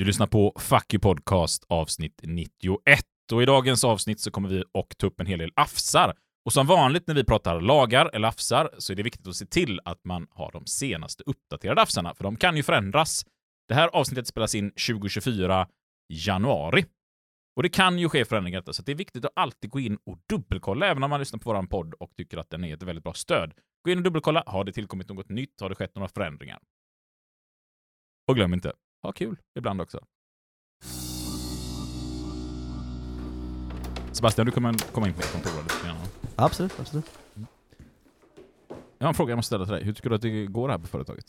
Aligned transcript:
Du 0.00 0.04
lyssnar 0.04 0.26
på 0.26 0.56
Fuck 0.58 0.94
You 0.94 1.00
Podcast 1.00 1.64
avsnitt 1.68 2.20
91 2.22 3.04
och 3.32 3.42
i 3.42 3.46
dagens 3.46 3.84
avsnitt 3.84 4.20
så 4.20 4.30
kommer 4.30 4.48
vi 4.48 4.64
och 4.72 4.94
ta 4.98 5.06
upp 5.06 5.20
en 5.20 5.26
hel 5.26 5.38
del 5.38 5.52
afsar. 5.56 6.14
Och 6.44 6.52
som 6.52 6.66
vanligt 6.66 7.06
när 7.06 7.14
vi 7.14 7.24
pratar 7.24 7.60
lagar 7.60 8.10
eller 8.14 8.28
afsar 8.28 8.70
så 8.78 8.92
är 8.92 8.96
det 8.96 9.02
viktigt 9.02 9.26
att 9.26 9.36
se 9.36 9.46
till 9.46 9.80
att 9.84 10.04
man 10.04 10.26
har 10.30 10.52
de 10.52 10.66
senaste 10.66 11.22
uppdaterade 11.26 11.82
afsarna, 11.82 12.14
för 12.14 12.24
de 12.24 12.36
kan 12.36 12.56
ju 12.56 12.62
förändras. 12.62 13.26
Det 13.68 13.74
här 13.74 13.88
avsnittet 13.88 14.26
spelas 14.26 14.54
in 14.54 14.70
2024 14.70 15.68
januari. 16.08 16.84
Och 17.56 17.62
det 17.62 17.68
kan 17.68 17.98
ju 17.98 18.08
ske 18.08 18.24
förändringar, 18.24 18.72
så 18.72 18.82
det 18.82 18.92
är 18.92 18.96
viktigt 18.96 19.24
att 19.24 19.32
alltid 19.36 19.70
gå 19.70 19.80
in 19.80 19.98
och 20.06 20.18
dubbelkolla, 20.28 20.86
även 20.86 21.02
om 21.02 21.10
man 21.10 21.20
lyssnar 21.20 21.40
på 21.40 21.52
vår 21.52 21.62
podd 21.62 21.94
och 21.94 22.16
tycker 22.16 22.38
att 22.38 22.50
den 22.50 22.64
är 22.64 22.74
ett 22.74 22.82
väldigt 22.82 23.04
bra 23.04 23.14
stöd. 23.14 23.54
Gå 23.84 23.90
in 23.90 23.98
och 23.98 24.04
dubbelkolla. 24.04 24.42
Har 24.46 24.64
det 24.64 24.72
tillkommit 24.72 25.08
något 25.08 25.28
nytt? 25.28 25.60
Har 25.60 25.68
det 25.68 25.74
skett 25.74 25.94
några 25.94 26.08
förändringar? 26.08 26.58
Och 28.28 28.36
glöm 28.36 28.54
inte, 28.54 28.72
ha 29.02 29.12
kul 29.12 29.36
ibland 29.54 29.80
också. 29.80 30.00
Sebastian, 34.12 34.46
du 34.46 34.52
kommer 34.52 34.92
komma 34.92 35.06
in 35.06 35.12
på 35.12 35.18
mitt 35.18 35.32
kontor 35.32 35.62
lite 35.62 35.86
grann. 35.86 35.96
Absolut, 36.36 36.80
absolut. 36.80 37.04
Jag 38.98 39.06
har 39.06 39.08
en 39.08 39.14
fråga 39.14 39.30
jag 39.30 39.36
måste 39.36 39.46
ställa 39.46 39.64
till 39.64 39.74
dig. 39.74 39.84
Hur 39.84 39.92
tycker 39.92 40.08
du 40.08 40.14
att 40.14 40.22
det 40.22 40.46
går 40.46 40.68
här 40.68 40.78
på 40.78 40.86
företaget? 40.86 41.24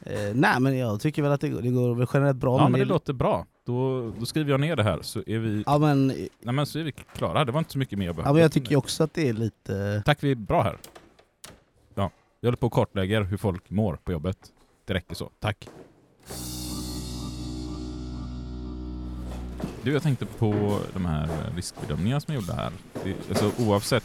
Eh, 0.00 0.34
nej 0.34 0.60
men 0.60 0.78
jag 0.78 1.00
tycker 1.00 1.22
väl 1.22 1.32
att 1.32 1.40
det, 1.40 1.48
det 1.48 1.70
går 1.70 1.94
väl 1.94 2.06
generellt 2.12 2.36
bra. 2.36 2.58
Ja, 2.58 2.68
men 2.68 2.80
det 2.80 2.86
låter 2.86 3.12
bra. 3.12 3.46
Då, 3.64 4.10
då 4.18 4.26
skriver 4.26 4.50
jag 4.50 4.60
ner 4.60 4.76
det 4.76 4.82
här 4.82 5.02
så 5.02 5.22
är 5.26 5.38
vi, 5.38 5.62
Ja 5.66 5.78
men, 5.78 6.06
nej, 6.06 6.54
men 6.54 6.66
så 6.66 6.78
är 6.78 6.82
vi 6.82 6.92
klara. 6.92 7.44
Det 7.44 7.52
var 7.52 7.58
inte 7.58 7.72
så 7.72 7.78
mycket 7.78 7.98
mer 7.98 8.06
jag 8.06 8.12
ja, 8.12 8.16
behövde. 8.16 8.32
men 8.32 8.42
jag 8.42 8.52
tycker 8.52 8.70
ju 8.70 8.76
också 8.76 9.04
att 9.04 9.14
det 9.14 9.28
är 9.28 9.32
lite... 9.32 10.02
Tack, 10.06 10.22
vi 10.22 10.30
är 10.30 10.34
bra 10.34 10.62
här. 10.62 10.76
Ja, 11.94 12.10
vi 12.40 12.46
håller 12.48 12.56
på 12.56 12.66
och 12.66 12.72
kartlägger 12.72 13.22
hur 13.22 13.36
folk 13.36 13.70
mår 13.70 13.98
på 14.04 14.12
jobbet. 14.12 14.38
Det 14.84 14.94
räcker 14.94 15.14
så. 15.14 15.30
Tack. 15.38 15.68
Du, 19.82 19.92
jag 19.92 20.02
tänkte 20.02 20.26
på 20.26 20.80
de 20.92 21.06
här 21.06 21.52
riskbedömningarna 21.56 22.20
som 22.20 22.34
jag 22.34 22.42
gjorde 22.42 22.54
här. 22.54 22.72
Det, 23.04 23.16
alltså, 23.28 23.52
oavsett 23.58 24.04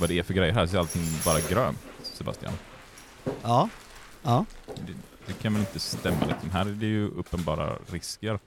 vad 0.00 0.08
det 0.08 0.18
är 0.18 0.22
för 0.22 0.34
grejer 0.34 0.52
här 0.52 0.66
så 0.66 0.76
är 0.76 0.80
allting 0.80 1.02
bara 1.24 1.40
grönt, 1.40 1.78
Sebastian. 2.02 2.52
Ja. 3.42 3.68
Ja. 4.22 4.44
Det, 4.66 4.92
det 5.26 5.32
kan 5.32 5.52
väl 5.52 5.60
inte 5.60 5.78
stämma? 5.78 6.26
Liksom. 6.26 6.50
Här 6.50 6.66
är 6.66 6.72
det 6.72 6.86
ju 6.86 7.08
uppenbara 7.08 7.78
risker. 7.86 8.38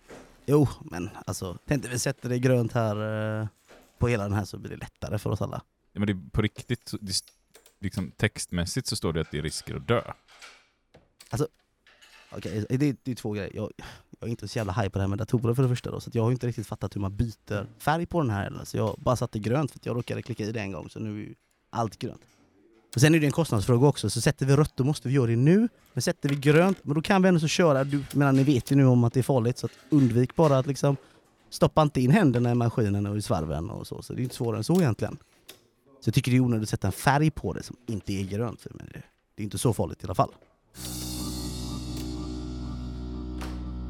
Jo, 0.46 0.68
men 0.82 1.10
alltså, 1.26 1.58
tänkte 1.66 1.90
vi 1.90 2.00
sätter 2.00 2.30
det 2.30 2.40
grönt 2.40 2.74
här 2.74 2.96
eh, 3.42 3.48
på 3.98 4.08
hela 4.08 4.24
den 4.24 4.34
här 4.34 4.46
så 4.46 4.58
blir 4.58 4.70
det 4.70 4.78
lättare 4.78 5.20
för 5.20 5.30
oss 5.30 5.42
alla. 5.42 5.62
Ja, 5.94 6.00
men 6.00 6.08
det, 6.08 6.14
är 6.14 6.30
på 6.32 6.42
riktigt, 6.42 6.94
det, 7.02 7.14
liksom, 7.80 8.12
textmässigt 8.12 8.88
så 8.88 8.96
står 8.96 9.14
det 9.14 9.22
att 9.22 9.32
det 9.32 9.38
är 9.38 9.42
risker 9.42 9.76
att 9.76 9.88
dö. 9.88 10.02
Okej, 12.32 12.66
det, 12.70 12.96
det 13.04 13.12
är 13.12 13.16
två 13.16 13.32
grejer. 13.32 13.52
Jag, 13.56 13.72
jag 14.20 14.28
är 14.28 14.32
inte 14.32 14.48
så 14.48 14.58
jävla 14.58 14.74
high 14.74 14.90
på 14.90 14.98
det 14.98 15.04
här 15.04 15.08
med 15.08 15.18
datorer 15.18 15.54
för 15.54 15.64
det 15.64 15.70
första 15.70 15.92
då, 15.92 16.00
så 16.00 16.10
jag 16.14 16.24
har 16.24 16.32
inte 16.32 16.48
riktigt 16.48 16.68
fattat 16.68 16.96
hur 16.96 17.02
man 17.02 17.16
byter 17.16 17.68
färg 17.80 18.06
på 18.06 18.22
den 18.22 18.30
här 18.30 18.44
heller. 18.44 18.66
Så 18.66 18.78
jag 18.78 18.96
bara 18.98 19.16
satte 19.16 19.40
grönt 19.40 19.72
för 19.72 19.80
att 19.80 19.86
jag 19.86 19.98
råkade 19.98 20.22
klicka 20.22 20.44
i 20.44 20.52
det 20.52 20.60
en 20.60 20.72
gång, 20.72 20.90
så 20.90 21.00
nu 21.00 21.10
är 21.10 21.26
ju 21.26 21.36
allt 21.70 22.00
grönt. 22.00 22.22
Och 22.96 23.02
sen 23.02 23.16
är 23.16 23.20
det 23.20 23.26
en 23.26 23.32
kostnadsfråga 23.32 23.88
också, 23.88 24.10
så 24.10 24.22
sätter 24.22 24.46
vi 24.46 24.56
rött 24.56 24.74
då 24.76 24.84
måste 24.84 25.08
vi 25.08 25.14
göra 25.14 25.28
det 25.28 25.36
nu. 25.36 25.68
Men 25.94 26.02
sätter 26.02 26.30
vi 26.30 26.36
grönt, 26.36 26.78
men 26.84 26.96
då 26.96 27.02
kan 27.02 27.22
vi 27.22 27.28
ändå 27.28 27.40
så 27.40 27.48
köra, 27.48 27.84
du, 27.84 28.04
menar, 28.14 28.32
ni 28.32 28.44
vet 28.44 28.72
ju 28.72 28.76
nu 28.76 28.86
om 28.86 29.04
att 29.04 29.14
det 29.14 29.20
är 29.20 29.24
farligt, 29.24 29.58
så 29.58 29.70
undvik 29.90 30.36
bara 30.36 30.58
att 30.58 30.68
liksom 30.68 30.98
stoppa 31.50 31.82
inte 31.82 32.02
in 32.02 32.12
händerna 32.12 32.52
i 32.52 32.56
maskinen 32.56 33.06
och 33.06 33.18
i 33.18 33.22
svarven 33.22 33.70
och 33.70 33.88
så, 33.88 34.02
så 34.02 34.14
det 34.14 34.22
är 34.22 34.24
inte 34.24 34.36
svårare 34.36 34.58
än 34.58 34.64
så 34.64 34.82
egentligen. 34.82 35.18
Så 36.02 36.08
jag 36.08 36.14
tycker 36.14 36.32
det 36.32 36.38
är 36.38 36.42
onödigt 36.42 36.64
att 36.64 36.70
sätta 36.70 36.88
en 36.88 36.94
färg 36.94 37.32
på 37.32 37.54
det 37.54 37.64
som 37.64 37.76
inte 37.88 38.14
är 38.14 38.24
grönt, 38.24 38.62
för 38.62 38.72
men 38.74 38.86
det, 38.94 39.02
det 39.36 39.42
är 39.42 39.44
inte 39.44 39.58
så 39.58 39.74
farligt 39.74 40.04
i 40.04 40.06
alla 40.06 40.16
fall. 40.16 40.32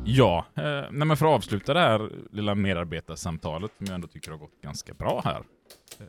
Ja, 0.09 0.45
eh, 0.55 0.63
nej 0.91 1.07
men 1.07 1.17
för 1.17 1.25
att 1.25 1.31
avsluta 1.35 1.73
det 1.73 1.79
här 1.79 2.11
lilla 2.31 2.55
medarbetarsamtalet 2.55 3.71
som 3.77 3.85
jag 3.85 3.95
ändå 3.95 4.07
tycker 4.07 4.31
har 4.31 4.37
gått 4.37 4.61
ganska 4.61 4.93
bra 4.93 5.21
här. 5.25 5.43
Eh, 5.99 6.05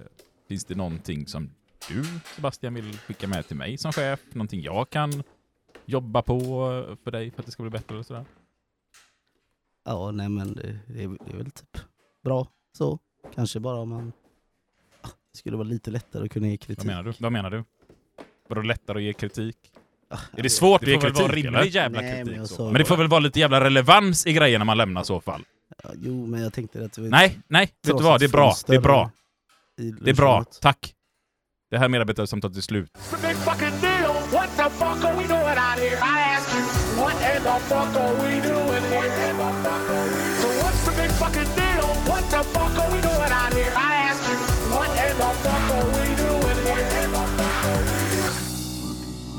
finns 0.48 0.64
det 0.64 0.74
någonting 0.74 1.26
som 1.26 1.50
du, 1.88 2.04
Sebastian, 2.36 2.74
vill 2.74 2.98
skicka 2.98 3.28
med 3.28 3.46
till 3.46 3.56
mig 3.56 3.78
som 3.78 3.92
chef? 3.92 4.20
Någonting 4.32 4.62
jag 4.62 4.90
kan 4.90 5.22
jobba 5.86 6.22
på 6.22 6.34
eh, 6.34 6.96
för 7.04 7.10
dig 7.10 7.30
för 7.30 7.40
att 7.40 7.46
det 7.46 7.52
ska 7.52 7.62
bli 7.62 7.70
bättre 7.70 7.94
eller 7.94 8.02
sådär? 8.02 8.24
Ja, 9.84 10.10
nej 10.10 10.28
men 10.28 10.54
det, 10.54 10.78
det, 10.86 11.02
är, 11.02 11.08
det 11.08 11.32
är 11.32 11.36
väl 11.36 11.50
typ 11.50 11.78
bra 12.24 12.46
så. 12.72 12.98
Kanske 13.34 13.60
bara 13.60 13.76
om 13.80 13.88
man... 13.88 14.12
Ah, 15.00 15.08
Det 15.32 15.38
skulle 15.38 15.56
vara 15.56 15.68
lite 15.68 15.90
lättare 15.90 16.24
att 16.24 16.30
kunna 16.30 16.48
ge 16.48 16.56
kritik. 16.56 16.78
Vad 16.78 16.86
menar 16.86 17.02
du? 17.02 17.12
Vad 17.18 17.32
menar 17.32 17.50
du? 17.50 17.64
Vadå 18.48 18.62
lättare 18.62 18.98
att 18.98 19.04
ge 19.04 19.12
kritik? 19.12 19.56
Ah, 20.10 20.18
Är 20.36 20.42
det 20.42 20.50
svårt 20.50 20.80
att 20.80 20.84
Det 20.86 20.90
ge 20.90 20.96
får 21.00 21.02
väl 21.02 21.12
vara 21.12 21.28
kritik 21.28 21.44
rimlig 21.44 21.60
eller? 21.60 21.70
jävla 21.70 22.00
Nej, 22.00 22.10
men 22.16 22.24
kritik? 22.26 22.40
jag 22.40 22.48
så. 22.48 22.54
sa 22.54 22.64
Men 22.64 22.74
det 22.74 22.84
får 22.84 22.96
väl 22.96 23.08
vara 23.08 23.20
lite 23.20 23.40
jävla 23.40 23.64
relevans 23.64 24.26
i 24.26 24.32
grejerna 24.32 24.64
man 24.64 24.76
lämnar 24.76 25.00
i 25.02 25.04
så 25.04 25.20
fall? 25.20 25.42
Ja, 25.84 25.90
jo, 25.98 26.26
men 26.26 26.42
jag 26.42 26.52
tänkte 26.52 26.84
att... 26.84 26.98
var- 26.98 27.08
Nej, 27.08 27.38
nej, 27.48 27.66
vet 27.86 27.96
du 27.98 28.02
vad? 28.04 28.14
att 28.14 28.20
Det 28.20 28.26
är 28.26 28.28
bra. 28.28 28.54
Det 28.66 28.74
är 28.76 28.80
bra. 28.80 29.10
Det 30.00 30.10
är 30.10 30.14
bra. 30.14 30.44
Tack. 30.60 30.94
Det 31.70 31.78
här 31.78 31.88
medarbetarsamtalet 31.88 32.56
är 32.56 32.60
slut. 32.60 32.90
What 34.32 34.56
the 34.56 34.70
fuck 34.70 35.04
are 35.04 35.14
we 35.16 35.26
doing 35.26 35.58
out 35.58 35.78
here? 35.78 35.96
I 35.96 36.36
ask 36.36 36.54
you, 36.54 36.62
what 37.00 37.14
in 37.14 37.42
the 37.42 37.58
fuck 37.68 37.96
are 37.96 38.14
we 38.14 38.40
doing 38.48 38.57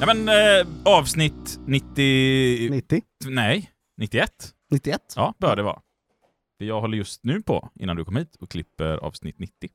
Ja 0.01 0.05
men 0.05 0.29
eh, 0.29 0.67
avsnitt 0.85 1.59
90... 1.67 2.69
90? 2.69 3.01
Nej, 3.25 3.71
91? 3.97 4.31
91? 4.71 5.01
Ja, 5.15 5.33
bör 5.37 5.55
det 5.55 5.63
vara. 5.63 5.81
För 6.57 6.65
jag 6.65 6.81
håller 6.81 6.97
just 6.97 7.23
nu 7.23 7.41
på, 7.41 7.69
innan 7.75 7.95
du 7.95 8.05
kom 8.05 8.15
hit, 8.15 8.35
och 8.35 8.49
klipper 8.49 8.97
avsnitt 8.97 9.39
90. 9.39 9.69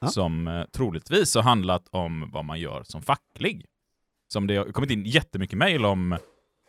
Ja. 0.00 0.08
Som 0.08 0.48
eh, 0.48 0.64
troligtvis 0.64 1.34
har 1.34 1.42
handlat 1.42 1.88
om 1.90 2.30
vad 2.32 2.44
man 2.44 2.60
gör 2.60 2.82
som 2.82 3.02
facklig. 3.02 3.66
Som 4.32 4.46
det 4.46 4.56
har 4.56 4.64
kommit 4.64 4.90
in 4.90 5.04
jättemycket 5.04 5.58
mejl 5.58 5.84
om 5.84 6.18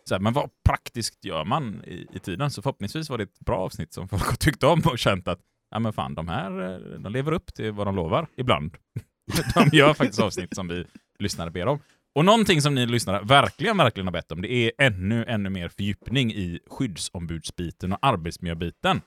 så 0.10 0.16
här, 0.16 0.20
men 0.20 0.34
vad 0.34 0.50
praktiskt 0.70 1.26
gör 1.26 1.46
man 1.46 1.84
i, 1.86 2.08
i 2.14 2.20
tiden? 2.20 2.52
Så 2.52 2.62
förhoppningsvis 2.62 3.10
var 3.10 3.18
det 3.18 3.24
ett 3.24 3.40
bra 3.40 3.58
avsnitt 3.58 3.94
som 3.94 4.08
folk 4.08 4.24
har 4.24 4.36
tyckt 4.36 4.64
om 4.64 4.82
och 4.86 5.00
känt 5.00 5.28
att 5.28 5.40
ja 5.72 5.80
men 5.80 5.94
fan, 5.94 6.16
de 6.16 6.28
här 6.28 6.74
eh, 6.74 7.00
de 7.00 7.12
lever 7.12 7.32
upp 7.32 7.54
till 7.54 7.72
vad 7.72 7.88
de 7.88 7.96
lovar 7.96 8.28
ibland. 8.38 8.78
de 9.54 9.78
gör 9.78 9.94
faktiskt 9.94 10.20
avsnitt 10.22 10.56
som 10.56 10.68
vi 10.68 10.86
lyssnare 11.20 11.52
ber 11.52 11.66
om. 11.66 11.80
Och 12.16 12.26
någonting 12.26 12.62
som 12.62 12.76
ni 12.76 12.86
lyssnare 12.86 13.22
verkligen, 13.24 13.78
verkligen 13.78 14.08
har 14.08 14.12
bett 14.12 14.32
om, 14.32 14.42
det 14.42 14.52
är 14.52 14.72
ännu, 14.78 15.26
ännu 15.26 15.50
mer 15.50 15.70
fördjupning 15.70 16.34
i 16.34 16.60
skyddsombudsbiten 16.70 17.94
och 17.94 18.00
arbetsmiljöbiten. 18.02 19.02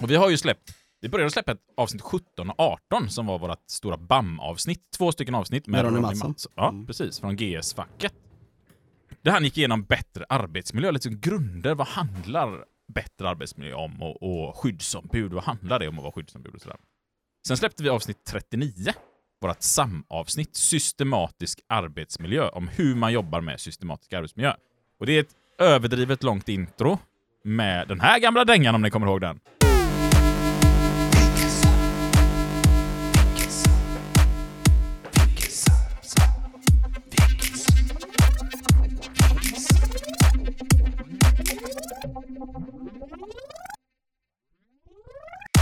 Och 0.00 0.10
vi 0.10 0.16
har 0.16 0.30
ju 0.30 0.36
släppt, 0.36 0.74
vi 1.00 1.08
började 1.08 1.30
släppa 1.30 1.52
ett 1.52 1.60
avsnitt 1.76 2.02
17 2.02 2.50
och 2.50 2.60
18 2.60 3.10
som 3.10 3.26
var 3.26 3.38
vårt 3.38 3.58
stora 3.70 3.96
BAM-avsnitt. 3.96 4.80
Två 4.98 5.12
stycken 5.12 5.34
avsnitt 5.34 5.66
med, 5.66 5.84
Med 5.84 5.92
Ronny 5.92 6.00
Mattsson. 6.00 6.34
Ja, 6.54 6.68
Mm. 6.68 6.86
precis. 6.86 7.20
Från 7.20 7.36
GS-facket. 7.36 8.12
Det 9.22 9.30
här 9.30 9.40
gick 9.40 9.58
igenom 9.58 9.82
bättre 9.84 10.24
arbetsmiljö, 10.28 10.90
liksom 10.90 11.20
grunder. 11.20 11.74
Vad 11.74 11.86
handlar 11.86 12.64
bättre 12.94 13.28
arbetsmiljö 13.28 13.74
om? 13.74 14.02
Och, 14.02 14.22
och 14.22 14.56
skyddsombud, 14.56 15.32
vad 15.32 15.44
handlar 15.44 15.78
det 15.78 15.88
om 15.88 15.98
att 15.98 16.02
vara 16.02 16.12
skyddsombud 16.12 16.54
och 16.54 16.60
sådär. 16.60 16.76
Sen 17.46 17.56
släppte 17.56 17.82
vi 17.82 17.88
avsnitt 17.88 18.24
39, 18.24 18.92
vårt 19.40 19.62
SAM-avsnitt, 19.62 20.56
systematisk 20.56 21.60
arbetsmiljö, 21.68 22.48
om 22.48 22.68
hur 22.68 22.94
man 22.94 23.12
jobbar 23.12 23.40
med 23.40 23.60
systematisk 23.60 24.12
arbetsmiljö. 24.12 24.52
Och 25.00 25.06
det 25.06 25.12
är 25.12 25.20
ett 25.20 25.34
överdrivet 25.58 26.22
långt 26.22 26.48
intro 26.48 26.98
med 27.44 27.88
den 27.88 28.00
här 28.00 28.18
gamla 28.18 28.44
dängan 28.44 28.74
om 28.74 28.82
ni 28.82 28.90
kommer 28.90 29.06
ihåg 29.06 29.20
den. 29.20 29.40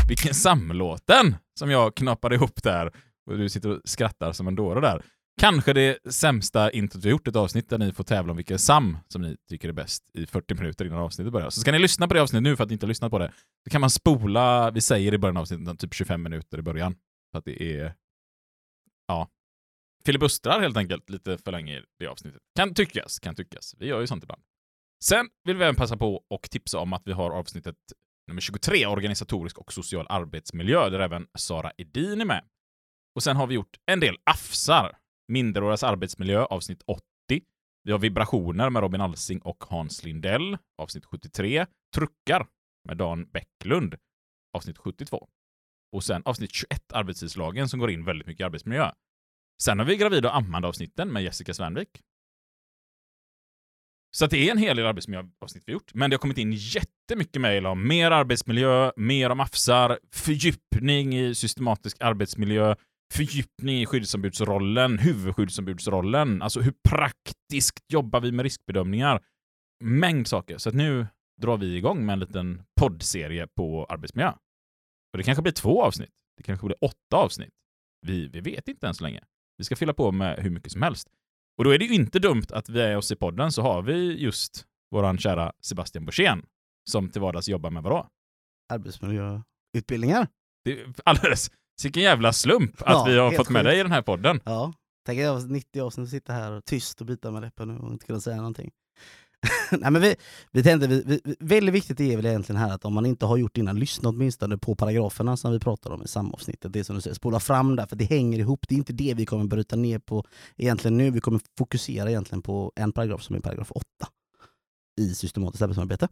Vilken 0.09 0.35
samlåten 0.35 1.37
som 1.59 1.71
jag 1.71 1.95
knappade 1.95 2.35
ihop 2.35 2.63
där. 2.63 2.93
Och 3.29 3.39
du 3.39 3.49
sitter 3.49 3.71
och 3.71 3.81
skrattar 3.85 4.33
som 4.33 4.49
en 4.49 4.55
dåre 4.55 4.81
där. 4.81 5.03
Kanske 5.41 5.73
det 5.73 6.13
sämsta 6.13 6.71
introt 6.71 7.05
vi 7.05 7.09
har 7.09 7.11
gjort, 7.11 7.29
ett 7.29 7.37
avsnitt 7.37 7.69
där 7.69 7.79
ni 7.79 7.93
får 7.93 8.05
tävla 8.05 8.31
om 8.31 8.37
vilken 8.37 8.59
Sam 8.59 8.99
som 9.09 9.23
ni 9.23 9.37
tycker 9.49 9.69
är 9.69 9.73
bäst 9.73 10.11
i 10.15 10.27
40 10.27 10.55
minuter 10.55 10.85
innan 10.85 10.99
avsnittet 10.99 11.33
börjar. 11.33 11.51
Så 11.51 11.61
ska 11.61 11.73
ni 11.73 11.79
lyssna 11.79 12.09
på 12.09 12.15
det 12.15 12.23
avsnittet 12.23 12.43
nu 12.43 12.57
för 12.57 12.65
att 12.65 12.71
ni 12.71 12.73
inte 12.73 12.87
har 12.87 12.89
lyssnat 12.89 13.11
på 13.11 13.19
det, 13.19 13.33
så 13.65 13.71
kan 13.71 13.81
man 13.81 13.91
spola, 13.91 14.71
vi 14.71 14.81
säger 14.81 15.15
i 15.15 15.19
början 15.19 15.37
av 15.37 15.41
avsnittet, 15.41 15.79
typ 15.79 15.95
25 15.95 16.23
minuter 16.23 16.59
i 16.59 16.63
början. 16.63 16.97
För 17.33 17.39
att 17.39 17.45
det 17.45 17.63
är... 17.63 17.95
Ja. 19.07 19.29
Filibustrar 20.05 20.61
helt 20.61 20.77
enkelt 20.77 21.11
lite 21.11 21.39
för 21.39 21.53
länge 21.53 21.79
i 21.79 21.83
det 21.99 22.07
avsnittet. 22.07 22.41
Kan 22.57 22.75
tyckas, 22.75 23.19
kan 23.19 23.35
tyckas. 23.35 23.75
Vi 23.79 23.87
gör 23.87 24.01
ju 24.01 24.07
sånt 24.07 24.23
ibland. 24.23 24.43
Sen 25.05 25.29
vill 25.45 25.57
vi 25.57 25.65
även 25.65 25.77
passa 25.77 25.97
på 25.97 26.25
och 26.31 26.51
tipsa 26.51 26.79
om 26.79 26.93
att 26.93 27.03
vi 27.05 27.13
har 27.13 27.31
avsnittet 27.31 27.77
nummer 28.29 28.41
23, 28.41 28.87
organisatorisk 28.87 29.59
och 29.59 29.73
social 29.73 30.07
arbetsmiljö, 30.09 30.91
där 30.91 31.01
även 31.01 31.27
Sara 31.39 31.73
Edin 31.77 32.21
är 32.21 32.25
med. 32.25 32.45
Och 33.15 33.23
sen 33.23 33.37
har 33.37 33.47
vi 33.47 33.55
gjort 33.55 33.77
en 33.87 34.01
del 34.01 34.17
afsar. 34.25 34.99
Minderårigas 35.29 35.83
arbetsmiljö, 35.83 36.45
avsnitt 36.45 36.83
80. 36.87 37.03
Vi 37.85 37.93
har 37.93 37.99
Vibrationer 37.99 38.71
med 38.71 38.81
Robin 38.83 39.01
Alsing 39.01 39.41
och 39.41 39.65
Hans 39.65 40.05
Lindell, 40.05 40.59
avsnitt 40.79 41.05
73. 41.05 41.67
Truckar 41.95 42.47
med 42.89 42.97
Dan 42.97 43.25
Bäcklund, 43.31 43.95
avsnitt 44.57 44.79
72. 44.79 45.29
Och 45.93 46.05
sen 46.05 46.23
avsnitt 46.25 46.53
21, 46.53 46.93
Arbetstidslagen, 46.93 47.69
som 47.69 47.81
går 47.81 47.91
in 47.91 48.05
väldigt 48.05 48.27
mycket 48.27 48.41
i 48.41 48.45
arbetsmiljö. 48.45 48.91
Sen 49.63 49.79
har 49.79 49.87
vi 49.87 49.97
Gravid 49.97 50.27
och 50.27 50.37
ammande-avsnitten 50.37 51.13
med 51.13 51.23
Jessica 51.23 51.55
Svenvik. 51.55 51.89
Så 54.17 54.27
det 54.27 54.49
är 54.49 54.51
en 54.51 54.59
hel 54.59 54.77
del 54.77 54.87
arbetsmiljöavsnitt 54.87 55.63
vi 55.67 55.73
gjort. 55.73 55.95
Men 55.95 56.11
det 56.11 56.15
har 56.15 56.19
kommit 56.19 56.39
in 56.39 56.53
jättemycket 56.53 57.41
mejl 57.41 57.67
om 57.67 57.89
mer 57.89 58.11
arbetsmiljö, 58.11 58.93
mer 58.97 59.31
om 59.31 59.41
AFSar, 59.41 59.99
fördjupning 60.13 61.17
i 61.19 61.35
systematisk 61.35 61.97
arbetsmiljö, 62.01 62.75
fördjupning 63.13 63.81
i 63.81 63.87
skyddsombudsrollen, 63.87 64.99
huvudskyddsombudsrollen, 64.99 66.43
alltså 66.43 66.61
hur 66.61 66.75
praktiskt 66.89 67.85
jobbar 67.93 68.21
vi 68.21 68.33
med 68.33 68.43
riskbedömningar? 68.43 69.25
Mängd 69.85 70.27
saker. 70.27 70.59
Så 70.59 70.69
att 70.69 70.75
nu 70.75 71.07
drar 71.41 71.57
vi 71.57 71.77
igång 71.77 72.07
med 72.07 72.13
en 72.13 72.19
liten 72.19 72.63
poddserie 72.81 73.47
på 73.57 73.87
arbetsmiljö. 73.89 74.31
Och 75.13 75.19
det 75.19 75.23
kanske 75.23 75.43
blir 75.43 75.53
två 75.53 75.83
avsnitt. 75.83 76.11
Det 76.37 76.43
kanske 76.43 76.67
blir 76.67 76.85
åtta 76.85 77.17
avsnitt. 77.17 77.55
Vi, 78.07 78.29
vi 78.29 78.41
vet 78.41 78.69
inte 78.69 78.87
än 78.87 78.95
så 78.95 79.05
länge. 79.05 79.25
Vi 79.57 79.65
ska 79.65 79.77
fylla 79.77 79.95
på 79.95 80.13
med 80.13 80.39
hur 80.39 80.51
mycket 80.51 80.73
som 80.73 80.83
helst. 80.83 81.09
Och 81.59 81.65
då 81.65 81.71
är 81.71 81.79
det 81.79 81.85
ju 81.85 81.95
inte 81.95 82.19
dumt 82.19 82.47
att 82.51 82.69
vi 82.69 82.81
är 82.81 82.97
oss 82.97 83.13
i 83.13 83.17
podden 83.17 83.53
så 83.53 83.63
har 83.63 83.83
vi 83.83 84.23
just 84.23 84.67
våran 84.91 85.19
kära 85.19 85.53
Sebastian 85.61 86.05
Borssén 86.05 86.47
som 86.91 87.11
till 87.11 87.21
vardags 87.21 87.49
jobbar 87.49 87.71
med 87.71 87.83
vadå? 87.83 88.09
Arbetsmiljöutbildningar. 88.73 90.29
Det 90.65 90.81
är 90.81 90.95
alldeles, 91.05 91.51
vilken 91.85 92.03
jävla 92.03 92.33
slump 92.33 92.83
att 92.83 92.89
Ja, 92.93 93.05
vi 93.09 93.19
har 93.19 93.33
fått 93.33 93.51
med 93.51 93.61
sjukt. 93.61 93.71
dig 93.71 93.79
i 93.81 93.83
den 93.83 93.93
här 93.93 94.03
podden. 94.03 94.41
Ja. 94.45 94.73
Tänk 95.07 95.21
att 95.21 95.51
90 95.51 95.81
avsnitt 95.81 96.05
och 96.05 96.11
sitta 96.11 96.33
här 96.33 96.61
tyst 96.61 97.01
och 97.01 97.07
bita 97.07 97.31
med 97.31 97.43
läppen 97.43 97.79
och 97.79 97.93
inte 97.93 98.07
kunna 98.07 98.21
säga 98.21 98.37
någonting. 98.37 98.71
Nej, 99.71 99.91
men 99.91 100.03
vi, 100.03 100.17
vi 100.53 100.63
tänkte, 100.63 100.87
vi, 100.87 101.03
vi, 101.07 101.37
väldigt 101.41 101.75
viktigt 101.75 102.01
är 102.01 102.17
väl 102.17 102.27
egentligen 102.27 102.61
här 102.61 102.75
att 102.75 102.85
om 102.85 102.95
man 102.95 103.07
inte 103.07 103.27
har 103.27 103.37
gjort 103.37 103.57
innan, 103.57 103.79
lyssna 103.79 104.09
åtminstone 104.09 104.59
på 104.59 104.75
paragraferna 104.75 105.37
som 105.37 105.53
vi 105.53 105.61
pratar 105.61 105.91
om 105.91 106.03
i 106.03 106.09
samma 106.09 106.31
avsnittet. 106.31 106.73
Det 106.73 106.79
är 106.79 106.85
som 106.85 106.97
du 106.97 107.03
säger, 107.03 107.15
spola 107.15 107.41
fram 107.41 107.77
där, 107.77 107.87
för 107.87 107.97
det 107.97 108.05
hänger 108.05 108.39
ihop. 108.39 108.65
Det 108.69 108.75
är 108.75 108.77
inte 108.77 108.93
det 108.93 109.15
vi 109.15 109.27
kommer 109.27 109.45
bryta 109.45 109.77
ner 109.77 109.99
på 109.99 110.25
egentligen 110.57 110.97
nu. 110.97 111.11
Vi 111.11 111.21
kommer 111.21 111.41
fokusera 111.59 112.11
egentligen 112.11 112.43
på 112.43 112.73
en 112.77 112.93
paragraf 112.93 113.23
som 113.23 113.37
är 113.37 113.41
paragraf 113.41 113.71
8 113.73 113.85
i 115.01 115.15
systematiskt 115.15 115.63
arbetssamarbete. 115.63 116.09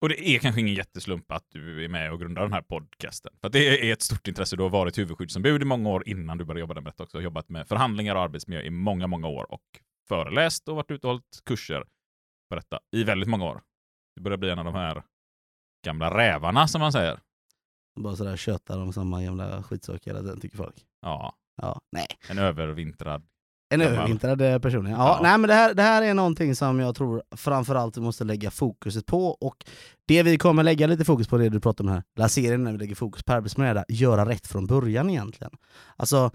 Och 0.00 0.08
det 0.08 0.28
är 0.28 0.38
kanske 0.38 0.60
ingen 0.60 0.74
jätteslump 0.74 1.32
att 1.32 1.44
du 1.48 1.84
är 1.84 1.88
med 1.88 2.12
och 2.12 2.20
grundar 2.20 2.42
den 2.42 2.52
här 2.52 2.62
podcasten. 2.62 3.32
För 3.40 3.48
det 3.48 3.88
är 3.88 3.92
ett 3.92 4.02
stort 4.02 4.28
intresse. 4.28 4.56
Du 4.56 4.62
har 4.62 4.70
varit 4.70 4.98
huvudskyddsombud 4.98 5.62
i 5.62 5.64
många 5.64 5.88
år 5.88 6.08
innan 6.08 6.38
du 6.38 6.44
började 6.44 6.60
jobba 6.60 6.74
med 6.74 6.84
detta 6.84 7.02
också. 7.02 7.20
Jobbat 7.20 7.48
med 7.48 7.68
förhandlingar 7.68 8.14
och 8.14 8.22
arbetsmiljö 8.22 8.62
i 8.62 8.70
många, 8.70 9.06
många 9.06 9.28
år 9.28 9.52
och 9.52 9.62
föreläst 10.08 10.68
och 10.68 10.76
varit 10.76 10.90
ute 10.90 11.06
och 11.06 11.12
hållit 11.12 11.42
kurser 11.46 11.84
på 12.48 12.54
detta 12.54 12.80
i 12.96 13.04
väldigt 13.04 13.28
många 13.28 13.44
år. 13.44 13.62
Du 14.16 14.22
börjar 14.22 14.38
bli 14.38 14.50
en 14.50 14.58
av 14.58 14.64
de 14.64 14.74
här 14.74 15.02
gamla 15.86 16.18
rävarna 16.18 16.68
som 16.68 16.80
man 16.80 16.92
säger. 16.92 17.20
Bara 18.00 18.16
sådär 18.16 18.36
köta 18.36 18.78
om 18.82 18.92
samma 18.92 19.22
gamla 19.22 19.62
skitsaker 19.62 20.10
hela 20.10 20.20
tiden 20.20 20.40
tycker 20.40 20.56
folk. 20.56 20.76
Ja, 21.00 21.34
Ja, 21.62 21.80
nej. 21.92 22.06
en 22.30 22.38
övervintrad. 22.38 23.26
En 23.70 23.80
övervintrad 23.80 24.62
person. 24.62 24.86
Ja, 24.86 24.96
Ja. 24.96 25.18
Nej, 25.22 25.38
men 25.38 25.48
det, 25.48 25.54
här, 25.54 25.74
det 25.74 25.82
här 25.82 26.02
är 26.02 26.14
någonting 26.14 26.54
som 26.56 26.80
jag 26.80 26.94
tror 26.94 27.22
framförallt 27.36 27.96
vi 27.96 28.00
måste 28.00 28.24
lägga 28.24 28.50
fokuset 28.50 29.06
på. 29.06 29.26
Och 29.26 29.64
det 30.06 30.22
vi 30.22 30.38
kommer 30.38 30.62
lägga 30.62 30.86
lite 30.86 31.04
fokus 31.04 31.28
på, 31.28 31.38
det 31.38 31.48
du 31.48 31.60
pratar 31.60 31.84
om 31.84 31.90
här 31.90 32.02
lilla 32.16 32.28
serien 32.28 32.64
när 32.64 32.72
vi 32.72 32.78
lägger 32.78 32.94
fokus 32.94 33.22
på 33.22 33.32
arbetsmiljö, 33.32 33.70
är 33.70 33.74
att 33.74 33.84
göra 33.88 34.28
rätt 34.28 34.46
från 34.46 34.66
början 34.66 35.10
egentligen. 35.10 35.52
Alltså, 35.96 36.30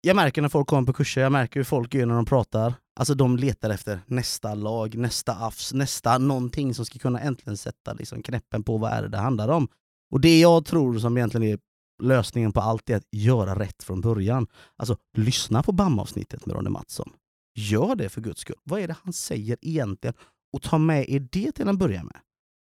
jag 0.00 0.16
märker 0.16 0.42
när 0.42 0.48
folk 0.48 0.66
kommer 0.66 0.86
på 0.86 0.92
kurser, 0.92 1.20
jag 1.20 1.32
märker 1.32 1.60
hur 1.60 1.64
folk 1.64 1.94
gör 1.94 2.06
när 2.06 2.14
de 2.14 2.24
pratar. 2.24 2.74
Alltså 3.00 3.14
de 3.14 3.36
letar 3.36 3.70
efter 3.70 4.00
nästa 4.06 4.54
lag, 4.54 4.94
nästa 4.94 5.32
AFS, 5.32 5.72
nästa 5.72 6.18
någonting 6.18 6.74
som 6.74 6.84
ska 6.86 6.98
kunna 6.98 7.20
äntligen 7.20 7.56
sätta 7.56 7.92
liksom, 7.92 8.22
knäppen 8.22 8.62
på 8.62 8.76
vad 8.76 8.92
är 8.92 9.02
det 9.02 9.08
det 9.08 9.18
handlar 9.18 9.48
om. 9.48 9.68
Och 10.10 10.20
det 10.20 10.40
jag 10.40 10.64
tror 10.64 10.98
som 10.98 11.16
egentligen 11.16 11.52
är 11.52 11.58
lösningen 12.02 12.52
på 12.52 12.60
allt 12.60 12.90
är 12.90 12.96
att 12.96 13.08
göra 13.12 13.58
rätt 13.58 13.82
från 13.82 14.00
början. 14.00 14.46
Alltså, 14.76 14.96
lyssna 15.16 15.62
på 15.62 15.72
BAM-avsnittet 15.72 16.46
med 16.46 16.56
Ronny 16.56 16.70
Mattsson. 16.70 17.12
Gör 17.54 17.94
det 17.94 18.08
för 18.08 18.20
guds 18.20 18.40
skull. 18.40 18.56
Vad 18.62 18.80
är 18.80 18.88
det 18.88 18.96
han 19.02 19.12
säger 19.12 19.58
egentligen? 19.62 20.14
Och 20.52 20.62
ta 20.62 20.78
med 20.78 21.08
er 21.08 21.28
det 21.32 21.52
till 21.52 21.68
en 21.68 21.78
början 21.78 22.06
med. 22.06 22.20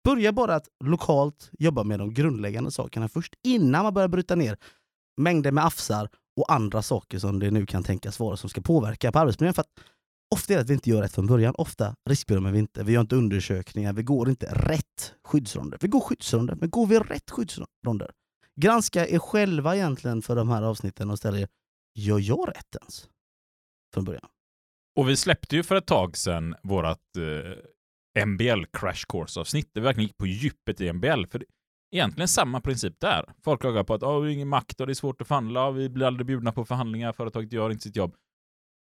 Börja 0.04 0.32
bara 0.32 0.54
att 0.54 0.68
lokalt 0.84 1.50
jobba 1.58 1.84
med 1.84 1.98
de 1.98 2.14
grundläggande 2.14 2.70
sakerna 2.70 3.08
först, 3.08 3.34
innan 3.44 3.82
man 3.84 3.94
börjar 3.94 4.08
bryta 4.08 4.34
ner 4.34 4.56
mängder 5.20 5.52
med 5.52 5.64
afsar 5.64 6.08
och 6.36 6.52
andra 6.52 6.82
saker 6.82 7.18
som 7.18 7.38
det 7.38 7.50
nu 7.50 7.66
kan 7.66 7.82
tänkas 7.82 8.20
vara 8.20 8.36
som 8.36 8.50
ska 8.50 8.60
påverka 8.60 9.12
på 9.12 9.18
arbetsmiljön. 9.18 9.54
För 9.54 9.60
att 9.60 9.80
ofta 10.34 10.52
är 10.52 10.56
det 10.56 10.62
att 10.62 10.70
vi 10.70 10.74
inte 10.74 10.90
gör 10.90 11.02
rätt 11.02 11.14
från 11.14 11.26
början. 11.26 11.54
Ofta 11.58 11.94
riskbedömer 12.08 12.52
vi 12.52 12.58
inte, 12.58 12.82
vi 12.82 12.92
gör 12.92 13.00
inte 13.00 13.16
undersökningar, 13.16 13.92
vi 13.92 14.02
går 14.02 14.28
inte 14.28 14.46
rätt 14.46 15.14
skyddsronder. 15.24 15.78
Vi 15.80 15.88
går 15.88 16.00
skyddsronder, 16.00 16.54
men 16.54 16.70
går 16.70 16.86
vi 16.86 16.98
rätt 16.98 17.30
skyddsronder? 17.30 18.10
Granska 18.60 19.08
er 19.08 19.18
själva 19.18 19.76
egentligen 19.76 20.22
för 20.22 20.36
de 20.36 20.48
här 20.48 20.62
avsnitten 20.62 21.10
och 21.10 21.18
ställ 21.18 21.36
er, 21.36 21.48
gör 21.94 22.18
jag 22.18 22.48
rätt 22.48 22.76
ens? 22.80 23.08
Från 23.94 24.04
början. 24.04 24.28
Och 24.96 25.08
vi 25.08 25.16
släppte 25.16 25.56
ju 25.56 25.62
för 25.62 25.74
ett 25.74 25.86
tag 25.86 26.16
sedan 26.16 26.54
vårat 26.62 27.00
eh, 27.16 28.26
MBL 28.26 28.64
Crash 28.72 29.04
Course-avsnitt. 29.08 29.70
där 29.74 29.80
vi 29.80 29.84
verkligen 29.84 30.06
gick 30.06 30.16
på 30.16 30.26
djupet 30.26 30.80
i 30.80 30.92
MBL. 30.92 31.26
För 31.26 31.38
det 31.38 31.44
är 31.44 31.96
egentligen 31.96 32.28
samma 32.28 32.60
princip 32.60 33.00
där. 33.00 33.32
Folk 33.42 33.60
klagar 33.60 33.84
på 33.84 33.94
att 33.94 34.02
oh, 34.02 34.20
vi 34.20 34.26
har 34.26 34.34
ingen 34.34 34.48
makt 34.48 34.80
och 34.80 34.86
det 34.86 34.92
är 34.92 34.94
svårt 34.94 35.20
att 35.20 35.28
förhandla 35.28 35.66
och 35.66 35.78
vi 35.78 35.88
blir 35.88 36.06
aldrig 36.06 36.26
bjudna 36.26 36.52
på 36.52 36.64
förhandlingar, 36.64 37.12
företaget 37.12 37.52
gör 37.52 37.70
inte 37.70 37.82
sitt 37.82 37.96
jobb. 37.96 38.14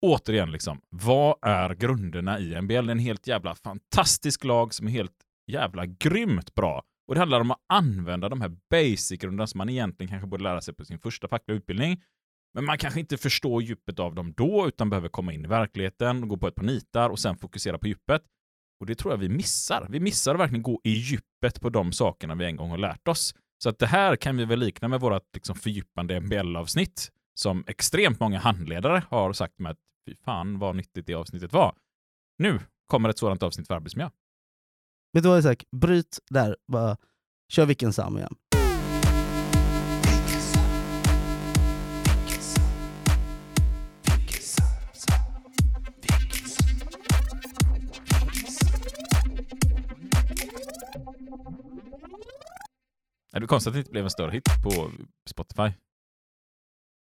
Återigen, 0.01 0.51
liksom, 0.51 0.81
vad 0.89 1.35
är 1.41 1.73
grunderna 1.73 2.39
i 2.39 2.61
MBL? 2.61 2.85
Det 2.85 2.91
är 2.91 2.91
en 2.91 2.99
helt 2.99 3.27
jävla 3.27 3.55
fantastisk 3.55 4.43
lag 4.43 4.73
som 4.73 4.87
är 4.87 4.91
helt 4.91 5.25
jävla 5.47 5.85
grymt 5.85 6.55
bra. 6.55 6.83
Och 7.09 7.15
det 7.15 7.21
handlar 7.21 7.41
om 7.41 7.51
att 7.51 7.61
använda 7.67 8.29
de 8.29 8.41
här 8.41 8.57
basic-grunderna 8.69 9.47
som 9.47 9.57
man 9.57 9.69
egentligen 9.69 10.09
kanske 10.09 10.27
borde 10.27 10.43
lära 10.43 10.61
sig 10.61 10.73
på 10.73 10.85
sin 10.85 10.99
första 10.99 11.27
fackliga 11.27 11.57
utbildning. 11.57 12.03
Men 12.53 12.65
man 12.65 12.77
kanske 12.77 12.99
inte 12.99 13.17
förstår 13.17 13.61
djupet 13.61 13.99
av 13.99 14.15
dem 14.15 14.33
då, 14.37 14.67
utan 14.67 14.89
behöver 14.89 15.09
komma 15.09 15.33
in 15.33 15.45
i 15.45 15.47
verkligheten, 15.47 16.27
gå 16.27 16.37
på 16.37 16.47
ett 16.47 16.55
par 16.55 16.63
nitar 16.63 17.09
och 17.09 17.19
sen 17.19 17.37
fokusera 17.37 17.77
på 17.77 17.87
djupet. 17.87 18.21
Och 18.79 18.85
det 18.85 18.95
tror 18.95 19.13
jag 19.13 19.17
vi 19.17 19.29
missar. 19.29 19.87
Vi 19.89 19.99
missar 19.99 20.33
att 20.33 20.39
verkligen 20.39 20.63
gå 20.63 20.81
i 20.83 20.89
djupet 20.89 21.61
på 21.61 21.69
de 21.69 21.91
sakerna 21.91 22.35
vi 22.35 22.45
en 22.45 22.55
gång 22.55 22.69
har 22.69 22.77
lärt 22.77 23.07
oss. 23.07 23.35
Så 23.63 23.69
att 23.69 23.79
det 23.79 23.87
här 23.87 24.15
kan 24.15 24.37
vi 24.37 24.45
väl 24.45 24.59
likna 24.59 24.87
med 24.87 24.99
vårt 24.99 25.23
liksom 25.33 25.55
fördjupande 25.55 26.21
MBL-avsnitt, 26.21 27.11
som 27.33 27.63
extremt 27.67 28.19
många 28.19 28.39
handledare 28.39 29.03
har 29.09 29.33
sagt 29.33 29.59
med 29.59 29.71
att 29.71 29.79
fy 30.07 30.15
fan 30.15 30.59
vad 30.59 30.75
nyttigt 30.75 31.07
det 31.07 31.13
avsnittet 31.13 31.53
var. 31.53 31.75
Nu 32.37 32.59
kommer 32.87 33.09
ett 33.09 33.17
sådant 33.17 33.43
avsnitt 33.43 33.67
för 33.67 33.75
arbetsmiljö. 33.75 34.09
Vet 35.13 35.23
du 35.23 35.29
vad 35.29 35.39
Isak? 35.39 35.63
Bryt 35.71 36.19
där, 36.29 36.55
bara 36.67 36.97
kör 37.51 37.65
vilken 37.65 37.93
Sam 37.93 38.17
igen. 38.17 38.35
Är 53.31 53.39
det 53.39 53.47
konstigt 53.47 53.67
att 53.67 53.73
det 53.73 53.79
inte 53.79 53.91
blev 53.91 54.03
en 54.03 54.09
större 54.09 54.31
hit 54.31 54.43
på 54.63 54.91
Spotify? 55.29 55.71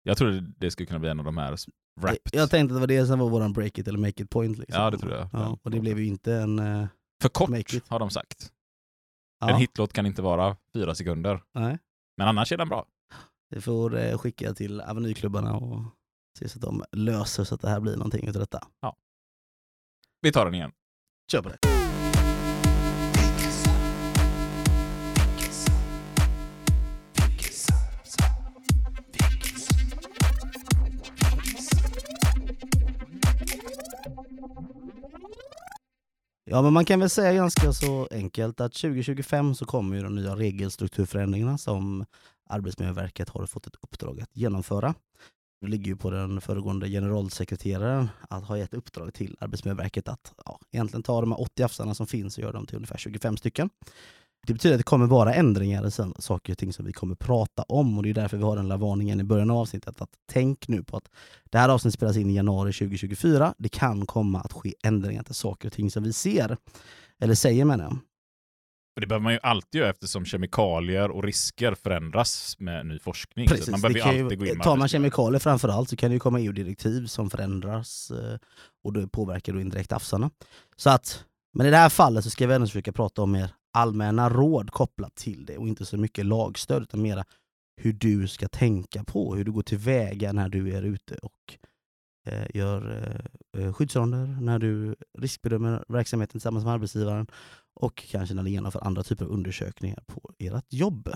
Jag 0.03 0.17
trodde 0.17 0.53
det 0.59 0.71
skulle 0.71 0.87
kunna 0.87 0.99
bli 0.99 1.09
en 1.09 1.19
av 1.19 1.25
de 1.25 1.39
här 1.39 1.57
wrapped. 2.01 2.21
Jag 2.33 2.51
tänkte 2.51 2.75
att 2.75 2.77
det 2.77 2.81
var 2.81 2.87
det 2.87 3.07
som 3.07 3.19
var 3.19 3.29
våran 3.29 3.53
break 3.53 3.79
it 3.79 3.89
eller 3.89 3.99
make 3.99 4.23
it 4.23 4.31
point. 4.31 4.59
Liksom. 4.59 4.83
Ja, 4.83 4.91
det 4.91 4.99
tror 4.99 5.13
jag. 5.13 5.29
Ja, 5.33 5.59
och 5.63 5.71
det 5.71 5.81
blev 5.81 5.99
ju 5.99 6.07
inte 6.07 6.35
en... 6.35 6.89
För 7.23 7.29
kort 7.29 7.51
har 7.89 7.99
de 7.99 8.11
sagt. 8.11 8.53
ja, 9.41 9.51
En 9.51 9.57
hitlåt 9.57 9.93
kan 9.93 10.07
inte 10.07 10.23
vara 10.23 10.57
fyra 10.73 10.95
sekunder. 10.95 11.43
Nej. 11.53 11.79
Men 12.17 12.29
annars 12.29 12.53
är 12.53 12.57
den 12.57 12.69
bra. 12.69 12.87
Vi 13.51 13.61
får 13.61 13.97
eh, 13.99 14.19
skicka 14.19 14.55
till 14.55 14.81
Avenyklubbarna 14.81 15.57
och 15.57 15.83
se 16.39 16.49
så 16.49 16.59
att 16.59 16.63
de 16.63 16.85
löser 16.93 17.45
så 17.45 17.55
att 17.55 17.61
det 17.61 17.69
här 17.69 17.81
blir 17.81 17.97
någonting 17.97 18.29
utav 18.29 18.41
detta. 18.41 18.67
Vi 20.21 20.33
tar 20.33 20.45
den 20.45 20.55
igen. 20.55 20.73
Kör 21.31 21.43
på 21.43 21.49
det. 21.49 21.88
Ja 36.51 36.63
men 36.63 36.73
man 36.73 36.85
kan 36.85 37.01
väl 37.01 37.11
säga 37.11 37.33
ganska 37.33 37.73
så 37.73 38.09
enkelt 38.11 38.61
att 38.61 38.73
2025 38.73 39.55
så 39.55 39.65
kommer 39.65 39.97
ju 39.97 40.03
de 40.03 40.15
nya 40.15 40.37
regelstrukturförändringarna 40.37 41.59
som 41.59 42.05
Arbetsmiljöverket 42.51 43.29
har 43.29 43.47
fått 43.47 43.67
ett 43.67 43.77
uppdrag 43.81 44.21
att 44.21 44.37
genomföra. 44.37 44.95
Det 45.61 45.67
ligger 45.67 45.87
ju 45.87 45.97
på 45.97 46.11
den 46.11 46.41
föregående 46.41 46.89
generalsekreteraren 46.89 48.09
att 48.31 48.45
ha 48.45 48.59
gett 48.59 48.75
uppdrag 48.75 49.15
till 49.15 49.37
Arbetsmiljöverket 49.41 50.09
att 50.09 50.33
ja, 50.45 50.61
egentligen 50.73 51.03
ta 51.03 51.21
de 51.21 51.33
här 51.33 51.41
80 51.41 51.63
afsarna 51.63 51.95
som 51.95 52.07
finns 52.07 52.37
och 52.37 52.43
göra 52.43 52.53
dem 52.53 52.67
till 52.67 52.77
ungefär 52.77 52.99
25 52.99 53.37
stycken. 53.37 53.71
Det 54.47 54.53
betyder 54.53 54.75
att 54.75 54.79
det 54.79 54.85
kommer 54.85 55.07
vara 55.07 55.35
ändringar 55.35 55.87
i 55.87 55.91
saker 56.23 56.53
och 56.53 56.59
ting 56.59 56.73
som 56.73 56.85
vi 56.85 56.93
kommer 56.93 57.15
prata 57.15 57.63
om 57.63 57.97
och 57.97 58.03
det 58.03 58.11
är 58.11 58.15
därför 58.15 58.37
vi 58.37 58.43
har 58.43 58.57
den 58.57 58.71
här 58.71 58.79
varningen 58.79 59.21
i 59.21 59.25
början 59.25 59.51
av 59.51 59.57
avsnittet 59.57 60.01
att 60.01 60.11
tänk 60.33 60.69
nu 60.69 60.83
på 60.83 60.97
att 60.97 61.09
det 61.51 61.59
här 61.59 61.69
avsnittet 61.69 61.95
spelas 61.95 62.17
in 62.17 62.31
i 62.31 62.35
januari 62.35 62.73
2024. 62.73 63.55
Det 63.59 63.69
kan 63.69 64.07
komma 64.07 64.41
att 64.41 64.53
ske 64.53 64.75
ändringar 64.85 65.23
till 65.23 65.35
saker 65.35 65.69
och 65.69 65.73
ting 65.73 65.91
som 65.91 66.03
vi 66.03 66.13
ser. 66.13 66.57
Eller 67.21 67.35
säger 67.35 67.65
menar 67.65 67.85
jag. 67.85 67.99
Och 68.99 69.01
det 69.01 69.07
behöver 69.07 69.23
man 69.23 69.33
ju 69.33 69.39
alltid 69.43 69.79
göra 69.79 69.91
eftersom 69.91 70.25
kemikalier 70.25 71.11
och 71.11 71.25
risker 71.25 71.75
förändras 71.75 72.57
med 72.59 72.87
ny 72.87 72.99
forskning. 72.99 73.49
Så 73.49 73.55
Precis, 73.55 73.71
man 73.71 73.81
det 73.81 73.89
behöver 73.89 74.17
ju 74.17 74.25
alltid 74.25 74.39
gå 74.39 74.47
in 74.47 74.61
tar 74.61 74.77
man 74.77 74.89
kemikalier 74.89 75.39
framför 75.39 75.69
allt 75.69 75.89
så 75.89 75.97
kan 75.97 76.11
det 76.11 76.15
ju 76.15 76.21
komma 76.21 76.41
EU-direktiv 76.41 77.07
som 77.07 77.31
förändras 77.31 78.11
eh, 78.11 78.39
och 78.85 78.93
det 78.93 79.09
påverkar 79.09 79.53
då 79.53 79.61
indirekt 79.61 79.93
afsarna. 79.93 80.31
Så 80.77 80.91
att, 80.91 81.25
men 81.55 81.67
i 81.67 81.71
det 81.71 81.77
här 81.77 81.89
fallet 81.89 82.25
så 82.25 82.31
ska 82.31 82.47
vi 82.47 82.55
ändå 82.55 82.67
försöka 82.67 82.93
prata 82.93 83.23
om 83.23 83.33
mer 83.33 83.51
allmänna 83.79 84.29
råd 84.29 84.71
kopplat 84.71 85.15
till 85.15 85.45
det 85.45 85.59
och 85.59 85.69
inte 85.69 85.85
så 85.85 85.97
mycket 85.97 86.27
lagstöd 86.27 86.83
utan 86.83 87.03
mera 87.03 87.25
hur 87.77 87.93
du 87.93 88.29
ska 88.29 88.49
tänka 88.49 89.05
på, 89.05 89.35
hur 89.35 89.45
du 89.45 89.53
går 89.53 89.63
tillväga 89.63 90.33
när 90.33 90.49
du 90.49 90.75
är 90.75 90.83
ute 90.83 91.15
och 91.15 91.59
eh, 92.27 92.57
gör 92.57 93.05
eh, 93.55 93.63
eh, 93.63 93.73
skyddsronder, 93.73 94.27
när 94.41 94.59
du 94.59 94.97
riskbedömer 95.19 95.85
verksamheten 95.89 96.33
tillsammans 96.33 96.65
med 96.65 96.75
arbetsgivaren 96.75 97.27
och 97.81 98.05
kanske 98.11 98.35
när 98.35 98.43
du 98.43 98.51
genomför 98.51 98.87
andra 98.87 99.03
typer 99.03 99.25
av 99.25 99.31
undersökningar 99.31 100.03
på 100.07 100.33
ert 100.39 100.73
jobb. 100.73 101.09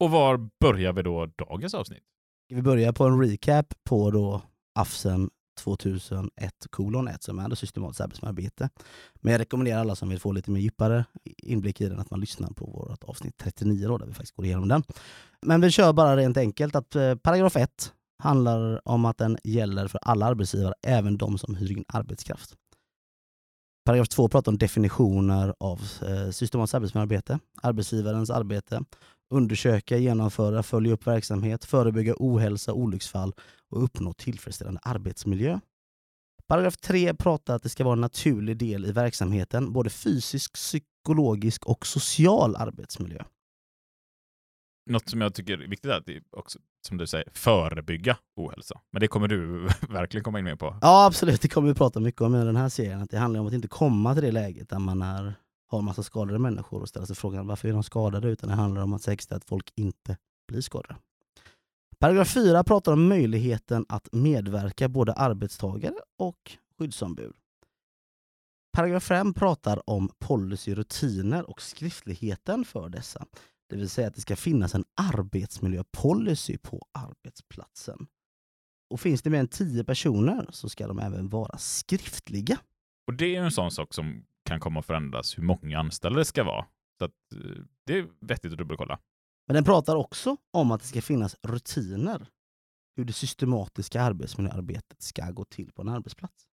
Och 0.00 0.10
var 0.10 0.50
börjar 0.60 0.92
vi 0.92 1.02
då 1.02 1.26
dagens 1.26 1.74
avsnitt? 1.74 2.02
Vi 2.48 2.62
börjar 2.62 2.92
på 2.92 3.04
en 3.04 3.20
recap 3.20 3.74
på 3.84 4.10
då 4.10 4.42
AFSen 4.74 5.30
2001 5.54 6.30
kolon 6.70 7.08
1 7.08 7.22
som 7.22 7.38
är 7.38 7.48
det 7.48 7.56
systematiskt 7.56 8.00
arbetsmiljöarbete. 8.00 8.68
Men 9.14 9.32
jag 9.32 9.40
rekommenderar 9.40 9.80
alla 9.80 9.96
som 9.96 10.08
vill 10.08 10.20
få 10.20 10.32
lite 10.32 10.50
mer 10.50 10.60
djupare 10.60 11.04
inblick 11.42 11.80
i 11.80 11.88
den 11.88 12.00
att 12.00 12.10
man 12.10 12.20
lyssnar 12.20 12.50
på 12.50 12.66
vårt 12.66 13.04
avsnitt 13.04 13.38
39 13.38 13.88
då, 13.88 13.98
där 13.98 14.06
vi 14.06 14.12
faktiskt 14.12 14.36
går 14.36 14.46
igenom 14.46 14.68
den. 14.68 14.82
Men 15.42 15.60
vi 15.60 15.70
kör 15.70 15.92
bara 15.92 16.16
rent 16.16 16.36
enkelt 16.36 16.74
att 16.74 16.96
eh, 16.96 17.14
paragraf 17.14 17.56
1 17.56 17.92
handlar 18.22 18.88
om 18.88 19.04
att 19.04 19.18
den 19.18 19.38
gäller 19.44 19.88
för 19.88 19.98
alla 20.02 20.26
arbetsgivare, 20.26 20.74
även 20.82 21.18
de 21.18 21.38
som 21.38 21.54
hyr 21.54 21.72
in 21.72 21.84
arbetskraft. 21.88 22.56
Paragraf 23.84 24.08
2 24.08 24.28
pratar 24.28 24.52
om 24.52 24.58
definitioner 24.58 25.54
av 25.60 25.80
eh, 26.02 26.30
systematiskt 26.30 26.74
arbetsmiljöarbete, 26.74 27.38
arbetsgivarens 27.62 28.30
arbete, 28.30 28.84
undersöka, 29.32 29.96
genomföra, 29.96 30.62
följa 30.62 30.92
upp 30.92 31.06
verksamhet, 31.06 31.64
förebygga 31.64 32.14
ohälsa, 32.16 32.72
olycksfall 32.72 33.32
och 33.70 33.84
uppnå 33.84 34.12
tillfredsställande 34.12 34.80
arbetsmiljö. 34.82 35.60
Paragraf 36.48 36.76
3 36.76 37.14
pratar 37.14 37.56
att 37.56 37.62
det 37.62 37.68
ska 37.68 37.84
vara 37.84 37.92
en 37.92 38.00
naturlig 38.00 38.56
del 38.56 38.86
i 38.86 38.92
verksamheten, 38.92 39.72
både 39.72 39.90
fysisk, 39.90 40.52
psykologisk 40.52 41.66
och 41.66 41.86
social 41.86 42.56
arbetsmiljö. 42.56 43.22
Något 44.90 45.08
som 45.08 45.20
jag 45.20 45.34
tycker 45.34 45.52
är 45.52 45.68
viktigt 45.68 45.90
är 45.90 45.94
att 45.94 46.06
det 46.06 46.22
också, 46.30 46.58
som 46.88 46.98
du 46.98 47.06
säger, 47.06 47.28
förebygga 47.34 48.16
ohälsa. 48.36 48.80
Men 48.90 49.00
det 49.00 49.08
kommer 49.08 49.28
du 49.28 49.68
verkligen 49.88 50.24
komma 50.24 50.38
in 50.38 50.44
med 50.44 50.58
på. 50.58 50.78
Ja 50.80 51.06
absolut, 51.06 51.42
det 51.42 51.48
kommer 51.48 51.68
vi 51.68 51.74
prata 51.74 52.00
mycket 52.00 52.20
om 52.20 52.34
i 52.34 52.44
den 52.44 52.56
här 52.56 52.68
serien. 52.68 53.02
Att 53.02 53.10
det 53.10 53.18
handlar 53.18 53.40
om 53.40 53.46
att 53.46 53.52
inte 53.52 53.68
komma 53.68 54.14
till 54.14 54.22
det 54.22 54.32
läget 54.32 54.68
där 54.68 54.78
man 54.78 55.02
är, 55.02 55.34
har 55.72 55.78
en 55.78 55.84
massa 55.84 56.02
skadade 56.02 56.38
människor 56.38 56.80
och 56.80 56.88
ställa 56.88 57.06
sig 57.06 57.16
frågan 57.16 57.46
varför 57.46 57.68
är 57.68 57.72
de 57.72 57.82
skadade? 57.82 58.28
Utan 58.28 58.48
det 58.48 58.54
handlar 58.54 58.82
om 58.82 58.92
att 58.92 59.02
säkerställa 59.02 59.36
att 59.36 59.44
folk 59.44 59.72
inte 59.74 60.16
blir 60.48 60.60
skadade. 60.60 60.96
Paragraf 61.98 62.28
4 62.28 62.64
pratar 62.64 62.92
om 62.92 63.08
möjligheten 63.08 63.86
att 63.88 64.08
medverka 64.12 64.88
både 64.88 65.12
arbetstagare 65.12 65.94
och 66.18 66.52
skyddsombud. 66.78 67.32
Paragraf 68.72 69.04
5 69.04 69.34
pratar 69.34 69.90
om 69.90 70.10
policy, 70.18 70.74
rutiner 70.74 71.50
och 71.50 71.62
skriftligheten 71.62 72.64
för 72.64 72.88
dessa. 72.88 73.26
Det 73.68 73.76
vill 73.76 73.90
säga 73.90 74.08
att 74.08 74.14
det 74.14 74.20
ska 74.20 74.36
finnas 74.36 74.74
en 74.74 74.84
arbetsmiljöpolicy 74.94 76.58
på 76.58 76.86
arbetsplatsen. 76.92 78.06
Och 78.90 79.00
finns 79.00 79.22
det 79.22 79.30
mer 79.30 79.40
än 79.40 79.48
10 79.48 79.84
personer 79.84 80.46
så 80.50 80.68
ska 80.68 80.86
de 80.86 80.98
även 80.98 81.28
vara 81.28 81.58
skriftliga. 81.58 82.58
Och 83.06 83.14
det 83.14 83.36
är 83.36 83.42
en 83.42 83.50
sån 83.50 83.70
sak 83.70 83.94
som 83.94 84.24
kan 84.44 84.60
komma 84.60 84.80
att 84.80 84.86
förändras 84.86 85.38
hur 85.38 85.42
många 85.42 85.78
anställda 85.78 86.18
det 86.18 86.24
ska 86.24 86.44
vara. 86.44 86.66
Så 86.98 87.04
att, 87.04 87.32
eh, 87.34 87.62
det 87.86 87.98
är 87.98 88.08
vettigt 88.20 88.52
att 88.52 88.58
dubbelkolla. 88.58 88.98
Men 89.46 89.54
den 89.54 89.64
pratar 89.64 89.96
också 89.96 90.36
om 90.50 90.70
att 90.70 90.80
det 90.80 90.86
ska 90.86 91.02
finnas 91.02 91.36
rutiner. 91.42 92.28
Hur 92.96 93.04
det 93.04 93.12
systematiska 93.12 94.02
arbetsmiljöarbetet 94.02 95.02
ska 95.02 95.30
gå 95.30 95.44
till 95.44 95.72
på 95.72 95.82
en 95.82 95.88
arbetsplats. 95.88 96.46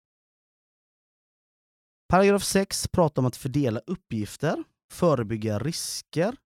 Paragraf 2.09 2.43
6 2.43 2.89
pratar 2.89 3.23
om 3.23 3.27
att 3.27 3.37
fördela 3.37 3.81
uppgifter, 3.87 4.65
förebygga 4.93 5.59
risker, 5.59 6.37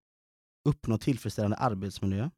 uppnå 0.69 0.99
tillfredsställande 0.99 1.57
arbetsmiljö. 1.57 2.31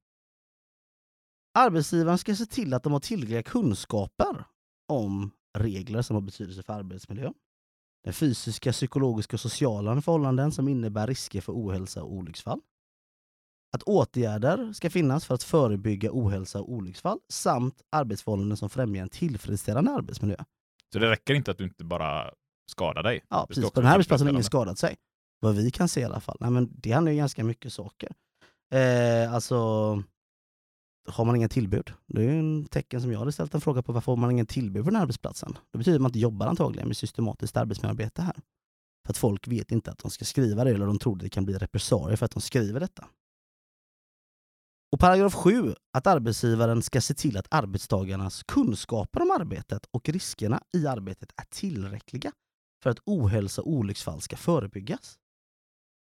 Arbetsgivaren 1.58 2.18
ska 2.18 2.36
se 2.36 2.46
till 2.46 2.74
att 2.74 2.82
de 2.82 2.92
har 2.92 3.00
tillräckliga 3.00 3.42
kunskaper 3.42 4.44
om 4.88 5.30
regler 5.58 6.02
som 6.02 6.14
har 6.14 6.20
betydelse 6.20 6.62
för 6.62 6.72
arbetsmiljön. 6.72 7.34
Den 8.04 8.12
fysiska, 8.12 8.72
psykologiska 8.72 9.36
och 9.36 9.40
sociala 9.40 10.02
förhållanden 10.02 10.52
som 10.52 10.68
innebär 10.68 11.06
risker 11.06 11.40
för 11.40 11.52
ohälsa 11.52 12.02
och 12.02 12.12
olycksfall. 12.12 12.60
Att 13.72 13.82
åtgärder 13.82 14.72
ska 14.72 14.90
finnas 14.90 15.26
för 15.26 15.34
att 15.34 15.42
förebygga 15.42 16.10
ohälsa 16.12 16.60
och 16.60 16.72
olycksfall 16.72 17.18
samt 17.28 17.82
arbetsförhållanden 17.92 18.56
som 18.56 18.70
främjar 18.70 19.02
en 19.02 19.08
tillfredsställande 19.08 19.90
arbetsmiljö. 19.90 20.36
Så 20.92 20.98
det 20.98 21.10
räcker 21.10 21.34
inte 21.34 21.50
att 21.50 21.58
du 21.58 21.64
inte 21.64 21.84
bara 21.84 22.30
skadar 22.70 23.02
dig. 23.02 23.24
Ja, 23.28 23.46
precis. 23.48 23.70
På 23.70 23.80
den 23.80 23.86
här 23.86 23.94
arbetsplatsen 23.94 24.26
har 24.26 24.32
ingen 24.32 24.44
skadat 24.44 24.78
sig. 24.78 24.96
Vad 25.40 25.54
vi 25.54 25.70
kan 25.70 25.88
se 25.88 26.00
i 26.00 26.04
alla 26.04 26.20
fall. 26.20 26.36
Nej, 26.40 26.50
men 26.50 26.70
det 26.72 26.92
handlar 26.92 27.12
ju 27.12 27.18
ganska 27.18 27.44
mycket 27.44 27.72
saker. 27.72 28.12
Eh, 28.72 29.34
alltså, 29.34 29.56
har 31.06 31.24
man 31.24 31.36
inga 31.36 31.48
tillbud? 31.48 31.92
Det 32.06 32.20
är 32.20 32.24
ju 32.24 32.38
en 32.38 32.64
tecken 32.64 33.00
som 33.00 33.12
jag 33.12 33.18
hade 33.18 33.32
ställt 33.32 33.54
en 33.54 33.60
fråga 33.60 33.82
på. 33.82 33.92
Varför 33.92 34.12
har 34.12 34.16
man 34.16 34.30
ingen 34.30 34.46
tillbud 34.46 34.84
på 34.84 34.90
den 34.90 34.96
här 34.96 35.02
arbetsplatsen? 35.02 35.58
Det 35.72 35.78
betyder 35.78 35.96
att 35.96 36.02
man 36.02 36.08
inte 36.08 36.18
jobbar 36.18 36.46
antagligen 36.46 36.88
med 36.88 36.96
systematiskt 36.96 37.56
arbetsmiljöarbete 37.56 38.22
här. 38.22 38.36
För 39.06 39.12
att 39.12 39.16
folk 39.16 39.48
vet 39.48 39.72
inte 39.72 39.90
att 39.90 39.98
de 39.98 40.10
ska 40.10 40.24
skriva 40.24 40.64
det 40.64 40.70
eller 40.70 40.86
de 40.86 40.98
tror 40.98 41.16
det 41.16 41.28
kan 41.28 41.44
bli 41.44 41.54
repressalier 41.54 42.16
för 42.16 42.24
att 42.24 42.32
de 42.32 42.40
skriver 42.40 42.80
detta. 42.80 43.08
Och 44.92 45.00
paragraf 45.00 45.34
7, 45.34 45.74
att 45.92 46.06
arbetsgivaren 46.06 46.82
ska 46.82 47.00
se 47.00 47.14
till 47.14 47.36
att 47.36 47.46
arbetstagarnas 47.50 48.42
kunskaper 48.42 49.22
om 49.22 49.30
arbetet 49.30 49.86
och 49.90 50.08
riskerna 50.08 50.62
i 50.76 50.86
arbetet 50.86 51.32
är 51.36 51.44
tillräckliga 51.50 52.32
för 52.82 52.90
att 52.90 52.98
ohälsa 53.04 53.62
och 53.62 53.70
olycksfall 53.70 54.20
ska 54.20 54.36
förebyggas. 54.36 55.18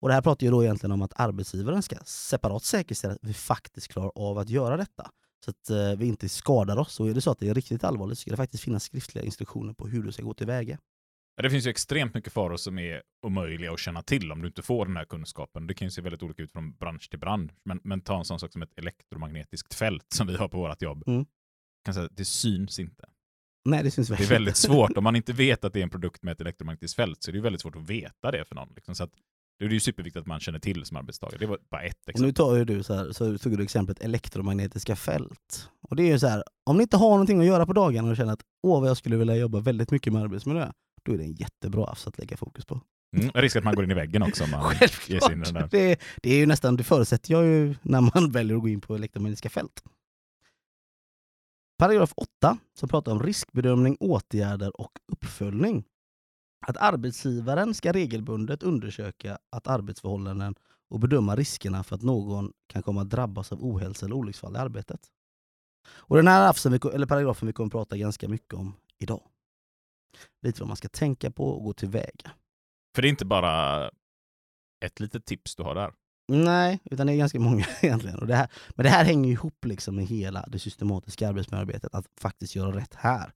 Och 0.02 0.08
Det 0.08 0.14
här 0.14 0.22
pratar 0.22 0.46
ju 0.46 0.52
då 0.52 0.64
egentligen 0.64 0.92
om 0.92 1.02
att 1.02 1.14
arbetsgivaren 1.16 1.82
ska 1.82 1.96
separat 2.06 2.64
säkerställa 2.64 3.14
att 3.14 3.20
vi 3.22 3.34
faktiskt 3.34 3.88
klarar 3.88 4.12
av 4.16 4.38
att 4.38 4.50
göra 4.50 4.78
detta. 4.78 5.12
Så 5.46 5.52
att 5.52 5.70
eh, 5.70 6.00
vi 6.00 6.06
inte 6.06 6.30
skadar 6.30 6.78
oss. 6.78 7.00
Och 7.00 7.10
är 7.10 7.14
det 7.14 7.22
så 7.22 7.32
att 7.32 7.40
det 7.40 7.50
är 7.50 7.54
riktigt 7.54 7.84
allvarligt 7.84 8.18
så 8.18 8.22
ska 8.22 8.32
det 8.32 8.38
faktiskt 8.38 8.64
finnas 8.64 8.84
skriftliga 8.84 9.26
instruktioner 9.26 9.74
på 9.74 9.88
hur 9.88 10.04
du 10.04 10.12
ska 10.12 10.24
gå 10.24 10.34
tillväga. 10.34 10.80
Ja, 11.36 11.44
Det 11.44 11.50
finns 11.50 11.66
ju 11.66 11.70
extremt 11.70 12.14
mycket 12.14 12.34
faror 12.34 12.58
som 12.58 12.80
är 12.80 13.02
omöjliga 13.26 13.72
att 13.72 13.80
känna 13.80 14.02
till 14.02 14.32
om 14.32 14.42
du 14.42 14.48
inte 14.48 14.62
får 14.62 14.86
den 14.86 14.98
här 14.98 15.06
kunskapen. 15.06 15.68
Det 15.68 15.74
kan 15.74 15.86
ju 15.86 15.92
se 15.92 16.02
väldigt 16.02 16.24
olika 16.24 16.44
ut 16.44 16.52
från 16.52 16.72
bransch 16.72 17.10
till 17.10 17.20
bransch. 17.20 17.52
Men, 17.66 17.80
men 17.84 18.02
ta 18.02 18.18
en 18.18 18.26
sån 18.26 18.40
sak 18.40 18.52
som 18.52 18.62
ett 18.62 18.74
elektromagnetiskt 18.78 19.74
fält 19.74 20.06
som 20.16 20.28
vi 20.28 20.36
har 20.36 20.48
på 20.48 20.58
vårt 20.58 20.82
jobb. 20.82 21.04
Mm. 21.08 21.26
Kan 21.86 21.94
säga 21.94 22.10
det 22.12 22.26
syns 22.26 22.80
inte. 22.80 23.10
Nej, 23.66 23.84
det 23.84 23.92
syns 23.92 24.08
Det 24.08 24.24
är 24.24 24.30
väldigt 24.30 24.58
svårt. 24.58 24.98
Om 24.98 25.04
man 25.04 25.16
inte 25.16 25.34
vet 25.34 25.64
att 25.64 25.74
det 25.74 25.80
är 25.80 25.84
en 25.84 25.90
produkt 25.90 26.24
med 26.24 26.32
ett 26.32 26.42
elektromagnetiskt 26.42 26.96
fält 26.96 27.24
så 27.24 27.32
är 27.32 27.34
det 27.34 27.42
väldigt 27.42 27.62
svårt 27.62 27.76
att 27.76 27.90
veta 27.90 28.32
det 28.32 28.46
för 28.46 28.56
någon. 28.56 28.70
Liksom. 28.76 28.96
Så 28.96 29.04
att, 29.04 29.12
det 29.60 29.66
är 29.66 29.70
ju 29.70 29.80
superviktigt 29.80 30.22
att 30.22 30.28
man 30.28 30.40
känner 30.40 30.60
till 30.60 30.86
som 30.86 30.98
arbetstagare. 30.98 31.38
Det 31.40 31.46
var 31.46 31.60
bara 31.72 31.82
ett 31.82 31.96
Och 31.96 32.06
nu 32.06 32.12
exempel. 32.12 32.34
tar 32.34 32.56
ju 32.56 32.66
du 32.66 32.84
så 32.84 32.94
här, 32.94 33.12
så 33.12 33.38
tog 33.38 33.58
du 33.58 33.64
exemplet 33.64 34.00
elektromagnetiska 34.00 34.96
fält. 34.96 35.70
Och 35.82 35.96
det 35.96 36.04
är 36.04 36.08
ju 36.08 36.20
så 36.20 36.28
här, 36.28 36.44
om 36.66 36.78
ni 36.78 36.84
inte 36.84 36.98
har 36.98 37.10
någonting 37.10 37.40
att 37.40 37.46
göra 37.46 37.66
på 37.66 37.74
dagarna 37.74 38.10
och 38.10 38.18
känner 38.18 38.34
att 38.34 38.42
åh 38.68 38.82
vad 38.82 38.90
jag 38.90 38.98
skulle 38.98 39.18
vilja 39.18 39.36
jobba 39.36 39.60
väldigt 39.60 39.92
mycket 39.92 40.14
med 40.14 40.22
arbetsmiljö, 40.22 40.72
då 41.04 41.14
är 41.14 41.18
det 41.18 41.24
en 41.24 41.34
jättebra 41.34 41.86
AFS 41.86 42.08
att 42.08 42.18
lägga 42.18 42.38
fokus 42.38 42.66
på. 42.66 42.82
Mm. 43.18 43.32
Risk 43.34 43.56
att 43.56 43.64
man 43.64 43.76
går 43.76 43.84
in 43.84 43.92
i 43.92 43.94
väggen 43.94 44.24
också 44.24 44.44
om 44.44 44.52
man. 44.52 44.62
Självklart! 44.76 45.72
Det, 45.72 46.00
det 46.24 46.30
är 46.34 46.38
ju 46.38 46.46
nästan, 46.46 46.76
det 46.76 46.84
förutsätter 46.84 47.34
jag 47.34 47.46
ju 47.46 47.76
när 47.82 48.02
man 48.02 48.32
väljer 48.32 48.56
att 48.56 48.62
gå 48.62 48.70
in 48.70 48.82
på 48.82 48.96
elektromagnetiska 48.96 49.50
fält. 49.50 49.84
Paragraf 51.78 52.14
8 52.16 52.58
som 52.80 52.90
pratar 52.90 53.12
om 53.12 53.24
riskbedömning, 53.24 53.98
åtgärder 54.00 54.82
och 54.82 54.92
uppföljning. 55.12 55.84
Att 56.68 56.78
arbetsgivaren 56.78 57.74
ska 57.74 57.92
regelbundet 57.92 58.64
undersöka 58.64 59.38
att 59.50 59.68
arbetsförhållanden 59.68 60.56
och 60.90 61.00
bedöma 61.00 61.36
riskerna 61.36 61.84
för 61.84 61.96
att 61.96 62.02
någon 62.02 62.54
kan 62.68 62.84
komma 62.84 63.02
att 63.02 63.10
drabbas 63.10 63.52
av 63.52 63.64
ohälsa 63.64 64.06
eller 64.06 64.16
olycksfall 64.16 64.56
i 64.56 64.60
arbetet. 64.60 65.00
Och 65.90 66.16
Den 66.16 66.28
här 66.28 66.50
AFSen, 66.50 66.74
eller 66.74 67.06
paragrafen 67.06 67.48
vi 67.48 67.54
kommer 67.54 67.68
att 67.68 67.72
prata 67.72 67.98
ganska 67.98 68.28
mycket 68.28 68.54
om 68.54 68.74
idag. 68.98 69.22
Lite 70.42 70.62
vad 70.62 70.68
man 70.68 70.78
ska 70.78 70.90
tänka 70.90 71.32
på 71.32 71.50
och 71.50 71.64
gå 71.64 71.74
tillväga. 71.74 72.32
För 72.96 73.02
det 73.02 73.08
är 73.08 73.10
inte 73.10 73.26
bara 73.26 73.86
ett 74.86 75.00
litet 75.00 75.26
tips 75.26 75.56
du 75.56 75.64
har 75.64 75.76
där. 75.76 75.94
Nej, 76.28 76.80
utan 76.86 77.08
det 77.08 77.14
är 77.14 77.18
ganska 77.18 77.40
många 77.40 77.66
egentligen. 77.82 78.20
Och 78.20 78.28
det 78.28 78.36
här, 78.36 78.50
men 78.76 78.84
det 78.84 78.90
här 78.90 79.06
hänger 79.06 79.32
ihop 79.32 79.66
liksom 79.66 79.96
med 79.96 80.06
hela 80.06 80.46
det 80.48 80.60
systematiska 80.60 81.30
arbetsmiljöarbetet, 81.30 81.94
att 81.94 82.06
faktiskt 82.18 82.56
göra 82.56 82.76
rätt 82.76 82.94
här. 82.96 83.34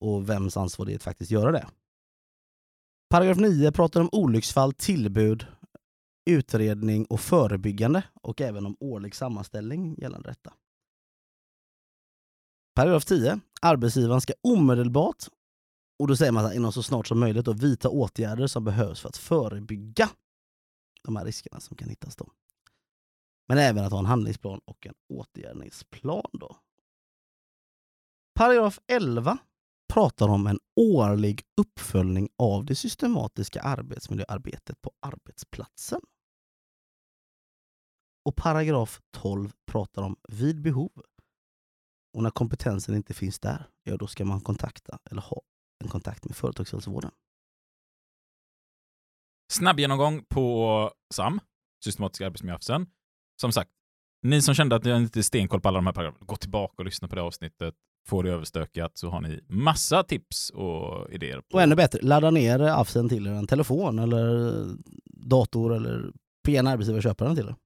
Och 0.00 0.28
vems 0.28 0.56
ansvar 0.56 0.86
det 0.86 0.92
är 0.92 0.96
att 0.96 1.02
faktiskt 1.02 1.30
göra 1.30 1.52
det. 1.52 1.66
Paragraf 3.12 3.38
9 3.38 3.72
pratar 3.72 4.00
om 4.00 4.08
olycksfall, 4.12 4.72
tillbud 4.72 5.46
utredning 6.30 7.06
och 7.06 7.20
förebyggande 7.20 8.04
och 8.22 8.40
även 8.40 8.66
om 8.66 8.76
årlig 8.80 9.14
sammanställning 9.14 9.94
gällande 9.98 10.28
detta. 10.28 10.54
Paragraf 12.74 13.04
10. 13.04 13.40
Arbetsgivaren 13.62 14.20
ska 14.20 14.32
omedelbart, 14.42 15.24
och 15.98 16.08
då 16.08 16.16
säger 16.16 16.32
man 16.32 16.46
att 16.46 16.54
inom 16.54 16.72
så 16.72 16.82
snart 16.82 17.06
som 17.06 17.20
möjligt, 17.20 17.44
då, 17.44 17.52
vidta 17.52 17.88
åtgärder 17.88 18.46
som 18.46 18.64
behövs 18.64 19.00
för 19.00 19.08
att 19.08 19.16
förebygga 19.16 20.10
de 21.02 21.16
här 21.16 21.24
riskerna 21.24 21.60
som 21.60 21.76
kan 21.76 21.88
hittas. 21.88 22.16
Då. 22.16 22.30
Men 23.48 23.58
även 23.58 23.84
att 23.84 23.92
ha 23.92 23.98
en 23.98 24.06
handlingsplan 24.06 24.60
och 24.64 24.86
en 24.86 24.94
åtgärdningsplan. 25.08 26.30
Då. 26.32 26.56
Paragraf 28.34 28.80
11 28.86 29.38
pratar 29.92 30.28
om 30.28 30.46
en 30.46 30.58
årlig 30.76 31.42
uppföljning 31.56 32.28
av 32.38 32.64
det 32.64 32.74
systematiska 32.74 33.62
arbetsmiljöarbetet 33.62 34.82
på 34.82 34.92
arbetsplatsen. 35.00 36.00
Och 38.24 38.36
paragraf 38.36 39.00
12 39.10 39.52
pratar 39.66 40.02
om 40.02 40.16
vid 40.28 40.62
behov. 40.62 41.02
Och 42.14 42.22
när 42.22 42.30
kompetensen 42.30 42.94
inte 42.94 43.14
finns 43.14 43.40
där, 43.40 43.68
ja 43.82 43.96
då 43.96 44.06
ska 44.06 44.24
man 44.24 44.40
kontakta 44.40 44.98
eller 45.10 45.22
ha 45.22 45.42
en 45.84 45.88
kontakt 45.88 46.24
med 46.24 46.36
företagshälsovården. 46.36 47.10
Snabb 49.52 49.80
genomgång 49.80 50.24
på 50.24 50.90
SAM, 51.14 51.40
systematiska 51.84 52.26
arbetsmiljöarbetet. 52.26 52.88
Som 53.40 53.52
sagt, 53.52 53.70
ni 54.22 54.42
som 54.42 54.54
kände 54.54 54.76
att 54.76 54.84
ni 54.84 54.96
inte 54.96 55.20
är 55.20 55.22
stenkoll 55.22 55.60
på 55.60 55.68
alla 55.68 55.78
de 55.78 55.86
här 55.86 55.94
paragraferna, 55.94 56.26
gå 56.26 56.36
tillbaka 56.36 56.74
och 56.78 56.84
lyssna 56.84 57.08
på 57.08 57.14
det 57.14 57.22
avsnittet. 57.22 57.74
Får 58.06 58.22
det 58.22 58.30
överstökat 58.30 58.98
så 58.98 59.08
har 59.08 59.20
ni 59.20 59.40
massa 59.48 60.02
tips 60.02 60.50
och 60.50 61.10
idéer. 61.10 61.40
På. 61.40 61.54
Och 61.54 61.62
ännu 61.62 61.74
bättre, 61.74 61.98
ladda 62.02 62.30
ner 62.30 62.60
AFSen 62.60 63.08
till 63.08 63.26
er 63.26 63.30
en 63.30 63.46
telefon 63.46 63.98
eller 63.98 64.64
dator 65.06 65.74
eller 65.74 66.12
be 66.44 66.52
en 66.52 66.66
arbetsgivare 66.66 67.02
köpa 67.02 67.24
den 67.24 67.36
till 67.36 67.48
er. 67.48 67.56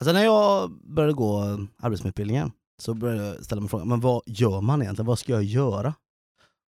Alltså 0.00 0.12
när 0.12 0.24
jag 0.24 0.70
började 0.70 1.12
gå 1.12 1.40
arbetsmiljöutbildningen 1.78 2.52
så 2.78 2.94
började 2.94 3.26
jag 3.26 3.44
ställa 3.44 3.60
mig 3.60 3.70
frågan, 3.70 3.88
men 3.88 4.00
vad 4.00 4.22
gör 4.26 4.60
man 4.60 4.82
egentligen? 4.82 5.06
Vad 5.06 5.18
ska 5.18 5.32
jag 5.32 5.42
göra? 5.42 5.94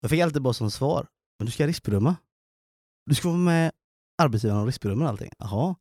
Jag 0.01 0.11
fick 0.11 0.21
alltid 0.21 0.43
bara 0.43 0.55
som 0.55 0.71
svar, 0.71 1.07
men 1.39 1.47
du 1.47 1.53
ska 1.53 1.67
riskbedöma. 1.67 2.17
Du 3.07 3.15
ska 3.15 3.29
vara 3.29 3.39
med 3.39 3.73
arbetsgivaren 4.23 4.61
och 4.61 4.67
riskbedöma 4.67 5.09
allting. 5.09 5.31
Jaha, 5.39 5.75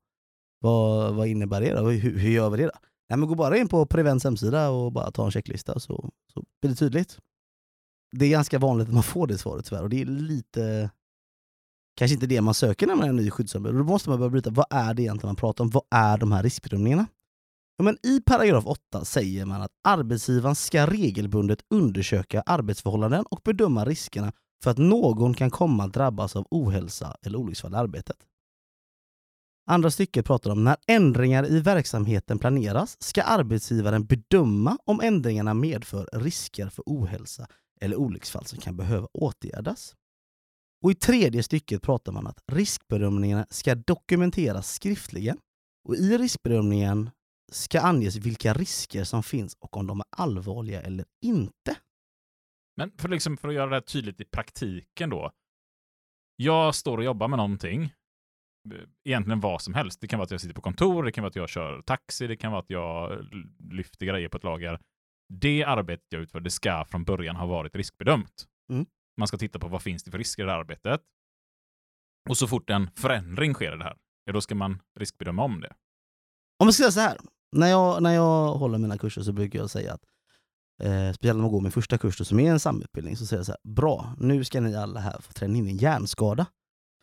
vad, 0.59 1.15
vad 1.15 1.27
innebär 1.27 1.61
det 1.61 1.73
då? 1.73 1.89
Hur, 1.89 2.19
hur 2.19 2.29
gör 2.29 2.49
vi 2.49 2.57
det 2.57 2.63
då? 2.63 2.79
Nej, 3.09 3.19
men 3.19 3.29
gå 3.29 3.35
bara 3.35 3.57
in 3.57 3.67
på 3.67 3.85
Prevents 3.85 4.23
hemsida 4.23 4.69
och 4.69 4.91
bara 4.91 5.11
ta 5.11 5.25
en 5.25 5.31
checklista 5.31 5.79
så, 5.79 6.09
så 6.33 6.43
blir 6.61 6.71
det 6.71 6.75
tydligt. 6.75 7.19
Det 8.11 8.25
är 8.25 8.29
ganska 8.29 8.59
vanligt 8.59 8.87
att 8.87 8.93
man 8.93 9.03
får 9.03 9.27
det 9.27 9.37
svaret 9.37 9.65
tyvärr 9.65 9.83
och 9.83 9.89
det 9.89 10.01
är 10.01 10.05
lite 10.05 10.89
kanske 11.97 12.13
inte 12.13 12.27
det 12.27 12.41
man 12.41 12.53
söker 12.53 12.87
när 12.87 12.95
man 12.95 13.05
är 13.05 13.09
en 13.09 13.15
ny 13.15 13.31
skyddsombud. 13.31 13.75
Då 13.75 13.83
måste 13.83 14.09
man 14.09 14.19
börja 14.19 14.29
bryta, 14.29 14.49
vad 14.49 14.65
är 14.69 14.93
det 14.93 15.01
egentligen 15.01 15.27
man 15.27 15.35
pratar 15.35 15.63
om? 15.63 15.69
Vad 15.69 15.83
är 15.91 16.17
de 16.17 16.31
här 16.31 16.43
riskbedömningarna? 16.43 17.05
Ja, 17.77 17.83
men 17.83 17.97
I 18.03 18.21
paragraf 18.21 18.65
8 18.65 19.05
säger 19.05 19.45
man 19.45 19.61
att 19.61 19.71
arbetsgivaren 19.83 20.55
ska 20.55 20.87
regelbundet 20.87 21.59
undersöka 21.69 22.41
arbetsförhållanden 22.41 23.25
och 23.25 23.41
bedöma 23.43 23.85
riskerna 23.85 24.31
för 24.63 24.71
att 24.71 24.77
någon 24.77 25.33
kan 25.33 25.51
komma 25.51 25.83
att 25.83 25.93
drabbas 25.93 26.35
av 26.35 26.47
ohälsa 26.51 27.15
eller 27.21 27.39
olycksfall 27.39 27.73
i 27.73 27.77
arbetet. 27.77 28.17
Andra 29.69 29.91
stycket 29.91 30.25
pratar 30.25 30.51
om 30.51 30.63
när 30.63 30.77
ändringar 30.87 31.51
i 31.51 31.59
verksamheten 31.59 32.39
planeras 32.39 32.97
ska 32.99 33.23
arbetsgivaren 33.23 34.05
bedöma 34.05 34.77
om 34.85 35.01
ändringarna 35.01 35.53
medför 35.53 36.09
risker 36.13 36.69
för 36.69 36.83
ohälsa 36.85 37.47
eller 37.81 37.95
olycksfall 37.95 38.45
som 38.45 38.59
kan 38.59 38.77
behöva 38.77 39.07
åtgärdas. 39.13 39.95
Och 40.83 40.91
I 40.91 40.95
tredje 40.95 41.43
stycket 41.43 41.81
pratar 41.81 42.11
man 42.11 42.27
att 42.27 42.43
riskbedömningarna 42.51 43.47
ska 43.49 43.75
dokumenteras 43.75 44.73
skriftligen 44.73 45.37
och 45.87 45.95
i 45.95 46.17
riskbedömningen 46.17 47.09
ska 47.51 47.81
anges 47.81 48.15
vilka 48.15 48.53
risker 48.53 49.03
som 49.03 49.23
finns 49.23 49.55
och 49.59 49.77
om 49.77 49.87
de 49.87 49.99
är 49.99 50.05
allvarliga 50.09 50.81
eller 50.81 51.05
inte. 51.21 51.77
Men 52.77 52.91
för, 52.97 53.09
liksom, 53.09 53.37
för 53.37 53.47
att 53.47 53.53
göra 53.53 53.69
det 53.69 53.75
här 53.75 53.81
tydligt 53.81 54.21
i 54.21 54.25
praktiken 54.25 55.09
då. 55.09 55.31
Jag 56.35 56.75
står 56.75 56.97
och 56.97 57.03
jobbar 57.03 57.27
med 57.27 57.37
någonting. 57.37 57.93
Eh, 58.73 58.79
egentligen 59.05 59.39
vad 59.39 59.61
som 59.61 59.73
helst. 59.73 60.01
Det 60.01 60.07
kan 60.07 60.19
vara 60.19 60.25
att 60.25 60.31
jag 60.31 60.41
sitter 60.41 60.55
på 60.55 60.61
kontor, 60.61 61.03
det 61.03 61.11
kan 61.11 61.21
vara 61.21 61.29
att 61.29 61.35
jag 61.35 61.49
kör 61.49 61.81
taxi, 61.81 62.27
det 62.27 62.37
kan 62.37 62.51
vara 62.51 62.61
att 62.61 62.69
jag 62.69 63.25
lyfter 63.71 64.05
grejer 64.05 64.29
på 64.29 64.37
ett 64.37 64.43
lager. 64.43 64.79
Det 65.33 65.63
arbetet 65.63 66.05
jag 66.09 66.21
utför, 66.21 66.39
det 66.39 66.51
ska 66.51 66.85
från 66.85 67.03
början 67.03 67.35
ha 67.35 67.45
varit 67.45 67.75
riskbedömt. 67.75 68.45
Mm. 68.71 68.85
Man 69.17 69.27
ska 69.27 69.37
titta 69.37 69.59
på 69.59 69.67
vad 69.67 69.81
finns 69.81 70.03
det 70.03 70.11
för 70.11 70.17
risker 70.17 70.43
i 70.43 70.45
det 70.45 70.51
här 70.51 70.59
arbetet. 70.59 71.01
Och 72.29 72.37
så 72.37 72.47
fort 72.47 72.69
en 72.69 72.89
förändring 72.95 73.53
sker 73.53 73.75
i 73.75 73.77
det 73.77 73.83
här, 73.83 73.97
ja, 74.25 74.33
då 74.33 74.41
ska 74.41 74.55
man 74.55 74.81
riskbedöma 74.99 75.43
om 75.43 75.61
det. 75.61 75.73
Om 76.59 76.67
jag 76.67 76.73
ska 76.73 76.83
säga 76.83 76.91
så 76.91 76.99
här, 76.99 77.17
när 77.51 77.67
jag, 77.67 78.03
när 78.03 78.13
jag 78.13 78.53
håller 78.53 78.77
mina 78.77 78.97
kurser 78.97 79.21
så 79.21 79.33
brukar 79.33 79.59
jag 79.59 79.69
säga 79.69 79.93
att 79.93 80.03
Eh, 80.83 81.13
speciellt 81.13 81.37
när 81.37 81.41
man 81.41 81.51
går 81.51 81.61
min 81.61 81.71
första 81.71 81.97
kurs 81.97 82.17
då, 82.17 82.25
som 82.25 82.39
är 82.39 82.51
en 82.51 82.59
samutbildning, 82.59 83.17
så 83.17 83.25
säger 83.25 83.39
jag 83.39 83.45
så 83.45 83.51
här, 83.51 83.71
bra, 83.73 84.15
nu 84.17 84.43
ska 84.43 84.61
ni 84.61 84.75
alla 84.75 84.99
här 84.99 85.21
få 85.21 85.33
träna 85.33 85.57
in 85.57 85.67
en 85.67 85.77
hjärnskada. 85.77 86.45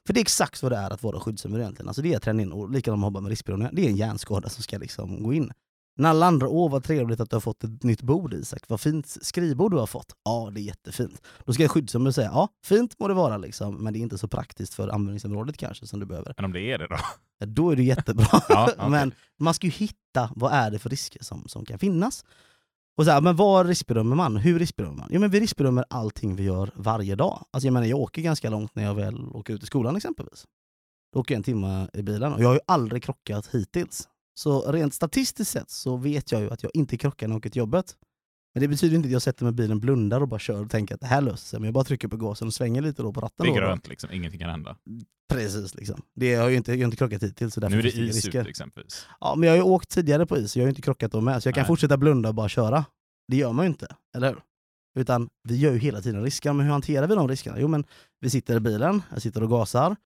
För 0.06 0.14
det 0.14 0.20
är 0.20 0.22
exakt 0.22 0.62
vad 0.62 0.72
det 0.72 0.76
är 0.76 0.90
att 0.90 1.02
vara 1.02 1.20
skyddsombud 1.20 1.60
egentligen. 1.60 1.88
Alltså 1.88 2.02
det 2.02 2.12
är 2.12 2.16
att 2.16 2.22
träna 2.22 2.42
in, 2.42 2.52
och 2.52 2.70
likadant 2.70 3.12
med 3.12 3.22
med 3.22 3.30
riskbedömningar, 3.30 3.72
det 3.72 3.84
är 3.84 3.88
en 3.88 3.96
hjärnskada 3.96 4.48
som 4.48 4.62
ska 4.62 4.78
liksom 4.78 5.22
gå 5.22 5.32
in. 5.32 5.52
När 5.96 6.10
alla 6.10 6.26
andra, 6.26 6.48
åh 6.48 6.70
vad 6.70 6.84
trevligt 6.84 7.20
att 7.20 7.30
du 7.30 7.36
har 7.36 7.40
fått 7.40 7.64
ett 7.64 7.82
nytt 7.82 8.02
bord 8.02 8.34
Isak, 8.34 8.62
vad 8.68 8.80
fint 8.80 9.16
skrivbord 9.22 9.72
du 9.72 9.78
har 9.78 9.86
fått. 9.86 10.12
Ja, 10.24 10.50
det 10.54 10.60
är 10.60 10.62
jättefint. 10.62 11.22
Då 11.44 11.52
ska 11.52 11.68
skyddsombud 11.68 12.14
säga, 12.14 12.30
ja, 12.32 12.48
fint 12.64 12.98
må 12.98 13.08
det 13.08 13.14
vara 13.14 13.36
liksom, 13.36 13.84
men 13.84 13.92
det 13.92 13.98
är 13.98 14.00
inte 14.00 14.18
så 14.18 14.28
praktiskt 14.28 14.74
för 14.74 14.88
användningsområdet 14.88 15.56
kanske 15.56 15.86
som 15.86 16.00
du 16.00 16.06
behöver. 16.06 16.34
Men 16.36 16.44
om 16.44 16.52
det 16.52 16.60
är 16.60 16.78
det 16.78 16.86
då? 16.86 16.96
Ja, 17.38 17.46
då 17.46 17.70
är 17.70 17.76
det 17.76 17.82
jättebra. 17.82 18.26
ja, 18.48 18.72
okay. 18.72 18.88
men 18.90 19.12
man 19.40 19.54
ska 19.54 19.66
ju 19.66 19.72
hitta, 19.72 20.30
vad 20.36 20.52
är 20.52 20.70
det 20.70 20.78
för 20.78 20.90
risker 20.90 21.24
som, 21.24 21.48
som 21.48 21.64
kan 21.64 21.78
finnas? 21.78 22.24
Och 22.96 23.04
så 23.04 23.10
här, 23.10 23.20
men 23.20 23.36
vad 23.36 23.66
riskbedömer 23.66 24.16
man? 24.16 24.36
Hur 24.36 24.58
riskbedömer 24.58 24.96
man? 24.96 25.08
Jo 25.10 25.20
men 25.20 25.30
vi 25.30 25.40
riskbedömer 25.40 25.84
allting 25.90 26.36
vi 26.36 26.42
gör 26.42 26.70
varje 26.74 27.14
dag. 27.14 27.44
Alltså 27.50 27.66
jag 27.66 27.72
menar, 27.72 27.86
jag 27.86 27.98
åker 27.98 28.22
ganska 28.22 28.50
långt 28.50 28.74
när 28.74 28.84
jag 28.84 28.94
väl 28.94 29.28
åker 29.28 29.54
ut 29.54 29.62
i 29.62 29.66
skolan 29.66 29.96
exempelvis. 29.96 30.44
Då 31.12 31.20
åker 31.20 31.34
jag 31.34 31.38
en 31.38 31.42
timme 31.42 31.88
i 31.92 32.02
bilen 32.02 32.32
och 32.32 32.42
jag 32.42 32.48
har 32.48 32.54
ju 32.54 32.60
aldrig 32.66 33.02
krockat 33.02 33.46
hittills. 33.46 34.08
Så 34.34 34.72
rent 34.72 34.94
statistiskt 34.94 35.50
sett 35.50 35.70
så 35.70 35.96
vet 35.96 36.32
jag 36.32 36.40
ju 36.40 36.50
att 36.50 36.62
jag 36.62 36.72
inte 36.74 36.96
krockar 36.96 37.28
när 37.28 37.34
jag 37.34 37.38
åker 37.38 37.50
till 37.50 37.58
jobbet. 37.58 37.96
Men 38.54 38.60
det 38.60 38.68
betyder 38.68 38.96
inte 38.96 39.06
att 39.06 39.12
jag 39.12 39.22
sätter 39.22 39.44
mig 39.44 39.50
i 39.50 39.54
bilen, 39.54 39.80
blundar 39.80 40.20
och 40.20 40.28
bara 40.28 40.40
kör 40.40 40.64
och 40.64 40.70
tänker 40.70 40.94
att 40.94 41.00
det 41.00 41.06
här 41.06 41.20
löser 41.20 41.46
sig. 41.46 41.60
Men 41.60 41.64
jag 41.64 41.74
bara 41.74 41.84
trycker 41.84 42.08
på 42.08 42.16
gasen 42.16 42.48
och 42.48 42.54
svänger 42.54 42.82
lite 42.82 43.02
då 43.02 43.12
på 43.12 43.20
ratten. 43.20 43.46
Det 43.46 43.52
är 43.52 43.56
grönt 43.56 43.88
liksom, 43.88 44.10
ingenting 44.12 44.40
kan 44.40 44.50
hända. 44.50 44.76
Precis, 45.32 45.74
liksom. 45.74 46.02
det 46.14 46.34
har 46.34 46.48
ju 46.48 46.56
inte, 46.56 46.72
jag 46.72 46.78
har 46.78 46.84
inte 46.84 46.96
krockat 46.96 47.22
hittills. 47.22 47.54
Så 47.54 47.68
nu 47.68 47.78
är 47.78 47.82
det 47.82 47.88
is 47.88 48.14
risker. 48.14 48.40
ute 48.40 48.50
exempelvis. 48.50 49.06
Ja, 49.20 49.34
men 49.36 49.46
jag 49.46 49.52
har 49.52 49.56
ju 49.56 49.62
åkt 49.62 49.90
tidigare 49.90 50.26
på 50.26 50.38
is, 50.38 50.56
jag 50.56 50.62
har 50.62 50.66
ju 50.66 50.70
inte 50.70 50.82
krockat 50.82 51.12
då 51.12 51.20
med. 51.20 51.42
Så 51.42 51.48
jag 51.48 51.54
kan 51.54 51.62
Nej. 51.62 51.68
fortsätta 51.68 51.96
blunda 51.96 52.28
och 52.28 52.34
bara 52.34 52.48
köra. 52.48 52.84
Det 53.28 53.36
gör 53.36 53.52
man 53.52 53.64
ju 53.64 53.68
inte, 53.68 53.96
eller 54.16 54.28
hur? 54.28 54.40
Utan 54.98 55.28
vi 55.48 55.56
gör 55.56 55.72
ju 55.72 55.78
hela 55.78 56.00
tiden 56.00 56.22
risker. 56.22 56.52
Men 56.52 56.66
hur 56.66 56.72
hanterar 56.72 57.06
vi 57.06 57.14
de 57.14 57.28
riskerna? 57.28 57.60
Jo, 57.60 57.68
men 57.68 57.84
vi 58.20 58.30
sitter 58.30 58.56
i 58.56 58.60
bilen, 58.60 59.02
jag 59.12 59.22
sitter 59.22 59.42
och 59.42 59.50
gasar. 59.50 59.96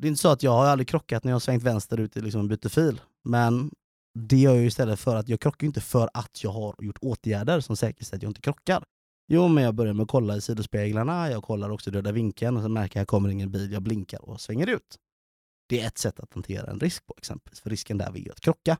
Det 0.00 0.06
är 0.06 0.08
inte 0.08 0.20
så 0.20 0.28
att 0.28 0.42
jag 0.42 0.50
har 0.50 0.66
aldrig 0.66 0.88
krockat 0.88 1.24
när 1.24 1.30
jag 1.30 1.34
har 1.34 1.40
svängt 1.40 1.62
vänster 1.62 2.00
ut 2.00 2.16
i 2.16 2.20
liksom 2.20 2.48
byter 2.48 2.68
fil. 2.68 3.00
Men 3.24 3.70
det 4.18 4.36
gör 4.36 4.54
jag 4.54 4.64
istället 4.64 5.00
för 5.00 5.16
att 5.16 5.28
jag 5.28 5.40
krockar 5.40 5.66
inte 5.66 5.80
för 5.80 6.10
att 6.14 6.44
jag 6.44 6.50
har 6.50 6.74
gjort 6.78 6.98
åtgärder 7.00 7.60
som 7.60 7.76
säkerställer 7.76 8.18
att 8.18 8.22
jag 8.22 8.30
inte 8.30 8.40
krockar. 8.40 8.84
Jo, 9.28 9.48
men 9.48 9.64
jag 9.64 9.74
börjar 9.74 9.92
med 9.92 10.02
att 10.02 10.10
kolla 10.10 10.36
i 10.36 10.40
sidospeglarna, 10.40 11.30
jag 11.30 11.42
kollar 11.42 11.70
också 11.70 11.90
döda 11.90 12.12
vinkeln 12.12 12.56
och 12.56 12.62
så 12.62 12.68
märker 12.68 12.96
jag 12.96 13.02
att 13.02 13.10
här 13.10 13.16
kommer 13.16 13.28
ingen 13.28 13.50
bil, 13.50 13.72
jag 13.72 13.82
blinkar 13.82 14.28
och 14.28 14.40
svänger 14.40 14.66
ut. 14.66 14.96
Det 15.68 15.80
är 15.80 15.86
ett 15.86 15.98
sätt 15.98 16.20
att 16.20 16.34
hantera 16.34 16.70
en 16.70 16.80
risk 16.80 17.06
på 17.06 17.14
exempelvis, 17.18 17.60
för 17.60 17.70
risken 17.70 17.98
där 17.98 18.06
är 18.06 18.18
ju 18.18 18.30
att 18.30 18.40
krocka. 18.40 18.78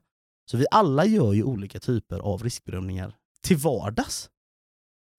Så 0.51 0.57
vi 0.57 0.65
alla 0.71 1.05
gör 1.05 1.33
ju 1.33 1.43
olika 1.43 1.79
typer 1.79 2.19
av 2.19 2.43
riskbedömningar 2.43 3.15
till 3.41 3.57
vardags. 3.57 4.29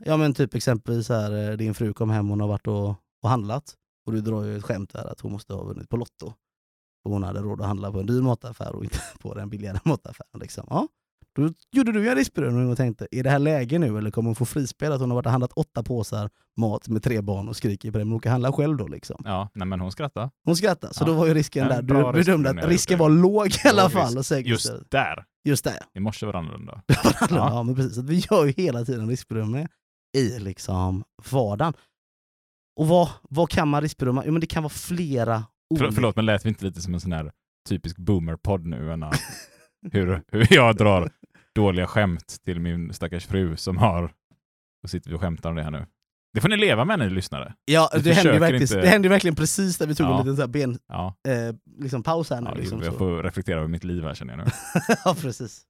Ja 0.04 0.16
men 0.16 0.34
typ 0.34 0.54
exempelvis 0.54 1.08
här, 1.08 1.50
eh, 1.50 1.56
din 1.56 1.74
fru 1.74 1.92
kom 1.92 2.10
hem, 2.10 2.28
hon 2.28 2.40
har 2.40 2.48
varit 2.48 2.66
och, 2.66 2.94
och 3.22 3.28
handlat 3.28 3.76
och 4.06 4.12
du 4.12 4.20
drar 4.20 4.44
ju 4.44 4.56
ett 4.56 4.64
skämt 4.64 4.92
där 4.92 5.04
att 5.12 5.20
hon 5.20 5.32
måste 5.32 5.54
ha 5.54 5.62
vunnit 5.62 5.88
på 5.88 5.96
Lotto. 5.96 6.32
Och 7.04 7.10
hon 7.10 7.22
hade 7.22 7.40
råd 7.40 7.60
att 7.60 7.66
handla 7.66 7.92
på 7.92 8.00
en 8.00 8.06
dyr 8.06 8.22
mataffär 8.22 8.76
och 8.76 8.84
inte 8.84 8.98
på 9.20 9.34
den 9.34 9.50
billigare 9.50 9.78
mataffären. 9.84 10.40
Liksom. 10.40 10.66
Ja. 10.70 10.88
Då 11.34 11.52
gjorde 11.72 11.92
du 11.92 12.10
en 12.10 12.16
riskbedömning 12.16 12.70
och 12.70 12.76
tänkte, 12.76 13.06
är 13.10 13.22
det 13.22 13.30
här 13.30 13.38
läge 13.38 13.78
nu 13.78 13.98
eller 13.98 14.10
kommer 14.10 14.28
hon 14.28 14.34
få 14.34 14.44
frispel 14.44 14.92
att 14.92 15.00
hon 15.00 15.10
har 15.10 15.14
varit 15.14 15.26
och 15.26 15.32
handlat 15.32 15.52
åtta 15.52 15.82
påsar 15.82 16.30
mat 16.56 16.88
med 16.88 17.02
tre 17.02 17.20
barn 17.20 17.48
och 17.48 17.56
skriker 17.56 17.90
på 17.90 17.98
det, 17.98 18.04
men 18.04 18.12
hon 18.12 18.20
kan 18.20 18.32
handla 18.32 18.52
själv 18.52 18.76
då 18.76 18.86
liksom? 18.86 19.22
Ja, 19.24 19.48
nej 19.54 19.66
men 19.66 19.80
hon 19.80 19.92
skrattar. 19.92 20.30
Hon 20.44 20.56
skrattar, 20.56 20.88
så 20.92 21.02
ja. 21.02 21.06
då 21.06 21.12
var 21.12 21.26
ju 21.26 21.34
risken 21.34 21.68
där. 21.68 21.82
Du 21.82 22.12
bedömde 22.12 22.50
att 22.50 22.64
risken 22.64 22.98
var 22.98 23.08
låg 23.08 23.46
i 23.46 23.68
alla 23.68 23.90
fall. 23.90 24.18
Och 24.18 24.24
Just 24.44 24.90
där. 24.90 25.24
Just 25.44 25.64
där. 25.64 25.78
I 25.94 26.00
morse 26.00 26.26
var 26.26 26.32
det 26.32 26.38
annorlunda. 26.38 26.82
ja. 27.20 27.26
ja, 27.30 27.62
men 27.62 27.74
precis. 27.74 27.94
Så 27.94 28.02
vi 28.02 28.24
gör 28.30 28.46
ju 28.46 28.52
hela 28.52 28.84
tiden 28.84 29.08
riskbedömningar 29.08 29.68
i 30.16 30.38
liksom 30.38 31.04
vardagen. 31.30 31.74
Och 32.76 32.88
vad, 32.88 33.08
vad 33.22 33.50
kan 33.50 33.68
man 33.68 33.82
riskbedöma? 33.82 34.22
Jo 34.26 34.32
men 34.32 34.40
det 34.40 34.46
kan 34.46 34.62
vara 34.62 34.70
flera 34.70 35.44
för, 35.78 35.90
förlåt, 35.90 36.16
men 36.16 36.26
lät 36.26 36.44
vi 36.44 36.48
inte 36.48 36.64
lite 36.64 36.80
som 36.82 36.94
en 36.94 37.00
sån 37.00 37.12
här 37.12 37.32
typisk 37.68 37.96
boomer-podd 37.98 38.66
nu? 38.66 38.92
Ena, 38.92 39.12
hur, 39.92 40.22
hur 40.32 40.52
jag 40.54 40.76
drar 40.76 41.10
dåliga 41.54 41.86
skämt 41.86 42.36
till 42.44 42.60
min 42.60 42.92
stackars 42.92 43.26
fru 43.26 43.56
som 43.56 43.76
har... 43.78 44.12
Då 44.82 44.88
sitter 44.88 45.10
vi 45.10 45.16
och 45.16 45.20
skämtar 45.20 45.50
om 45.50 45.56
det 45.56 45.62
här 45.62 45.70
nu. 45.70 45.86
Det 46.34 46.40
får 46.40 46.48
ni 46.48 46.56
leva 46.56 46.84
med 46.84 46.98
ni 46.98 47.10
lyssnare. 47.10 47.54
Ja, 47.64 47.90
det 48.04 48.12
hände, 48.12 48.38
verkligen, 48.38 48.62
inte- 48.62 48.80
det 48.80 48.88
hände 48.88 49.08
verkligen 49.08 49.34
precis 49.34 49.80
när 49.80 49.86
vi 49.86 49.94
tog 49.94 50.06
Ja. 50.06 50.12
en 50.12 50.18
liten 50.18 50.36
så 50.36 50.42
här 50.42 50.48
ben, 50.48 50.78
Ja, 50.88 51.14
eh, 51.28 51.54
liksom 51.78 52.02
paus 52.02 52.30
här 52.30 52.40
nu. 52.40 52.46
ja 52.50 52.54
liksom, 52.54 52.82
jag 52.82 52.98
får 52.98 53.22
reflektera 53.22 53.58
över 53.58 53.68
mitt 53.68 53.84
liv 53.84 54.04
här 54.04 54.14
känner 54.14 54.36
jag 54.36 54.44
nu. 54.46 54.52
ja, 55.04 55.16
precis. 55.20 55.62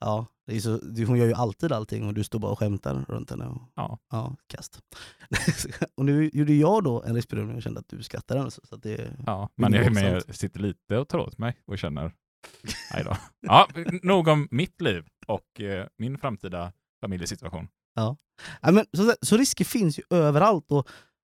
Ja, 0.00 0.26
så, 0.62 0.70
hon 1.06 1.18
gör 1.18 1.26
ju 1.26 1.34
alltid 1.34 1.72
allting 1.72 2.06
och 2.06 2.14
du 2.14 2.24
står 2.24 2.38
bara 2.38 2.52
och 2.52 2.58
skämtar 2.58 3.04
runt 3.08 3.30
henne. 3.30 3.46
Och, 3.46 3.62
Ja. 3.74 3.98
ja, 4.10 4.36
kast. 4.46 4.80
och 5.96 6.04
nu 6.04 6.30
gjorde 6.32 6.52
jag 6.54 6.84
då 6.84 7.02
en 7.02 7.14
riskbedömning 7.14 7.56
och 7.56 7.62
kände 7.62 7.80
att 7.80 7.88
du 7.88 8.02
skrattade. 8.02 8.42
Alltså, 8.42 8.60
så 8.64 8.74
att 8.74 8.82
det, 8.82 9.16
Ja, 9.26 9.48
men 9.54 9.72
jag, 9.72 9.94
med, 9.94 10.22
jag 10.26 10.34
sitter 10.34 10.60
lite 10.60 10.98
och 10.98 11.08
tar 11.08 11.18
åt 11.18 11.38
mig 11.38 11.60
och 11.66 11.78
känner, 11.78 12.12
nej 12.94 13.04
då. 13.04 13.16
Ja, 13.40 13.68
nog 14.02 14.28
om 14.28 14.48
mitt 14.50 14.80
liv 14.80 15.04
och 15.26 15.60
eh, 15.60 15.86
min 15.98 16.18
framtida 16.18 16.72
familjesituation. 17.00 17.68
Ja, 17.94 18.16
men, 18.72 18.84
så, 18.96 19.14
så 19.22 19.36
risker 19.36 19.64
finns 19.64 19.98
ju 19.98 20.02
överallt. 20.10 20.70
Och, 20.70 20.88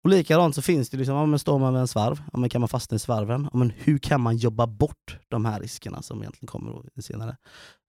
och 0.05 0.11
likadant 0.11 0.55
så 0.55 0.61
finns 0.61 0.89
det, 0.89 0.97
liksom, 0.97 1.15
ja, 1.15 1.25
men 1.25 1.39
står 1.39 1.59
man 1.59 1.73
med 1.73 1.79
en 1.79 1.87
svarv, 1.87 2.21
ja, 2.33 2.39
men 2.39 2.49
kan 2.49 2.61
man 2.61 2.67
fastna 2.67 2.95
i 2.95 2.99
svarven? 2.99 3.49
Ja, 3.53 3.57
men 3.57 3.69
hur 3.69 3.97
kan 3.97 4.21
man 4.21 4.37
jobba 4.37 4.67
bort 4.67 5.17
de 5.27 5.45
här 5.45 5.59
riskerna 5.59 6.01
som 6.01 6.21
egentligen 6.21 6.47
kommer 6.47 6.81
i 6.95 7.01
senare 7.01 7.37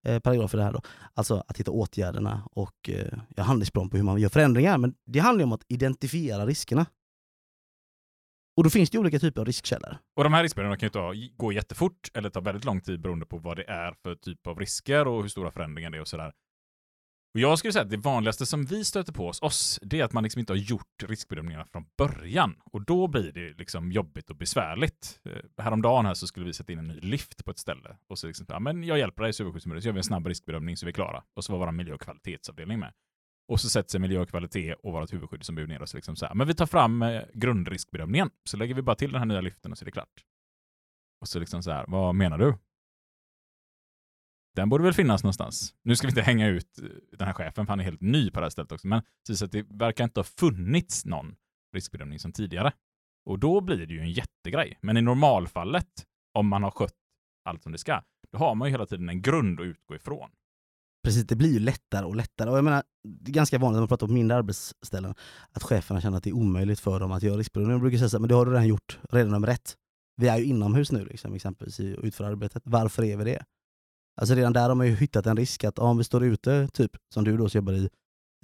eh, 0.07 0.18
paragrafer? 0.18 0.59
Här 0.59 0.72
då. 0.72 0.81
Alltså 1.14 1.44
att 1.48 1.61
hitta 1.61 1.70
åtgärderna 1.70 2.42
och 2.52 2.88
eh, 2.88 3.18
ja, 3.37 3.42
handlingsplan 3.42 3.90
på 3.90 3.96
hur 3.96 4.05
man 4.05 4.20
gör 4.20 4.29
förändringar. 4.29 4.79
Men 4.79 4.94
det 5.07 5.18
handlar 5.18 5.40
ju 5.40 5.44
om 5.44 5.52
att 5.52 5.64
identifiera 5.68 6.46
riskerna. 6.46 6.87
Och 8.57 8.64
då 8.64 8.70
finns 8.70 8.90
det 8.90 8.98
olika 8.98 9.18
typer 9.18 9.40
av 9.40 9.46
riskkällor. 9.46 9.96
Och 10.16 10.24
de 10.24 10.33
här 10.33 10.42
riskbedömningarna 10.42 10.79
kan 10.79 10.87
ju 10.87 10.90
ta, 10.90 11.12
gå 11.37 11.52
jättefort 11.52 12.11
eller 12.14 12.31
ta 12.31 12.40
väldigt 12.40 12.64
lång 12.64 12.81
tid 12.81 13.00
beroende 13.00 13.26
på 13.26 13.38
vad 13.38 13.57
det 13.57 13.64
är 13.68 13.94
för 14.02 14.14
typ 14.14 14.46
av 14.46 14.59
risker 14.59 15.09
och 15.09 15.22
hur 15.22 15.29
stora 15.29 15.50
förändringar 15.50 15.90
det 15.90 15.96
är 15.96 16.00
och 16.00 16.09
sådär. 16.09 16.33
Och 17.37 17.40
jag 17.40 17.59
skulle 17.59 17.72
säga 17.72 17.83
att 17.83 17.90
det 17.90 17.96
vanligaste 17.96 18.46
som 18.46 18.64
vi 18.64 18.85
stöter 18.85 19.12
på 19.12 19.27
hos 19.27 19.42
oss, 19.42 19.81
det 19.83 20.01
är 20.01 20.05
att 20.05 20.12
man 20.12 20.22
liksom 20.22 20.40
inte 20.40 20.53
har 20.53 20.59
gjort 20.59 21.03
riskbedömningarna 21.03 21.66
från 21.66 21.85
början. 21.99 22.57
Och 22.72 22.85
då 22.85 23.07
blir 23.07 23.33
det 23.33 23.59
liksom 23.59 23.92
jobbigt 23.92 24.31
och 24.31 24.37
besvärligt. 24.37 25.20
Eh, 25.25 25.62
häromdagen 25.62 26.07
här 26.07 26.14
så 26.14 26.27
skulle 26.27 26.46
vi 26.46 26.53
sätta 26.53 26.72
in 26.72 26.79
en 26.79 26.88
ny 26.88 27.01
lift 27.01 27.44
på 27.44 27.51
ett 27.51 27.59
ställe. 27.59 27.96
Och 28.09 28.18
så 28.18 28.27
liksom, 28.27 28.46
ja 28.49 28.61
men 28.61 28.85
jag 28.85 28.99
hjälper 28.99 29.22
dig 29.22 29.33
superskyddsområdet, 29.33 29.83
så 29.83 29.88
gör 29.88 29.92
vi 29.92 29.99
en 29.99 30.05
snabb 30.05 30.27
riskbedömning 30.27 30.77
så 30.77 30.87
vi 30.87 30.90
är 30.90 30.94
klara. 30.94 31.22
Och 31.35 31.44
så 31.44 31.53
var 31.53 31.66
vår 31.66 31.72
miljö 31.72 31.94
och 31.94 32.01
kvalitetsavdelning 32.01 32.79
med. 32.79 32.92
Och 33.49 33.61
så 33.61 33.68
sätter 33.68 33.90
sig 33.90 34.01
miljö 34.01 34.20
och 34.20 34.29
kvalitet 34.29 34.75
och 34.75 34.92
vårt 34.92 35.12
huvudskyddsombud 35.12 35.68
ner 35.68 35.83
och 35.83 35.88
så 35.88 35.96
liksom 35.96 36.16
så 36.16 36.27
här, 36.27 36.35
men 36.35 36.46
vi 36.46 36.55
tar 36.55 36.66
fram 36.66 37.03
eh, 37.03 37.22
grundriskbedömningen. 37.35 38.31
Så 38.44 38.57
lägger 38.57 38.75
vi 38.75 38.83
bara 38.83 38.96
till 38.96 39.12
den 39.12 39.18
här 39.18 39.27
nya 39.27 39.40
liften 39.40 39.72
och 39.72 39.79
så 39.79 39.83
är 39.83 39.87
det 39.87 39.92
klart. 39.92 40.25
Och 41.20 41.29
så 41.29 41.38
liksom 41.38 41.62
så 41.62 41.70
här, 41.70 41.85
vad 41.88 42.14
menar 42.14 42.38
du? 42.38 42.55
Den 44.56 44.68
borde 44.68 44.84
väl 44.84 44.92
finnas 44.92 45.22
någonstans. 45.22 45.74
Nu 45.82 45.96
ska 45.96 46.06
vi 46.06 46.10
inte 46.10 46.22
hänga 46.22 46.48
ut 46.48 46.78
eh, 46.78 46.88
den 47.18 47.26
här 47.26 47.34
chefen, 47.34 47.66
för 47.66 47.72
han 47.72 47.80
är 47.80 47.84
helt 47.84 48.00
ny 48.00 48.30
på 48.30 48.40
det 48.40 48.44
här 48.44 48.50
stället 48.50 48.72
också, 48.72 48.86
men 48.86 49.02
precis 49.26 49.42
att 49.42 49.52
det 49.52 49.66
verkar 49.70 50.04
inte 50.04 50.20
ha 50.20 50.24
funnits 50.24 51.04
någon 51.04 51.34
riskbedömning 51.74 52.18
som 52.18 52.32
tidigare. 52.32 52.72
Och 53.26 53.38
då 53.38 53.60
blir 53.60 53.86
det 53.86 53.94
ju 53.94 54.00
en 54.00 54.12
jättegrej. 54.12 54.78
Men 54.82 54.96
i 54.96 55.02
normalfallet, 55.02 55.88
om 56.34 56.48
man 56.48 56.62
har 56.62 56.70
skött 56.70 56.94
allt 57.48 57.62
som 57.62 57.72
det 57.72 57.78
ska, 57.78 58.02
då 58.32 58.38
har 58.38 58.54
man 58.54 58.68
ju 58.68 58.72
hela 58.72 58.86
tiden 58.86 59.08
en 59.08 59.22
grund 59.22 59.60
att 59.60 59.66
utgå 59.66 59.94
ifrån. 59.94 60.30
Precis, 61.04 61.26
det 61.26 61.36
blir 61.36 61.52
ju 61.52 61.58
lättare 61.58 62.06
och 62.06 62.16
lättare. 62.16 62.50
Och 62.50 62.56
jag 62.56 62.64
menar, 62.64 62.82
det 63.08 63.30
är 63.30 63.34
ganska 63.34 63.58
vanligt 63.58 63.74
när 63.76 63.80
man 63.80 63.88
pratar 63.88 64.06
om 64.06 64.14
mindre 64.14 64.36
arbetsställen 64.36 65.14
att 65.52 65.62
cheferna 65.62 66.00
känner 66.00 66.16
att 66.16 66.24
det 66.24 66.30
är 66.30 66.34
omöjligt 66.34 66.80
för 66.80 67.00
dem 67.00 67.12
att 67.12 67.22
göra 67.22 67.36
riskbedömning. 67.38 67.72
Jag 67.72 67.80
brukar 67.80 67.98
säga 67.98 68.08
så 68.08 68.16
här, 68.16 68.20
men 68.20 68.28
det 68.28 68.34
har 68.34 68.46
du 68.46 68.52
redan 68.52 68.66
gjort, 68.66 68.98
redan 69.10 69.30
nummer 69.32 69.48
ett. 69.48 69.74
Vi 70.16 70.28
är 70.28 70.38
ju 70.38 70.44
inomhus 70.44 70.92
nu 70.92 71.04
liksom, 71.04 71.34
exempelvis 71.34 71.80
i- 71.80 71.94
och 71.96 72.04
utför 72.04 72.24
arbetet. 72.24 72.62
Varför 72.66 73.02
är 73.04 73.16
vi 73.16 73.24
det? 73.24 73.44
Alltså 74.16 74.35
redan 74.35 74.52
där 74.52 74.68
har 74.68 74.74
man 74.74 74.87
ju 74.87 74.94
hittat 74.94 75.26
en 75.26 75.37
risk 75.37 75.64
att 75.64 75.79
om 75.79 75.98
vi 75.98 76.05
står 76.05 76.24
ute, 76.24 76.68
typ 76.72 76.90
som 77.14 77.24
du 77.24 77.37
då 77.37 77.48
som 77.48 77.59
jobbar 77.59 77.72
i, 77.72 77.88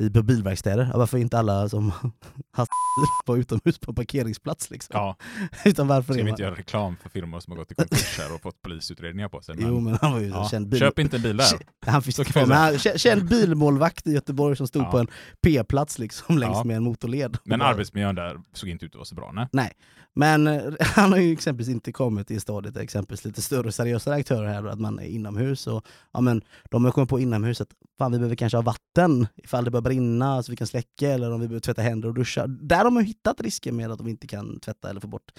i 0.00 0.10
på 0.10 0.22
bilverkstäder, 0.22 0.90
varför 0.94 1.18
inte 1.18 1.38
alla 1.38 1.68
som 1.68 1.90
har 2.56 2.66
vara 3.26 3.38
utomhus 3.38 3.78
på 3.78 3.94
parkeringsplats 3.94 4.70
liksom? 4.70 4.92
Ja, 4.96 5.16
Utan 5.64 5.88
varför 5.88 6.12
ska 6.12 6.18
vi 6.18 6.22
man... 6.22 6.30
inte 6.30 6.42
göra 6.42 6.54
reklam 6.54 6.96
för 7.02 7.08
firmor 7.08 7.40
som 7.40 7.50
har 7.50 7.58
gått 7.58 7.72
i 7.72 7.74
konkurs 7.74 8.18
här 8.18 8.34
och 8.34 8.40
fått 8.42 8.62
polisutredningar 8.62 9.28
på 9.28 9.40
sig. 9.42 9.54
Men, 9.56 9.68
Jo 9.68 9.80
men 9.80 9.98
han 10.00 10.12
var 10.12 10.20
ju 10.20 10.26
ja, 10.28 10.48
känd 10.48 10.68
bil... 10.68 10.80
Köp 10.80 10.98
inte 10.98 11.16
en 11.16 11.22
bil 11.22 11.36
där. 11.36 11.46
Han 11.86 12.02
kan 12.02 12.24
kvar, 12.24 12.46
men 12.46 12.56
han, 12.56 12.72
kä- 12.74 12.98
känd 12.98 13.28
bilmålvakt 13.28 14.06
i 14.06 14.12
Göteborg 14.12 14.56
som 14.56 14.66
stod 14.66 14.82
Ja. 14.82 14.90
på 14.90 14.98
en 14.98 15.06
P-plats 15.42 15.98
liksom 15.98 16.38
längs 16.38 16.56
Ja. 16.56 16.64
med 16.64 16.76
en 16.76 16.82
motorled. 16.82 17.38
Men 17.44 17.58
bara- 17.58 17.68
arbetsmiljön 17.68 18.14
där 18.14 18.40
såg 18.52 18.68
inte 18.68 18.84
ut 18.86 18.92
att 18.92 18.96
vara 18.96 19.04
så 19.04 19.14
bra. 19.14 19.48
Nej. 19.52 19.72
Men 20.14 20.46
eh, 20.46 20.62
han 20.80 21.12
har 21.12 21.18
ju 21.18 21.32
exempelvis 21.32 21.68
inte 21.68 21.92
kommit 21.92 22.26
till 22.26 22.40
stadiet, 22.40 22.76
exempelvis 22.76 23.24
lite 23.24 23.42
större 23.42 23.72
seriösa 23.72 24.12
aktörer 24.12 24.48
här, 24.48 24.64
att 24.64 24.80
man 24.80 24.98
är 24.98 25.06
inomhus. 25.06 25.66
Och, 25.66 25.86
ja, 26.12 26.20
men, 26.20 26.42
de 26.70 26.84
har 26.84 26.92
kommit 26.92 27.10
på 27.10 27.20
inomhus 27.20 27.60
att 27.60 27.70
fan, 27.98 28.12
vi 28.12 28.18
behöver 28.18 28.36
kanske 28.36 28.56
ha 28.56 28.62
vatten 28.62 29.26
ifall 29.36 29.64
det 29.64 29.70
börjar 29.70 29.82
brinna 29.82 30.42
så 30.42 30.52
vi 30.52 30.56
kan 30.56 30.66
släcka, 30.66 31.08
eller 31.08 31.32
om 31.32 31.40
vi 31.40 31.48
behöver 31.48 31.60
tvätta 31.60 31.82
händer 31.82 32.08
och 32.08 32.14
duscha. 32.14 32.46
Där 32.46 32.84
har 32.84 32.90
man 32.90 33.04
hittat 33.04 33.40
risker 33.40 33.72
med 33.72 33.90
att 33.90 33.98
de 33.98 34.08
inte 34.08 34.26
kan 34.26 34.60
tvätta 34.60 34.90
eller 34.90 35.00
få 35.00 35.06
bort 35.06 35.32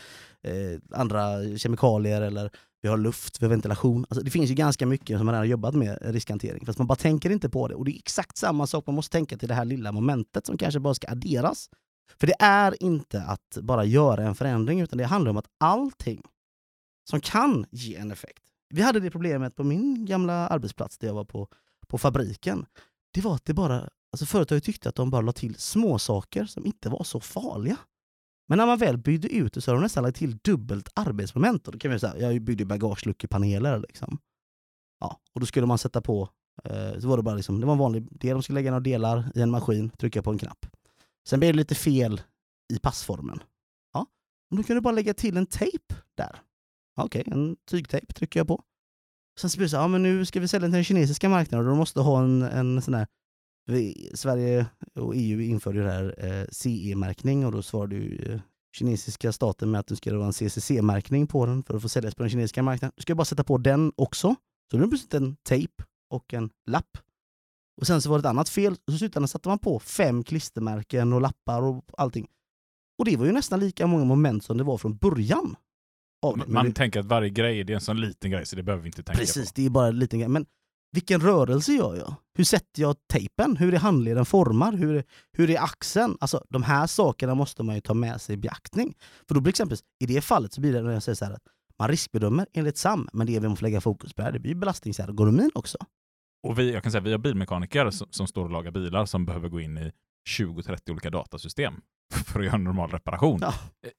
eh, 0.43 0.99
andra 0.99 1.57
kemikalier, 1.57 2.21
eller 2.21 2.51
vi 2.81 2.89
har 2.89 2.97
luft, 2.97 3.41
vi 3.41 3.45
har 3.45 3.49
ventilation. 3.49 4.05
Alltså, 4.09 4.23
det 4.23 4.31
finns 4.31 4.51
ju 4.51 4.53
ganska 4.53 4.85
mycket 4.85 5.17
som 5.17 5.25
man 5.25 5.33
redan 5.33 5.41
har 5.41 5.45
jobbat 5.45 5.75
med 5.75 5.97
riskhantering, 6.01 6.65
fast 6.65 6.79
man 6.79 6.87
bara 6.87 6.95
tänker 6.95 7.29
inte 7.29 7.49
på 7.49 7.67
det. 7.67 7.75
Och 7.75 7.85
det 7.85 7.91
är 7.91 7.97
exakt 7.97 8.37
samma 8.37 8.67
sak, 8.67 8.87
man 8.87 8.95
måste 8.95 9.11
tänka 9.17 9.37
till 9.37 9.47
det 9.47 9.53
här 9.53 9.65
lilla 9.65 9.91
momentet 9.91 10.45
som 10.45 10.57
kanske 10.57 10.79
bara 10.79 10.93
ska 10.93 11.07
adderas. 11.11 11.69
För 12.17 12.27
det 12.27 12.35
är 12.39 12.83
inte 12.83 13.21
att 13.21 13.57
bara 13.61 13.85
göra 13.85 14.23
en 14.23 14.35
förändring, 14.35 14.81
utan 14.81 14.97
det 14.97 15.05
handlar 15.05 15.31
om 15.31 15.37
att 15.37 15.47
allting 15.59 16.21
som 17.09 17.19
kan 17.19 17.65
ge 17.71 17.95
en 17.95 18.11
effekt. 18.11 18.43
Vi 18.69 18.81
hade 18.81 18.99
det 18.99 19.11
problemet 19.11 19.55
på 19.55 19.63
min 19.63 20.05
gamla 20.05 20.47
arbetsplats 20.47 20.97
där 20.97 21.07
jag 21.07 21.15
var 21.15 21.25
på, 21.25 21.47
på 21.87 21.97
fabriken. 21.97 22.65
Det 23.13 23.21
var 23.21 23.35
att 23.35 23.45
det 23.45 23.53
bara, 23.53 23.89
alltså 24.11 24.25
företaget 24.25 24.63
tyckte 24.63 24.89
att 24.89 24.95
de 24.95 25.09
bara 25.09 25.21
la 25.21 25.31
till 25.31 25.55
små 25.55 25.99
saker 25.99 26.45
som 26.45 26.65
inte 26.65 26.89
var 26.89 27.03
så 27.03 27.19
farliga. 27.19 27.77
Men 28.47 28.57
när 28.57 28.65
man 28.65 28.77
väl 28.77 28.97
byggde 28.97 29.27
ut 29.27 29.53
det 29.53 29.61
så 29.61 29.71
har 29.71 29.75
de 29.75 29.83
nästan 29.83 30.03
lagt 30.03 30.17
till 30.17 30.37
dubbelt 30.37 30.89
arbetsmoment. 30.95 31.67
Och 31.67 31.73
då 31.73 31.79
kan 31.79 31.91
vi 31.91 31.99
säga, 31.99 32.31
jag 32.31 32.41
byggde 32.41 32.65
bagageluckepaneler. 32.65 33.79
Liksom. 33.79 34.17
Ja, 34.99 35.19
och 35.33 35.39
då 35.39 35.45
skulle 35.45 35.65
man 35.65 35.77
sätta 35.77 36.01
på, 36.01 36.29
eh, 36.63 36.99
så 36.99 37.07
var 37.07 37.17
det 37.17 37.23
bara 37.23 37.35
liksom, 37.35 37.59
det 37.59 37.65
var 37.65 37.73
en 37.73 37.79
vanlig 37.79 38.19
del, 38.19 38.33
de 38.33 38.43
skulle 38.43 38.59
lägga 38.59 38.71
några 38.71 38.79
delar 38.79 39.31
i 39.35 39.41
en 39.41 39.51
maskin, 39.51 39.89
trycka 39.89 40.21
på 40.21 40.31
en 40.31 40.37
knapp. 40.37 40.65
Sen 41.27 41.39
blev 41.39 41.53
det 41.53 41.57
lite 41.57 41.75
fel 41.75 42.21
i 42.73 42.79
passformen. 42.79 43.39
Ja, 43.93 44.05
men 44.49 44.57
då 44.57 44.63
kan 44.63 44.75
du 44.75 44.81
bara 44.81 44.93
lägga 44.93 45.13
till 45.13 45.37
en 45.37 45.45
tejp 45.45 45.95
där. 46.17 46.41
Ja, 46.95 47.03
Okej, 47.03 47.23
en 47.25 47.55
tygtejp 47.69 48.13
trycker 48.13 48.39
jag 48.39 48.47
på. 48.47 48.63
Sen 49.39 49.49
så 49.49 49.57
blir 49.57 49.65
det 49.65 49.69
så 49.69 49.77
här, 49.77 49.83
ja, 49.83 49.87
men 49.87 50.03
nu 50.03 50.25
ska 50.25 50.39
vi 50.39 50.47
sälja 50.47 50.67
till 50.67 50.73
den 50.73 50.83
kinesiska 50.83 51.29
marknaden 51.29 51.67
och 51.67 51.73
då 51.73 51.77
måste 51.77 51.99
ha 51.99 52.23
en, 52.23 52.41
en 52.41 52.81
sån 52.81 52.93
här 52.93 53.07
vi, 53.65 54.11
Sverige 54.13 54.65
och 54.95 55.13
EU 55.15 55.41
införde 55.41 55.77
ju 55.77 55.83
det 55.83 55.91
här 55.91 56.15
eh, 56.17 56.45
CE-märkning 56.51 57.45
och 57.45 57.51
då 57.51 57.61
svarade 57.61 57.95
ju 57.95 58.33
eh, 58.33 58.41
kinesiska 58.77 59.31
staten 59.31 59.71
med 59.71 59.79
att 59.79 59.87
det 59.87 59.95
ska 59.95 60.17
vara 60.17 60.25
en 60.25 60.33
CCC-märkning 60.33 61.27
på 61.27 61.45
den 61.45 61.63
för 61.63 61.75
att 61.75 61.81
få 61.81 61.89
säljas 61.89 62.15
på 62.15 62.23
den 62.23 62.29
kinesiska 62.29 62.63
marknaden. 62.63 62.93
Du 62.95 63.01
ska 63.01 63.15
bara 63.15 63.25
sätta 63.25 63.43
på 63.43 63.57
den 63.57 63.91
också. 63.95 64.35
Så 64.71 64.77
nu 64.77 64.83
är 64.83 64.87
det 64.87 64.89
plötsligt 64.89 65.13
en 65.13 65.35
tejp 65.35 65.83
och 66.09 66.33
en 66.33 66.49
lapp. 66.67 66.97
Och 67.81 67.87
sen 67.87 68.01
så 68.01 68.09
var 68.09 68.17
det 68.17 68.19
ett 68.19 68.25
annat 68.25 68.49
fel, 68.49 68.75
så 68.91 68.97
slutändan 68.97 69.27
satte 69.27 69.49
man 69.49 69.59
på 69.59 69.79
fem 69.79 70.23
klistermärken 70.23 71.13
och 71.13 71.21
lappar 71.21 71.61
och 71.61 71.85
allting. 71.97 72.27
Och 72.99 73.05
det 73.05 73.17
var 73.17 73.25
ju 73.25 73.31
nästan 73.31 73.59
lika 73.59 73.87
många 73.87 74.05
moment 74.05 74.43
som 74.43 74.57
det 74.57 74.63
var 74.63 74.77
från 74.77 74.97
början. 74.97 75.55
Men 76.35 76.53
Man 76.53 76.65
det, 76.65 76.71
tänker 76.73 76.99
att 76.99 77.05
varje 77.05 77.29
grej 77.29 77.59
är 77.59 77.71
en 77.71 77.81
sån 77.81 78.01
liten 78.01 78.31
grej 78.31 78.45
så 78.45 78.55
det 78.55 78.63
behöver 78.63 78.83
vi 78.83 78.87
inte 78.87 79.03
tänka 79.03 79.19
precis, 79.19 79.51
på. 79.51 79.53
det 79.55 79.65
är 79.65 79.69
bara 79.69 79.87
en 79.87 79.99
liten 79.99 80.19
grej. 80.19 80.29
Men 80.29 80.45
vilken 80.91 81.21
rörelse 81.21 81.73
gör 81.73 81.95
jag? 81.95 82.15
Hur 82.37 82.43
sätter 82.43 82.81
jag 82.81 82.95
tejpen? 83.13 83.57
Hur 83.57 83.73
är 83.73 83.77
handleden 83.77 84.25
formad? 84.25 84.75
Hur 84.75 84.95
är, 84.95 85.03
hur 85.31 85.49
är 85.49 85.63
axeln? 85.63 86.17
Alltså 86.19 86.43
de 86.49 86.63
här 86.63 86.87
sakerna 86.87 87.35
måste 87.35 87.63
man 87.63 87.75
ju 87.75 87.81
ta 87.81 87.93
med 87.93 88.21
sig 88.21 88.33
i 88.33 88.37
beaktning. 88.37 88.95
För 89.27 89.35
då 89.35 89.41
blir 89.41 89.49
exempelvis, 89.49 89.83
i 89.99 90.05
det 90.05 90.21
fallet 90.21 90.53
så 90.53 90.61
blir 90.61 90.73
det 90.73 90.81
när 90.81 90.91
jag 90.91 91.03
säger 91.03 91.15
så 91.15 91.25
här 91.25 91.31
att 91.31 91.43
man 91.79 91.89
riskbedömer 91.89 92.47
enligt 92.53 92.77
SAM, 92.77 93.09
men 93.13 93.27
det 93.27 93.39
vi 93.39 93.47
måste 93.47 93.65
lägga 93.65 93.81
fokus 93.81 94.13
på 94.13 94.21
här, 94.21 94.31
det 94.31 94.39
blir 94.39 94.55
belastningsergonomin 94.55 95.51
också. 95.53 95.77
Och 96.43 96.59
vi, 96.59 96.73
jag 96.73 96.83
kan 96.83 96.91
säga, 96.91 97.01
vi 97.01 97.11
har 97.11 97.19
bilmekaniker 97.19 97.89
som, 97.89 98.07
som 98.11 98.27
står 98.27 98.43
och 98.43 98.51
lagar 98.51 98.71
bilar 98.71 99.05
som 99.05 99.25
behöver 99.25 99.49
gå 99.49 99.61
in 99.61 99.77
i 99.77 99.91
20-30 100.29 100.91
olika 100.91 101.09
datasystem 101.09 101.73
för 102.25 102.39
att 102.39 102.45
göra 102.45 102.55
en 102.55 102.63
normal 102.63 102.89
reparation. 102.89 103.39
Ja. 103.41 103.53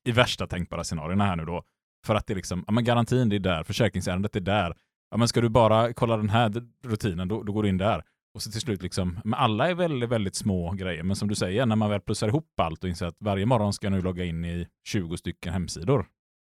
I 0.05 0.13
värsta 0.13 0.47
tänkbara 0.47 0.85
scenarierna 0.85 1.25
här 1.25 1.37
nu 1.37 1.45
då. 1.45 1.63
För 2.07 2.15
att 2.15 2.27
det 2.27 2.33
är 2.33 2.37
liksom, 2.37 2.65
ja 2.67 2.73
men 2.73 2.85
garantin 2.85 3.29
det 3.29 3.37
är 3.37 3.41
där, 3.41 3.65
försäkringsärendet 3.65 4.37
är 4.37 4.41
där. 4.41 4.77
Ja 5.11 5.17
men 5.17 5.29
ska 5.29 5.41
du 5.41 5.49
bara 5.49 5.93
kolla 5.93 6.17
den 6.17 6.29
här 6.29 6.53
rutinen, 6.85 7.29
då, 7.29 7.43
då 7.43 7.53
går 7.53 7.63
du 7.63 7.69
in 7.69 7.79
där. 7.79 8.05
Och 8.35 8.43
så 8.43 8.51
till 8.51 8.61
slut 8.61 8.83
liksom, 8.83 9.21
men 9.25 9.35
alla 9.35 9.71
är 9.71 9.75
väldigt, 9.75 10.09
väldigt 10.09 10.35
små 10.35 10.73
grejer. 10.73 11.03
Men 11.03 11.17
som 11.17 11.29
du 11.29 11.35
säger, 11.35 11.67
när 11.67 11.77
man 11.77 11.91
väl 11.91 12.01
plussar 12.01 12.29
ihop 12.29 12.61
allt 12.61 12.85
och 12.85 12.89
inser 12.89 13.07
att 13.07 13.17
varje 13.19 13.47
morgon 13.47 13.73
ska 13.73 13.87
jag 13.87 13.93
nu 13.93 14.01
logga 14.01 14.25
in 14.25 14.45
i 14.45 14.67
20 14.85 15.17
stycken 15.17 15.53
hemsidor 15.53 16.07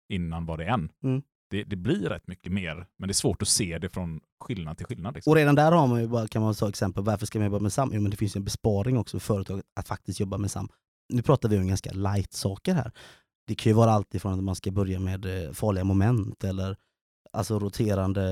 innan 0.09 0.45
var 0.45 0.57
det 0.57 0.65
en. 0.65 0.91
Mm. 1.03 1.21
Det, 1.49 1.63
det 1.63 1.75
blir 1.75 2.09
rätt 2.09 2.27
mycket 2.27 2.51
mer, 2.51 2.87
men 2.97 3.07
det 3.07 3.11
är 3.11 3.13
svårt 3.13 3.41
att 3.41 3.47
se 3.47 3.77
det 3.79 3.89
från 3.89 4.19
skillnad 4.39 4.77
till 4.77 4.85
skillnad. 4.85 5.15
Liksom. 5.15 5.31
Och 5.31 5.35
redan 5.35 5.55
där 5.55 5.71
har 5.71 5.87
man 5.87 6.01
ju 6.01 6.07
bara, 6.07 6.27
kan 6.27 6.41
man 6.41 6.55
ta 6.55 6.69
exempel, 6.69 7.03
varför 7.03 7.25
ska 7.25 7.39
man 7.39 7.45
jobba 7.45 7.59
med 7.59 7.73
SAM? 7.73 7.89
Jo 7.93 8.01
men 8.01 8.11
det 8.11 8.17
finns 8.17 8.35
ju 8.35 8.37
en 8.37 8.43
besparing 8.43 8.97
också 8.97 9.19
för 9.19 9.33
företaget 9.33 9.65
att 9.75 9.87
faktiskt 9.87 10.19
jobba 10.19 10.37
med 10.37 10.51
SAM. 10.51 10.69
Nu 11.13 11.21
pratar 11.21 11.49
vi 11.49 11.57
om 11.57 11.67
ganska 11.67 11.91
light 11.91 12.33
saker 12.33 12.73
här. 12.73 12.91
Det 13.47 13.55
kan 13.55 13.69
ju 13.69 13.73
vara 13.73 13.91
allt 13.91 14.15
ifrån 14.15 14.33
att 14.33 14.43
man 14.43 14.55
ska 14.55 14.71
börja 14.71 14.99
med 14.99 15.45
eh, 15.45 15.51
farliga 15.51 15.83
moment 15.83 16.43
eller 16.43 16.77
alltså 17.33 17.59
roterande 17.59 18.23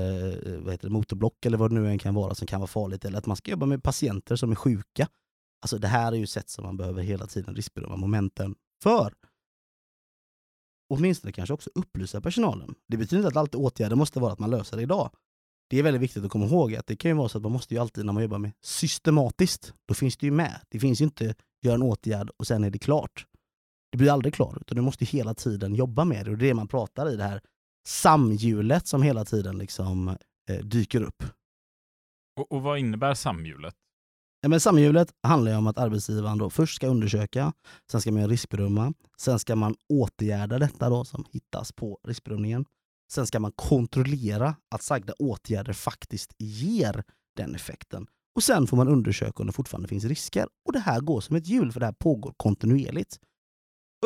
eh, 0.46 0.60
vad 0.60 0.72
heter 0.72 0.88
det, 0.88 0.92
motorblock 0.92 1.46
eller 1.46 1.58
vad 1.58 1.70
det 1.70 1.74
nu 1.74 1.88
än 1.88 1.98
kan 1.98 2.14
vara 2.14 2.34
som 2.34 2.46
kan 2.46 2.60
vara 2.60 2.68
farligt. 2.68 3.04
Eller 3.04 3.18
att 3.18 3.26
man 3.26 3.36
ska 3.36 3.50
jobba 3.50 3.66
med 3.66 3.82
patienter 3.82 4.36
som 4.36 4.50
är 4.50 4.54
sjuka. 4.54 5.08
Alltså 5.62 5.78
det 5.78 5.88
här 5.88 6.12
är 6.12 6.16
ju 6.16 6.26
sätt 6.26 6.50
som 6.50 6.64
man 6.64 6.76
behöver 6.76 7.02
hela 7.02 7.26
tiden 7.26 7.54
riskbedöma 7.54 7.96
momenten 7.96 8.54
för. 8.82 9.14
Åtminstone 10.88 11.32
kanske 11.32 11.54
också 11.54 11.70
upplysa 11.74 12.20
personalen. 12.20 12.74
Det 12.88 12.96
betyder 12.96 13.16
inte 13.16 13.28
att 13.28 13.36
alltid 13.36 13.60
åtgärder 13.60 13.96
måste 13.96 14.20
vara 14.20 14.32
att 14.32 14.38
man 14.38 14.50
löser 14.50 14.76
det 14.76 14.82
idag. 14.82 15.10
Det 15.70 15.78
är 15.78 15.82
väldigt 15.82 16.02
viktigt 16.02 16.24
att 16.24 16.30
komma 16.30 16.46
ihåg 16.46 16.74
att 16.74 16.86
det 16.86 16.96
kan 16.96 17.10
ju 17.10 17.16
vara 17.16 17.28
så 17.28 17.38
att 17.38 17.42
man 17.42 17.52
måste 17.52 17.74
ju 17.74 17.80
alltid 17.80 18.04
när 18.04 18.12
man 18.12 18.22
jobbar 18.22 18.38
med 18.38 18.52
systematiskt, 18.62 19.74
då 19.88 19.94
finns 19.94 20.16
det 20.16 20.26
ju 20.26 20.32
med. 20.32 20.60
Det 20.68 20.80
finns 20.80 21.00
ju 21.00 21.04
inte 21.04 21.34
göra 21.62 21.74
en 21.74 21.82
åtgärd 21.82 22.30
och 22.36 22.46
sen 22.46 22.64
är 22.64 22.70
det 22.70 22.78
klart. 22.78 23.26
Det 23.90 23.98
blir 23.98 24.10
aldrig 24.10 24.34
klart, 24.34 24.56
utan 24.60 24.76
du 24.76 24.82
måste 24.82 25.04
hela 25.04 25.34
tiden 25.34 25.74
jobba 25.74 26.04
med 26.04 26.26
det. 26.26 26.30
Och 26.30 26.38
det 26.38 26.44
är 26.44 26.48
det 26.48 26.54
man 26.54 26.68
pratar 26.68 27.10
i 27.10 27.16
det 27.16 27.24
här 27.24 27.40
samhjulet 27.86 28.86
som 28.86 29.02
hela 29.02 29.24
tiden 29.24 29.58
liksom 29.58 30.08
eh, 30.50 30.64
dyker 30.64 31.02
upp. 31.02 31.22
Och, 32.40 32.52
och 32.52 32.62
vad 32.62 32.78
innebär 32.78 33.14
samhjulet? 33.14 33.74
Ja, 34.46 34.50
men 34.50 34.60
samhjulet 34.60 35.08
handlar 35.22 35.52
ju 35.52 35.58
om 35.58 35.66
att 35.66 35.78
arbetsgivaren 35.78 36.38
då 36.38 36.50
först 36.50 36.76
ska 36.76 36.86
undersöka, 36.86 37.52
sen 37.90 38.00
ska 38.00 38.12
man 38.12 38.20
göra 38.20 38.32
riskbedöma, 38.32 38.92
sen 39.18 39.38
ska 39.38 39.56
man 39.56 39.74
åtgärda 39.88 40.58
detta 40.58 40.88
då 40.88 41.04
som 41.04 41.24
hittas 41.30 41.72
på 41.72 41.98
riskbedömningen. 42.08 42.64
Sen 43.12 43.26
ska 43.26 43.40
man 43.40 43.52
kontrollera 43.52 44.56
att 44.70 44.82
sagda 44.82 45.12
åtgärder 45.18 45.72
faktiskt 45.72 46.34
ger 46.38 47.04
den 47.36 47.54
effekten. 47.54 48.06
Och 48.34 48.42
sen 48.42 48.66
får 48.66 48.76
man 48.76 48.88
undersöka 48.88 49.42
om 49.42 49.46
det 49.46 49.52
fortfarande 49.52 49.88
finns 49.88 50.04
risker. 50.04 50.46
Och 50.66 50.72
det 50.72 50.78
här 50.80 51.00
går 51.00 51.20
som 51.20 51.36
ett 51.36 51.46
hjul, 51.46 51.72
för 51.72 51.80
det 51.80 51.86
här 51.86 51.92
pågår 51.92 52.34
kontinuerligt. 52.36 53.18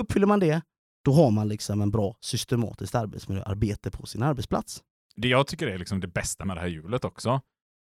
Uppfyller 0.01 0.27
man 0.27 0.41
det, 0.41 0.63
då 1.05 1.13
har 1.13 1.31
man 1.31 1.49
liksom 1.49 1.81
en 1.81 1.91
bra 1.91 2.17
systematiskt 2.21 2.95
arbetsmiljöarbete 2.95 3.91
på 3.91 4.07
sin 4.07 4.23
arbetsplats. 4.23 4.83
Det 5.17 5.29
jag 5.29 5.47
tycker 5.47 5.67
är 5.67 5.79
liksom 5.79 6.01
det 6.01 6.09
bästa 6.09 6.45
med 6.45 6.57
det 6.57 6.61
här 6.61 6.69
hjulet 6.69 7.05
också, 7.05 7.41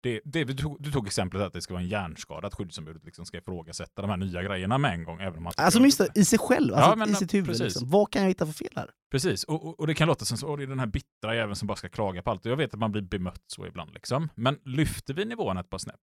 det, 0.06 0.20
det, 0.24 0.44
du, 0.44 0.54
tog, 0.54 0.82
du 0.82 0.92
tog 0.92 1.06
exemplet 1.06 1.42
att 1.42 1.52
det 1.52 1.62
ska 1.62 1.74
vara 1.74 1.82
en 1.82 1.88
hjärnskada, 1.88 2.46
att 2.46 2.54
skyddsombudet 2.54 3.04
liksom 3.04 3.26
ska 3.26 3.38
ifrågasätta 3.38 4.02
de 4.02 4.10
här 4.10 4.16
nya 4.16 4.42
grejerna 4.42 4.78
med 4.78 4.92
en 4.92 5.04
gång. 5.04 5.20
Även 5.20 5.36
om 5.36 5.42
man 5.44 5.52
Alltså 5.56 5.80
minst 5.80 6.00
i 6.14 6.24
sig 6.24 6.38
själv, 6.38 6.74
alltså 6.74 6.90
Ja, 6.90 6.96
men 6.96 7.10
i 7.10 7.14
sitt 7.14 7.34
huvud. 7.34 7.46
precis. 7.48 7.64
Liksom. 7.64 7.90
Vad 7.90 8.10
kan 8.12 8.22
jag 8.22 8.28
hitta 8.28 8.46
för 8.46 8.52
fel 8.52 8.72
här? 8.76 8.90
Precis, 9.10 9.44
och, 9.44 9.66
och, 9.66 9.80
och 9.80 9.86
det 9.86 9.94
kan 9.94 10.08
låta 10.08 10.24
som 10.24 10.50
"Åh, 10.50 10.56
det 10.56 10.62
är 10.62 10.66
den 10.66 10.78
här 10.78 10.86
bittra 10.86 11.34
jäveln 11.34 11.56
som 11.56 11.66
bara 11.68 11.76
ska 11.76 11.88
klaga 11.88 12.22
på 12.22 12.30
allt. 12.30 12.46
Och 12.46 12.52
jag 12.52 12.56
vet 12.56 12.74
att 12.74 12.80
man 12.80 12.92
blir 12.92 13.02
bemött 13.02 13.42
så 13.46 13.66
ibland 13.66 13.94
liksom. 13.94 14.28
Men 14.34 14.58
lyfter 14.64 15.14
vi 15.14 15.24
nivån 15.24 15.56
ett 15.56 15.70
par 15.70 15.78
snäpp? 15.78 16.00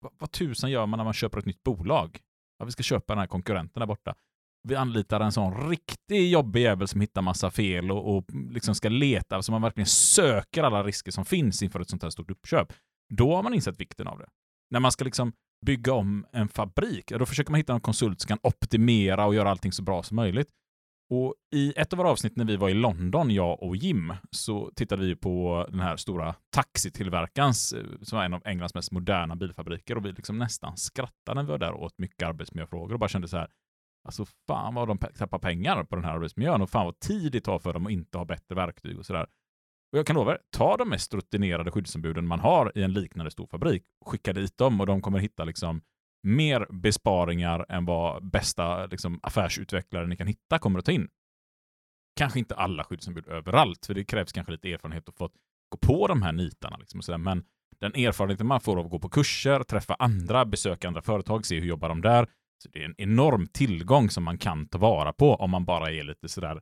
Vad, 0.00 0.12
vad 0.18 0.30
tusan 0.30 0.70
gör 0.70 0.86
man 0.86 0.98
när 0.98 1.04
man 1.04 1.12
köper 1.12 1.38
ett 1.38 1.44
nytt 1.46 1.62
bolag? 1.62 2.18
Ja, 2.58 2.64
vi 2.64 2.70
ska 2.72 2.82
köpa 2.82 3.12
den 3.14 3.18
här 3.20 3.26
konkurrenten 3.26 3.80
där 3.80 3.86
borta. 3.86 4.14
Vi 4.68 4.74
anlitar 4.74 5.20
en 5.20 5.32
sån 5.32 5.68
riktig 5.70 6.30
jobbig 6.30 6.60
jävel 6.62 6.88
som 6.88 7.00
hittar 7.00 7.22
massa 7.22 7.50
fel 7.50 7.90
och, 7.90 8.16
och 8.16 8.24
liksom 8.50 8.74
ska 8.74 8.88
leta, 8.88 9.42
så 9.42 9.52
man 9.52 9.62
verkligen 9.62 9.86
söker 9.86 10.62
alla 10.62 10.82
risker 10.84 11.10
som 11.10 11.24
finns 11.24 11.62
inför 11.62 11.80
ett 11.80 11.90
sånt 11.90 12.02
här 12.02 12.10
stort 12.10 12.30
uppköp. 12.30 12.72
Då 13.08 13.36
har 13.36 13.42
man 13.42 13.54
insett 13.54 13.80
vikten 13.80 14.06
av 14.06 14.18
det. 14.18 14.28
När 14.70 14.80
man 14.80 14.92
ska 14.92 15.04
liksom 15.04 15.32
bygga 15.66 15.92
om 15.92 16.26
en 16.32 16.48
fabrik, 16.48 17.10
då 17.10 17.26
försöker 17.26 17.50
man 17.50 17.58
hitta 17.58 17.72
en 17.72 17.80
konsult 17.80 18.20
som 18.20 18.28
kan 18.28 18.38
optimera 18.42 19.26
och 19.26 19.34
göra 19.34 19.50
allting 19.50 19.72
så 19.72 19.82
bra 19.82 20.02
som 20.02 20.16
möjligt. 20.16 20.48
Och 21.10 21.34
i 21.54 21.72
ett 21.76 21.92
av 21.92 21.96
våra 21.96 22.10
avsnitt 22.10 22.36
när 22.36 22.44
vi 22.44 22.56
var 22.56 22.68
i 22.68 22.74
London, 22.74 23.30
jag 23.30 23.62
och 23.62 23.76
Jim, 23.76 24.12
så 24.30 24.70
tittade 24.76 25.02
vi 25.02 25.16
på 25.16 25.66
den 25.70 25.80
här 25.80 25.96
stora 25.96 26.34
taxitillverkarens, 26.50 27.72
eh, 27.72 27.84
som 28.02 28.16
var 28.16 28.24
en 28.24 28.34
av 28.34 28.42
Englands 28.44 28.74
mest 28.74 28.92
moderna 28.92 29.36
bilfabriker, 29.36 29.96
och 29.96 30.04
vi 30.04 30.12
liksom 30.12 30.38
nästan 30.38 30.76
skrattade 30.76 31.34
när 31.34 31.42
vi 31.42 31.50
var 31.50 31.58
där 31.58 31.72
och 31.72 31.82
åt 31.82 31.98
mycket 31.98 32.28
arbetsmiljöfrågor 32.28 32.92
och 32.92 32.98
bara 32.98 33.08
kände 33.08 33.28
så 33.28 33.36
här, 33.36 33.48
alltså 34.04 34.24
fan 34.46 34.74
vad 34.74 34.88
de 34.88 34.98
tappar 34.98 35.38
pengar 35.38 35.84
på 35.84 35.96
den 35.96 36.04
här 36.04 36.12
arbetsmiljön 36.12 36.62
och 36.62 36.70
fan 36.70 36.84
vad 36.84 36.98
tid 36.98 37.32
det 37.32 37.40
tar 37.40 37.58
för 37.58 37.72
dem 37.72 37.86
att 37.86 37.92
inte 37.92 38.18
ha 38.18 38.24
bättre 38.24 38.54
verktyg 38.54 38.98
och 38.98 39.06
sådär. 39.06 39.26
Och 39.92 39.98
jag 39.98 40.06
kan 40.06 40.16
lova 40.16 40.32
er, 40.32 40.38
ta 40.50 40.76
de 40.76 40.88
mest 40.88 41.14
rutinerade 41.14 41.70
skyddsombuden 41.70 42.26
man 42.26 42.40
har 42.40 42.72
i 42.74 42.82
en 42.82 42.92
liknande 42.92 43.30
stor 43.30 43.46
fabrik, 43.46 43.84
skicka 44.04 44.32
dit 44.32 44.58
dem 44.58 44.80
och 44.80 44.86
de 44.86 45.02
kommer 45.02 45.18
hitta 45.18 45.44
liksom 45.44 45.80
mer 46.22 46.66
besparingar 46.70 47.66
än 47.68 47.84
vad 47.84 48.30
bästa 48.30 48.86
liksom, 48.86 49.20
affärsutvecklare 49.22 50.06
ni 50.06 50.16
kan 50.16 50.26
hitta 50.26 50.58
kommer 50.58 50.78
att 50.78 50.84
ta 50.84 50.92
in. 50.92 51.08
Kanske 52.16 52.38
inte 52.38 52.54
alla 52.54 52.84
skyddsombud 52.84 53.28
överallt, 53.28 53.86
för 53.86 53.94
det 53.94 54.04
krävs 54.04 54.32
kanske 54.32 54.52
lite 54.52 54.72
erfarenhet 54.72 55.08
att 55.08 55.16
få 55.16 55.30
gå 55.68 55.78
på 55.78 56.06
de 56.06 56.22
här 56.22 56.32
nitarna. 56.32 56.76
Liksom 56.76 56.98
och 56.98 57.04
sådär. 57.04 57.18
Men 57.18 57.44
den 57.80 57.94
erfarenheten 57.94 58.46
man 58.46 58.60
får 58.60 58.78
av 58.78 58.84
att 58.84 58.90
gå 58.90 58.98
på 58.98 59.08
kurser, 59.08 59.62
träffa 59.62 59.94
andra, 59.94 60.44
besöka 60.44 60.88
andra 60.88 61.02
företag, 61.02 61.46
se 61.46 61.60
hur 61.60 61.66
jobbar 61.66 61.88
de 61.88 62.00
där. 62.00 62.28
Så 62.62 62.68
det 62.68 62.80
är 62.80 62.84
en 62.84 62.94
enorm 62.98 63.46
tillgång 63.46 64.10
som 64.10 64.24
man 64.24 64.38
kan 64.38 64.68
ta 64.68 64.78
vara 64.78 65.12
på 65.12 65.34
om 65.34 65.50
man 65.50 65.64
bara 65.64 65.90
är 65.90 66.02
lite 66.02 66.28
sådär, 66.28 66.60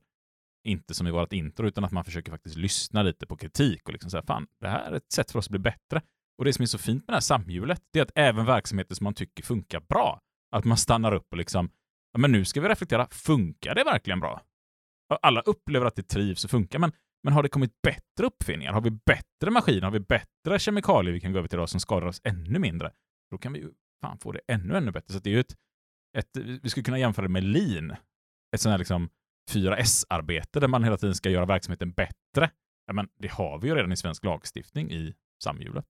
inte 0.66 0.94
som 0.94 1.06
i 1.06 1.10
vårt 1.10 1.32
intro, 1.32 1.66
utan 1.66 1.84
att 1.84 1.92
man 1.92 2.04
försöker 2.04 2.32
faktiskt 2.32 2.56
lyssna 2.56 3.02
lite 3.02 3.26
på 3.26 3.36
kritik 3.36 3.82
och 3.84 3.92
liksom 3.92 4.10
säga 4.10 4.22
fan, 4.22 4.46
det 4.60 4.68
här 4.68 4.92
är 4.92 4.96
ett 4.96 5.12
sätt 5.12 5.30
för 5.30 5.38
oss 5.38 5.46
att 5.46 5.50
bli 5.50 5.58
bättre. 5.58 6.02
Och 6.38 6.44
det 6.44 6.52
som 6.52 6.62
är 6.62 6.66
så 6.66 6.78
fint 6.78 7.06
med 7.06 7.12
det 7.12 7.16
här 7.16 7.20
samhjulet, 7.20 7.82
det 7.92 7.98
är 7.98 8.02
att 8.02 8.12
även 8.14 8.46
verksamheter 8.46 8.94
som 8.94 9.04
man 9.04 9.14
tycker 9.14 9.42
funkar 9.42 9.80
bra, 9.80 10.20
att 10.56 10.64
man 10.64 10.76
stannar 10.76 11.12
upp 11.14 11.26
och 11.30 11.38
liksom, 11.38 11.70
ja 12.12 12.18
men 12.18 12.32
nu 12.32 12.44
ska 12.44 12.60
vi 12.60 12.68
reflektera, 12.68 13.08
funkar 13.10 13.74
det 13.74 13.84
verkligen 13.84 14.20
bra? 14.20 14.42
Alla 15.22 15.40
upplever 15.40 15.86
att 15.86 15.96
det 15.96 16.02
trivs 16.02 16.44
och 16.44 16.50
funkar, 16.50 16.78
men, 16.78 16.92
men 17.22 17.32
har 17.32 17.42
det 17.42 17.48
kommit 17.48 17.82
bättre 17.82 18.26
uppfinningar? 18.26 18.72
Har 18.72 18.80
vi 18.80 18.90
bättre 18.90 19.50
maskiner? 19.50 19.82
Har 19.82 19.90
vi 19.90 20.00
bättre 20.00 20.58
kemikalier 20.58 21.12
vi 21.12 21.20
kan 21.20 21.32
gå 21.32 21.38
över 21.38 21.48
till 21.48 21.56
idag 21.56 21.68
som 21.68 21.80
skadar 21.80 22.06
oss 22.06 22.20
ännu 22.24 22.58
mindre? 22.58 22.92
Då 23.30 23.38
kan 23.38 23.52
vi 23.52 23.58
ju 23.58 23.70
fan 24.00 24.18
få 24.18 24.32
det 24.32 24.40
ännu, 24.48 24.76
ännu 24.76 24.90
bättre. 24.90 25.12
Så 25.12 25.18
att 25.18 25.24
det 25.24 25.30
är 25.30 25.34
ju 25.34 25.40
ett, 25.40 25.54
ett, 26.18 26.36
vi 26.62 26.70
skulle 26.70 26.84
kunna 26.84 26.98
jämföra 26.98 27.26
det 27.26 27.32
med 27.32 27.44
lean, 27.44 27.90
ett 28.54 28.60
sånt 28.60 28.70
här 28.70 28.78
liksom 28.78 29.08
4S-arbete 29.50 30.60
där 30.60 30.68
man 30.68 30.84
hela 30.84 30.96
tiden 30.96 31.14
ska 31.14 31.30
göra 31.30 31.46
verksamheten 31.46 31.92
bättre. 31.92 32.50
Ja, 32.86 32.92
men 32.92 33.08
det 33.18 33.30
har 33.30 33.58
vi 33.58 33.68
ju 33.68 33.74
redan 33.74 33.92
i 33.92 33.96
svensk 33.96 34.24
lagstiftning 34.24 34.90
i 34.90 35.14
samhjulet. 35.42 35.84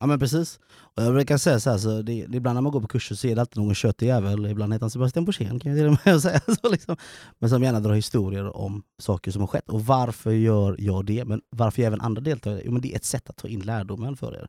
Ja 0.00 0.06
men 0.06 0.18
precis. 0.18 0.60
Och 0.70 1.02
jag 1.02 1.14
brukar 1.14 1.36
säga 1.36 1.60
så 1.60 1.70
här, 1.70 1.78
så 1.78 2.02
det, 2.02 2.26
det, 2.26 2.36
ibland 2.36 2.54
när 2.56 2.60
man 2.60 2.72
går 2.72 2.80
på 2.80 2.88
kurser 2.88 3.14
så 3.14 3.26
är 3.26 3.34
det 3.34 3.40
alltid 3.40 3.62
någon 3.62 3.74
köttig 3.74 4.06
jävel, 4.06 4.46
ibland 4.46 4.72
heter 4.72 4.82
han 4.82 4.90
Sebastian 4.90 5.24
Borssén 5.24 5.60
kan 5.60 5.72
jag 5.72 5.80
till 5.80 5.86
och 5.86 5.98
med 6.04 6.22
säga. 6.22 6.40
Så 6.62 6.70
liksom. 6.70 6.96
Men 7.38 7.50
som 7.50 7.62
gärna 7.62 7.80
drar 7.80 7.94
historier 7.94 8.56
om 8.56 8.82
saker 8.98 9.30
som 9.30 9.40
har 9.40 9.46
skett. 9.46 9.68
Och 9.68 9.86
varför 9.86 10.30
gör 10.32 10.76
jag 10.78 11.06
det? 11.06 11.24
Men 11.24 11.40
varför 11.50 11.82
gör 11.82 11.86
även 11.86 12.00
andra 12.00 12.20
deltagare 12.20 12.62
Jo 12.64 12.72
men 12.72 12.82
det 12.82 12.92
är 12.92 12.96
ett 12.96 13.04
sätt 13.04 13.30
att 13.30 13.36
ta 13.36 13.48
in 13.48 13.60
lärdomen 13.60 14.16
för 14.16 14.34
er. 14.34 14.48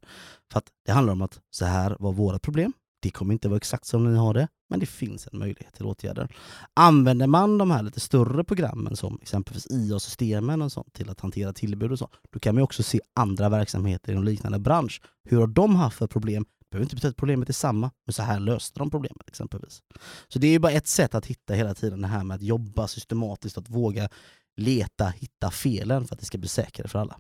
För 0.52 0.60
att 0.60 0.68
det 0.86 0.92
handlar 0.92 1.14
om 1.14 1.22
att 1.22 1.40
så 1.50 1.66
här 1.66 1.96
var 2.00 2.14
våra 2.14 2.40
problem. 2.40 2.74
Det 3.00 3.12
kommer 3.12 3.34
inte 3.34 3.48
vara 3.48 3.58
exakt 3.58 3.86
som 3.86 4.14
ni 4.14 4.18
har 4.18 4.34
det, 4.34 4.48
men 4.70 4.80
det 4.80 4.86
finns 4.86 5.28
en 5.32 5.40
möjlighet 5.40 5.74
till 5.74 5.86
åtgärder. 5.86 6.36
Använder 6.74 7.28
man 7.28 7.58
de 7.58 7.72
här 7.72 7.84
lite 7.84 8.00
större 8.00 8.44
programmen 8.44 8.96
som 8.96 9.20
exempelvis 9.22 9.68
IA-systemen 9.70 10.62
och 10.62 10.72
sånt 10.72 10.94
till 10.94 11.10
att 11.10 11.20
hantera 11.20 11.54
tillbud 11.54 11.92
och 11.92 12.00
så, 12.00 12.10
då 12.32 12.40
kan 12.40 12.56
man 12.56 12.60
ju 12.60 12.64
också 12.64 12.84
se 12.84 13.02
andra 13.16 13.50
verksamheter 13.50 14.14
i 14.14 14.16
en 14.16 14.26
liknande 14.26 14.60
bransch. 14.60 15.02
Hur 15.24 15.40
har 15.40 15.48
de 15.48 15.76
haft 15.76 15.98
för 15.98 16.08
problem? 16.08 16.46
Det 16.60 16.70
behöver 16.72 16.86
inte 16.86 16.96
betyda 16.96 17.10
att 17.10 17.18
problemet 17.18 17.50
är 17.50 17.54
samma, 17.54 17.92
men 18.06 18.14
så 18.14 18.24
här 18.24 18.40
löste 18.40 18.80
de 18.80 18.92
problemet 18.92 19.30
exempelvis. 19.30 19.82
Så 20.28 20.40
det 20.40 20.48
är 20.48 20.52
ju 20.52 20.60
bara 20.60 20.72
ett 20.72 20.88
sätt 20.88 21.16
att 21.16 21.26
hitta 21.26 21.54
hela 21.54 21.74
tiden 21.74 22.02
det 22.02 22.08
här 22.08 22.24
med 22.24 22.36
att 22.36 22.42
jobba 22.42 22.88
systematiskt, 22.88 23.58
att 23.58 23.70
våga 23.70 24.10
leta, 24.58 25.08
hitta 25.08 25.52
felen 25.52 26.08
för 26.08 26.16
att 26.16 26.20
det 26.20 26.26
ska 26.26 26.38
bli 26.38 26.50
säkrare 26.50 26.88
för 26.88 27.00
alla. 27.00 27.20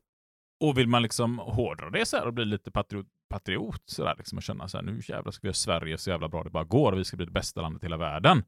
Och 0.65 0.77
vill 0.77 0.87
man 0.87 1.01
liksom 1.01 1.39
hårdra 1.39 1.89
det 1.89 2.05
så 2.05 2.17
här 2.17 2.27
och 2.27 2.33
bli 2.33 2.45
lite 2.45 2.71
patriot, 2.71 3.07
patriot 3.29 3.83
så 3.85 4.03
där, 4.03 4.15
liksom 4.17 4.37
och 4.37 4.43
känna 4.43 4.67
så 4.67 4.77
här, 4.77 4.85
nu 4.85 5.01
jävlar 5.07 5.31
ska 5.31 5.41
vi 5.41 5.47
göra 5.47 5.53
Sverige 5.53 5.97
så 5.97 6.09
jävla 6.09 6.29
bra 6.29 6.43
det 6.43 6.49
bara 6.49 6.63
går 6.63 6.91
och 6.91 6.99
vi 6.99 7.03
ska 7.03 7.17
bli 7.17 7.25
det 7.25 7.31
bästa 7.31 7.61
landet 7.61 7.83
i 7.83 7.85
hela 7.85 7.97
världen. 7.97 8.43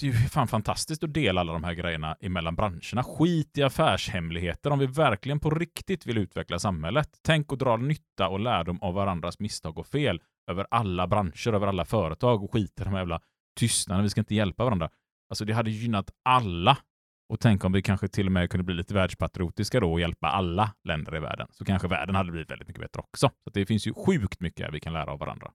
Det 0.00 0.06
är 0.06 0.10
ju 0.10 0.28
fan 0.28 0.48
fantastiskt 0.48 1.04
att 1.04 1.14
dela 1.14 1.40
alla 1.40 1.52
de 1.52 1.64
här 1.64 1.74
grejerna 1.74 2.16
emellan 2.20 2.56
branscherna. 2.56 3.02
Skit 3.02 3.58
i 3.58 3.62
affärshemligheter 3.62 4.70
om 4.70 4.78
vi 4.78 4.86
verkligen 4.86 5.40
på 5.40 5.50
riktigt 5.50 6.06
vill 6.06 6.18
utveckla 6.18 6.58
samhället. 6.58 7.08
Tänk 7.22 7.52
och 7.52 7.58
dra 7.58 7.76
nytta 7.76 8.28
och 8.28 8.40
lärdom 8.40 8.78
av 8.82 8.94
varandras 8.94 9.38
misstag 9.38 9.78
och 9.78 9.86
fel 9.86 10.22
över 10.50 10.66
alla 10.70 11.06
branscher, 11.06 11.52
över 11.52 11.66
alla 11.66 11.84
företag 11.84 12.44
och 12.44 12.52
skit 12.52 12.80
i 12.80 12.84
de 12.84 12.90
här 12.90 12.98
jävla 12.98 13.20
tystnaden. 13.56 14.02
Vi 14.02 14.10
ska 14.10 14.20
inte 14.20 14.34
hjälpa 14.34 14.64
varandra. 14.64 14.90
Alltså 15.28 15.44
det 15.44 15.52
hade 15.52 15.70
gynnat 15.70 16.10
alla 16.22 16.78
och 17.28 17.40
tänk 17.40 17.64
om 17.64 17.72
vi 17.72 17.82
kanske 17.82 18.08
till 18.08 18.26
och 18.26 18.32
med 18.32 18.50
kunde 18.50 18.64
bli 18.64 18.74
lite 18.74 18.94
världspatriotiska 18.94 19.80
då 19.80 19.92
och 19.92 20.00
hjälpa 20.00 20.26
alla 20.26 20.74
länder 20.84 21.16
i 21.16 21.20
världen. 21.20 21.48
Så 21.50 21.64
kanske 21.64 21.88
världen 21.88 22.14
hade 22.14 22.30
blivit 22.30 22.50
väldigt 22.50 22.68
mycket 22.68 22.82
bättre 22.82 23.00
också. 23.00 23.30
Så 23.44 23.50
det 23.50 23.66
finns 23.66 23.86
ju 23.86 23.94
sjukt 23.94 24.40
mycket 24.40 24.74
vi 24.74 24.80
kan 24.80 24.92
lära 24.92 25.12
av 25.12 25.18
varandra. 25.18 25.50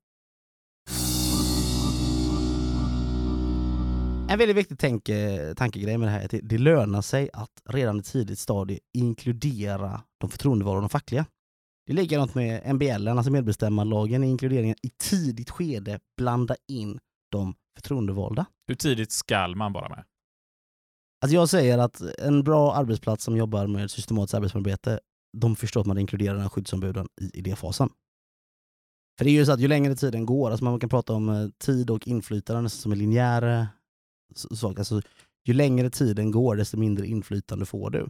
En 4.32 4.38
väldigt 4.38 4.58
viktig 4.58 4.80
tänk, 4.80 5.10
eh, 5.10 5.54
tankegrej 5.54 5.98
med 5.98 6.08
det 6.08 6.12
här 6.12 6.20
är 6.20 6.26
att 6.26 6.32
det, 6.32 6.40
det 6.44 6.58
lönar 6.58 7.02
sig 7.02 7.30
att 7.34 7.62
redan 7.70 8.00
i 8.00 8.04
tidigt 8.04 8.40
stadie 8.40 8.80
inkludera 8.94 10.02
de 10.20 10.30
förtroendevalda 10.30 10.78
och 10.78 10.82
de 10.82 10.90
fackliga. 10.90 11.26
Det 11.86 11.94
är 11.94 11.96
likadant 11.96 12.36
med 12.36 12.76
MBL, 12.76 13.08
alltså 13.08 13.32
medbestämmarlagen, 13.32 14.24
i 14.24 14.28
inkluderingen 14.28 14.76
i 14.84 14.90
tidigt 14.90 15.50
skede 15.50 16.00
blanda 16.18 16.56
in 16.68 17.00
de 17.32 17.56
förtroendevalda. 17.76 18.46
Hur 18.68 18.76
tidigt 18.76 19.12
skall 19.12 19.56
man 19.56 19.74
vara 19.74 19.90
med? 19.90 20.04
Alltså 21.22 21.36
jag 21.36 21.50
säger 21.50 21.78
att 21.78 22.02
en 22.02 22.44
bra 22.44 22.74
arbetsplats 22.74 23.24
som 23.24 23.38
jobbar 23.38 23.68
med 23.68 23.92
systematiskt 23.92 24.34
arbetsmiljöarbete, 24.34 25.00
de 25.38 25.56
förstår 25.56 25.82
att 25.82 25.88
man 25.88 25.98
inkluderar 25.98 26.34
den 26.34 26.42
här 26.42 26.50
skyddsombuden 26.50 27.08
i 27.22 27.38
idéfasen. 27.40 27.90
För 29.18 29.26
det 29.26 29.32
är 29.32 29.34
ju 29.34 29.46
så 29.46 29.52
att 29.52 29.60
ju 29.60 29.68
längre 29.68 29.96
tiden 29.96 30.26
går, 30.26 30.52
alltså 30.52 30.64
man 30.64 30.80
kan 30.80 30.90
prata 30.90 31.14
om 31.14 31.30
eh, 31.30 31.48
tid 31.58 31.90
och 31.90 32.08
inflytande 32.08 32.70
som 32.70 32.92
en 32.92 32.98
linjär 32.98 33.68
sak. 34.36 34.78
Alltså, 34.80 35.02
ju 35.46 35.54
längre 35.54 35.90
tiden 35.90 36.32
går, 36.32 36.56
desto 36.56 36.78
mindre 36.78 37.08
inflytande 37.08 37.66
får 37.66 37.90
du. 37.90 38.08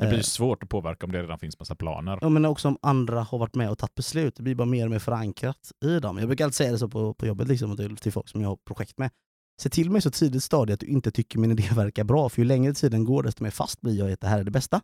Det 0.00 0.08
blir 0.08 0.18
Eh, 0.18 0.22
svårt 0.22 0.62
att 0.62 0.68
påverka 0.68 1.06
om 1.06 1.12
det 1.12 1.22
redan 1.22 1.38
finns 1.38 1.58
massa 1.58 1.74
planer. 1.74 2.18
Ja, 2.20 2.28
men 2.28 2.44
också 2.44 2.68
om 2.68 2.78
andra 2.82 3.22
har 3.22 3.38
varit 3.38 3.54
med 3.54 3.70
och 3.70 3.78
tagit 3.78 3.94
beslut. 3.94 4.36
Det 4.36 4.42
blir 4.42 4.54
bara 4.54 4.66
mer 4.66 4.84
och 4.84 4.90
mer 4.90 4.98
förankrat 4.98 5.72
i 5.84 6.00
dem. 6.00 6.18
Jag 6.18 6.28
brukar 6.28 6.44
alltid 6.44 6.54
säga 6.54 6.72
det 6.72 6.78
så 6.78 6.88
på, 6.88 7.14
på 7.14 7.26
jobbet 7.26 7.48
liksom, 7.48 7.76
till, 7.76 7.96
till 7.96 8.12
folk 8.12 8.28
som 8.28 8.40
jag 8.40 8.48
har 8.48 8.56
projekt 8.56 8.98
med. 8.98 9.10
Se 9.60 9.68
till 9.70 9.90
mig 9.90 10.02
så 10.02 10.10
tidigt 10.10 10.44
stadie 10.44 10.74
att 10.74 10.80
du 10.80 10.86
inte 10.86 11.10
tycker 11.10 11.38
min 11.38 11.50
idé 11.50 11.68
verkar 11.74 12.04
bra, 12.04 12.28
för 12.28 12.38
ju 12.42 12.44
längre 12.44 12.74
tiden 12.74 13.04
går 13.04 13.22
desto 13.22 13.42
mer 13.42 13.50
fast 13.50 13.80
blir 13.80 13.98
jag 13.98 14.10
i 14.10 14.12
att 14.12 14.20
det 14.20 14.28
här 14.28 14.38
är 14.40 14.44
det 14.44 14.50
bästa. 14.50 14.80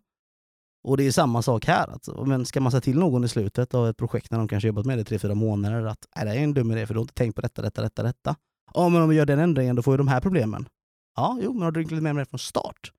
Och 0.84 0.96
det 0.96 1.06
är 1.06 1.12
samma 1.12 1.42
sak 1.42 1.66
här. 1.66 1.86
Alltså. 1.92 2.24
Men 2.24 2.46
ska 2.46 2.60
man 2.60 2.72
säga 2.72 2.80
till 2.80 2.98
någon 2.98 3.24
i 3.24 3.28
slutet 3.28 3.74
av 3.74 3.88
ett 3.88 3.96
projekt 3.96 4.30
när 4.30 4.38
de 4.38 4.48
kanske 4.48 4.66
jobbat 4.66 4.86
med 4.86 4.98
det 4.98 5.02
i 5.02 5.04
tre, 5.04 5.18
fyra 5.18 5.34
månader 5.34 5.84
att 5.86 6.06
"Nej, 6.16 6.24
det 6.24 6.30
är 6.30 6.44
en 6.44 6.54
dum 6.54 6.70
idé 6.70 6.86
för 6.86 6.94
du 6.94 6.98
har 7.00 7.04
inte 7.04 7.14
tänkt 7.14 7.34
på 7.34 7.40
detta, 7.42 7.62
detta, 7.62 7.82
detta, 7.82 8.02
detta. 8.02 8.36
Ja, 8.74 8.88
men 8.88 9.02
om 9.02 9.08
vi 9.08 9.16
gör 9.16 9.26
den 9.26 9.38
ändringen 9.38 9.76
då 9.76 9.82
får 9.82 9.92
vi 9.92 9.98
de 9.98 10.08
här 10.08 10.20
problemen. 10.20 10.68
Ja, 11.16 11.38
jo, 11.42 11.52
men 11.52 11.62
har 11.62 11.70
du 11.70 11.82
inkluderat 11.82 12.02
med 12.02 12.14
mig 12.14 12.24
från 12.24 12.38
start, 12.38 12.92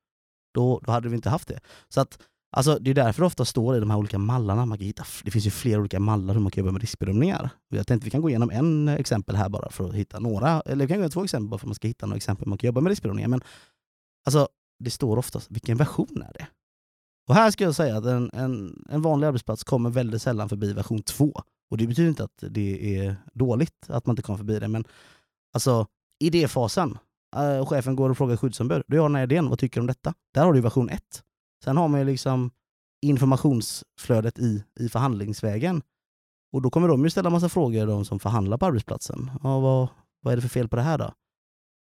då, 0.53 0.79
då 0.85 0.91
hade 0.91 1.09
vi 1.09 1.15
inte 1.15 1.29
haft 1.29 1.47
det. 1.47 1.59
Så 1.89 2.01
att 2.01 2.19
Alltså, 2.51 2.77
det 2.79 2.89
är 2.89 2.93
därför 2.93 3.21
det 3.21 3.25
ofta 3.25 3.45
står 3.45 3.77
i 3.77 3.79
de 3.79 3.89
här 3.89 3.97
olika 3.97 4.17
mallarna. 4.17 4.65
Man 4.65 4.77
kan 4.77 4.87
hitta, 4.87 5.03
det 5.23 5.31
finns 5.31 5.45
ju 5.45 5.49
flera 5.51 5.79
olika 5.79 5.99
mallar 5.99 6.33
hur 6.33 6.41
man 6.41 6.51
kan 6.51 6.61
jobba 6.61 6.71
med 6.71 6.81
riskbedömningar. 6.81 7.49
Jag 7.69 7.87
tänkte 7.87 8.05
vi 8.05 8.11
kan 8.11 8.21
gå 8.21 8.29
igenom 8.29 8.49
en 8.49 8.87
exempel 8.87 9.35
här 9.35 9.49
bara 9.49 9.69
för 9.69 9.89
att 9.89 9.95
hitta 9.95 10.19
några, 10.19 10.61
eller 10.61 10.85
vi 10.85 10.87
kan 10.87 10.97
gå 10.97 11.01
igenom 11.01 11.11
två 11.11 11.23
exempel 11.23 11.49
bara 11.49 11.57
för 11.57 11.65
att 11.65 11.69
man 11.69 11.75
ska 11.75 11.87
hitta 11.87 12.05
några 12.05 12.17
exempel 12.17 12.45
hur 12.45 12.49
man 12.49 12.57
kan 12.57 12.67
jobba 12.67 12.81
med 12.81 12.89
riskbedömningar. 12.89 13.29
Men 13.29 13.41
alltså, 14.25 14.47
det 14.83 14.89
står 14.89 15.17
oftast, 15.17 15.51
vilken 15.51 15.77
version 15.77 16.23
är 16.29 16.33
det? 16.33 16.47
Och 17.27 17.35
här 17.35 17.51
ska 17.51 17.63
jag 17.63 17.75
säga 17.75 17.97
att 17.97 18.05
en, 18.05 18.29
en, 18.33 18.83
en 18.89 19.01
vanlig 19.01 19.27
arbetsplats 19.27 19.63
kommer 19.63 19.89
väldigt 19.89 20.21
sällan 20.21 20.49
förbi 20.49 20.73
version 20.73 21.01
2. 21.01 21.41
Och 21.71 21.77
det 21.77 21.87
betyder 21.87 22.09
inte 22.09 22.23
att 22.23 22.43
det 22.49 22.97
är 22.97 23.15
dåligt 23.33 23.89
att 23.89 24.05
man 24.05 24.13
inte 24.13 24.21
kommer 24.21 24.37
förbi 24.37 24.59
det, 24.59 24.67
men 24.67 24.83
alltså 25.53 25.87
idéfasen. 26.19 26.97
äh, 27.35 27.65
chefen 27.65 27.95
går 27.95 28.09
och 28.09 28.17
frågar 28.17 28.37
skyddsombud. 28.37 28.83
Du 28.87 28.99
har 28.99 29.09
den 29.09 29.15
här 29.15 29.23
idén, 29.23 29.49
vad 29.49 29.59
tycker 29.59 29.79
du 29.79 29.81
om 29.81 29.87
detta? 29.87 30.13
Där 30.33 30.45
har 30.45 30.53
du 30.53 30.61
version 30.61 30.89
1. 30.89 31.23
Sen 31.63 31.77
har 31.77 31.87
man 31.87 31.99
ju 31.99 32.05
liksom 32.05 32.51
informationsflödet 33.01 34.39
i, 34.39 34.63
i 34.79 34.89
förhandlingsvägen. 34.89 35.81
Och 36.51 36.61
då 36.61 36.69
kommer 36.69 36.87
de 36.87 37.03
ju 37.03 37.09
ställa 37.09 37.29
massa 37.29 37.49
frågor, 37.49 37.87
de 37.87 38.05
som 38.05 38.19
förhandlar 38.19 38.57
på 38.57 38.65
arbetsplatsen. 38.65 39.31
Ja, 39.43 39.59
vad, 39.59 39.87
vad 40.21 40.31
är 40.31 40.35
det 40.35 40.41
för 40.41 40.49
fel 40.49 40.69
på 40.69 40.75
det 40.75 40.81
här 40.81 40.97
då? 40.97 41.13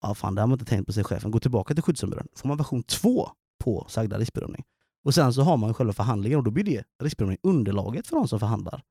Ja, 0.02 0.14
fan, 0.14 0.34
det 0.34 0.42
har 0.42 0.46
man 0.46 0.54
inte 0.54 0.70
tänkt 0.70 0.86
på, 0.86 0.92
sig 0.92 1.04
chefen. 1.04 1.30
Gå 1.30 1.40
tillbaka 1.40 1.74
till 1.74 1.82
skyddsombuden. 1.82 2.26
Då 2.32 2.38
får 2.38 2.48
man 2.48 2.56
version 2.56 2.82
2 2.82 3.30
på 3.64 3.86
sagda 3.88 4.18
riskbedömning. 4.18 4.64
Och 5.04 5.14
sen 5.14 5.34
så 5.34 5.42
har 5.42 5.56
man 5.56 5.74
själva 5.74 5.92
förhandlingen 5.92 6.38
och 6.38 6.44
då 6.44 6.50
blir 6.50 6.64
det 6.64 6.84
riskbedömning 7.02 7.38
underlaget 7.42 8.06
för 8.06 8.16
de 8.16 8.28
som 8.28 8.40
förhandlar. 8.40 8.82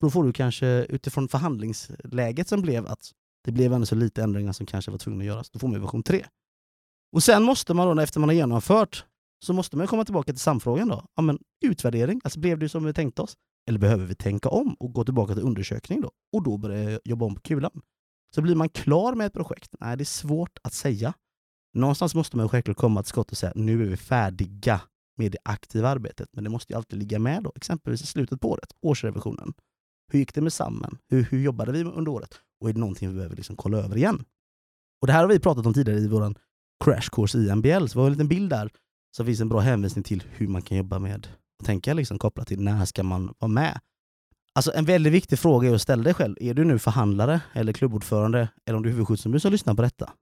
Då 0.00 0.10
får 0.10 0.24
du 0.24 0.32
kanske 0.32 0.66
utifrån 0.66 1.28
förhandlingsläget 1.28 2.48
som 2.48 2.62
blev 2.62 2.86
att 2.86 3.10
det 3.44 3.52
blev 3.52 3.72
ändå 3.72 3.86
så 3.86 3.94
lite 3.94 4.22
ändringar 4.22 4.52
som 4.52 4.66
kanske 4.66 4.90
var 4.90 4.98
tvungna 4.98 5.22
att 5.22 5.26
göras. 5.26 5.50
Då 5.50 5.58
får 5.58 5.68
man 5.68 5.80
version 5.80 6.02
3. 6.02 6.26
Och 7.12 7.22
sen 7.22 7.42
måste 7.42 7.74
man 7.74 7.96
då, 7.96 8.02
efter 8.02 8.20
man 8.20 8.28
har 8.28 8.34
genomfört, 8.34 9.04
så 9.44 9.52
måste 9.52 9.76
man 9.76 9.86
komma 9.86 10.04
tillbaka 10.04 10.32
till 10.32 10.40
samfrågan 10.40 10.88
då. 10.88 11.04
Ja, 11.14 11.22
men 11.22 11.38
utvärdering, 11.64 12.20
alltså 12.24 12.40
blev 12.40 12.58
det 12.58 12.68
som 12.68 12.84
vi 12.84 12.92
tänkte 12.92 13.22
oss? 13.22 13.36
Eller 13.68 13.78
behöver 13.78 14.06
vi 14.06 14.14
tänka 14.14 14.48
om 14.48 14.74
och 14.74 14.92
gå 14.92 15.04
tillbaka 15.04 15.34
till 15.34 15.42
undersökning 15.42 16.00
då? 16.00 16.10
Och 16.32 16.42
då 16.42 16.56
börja 16.56 17.00
jobba 17.04 17.26
om 17.26 17.34
på 17.34 17.40
kulan. 17.40 17.80
Så 18.34 18.42
blir 18.42 18.54
man 18.54 18.68
klar 18.68 19.14
med 19.14 19.26
ett 19.26 19.32
projekt? 19.32 19.74
Nej, 19.80 19.96
det 19.96 20.02
är 20.02 20.04
svårt 20.04 20.58
att 20.62 20.74
säga. 20.74 21.14
Någonstans 21.74 22.14
måste 22.14 22.36
man 22.36 22.48
självklart 22.48 22.76
komma 22.76 23.02
till 23.02 23.08
skott 23.08 23.30
och 23.30 23.38
säga 23.38 23.52
nu 23.54 23.82
är 23.82 23.86
vi 23.86 23.96
färdiga 23.96 24.80
med 25.16 25.32
det 25.32 25.38
aktiva 25.44 25.88
arbetet. 25.88 26.28
Men 26.32 26.44
det 26.44 26.50
måste 26.50 26.72
ju 26.72 26.76
alltid 26.76 26.98
ligga 26.98 27.18
med 27.18 27.42
då, 27.42 27.52
exempelvis 27.56 28.02
i 28.02 28.06
slutet 28.06 28.40
på 28.40 28.50
året, 28.50 28.72
årsrevisionen. 28.82 29.52
Hur 30.12 30.18
gick 30.18 30.34
det 30.34 30.40
med 30.40 30.52
sammen? 30.52 30.98
Hur, 31.08 31.22
hur 31.22 31.40
jobbade 31.40 31.72
vi 31.72 31.84
under 31.84 32.12
året? 32.12 32.40
Och 32.60 32.68
är 32.68 32.72
det 32.72 32.80
någonting 32.80 33.08
vi 33.08 33.14
behöver 33.14 33.36
liksom 33.36 33.56
kolla 33.56 33.78
över 33.78 33.96
igen? 33.96 34.24
Och 35.00 35.06
det 35.06 35.12
här 35.12 35.20
har 35.20 35.28
vi 35.28 35.40
pratat 35.40 35.66
om 35.66 35.74
tidigare 35.74 36.00
i 36.00 36.08
vår 36.08 36.34
crash 36.84 37.08
course 37.12 37.38
i 37.38 37.54
MBL, 37.54 37.86
så 37.86 37.98
vi 37.98 38.00
har 38.00 38.06
en 38.06 38.12
liten 38.12 38.28
bild 38.28 38.50
där 38.50 38.70
så 39.16 39.24
finns 39.24 39.40
en 39.40 39.48
bra 39.48 39.60
hänvisning 39.60 40.02
till 40.02 40.24
hur 40.30 40.48
man 40.48 40.62
kan 40.62 40.76
jobba 40.76 40.98
med 40.98 41.28
och 41.58 41.66
tänka 41.66 41.94
liksom 41.94 42.18
kopplat 42.18 42.48
till 42.48 42.60
när 42.60 42.84
ska 42.84 43.02
man 43.02 43.34
vara 43.38 43.48
med. 43.48 43.80
Alltså 44.52 44.72
en 44.74 44.84
väldigt 44.84 45.12
viktig 45.12 45.38
fråga 45.38 45.68
är 45.68 45.74
att 45.74 45.82
ställa 45.82 46.02
dig 46.02 46.14
själv. 46.14 46.36
Är 46.40 46.54
du 46.54 46.64
nu 46.64 46.78
förhandlare 46.78 47.40
eller 47.52 47.72
klubbordförande 47.72 48.48
eller 48.66 48.76
om 48.76 48.82
du 48.82 48.88
är 48.88 48.92
huvudskyddsombud 48.92 49.42
som 49.42 49.52
lyssnar 49.52 49.74
på 49.74 49.82
detta. 49.82 50.12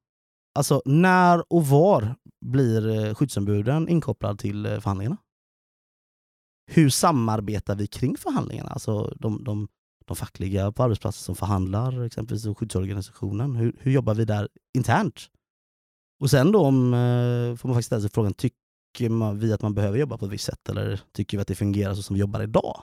Alltså 0.54 0.82
när 0.84 1.52
och 1.52 1.66
var 1.66 2.14
blir 2.46 2.88
eh, 2.88 3.14
skyddsombuden 3.14 3.88
inkopplad 3.88 4.38
till 4.38 4.66
eh, 4.66 4.80
förhandlingarna? 4.80 5.16
Hur 6.70 6.90
samarbetar 6.90 7.74
vi 7.74 7.86
kring 7.86 8.16
förhandlingarna? 8.16 8.70
Alltså 8.70 9.14
de, 9.18 9.44
de, 9.44 9.68
de 10.06 10.16
fackliga 10.16 10.72
på 10.72 10.82
arbetsplatsen 10.82 11.24
som 11.24 11.36
förhandlar, 11.36 12.02
exempelvis 12.02 12.46
och 12.46 12.58
skyddsorganisationen. 12.58 13.56
Hur, 13.56 13.76
hur 13.80 13.92
jobbar 13.92 14.14
vi 14.14 14.24
där 14.24 14.48
internt? 14.74 15.30
Och 16.20 16.30
sen 16.30 16.52
då 16.52 16.60
om, 16.60 16.94
eh, 16.94 17.56
får 17.56 17.68
man 17.68 17.74
faktiskt 17.74 17.86
ställa 17.86 18.00
sig 18.00 18.10
frågan, 18.10 18.34
tyck, 18.34 18.54
man, 19.08 19.38
vi 19.38 19.52
att 19.52 19.62
man 19.62 19.74
behöver 19.74 19.98
jobba 19.98 20.18
på 20.18 20.26
ett 20.26 20.32
visst 20.32 20.44
sätt 20.44 20.68
eller 20.68 21.00
tycker 21.12 21.36
vi 21.36 21.40
att 21.40 21.48
det 21.48 21.54
fungerar 21.54 21.94
så 21.94 22.02
som 22.02 22.14
vi 22.14 22.20
jobbar 22.20 22.42
idag? 22.42 22.82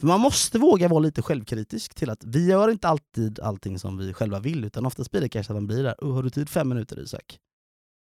För 0.00 0.06
man 0.06 0.20
måste 0.20 0.58
våga 0.58 0.88
vara 0.88 1.00
lite 1.00 1.22
självkritisk 1.22 1.94
till 1.94 2.10
att 2.10 2.24
vi 2.24 2.46
gör 2.46 2.70
inte 2.70 2.88
alltid 2.88 3.40
allting 3.40 3.78
som 3.78 3.98
vi 3.98 4.12
själva 4.12 4.40
vill, 4.40 4.64
utan 4.64 4.86
oftast 4.86 5.10
blir 5.10 5.20
det 5.20 5.28
kanske 5.28 5.52
att 5.52 5.56
man 5.56 5.66
blir 5.66 5.82
där, 5.82 5.94
oh, 5.98 6.14
har 6.14 6.22
du 6.22 6.30
tid 6.30 6.48
fem 6.48 6.68
minuter 6.68 7.00
Isak? 7.00 7.38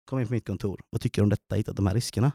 Kom 0.04 0.20
in 0.20 0.26
på 0.26 0.32
mitt 0.32 0.46
kontor, 0.46 0.80
vad 0.90 1.00
tycker 1.00 1.22
du 1.22 1.24
om 1.24 1.30
detta? 1.30 1.54
Hittat 1.54 1.76
de 1.76 1.86
här 1.86 1.94
riskerna? 1.94 2.32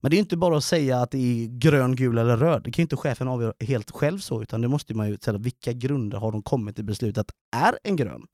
Men 0.00 0.10
det 0.10 0.16
är 0.16 0.18
inte 0.18 0.36
bara 0.36 0.56
att 0.56 0.64
säga 0.64 1.00
att 1.00 1.10
det 1.10 1.18
är 1.18 1.46
grön, 1.46 1.96
gul 1.96 2.18
eller 2.18 2.36
röd. 2.36 2.62
Det 2.64 2.70
kan 2.70 2.82
ju 2.82 2.84
inte 2.84 2.96
chefen 2.96 3.28
avgöra 3.28 3.52
helt 3.60 3.90
själv 3.90 4.18
så, 4.18 4.42
utan 4.42 4.60
det 4.60 4.68
måste 4.68 4.94
man 4.94 5.08
ju 5.08 5.18
säga. 5.18 5.38
vilka 5.38 5.72
grunder 5.72 6.18
har 6.18 6.32
de 6.32 6.42
kommit 6.42 6.76
till 6.76 6.84
beslutet 6.84 7.18
att 7.18 7.30
är 7.56 7.78
en 7.82 7.96
grön? 7.96 8.26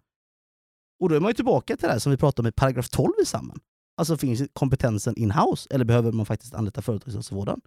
Och 1.01 1.09
då 1.09 1.15
är 1.15 1.21
man 1.21 1.31
ju 1.31 1.35
tillbaka 1.35 1.77
till 1.77 1.87
det 1.87 1.93
här 1.93 1.99
som 1.99 2.11
vi 2.13 2.19
pratade 2.19 2.47
om 2.47 2.49
i 2.49 2.53
paragraf 2.53 2.89
12 2.89 3.13
i 3.23 3.27
samman. 3.27 3.61
Alltså 3.97 4.17
finns 4.17 4.43
kompetensen 4.53 5.15
in-house 5.17 5.69
eller 5.71 5.85
behöver 5.85 6.13
man 6.13 6.27
faktiskt 6.27 6.55
anlita 6.55 6.83
företagshälsovården? 6.83 7.61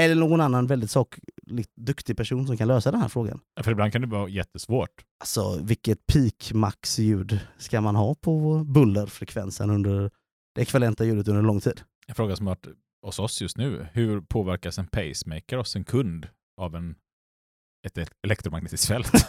Eller 0.00 0.14
någon 0.14 0.40
annan 0.40 0.66
väldigt 0.66 0.90
sakligt 0.90 1.70
duktig 1.76 2.16
person 2.16 2.46
som 2.46 2.56
kan 2.56 2.68
lösa 2.68 2.90
den 2.90 3.00
här 3.00 3.08
frågan. 3.08 3.40
För 3.60 3.70
ibland 3.70 3.92
kan 3.92 4.00
det 4.00 4.06
vara 4.06 4.28
jättesvårt. 4.28 5.04
Alltså 5.20 5.58
vilket 5.62 6.06
peak 6.06 6.52
max 6.54 6.98
ljud 6.98 7.40
ska 7.58 7.80
man 7.80 7.96
ha 7.96 8.14
på 8.14 8.64
bullerfrekvensen 8.64 9.70
under 9.70 10.10
det 10.54 10.62
ekvivalenta 10.62 11.04
ljudet 11.04 11.28
under 11.28 11.42
lång 11.42 11.60
tid? 11.60 11.80
En 12.06 12.14
fråga 12.14 12.36
som 12.36 12.46
har 12.46 12.54
varit 12.54 12.76
hos 13.02 13.18
oss 13.18 13.42
just 13.42 13.56
nu. 13.56 13.86
Hur 13.92 14.20
påverkas 14.20 14.78
en 14.78 14.86
pacemaker 14.86 15.56
hos 15.56 15.76
en 15.76 15.84
kund 15.84 16.28
av 16.60 16.74
en, 16.74 16.94
ett 17.82 18.10
elektromagnetiskt 18.24 18.86
fält? 18.86 19.10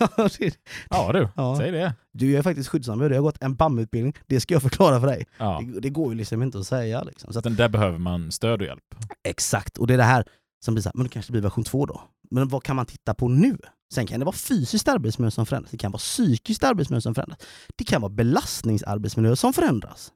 ja 0.90 1.12
du, 1.14 1.28
Ja. 1.36 1.56
säg 1.58 1.72
det. 1.72 1.94
du 2.12 2.38
är 2.38 2.42
faktiskt 2.42 2.70
skyddsombud, 2.70 3.12
jag 3.12 3.18
har 3.18 3.22
gått 3.24 3.42
en 3.44 3.56
BAM-utbildning, 3.56 4.14
det 4.28 4.40
ska 4.42 4.54
jag 4.56 4.62
förklara 4.62 5.00
för 5.00 5.08
dig. 5.08 5.26
Ja. 5.38 5.62
Det, 5.74 5.80
det 5.80 5.90
går 5.90 6.12
ju 6.12 6.18
liksom 6.18 6.44
inte 6.44 6.60
att 6.60 6.68
säga. 6.68 7.04
Liksom. 7.04 7.34
Så 7.34 7.40
att, 7.40 7.58
där 7.58 7.70
behöver 7.70 7.98
man 7.98 8.32
stöd 8.32 8.62
och 8.62 8.68
hjälp. 8.68 8.96
exakt, 9.24 9.78
och 9.78 9.88
det 9.88 9.94
är 9.94 9.98
det 9.98 10.04
här 10.04 10.26
som 10.66 10.74
blir 10.74 10.82
så 10.82 10.90
här, 10.90 10.94
men 10.96 11.04
det 11.04 11.10
kanske 11.10 11.32
blir 11.32 11.42
version 11.42 11.64
2 11.64 11.86
då. 11.86 12.02
Men 12.32 12.48
vad 12.48 12.64
kan 12.64 12.76
man 12.76 12.86
titta 12.86 13.14
på 13.14 13.28
nu? 13.28 13.58
Sen 13.94 14.08
kan 14.08 14.20
det 14.20 14.26
vara 14.26 14.36
fysiskt 14.36 14.88
arbetsmiljö 14.88 15.32
som 15.32 15.46
förändras, 15.46 15.72
det 15.72 15.78
kan 15.78 15.92
vara 15.92 16.00
psykiskt 16.00 16.64
arbetsmiljö 16.64 17.02
som 17.02 17.16
förändras, 17.16 17.40
det 17.76 17.84
kan 17.84 18.02
vara 18.02 18.10
belastningsarbetsmiljö 18.12 19.36
som 19.36 19.54
förändras. 19.54 20.12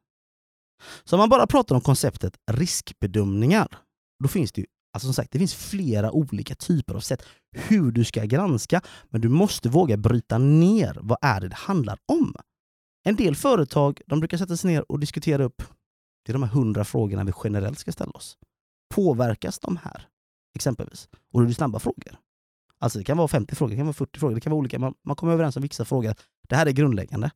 Så 1.04 1.16
om 1.16 1.20
man 1.20 1.30
bara 1.30 1.48
pratar 1.48 1.76
om 1.76 1.82
konceptet 1.82 2.34
riskbedömningar, 2.52 3.68
då 4.24 4.28
finns 4.28 4.52
det 4.52 4.62
ju 4.62 4.68
Alltså 4.96 5.08
som 5.08 5.14
sagt, 5.14 5.32
det 5.32 5.40
finns 5.40 5.56
flera 5.56 6.12
olika 6.12 6.56
typer 6.56 6.96
av 6.96 7.00
sätt 7.00 7.24
hur 7.52 7.92
du 7.92 8.04
ska 8.04 8.26
granska, 8.26 8.82
men 9.10 9.22
du 9.22 9.30
måste 9.30 9.70
våga 9.70 9.98
bryta 9.98 10.38
ner 10.38 10.98
vad 11.02 11.18
är 11.22 11.42
det 11.42 11.48
det 11.48 11.56
handlar 11.56 12.00
om. 12.06 12.36
En 13.04 13.16
del 13.16 13.36
företag 13.36 14.02
de 14.06 14.20
brukar 14.20 14.38
sätta 14.38 14.58
sig 14.58 14.72
ner 14.72 14.92
och 14.92 15.00
diskutera 15.00 15.44
upp 15.44 15.64
det 16.26 16.32
är 16.32 16.34
de 16.34 16.44
här 16.44 16.50
hundra 16.50 16.86
frågorna 16.86 17.24
vi 17.24 17.32
generellt 17.44 17.80
ska 17.80 17.92
ställa 17.92 18.12
oss. 18.12 18.38
Påverkas 18.94 19.60
de 19.60 19.78
här? 19.78 20.08
Exempelvis. 20.56 21.10
Och 21.34 21.42
det 21.42 21.50
är 21.50 21.54
snabba 21.54 21.80
frågor. 21.80 22.18
Alltså 22.80 23.00
det 23.00 23.06
kan 23.06 23.18
vara 23.18 23.28
50 23.28 23.56
frågor, 23.56 23.72
det 23.72 23.78
kan 23.78 23.86
vara 23.86 23.94
40 23.94 24.20
frågor, 24.20 24.36
det 24.36 24.42
kan 24.42 24.52
vara 24.52 24.60
olika. 24.60 24.80
Man, 24.80 24.94
man 25.06 25.16
kommer 25.16 25.34
överens 25.34 25.56
om 25.56 25.62
vissa 25.62 25.86
frågor. 25.86 26.16
Det 26.50 26.56
här 26.56 26.66
är 26.66 26.72
grundläggande. 26.72 27.32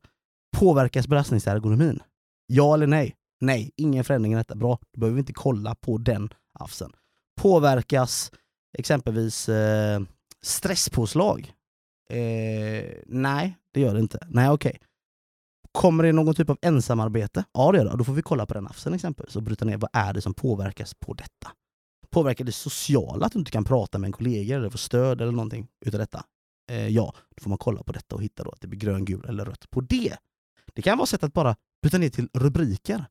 Påverkas 0.56 1.08
belastningsergonomin? 1.08 2.02
Ja 2.46 2.74
eller 2.74 2.86
nej? 2.86 3.16
Nej, 3.40 3.70
ingen 3.76 4.04
förändring 4.04 4.32
i 4.32 4.36
detta. 4.36 4.54
Bra, 4.54 4.78
då 4.92 5.00
behöver 5.00 5.14
vi 5.14 5.20
inte 5.20 5.32
kolla 5.32 5.74
på 5.74 5.98
den 5.98 6.32
afsen. 6.58 6.92
Påverkas 7.40 8.32
exempelvis 8.78 9.48
eh, 9.48 10.00
stresspåslag? 10.42 11.52
Eh, 12.10 12.84
nej, 13.06 13.56
det 13.74 13.80
gör 13.80 13.94
det 13.94 14.00
inte. 14.00 14.26
Nej, 14.30 14.50
okej. 14.50 14.80
Kommer 15.72 16.04
det 16.04 16.12
någon 16.12 16.34
typ 16.34 16.50
av 16.50 16.58
ensamarbete? 16.62 17.44
Ja, 17.52 17.72
det 17.72 17.78
gör 17.78 17.84
det. 17.84 17.96
Då 17.96 18.04
får 18.04 18.12
vi 18.12 18.22
kolla 18.22 18.46
på 18.46 18.54
den 18.54 18.66
afsen 18.66 18.94
exempelvis 18.94 19.36
och 19.36 19.42
bryta 19.42 19.64
ner 19.64 19.76
vad 19.76 19.90
är 19.92 20.12
det 20.12 20.20
som 20.20 20.34
påverkas 20.34 20.94
på 20.94 21.14
detta. 21.14 21.52
Påverkar 22.10 22.44
det 22.44 22.52
sociala 22.52 23.26
att 23.26 23.32
du 23.32 23.38
inte 23.38 23.50
kan 23.50 23.64
prata 23.64 23.98
med 23.98 24.08
en 24.08 24.12
kollega 24.12 24.56
eller 24.56 24.70
få 24.70 24.78
stöd 24.78 25.20
eller 25.20 25.32
någonting 25.32 25.68
utav 25.86 26.00
detta? 26.00 26.24
Eh, 26.70 26.88
ja, 26.88 27.14
då 27.36 27.42
får 27.42 27.48
man 27.48 27.58
kolla 27.58 27.82
på 27.82 27.92
detta 27.92 28.16
och 28.16 28.22
hitta 28.22 28.44
då 28.44 28.50
att 28.50 28.60
det 28.60 28.68
blir 28.68 28.80
grön, 28.80 29.04
gul 29.04 29.24
eller 29.28 29.44
rött 29.44 29.70
på 29.70 29.80
det. 29.80 30.16
Det 30.74 30.82
kan 30.82 30.98
vara 30.98 31.06
sätt 31.06 31.24
att 31.24 31.32
bara 31.32 31.56
bryta 31.82 31.98
ner 31.98 32.10
till 32.10 32.28
rubriker. 32.34 33.04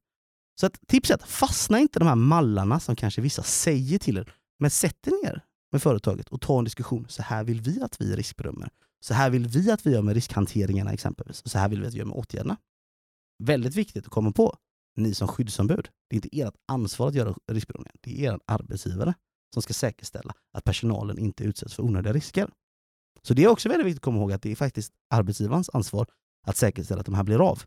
Så 0.60 0.66
att 0.66 0.88
tipset, 0.88 1.24
fastna 1.24 1.80
inte 1.80 1.97
i 1.97 1.99
de 1.99 2.07
här 2.07 2.16
mallarna 2.16 2.80
som 2.80 2.95
kanske 2.95 3.22
vissa 3.22 3.43
säger 3.43 3.99
till 3.99 4.18
er, 4.18 4.34
men 4.60 4.72
sätt 4.72 5.07
er 5.07 5.12
ner 5.24 5.43
med 5.72 5.82
företaget 5.82 6.30
och 6.30 6.41
ta 6.41 6.60
en 6.60 6.64
diskussion. 6.64 7.05
Så 7.10 7.24
här 7.24 7.43
vill 7.43 7.62
vi 7.62 7.82
att 7.82 8.01
vi 8.01 8.16
riskbedömer. 8.16 8.70
Så 8.99 9.14
här 9.14 9.30
vill 9.30 9.47
vi 9.47 9.72
att 9.72 9.86
vi 9.86 9.91
gör 9.91 10.01
med 10.01 10.14
riskhanteringarna 10.14 10.91
exempelvis. 10.91 11.41
Och 11.41 11.51
så 11.51 11.57
här 11.60 11.70
vill 11.70 11.82
vi 11.82 11.88
att 11.88 11.93
vi 11.93 11.97
gör 11.97 12.05
med 12.05 12.16
åtgärderna. 12.16 12.57
Väldigt 13.43 13.76
viktigt 13.76 14.05
att 14.05 14.12
komma 14.12 14.32
på. 14.32 14.57
ni 14.97 15.14
som 15.14 15.28
skyddsombud, 15.28 15.89
det 16.10 16.16
är 16.16 16.18
inte 16.18 16.41
ert 16.41 16.55
ansvar 16.68 17.07
att 17.07 17.16
göra 17.16 17.36
riskbedömningen. 17.51 17.97
Det 18.01 18.26
är 18.26 18.34
er 18.34 18.39
arbetsgivare 18.45 19.14
som 19.53 19.62
ska 19.62 19.74
säkerställa 19.74 20.34
att 20.53 20.64
personalen 20.64 21.20
inte 21.20 21.43
utsätts 21.43 21.74
för 21.74 21.84
onödiga 21.84 22.14
risker. 22.14 22.49
Så 23.22 23.34
det 23.34 23.43
är 23.43 23.47
också 23.47 23.70
väldigt 23.70 23.88
viktigt 23.88 23.99
att 23.99 24.03
komma 24.03 24.18
ihåg 24.18 24.32
att 24.32 24.41
det 24.41 24.51
är 24.51 24.55
faktiskt 24.55 24.93
arbetsgivarens 25.10 25.70
ansvar 25.74 26.07
att 26.47 26.57
säkerställa 26.57 26.99
att 26.99 27.05
de 27.05 27.16
här 27.16 27.24
blir 27.24 27.49
av. 27.49 27.64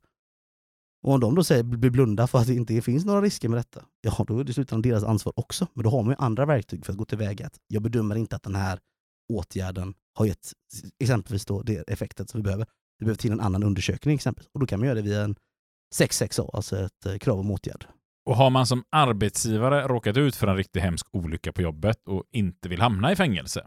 Och 1.03 1.15
om 1.15 1.21
de 1.21 1.35
då 1.35 1.45
säger 1.45 1.63
blir 1.63 1.91
blunda 1.91 2.27
för 2.27 2.39
att 2.39 2.47
det 2.47 2.55
inte 2.55 2.83
finns 2.83 3.05
några 3.05 3.21
risker 3.21 3.49
med 3.49 3.59
detta, 3.59 3.85
ja 4.01 4.25
då 4.29 4.39
är 4.39 4.45
det 4.45 4.51
i 4.51 4.55
slutändan 4.55 4.83
deras 4.83 5.05
ansvar 5.05 5.33
också. 5.37 5.67
Men 5.75 5.85
då 5.85 5.91
har 5.91 6.03
man 6.03 6.11
ju 6.11 6.17
andra 6.19 6.47
verktyg 6.47 6.85
för 6.85 6.93
att 6.93 6.99
gå 6.99 7.05
tillväga. 7.05 7.51
Jag 7.67 7.83
bedömer 7.83 8.17
inte 8.17 8.37
att 8.37 8.43
den 8.43 8.55
här 8.55 8.79
åtgärden 9.33 9.95
har 10.15 10.27
gett 10.27 10.53
exempelvis 10.99 11.45
då 11.45 11.63
det 11.63 11.91
effektet 11.91 12.31
som 12.31 12.41
vi 12.41 12.45
behöver. 12.45 12.67
Vi 12.99 13.05
behöver 13.05 13.19
till 13.19 13.33
en 13.33 13.41
annan 13.41 13.63
undersökning 13.63 14.15
exempelvis. 14.15 14.51
Och 14.55 14.61
då 14.61 14.67
kan 14.67 14.79
man 14.79 14.87
göra 14.87 14.97
det 14.97 15.03
via 15.03 15.23
en 15.23 15.35
6.6a, 15.95 16.51
alltså 16.53 16.79
ett 16.79 17.07
eh, 17.07 17.19
krav 17.19 17.41
om 17.41 17.51
åtgärd. 17.51 17.87
Och 18.25 18.37
har 18.37 18.51
man 18.51 18.67
som 18.67 18.85
arbetsgivare 18.91 19.89
råkat 19.89 20.17
ut 20.17 20.37
för 20.37 20.47
en 20.47 20.57
riktigt 20.57 20.83
hemsk 20.83 21.07
olycka 21.13 21.53
på 21.53 21.63
jobbet 21.63 22.09
och 22.09 22.25
inte 22.33 22.69
vill 22.69 22.81
hamna 22.81 23.13
i 23.13 23.17
fängelse, 23.17 23.67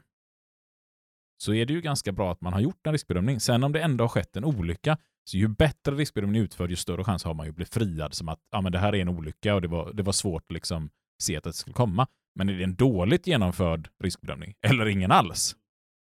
så 1.37 1.53
är 1.53 1.65
det 1.65 1.73
ju 1.73 1.81
ganska 1.81 2.11
bra 2.11 2.31
att 2.31 2.41
man 2.41 2.53
har 2.53 2.59
gjort 2.59 2.87
en 2.87 2.93
riskbedömning. 2.93 3.39
Sen 3.39 3.63
om 3.63 3.71
det 3.71 3.81
ändå 3.81 4.03
har 4.03 4.09
skett 4.09 4.35
en 4.35 4.45
olycka, 4.45 4.97
så 5.25 5.37
ju 5.37 5.47
bättre 5.47 5.95
riskbedömning 5.95 6.41
utförd, 6.41 6.69
ju 6.69 6.75
större 6.75 7.03
chans 7.03 7.23
har 7.23 7.33
man 7.33 7.45
ju 7.45 7.49
att 7.49 7.55
bli 7.55 7.65
friad 7.65 8.13
som 8.13 8.29
att 8.29 8.39
ja, 8.51 8.61
men 8.61 8.71
det 8.71 8.79
här 8.79 8.95
är 8.95 9.01
en 9.01 9.09
olycka 9.09 9.55
och 9.55 9.61
det 9.61 9.67
var, 9.67 9.93
det 9.93 10.03
var 10.03 10.13
svårt 10.13 10.43
att 10.43 10.53
liksom 10.53 10.89
se 11.21 11.37
att 11.37 11.43
det 11.43 11.53
skulle 11.53 11.73
komma. 11.73 12.07
Men 12.35 12.49
är 12.49 12.53
det 12.53 12.63
en 12.63 12.75
dåligt 12.75 13.27
genomförd 13.27 13.89
riskbedömning, 14.03 14.55
eller 14.67 14.85
ingen 14.85 15.11
alls, 15.11 15.55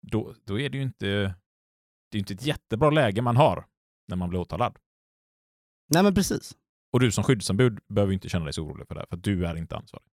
då, 0.07 0.35
då 0.45 0.61
är 0.61 0.69
det 0.69 0.77
ju 0.77 0.83
inte, 0.83 1.07
det 2.11 2.19
är 2.19 2.19
inte 2.19 2.35
ett 2.35 2.47
jättebra 2.47 2.91
läge 2.91 3.23
man 3.23 3.37
har 3.37 3.67
när 4.09 4.17
man 4.17 4.29
blir 4.29 4.41
åtalad. 4.41 4.79
Nej 5.89 6.03
men 6.03 6.15
precis. 6.15 6.55
Och 6.93 7.01
du 7.01 7.11
som 7.11 7.25
skyddsombud 7.25 7.79
behöver 7.89 8.13
inte 8.13 8.29
känna 8.29 8.45
dig 8.45 8.53
så 8.53 8.63
orolig 8.63 8.89
för 8.89 8.95
det, 8.95 9.07
för 9.11 9.17
du 9.17 9.47
är 9.47 9.57
inte 9.57 9.77
ansvarig. 9.77 10.07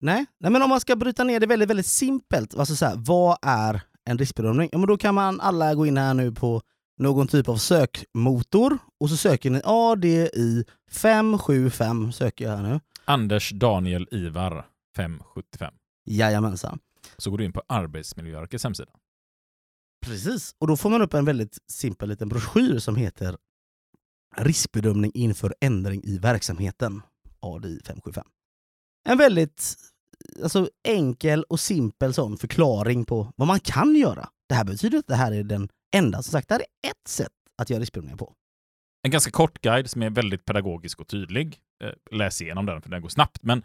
Nej. 0.00 0.26
Nej, 0.38 0.52
men 0.52 0.62
om 0.62 0.68
man 0.68 0.80
ska 0.80 0.96
bryta 0.96 1.24
ner 1.24 1.40
det 1.40 1.46
väldigt, 1.46 1.70
väldigt 1.70 1.86
simpelt. 1.86 2.54
Alltså 2.54 2.76
så 2.76 2.86
här, 2.86 2.94
vad 2.96 3.38
är 3.42 3.82
en 4.04 4.18
riskbedömning? 4.18 4.68
Ja, 4.72 4.78
men 4.78 4.86
då 4.86 4.98
kan 4.98 5.14
man 5.14 5.40
alla 5.40 5.74
gå 5.74 5.86
in 5.86 5.96
här 5.96 6.14
nu 6.14 6.32
på 6.32 6.62
någon 6.98 7.26
typ 7.26 7.48
av 7.48 7.56
sökmotor 7.56 8.78
och 9.00 9.10
så 9.10 9.16
söker 9.16 9.50
ni 9.50 9.60
ADI 9.64 10.64
575 10.90 12.12
söker 12.12 12.44
jag 12.44 12.56
här 12.56 12.62
nu. 12.62 12.80
Anders 13.04 13.50
Daniel 13.50 14.08
Ivar 14.10 14.66
575. 14.96 15.74
Jajamensan. 16.04 16.78
Så 17.16 17.30
går 17.30 17.38
du 17.38 17.44
in 17.44 17.52
på 17.52 17.62
Arbetsmiljöverkets 17.66 18.64
hemsida. 18.64 18.90
Precis. 20.06 20.54
Och 20.58 20.66
då 20.66 20.76
får 20.76 20.90
man 20.90 21.02
upp 21.02 21.14
en 21.14 21.24
väldigt 21.24 21.58
simpel 21.68 22.08
liten 22.08 22.28
broschyr 22.28 22.78
som 22.78 22.96
heter 22.96 23.36
Riskbedömning 24.36 25.10
inför 25.14 25.54
ändring 25.60 26.04
i 26.04 26.18
verksamheten. 26.18 27.02
ADI 27.40 27.80
575. 27.84 28.24
En 29.08 29.18
väldigt 29.18 29.76
alltså, 30.42 30.68
enkel 30.88 31.42
och 31.42 31.60
simpel 31.60 32.14
sån 32.14 32.38
förklaring 32.38 33.04
på 33.04 33.32
vad 33.36 33.48
man 33.48 33.60
kan 33.60 33.96
göra. 33.96 34.28
Det 34.48 34.54
här 34.54 34.64
betyder 34.64 34.98
att 34.98 35.06
det 35.06 35.14
här 35.14 35.32
är 35.32 35.44
den 35.44 35.68
enda. 35.96 36.22
Som 36.22 36.32
sagt, 36.32 36.48
det 36.48 36.54
här 36.54 36.60
är 36.60 36.90
ett 36.90 37.08
sätt 37.08 37.32
att 37.58 37.70
göra 37.70 37.80
riskbedömningar 37.80 38.16
på. 38.16 38.34
En 39.02 39.10
ganska 39.10 39.30
kort 39.30 39.60
guide 39.60 39.90
som 39.90 40.02
är 40.02 40.10
väldigt 40.10 40.44
pedagogisk 40.44 41.00
och 41.00 41.08
tydlig. 41.08 41.60
Eh, 41.84 41.92
läs 42.10 42.42
igenom 42.42 42.66
den, 42.66 42.82
för 42.82 42.90
den 42.90 43.02
går 43.02 43.08
snabbt. 43.08 43.42
Men 43.42 43.64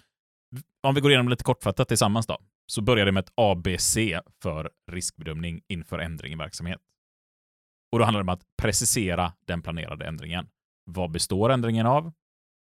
om 0.84 0.95
vi 0.95 1.01
går 1.01 1.11
igenom 1.11 1.30
lite 1.30 1.43
kortfattat 1.43 1.88
tillsammans 1.88 2.28
då, 2.28 2.38
så 2.65 2.82
börjar 2.82 3.05
det 3.05 3.11
med 3.11 3.23
ett 3.23 3.32
ABC 3.36 3.97
för 4.41 4.71
riskbedömning 4.91 5.61
inför 5.67 5.99
ändring 5.99 6.34
i 6.34 6.36
verksamhet. 6.36 6.82
Och 7.91 7.99
då 7.99 8.05
handlar 8.05 8.19
det 8.19 8.23
om 8.23 8.30
att 8.30 8.45
precisera 8.61 9.34
den 9.45 9.61
planerade 9.61 10.05
ändringen. 10.05 10.49
Vad 10.86 11.11
består 11.11 11.49
ändringen 11.49 11.86
av? 11.86 12.11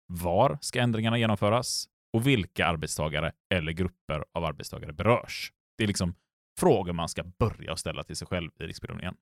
Var 0.08 0.58
ska 0.62 0.82
ändringarna 0.82 1.18
genomföras? 1.18 1.88
Och 2.14 2.28
vilka 2.28 2.66
arbetstagare 2.66 3.32
eller 3.54 3.72
grupper 3.72 4.26
av 4.34 4.46
arbetstagare 4.46 4.94
berörs? 4.94 5.54
Det 5.78 5.84
är 5.84 5.88
liksom 5.88 6.16
frågor 6.60 6.94
man 6.94 7.10
ska 7.10 7.24
börja 7.24 7.76
ställa 7.76 8.04
till 8.04 8.16
sig 8.16 8.28
själv 8.28 8.52
i 8.60 8.64
riskbedömningen. 8.64 9.16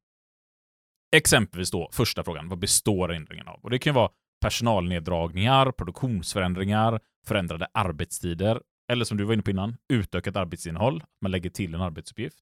Exempelvis 1.16 1.72
då 1.72 1.90
första 1.92 2.24
frågan, 2.24 2.50
vad 2.50 2.60
består 2.60 3.14
ändringen 3.14 3.48
av? 3.48 3.60
Och 3.64 3.70
det 3.70 3.80
kan 3.80 3.92
ju 3.92 3.96
vara 3.96 4.10
personalneddragningar, 4.42 5.72
produktionsförändringar, 5.72 7.00
förändrade 7.26 7.68
arbetstider 7.74 8.62
eller 8.92 9.06
som 9.06 9.18
du 9.18 9.24
var 9.24 9.34
inne 9.34 9.44
på 9.44 9.52
innan, 9.52 9.78
utökat 9.94 10.36
arbetsinnehåll. 10.36 11.04
Man 11.22 11.32
lägger 11.32 11.50
till 11.50 11.76
en 11.76 11.82
arbetsuppgift. 11.82 12.38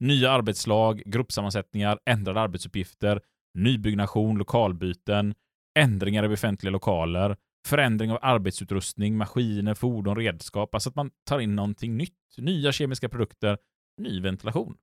Nya 0.00 0.30
arbetslag, 0.30 1.02
gruppsammansättningar, 1.06 1.98
ändrade 2.06 2.40
arbetsuppgifter, 2.40 3.20
nybyggnation, 3.54 4.38
lokalbyten, 4.38 5.34
ändringar 5.78 6.24
i 6.24 6.28
befintliga 6.28 6.70
lokaler, 6.70 7.36
förändring 7.66 8.12
av 8.12 8.18
arbetsutrustning, 8.22 9.16
maskiner, 9.16 9.74
fordon, 9.74 10.16
redskap. 10.16 10.74
Alltså 10.74 10.88
att 10.88 10.96
man 10.96 11.10
tar 11.28 11.38
in 11.38 11.56
någonting 11.56 11.96
nytt. 11.96 12.16
Nya 12.36 12.72
kemiska 12.72 13.08
produkter, 13.08 13.58
ny 14.00 14.20
ventilation. 14.20 14.76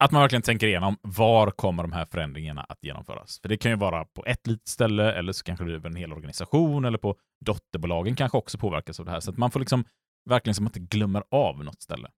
Att 0.00 0.12
man 0.12 0.22
verkligen 0.22 0.42
tänker 0.42 0.66
igenom 0.66 0.96
var 1.02 1.50
kommer 1.50 1.82
de 1.82 1.92
här 1.92 2.06
förändringarna 2.06 2.62
att 2.62 2.78
genomföras. 2.82 3.40
För 3.40 3.48
det 3.48 3.56
kan 3.56 3.70
ju 3.70 3.76
vara 3.76 4.04
på 4.04 4.24
ett 4.26 4.46
litet 4.46 4.68
ställe 4.68 5.12
eller 5.12 5.32
så 5.32 5.44
kanske 5.44 5.64
det 5.64 5.74
är 5.74 5.86
en 5.86 5.96
hel 5.96 6.12
organisation 6.12 6.84
eller 6.84 6.98
på 6.98 7.16
dotterbolagen 7.44 8.16
kanske 8.16 8.38
också 8.38 8.58
påverkas 8.58 9.00
av 9.00 9.06
det 9.06 9.12
här. 9.12 9.20
Så 9.20 9.30
att 9.30 9.36
man 9.36 9.50
får 9.50 9.60
liksom 9.60 9.84
verkligen 10.30 10.54
som 10.54 10.66
att 10.66 10.76
inte 10.76 10.96
glömmer 10.96 11.22
av 11.30 11.64
något 11.64 11.82
ställe. 11.82 12.10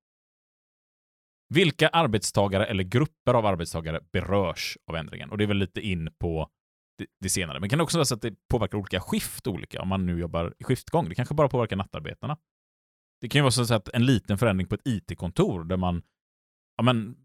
Vilka 1.54 1.88
arbetstagare 1.88 2.66
eller 2.66 2.84
grupper 2.84 3.34
av 3.34 3.46
arbetstagare 3.46 4.00
berörs 4.12 4.78
av 4.86 4.96
ändringen? 4.96 5.30
Och 5.30 5.38
det 5.38 5.44
är 5.44 5.48
väl 5.48 5.56
lite 5.56 5.80
in 5.80 6.10
på 6.18 6.50
det, 6.98 7.06
det 7.20 7.28
senare. 7.28 7.54
Men 7.54 7.62
det 7.62 7.68
kan 7.68 7.80
också 7.80 7.98
vara 7.98 8.04
så 8.04 8.14
att 8.14 8.22
det 8.22 8.34
påverkar 8.48 8.78
olika 8.78 9.00
skift 9.00 9.46
olika, 9.46 9.82
om 9.82 9.88
man 9.88 10.06
nu 10.06 10.18
jobbar 10.18 10.54
i 10.58 10.64
skiftgång. 10.64 11.08
Det 11.08 11.14
kanske 11.14 11.34
bara 11.34 11.48
påverkar 11.48 11.76
nattarbetarna. 11.76 12.36
Det 13.20 13.28
kan 13.28 13.38
ju 13.38 13.42
vara 13.42 13.50
så 13.50 13.74
att 13.74 13.88
en 13.88 14.06
liten 14.06 14.38
förändring 14.38 14.68
på 14.68 14.74
ett 14.74 14.86
IT-kontor 14.86 15.64
där 15.64 15.76
man, 15.76 16.02
ja 16.76 16.82
men, 16.82 17.16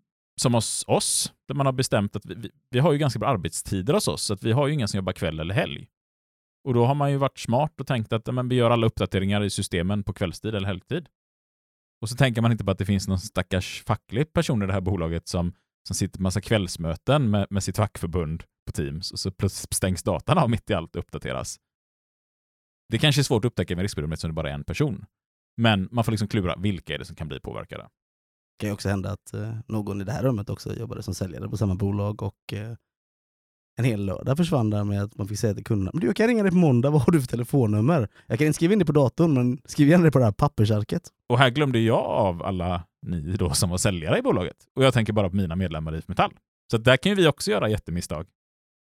som 0.42 0.54
hos 0.54 0.84
oss, 0.88 1.34
där 1.48 1.56
man 1.56 1.66
har 1.66 1.74
bestämt 1.74 2.16
att 2.16 2.26
vi, 2.26 2.36
vi, 2.36 2.52
vi, 2.70 2.80
har 2.80 2.92
ju 2.92 2.98
ganska 2.98 3.20
bra 3.20 3.30
arbetstider 3.30 3.94
hos 3.94 4.08
oss, 4.08 4.24
så 4.24 4.34
att 4.34 4.44
vi 4.44 4.52
har 4.52 4.68
ju 4.68 4.74
inga 4.74 4.88
som 4.88 4.98
jobbar 4.98 5.14
kväll 5.14 5.40
eller 5.40 5.54
helg. 5.54 5.88
Och 6.68 6.74
då 6.74 6.86
har 6.86 6.96
man 6.96 7.12
ju 7.12 7.18
varit 7.18 7.40
smart 7.40 7.80
och 7.80 7.88
tänkt 7.88 8.14
att 8.14 8.34
men, 8.34 8.50
vi 8.50 8.56
gör 8.56 8.72
alla 8.72 8.88
uppdateringar 8.88 9.44
i 9.44 9.50
systemen 9.50 10.04
på 10.04 10.14
kvällstid 10.14 10.56
eller 10.56 10.68
helgtid. 10.68 11.10
Och 12.02 12.10
så 12.10 12.16
tänker 12.16 12.42
man 12.42 12.52
inte 12.52 12.66
på 12.66 12.72
att 12.72 12.78
det 12.78 12.86
finns 12.86 13.08
någon 13.08 13.20
stackars 13.20 13.84
facklig 13.84 14.34
person 14.34 14.64
i 14.64 14.66
det 14.66 14.74
här 14.74 14.82
bolaget 14.82 15.28
som, 15.28 15.54
som 15.88 15.96
sitter 15.96 16.18
på 16.18 16.24
massa 16.24 16.42
kvällsmöten 16.42 17.30
med, 17.30 17.48
med 17.50 17.64
sitt 17.64 17.76
fackförbund 17.76 18.44
på 18.66 18.72
Teams 18.72 19.12
och 19.12 19.20
så 19.20 19.32
plötsligt 19.32 19.74
stängs 19.74 20.04
datan 20.04 20.38
av 20.38 20.50
mitt 20.50 20.70
i 20.70 20.74
allt 20.74 20.96
och 20.96 21.00
uppdateras. 21.00 21.60
Det 22.90 22.98
kanske 22.98 23.22
är 23.22 23.24
svårt 23.24 23.46
att 23.46 23.50
upptäcka 23.50 23.76
med 23.76 23.82
riskbedömning 23.82 24.14
eftersom 24.14 24.30
det 24.30 24.36
bara 24.36 24.50
är 24.50 24.54
en 24.54 24.64
person. 24.64 25.06
Men 25.58 25.90
man 25.92 26.04
får 26.04 26.12
liksom 26.12 26.28
klura, 26.28 26.56
vilka 26.56 26.94
är 26.94 27.00
det 27.00 27.06
som 27.06 27.16
kan 27.16 27.28
bli 27.28 27.40
påverkade? 27.40 27.90
Det 28.58 28.62
kan 28.62 28.70
ju 28.70 28.74
också 28.74 28.90
hända 28.90 29.12
att 29.12 29.34
eh, 29.34 29.56
någon 29.68 30.02
i 30.02 30.04
det 30.04 30.12
här 30.12 30.24
rummet 30.24 30.50
också 30.50 30.74
jobbade 30.74 31.04
som 31.04 31.14
säljare 31.14 31.50
på 31.50 31.58
samma 31.58 31.76
bolag 31.76 32.24
och 32.24 32.54
eh, 32.54 32.76
en 33.78 33.86
hel 33.86 34.06
lördag 34.06 34.38
försvann 34.38 34.70
där 34.70 34.84
med 34.84 35.04
att 35.04 35.18
man 35.18 35.28
fick 35.28 35.40
säga 35.40 35.54
till 35.54 35.64
kunderna 35.64 35.92
men 35.94 36.02
du, 36.02 36.08
jag 36.08 36.16
kan 36.16 36.28
ringa 36.28 36.44
dig 36.44 36.52
på 36.52 36.58
måndag, 36.58 36.90
vad 36.90 37.02
har 37.02 37.12
du 37.12 37.22
för 37.22 37.28
telefonnummer? 37.28 38.10
Jag 38.28 38.38
kan 38.38 38.48
inte 38.48 38.56
skriva 38.56 38.74
in 38.74 38.80
det 38.80 38.86
på 38.86 38.92
datorn, 38.92 39.34
men 39.34 39.60
skriv 39.66 39.90
gärna 39.90 40.04
det 40.04 40.12
på 40.12 40.20
det 40.20 40.26
här 40.26 40.32
pappersarket. 40.32 41.10
Och 41.30 41.40
här 41.40 41.50
glömde 41.50 41.80
jag 41.80 42.06
av 42.06 42.44
alla 42.44 42.84
ni 43.06 43.22
då 43.22 43.54
som 43.54 43.70
var 43.70 43.78
säljare 43.78 44.20
i 44.20 44.22
bolaget. 44.22 44.58
Och 44.76 44.84
jag 44.84 44.94
tänker 44.94 45.14
bara 45.14 45.30
på 45.30 45.36
mina 45.36 45.56
medlemmar 45.56 45.96
i 45.96 45.98
IF 45.98 46.08
Metall. 46.08 46.34
Så 46.72 46.78
där 46.78 46.98
kan 46.98 47.10
ju 47.10 47.16
vi 47.16 47.28
också 47.28 47.52
göra 47.52 47.70
jättemisstag. 47.70 48.28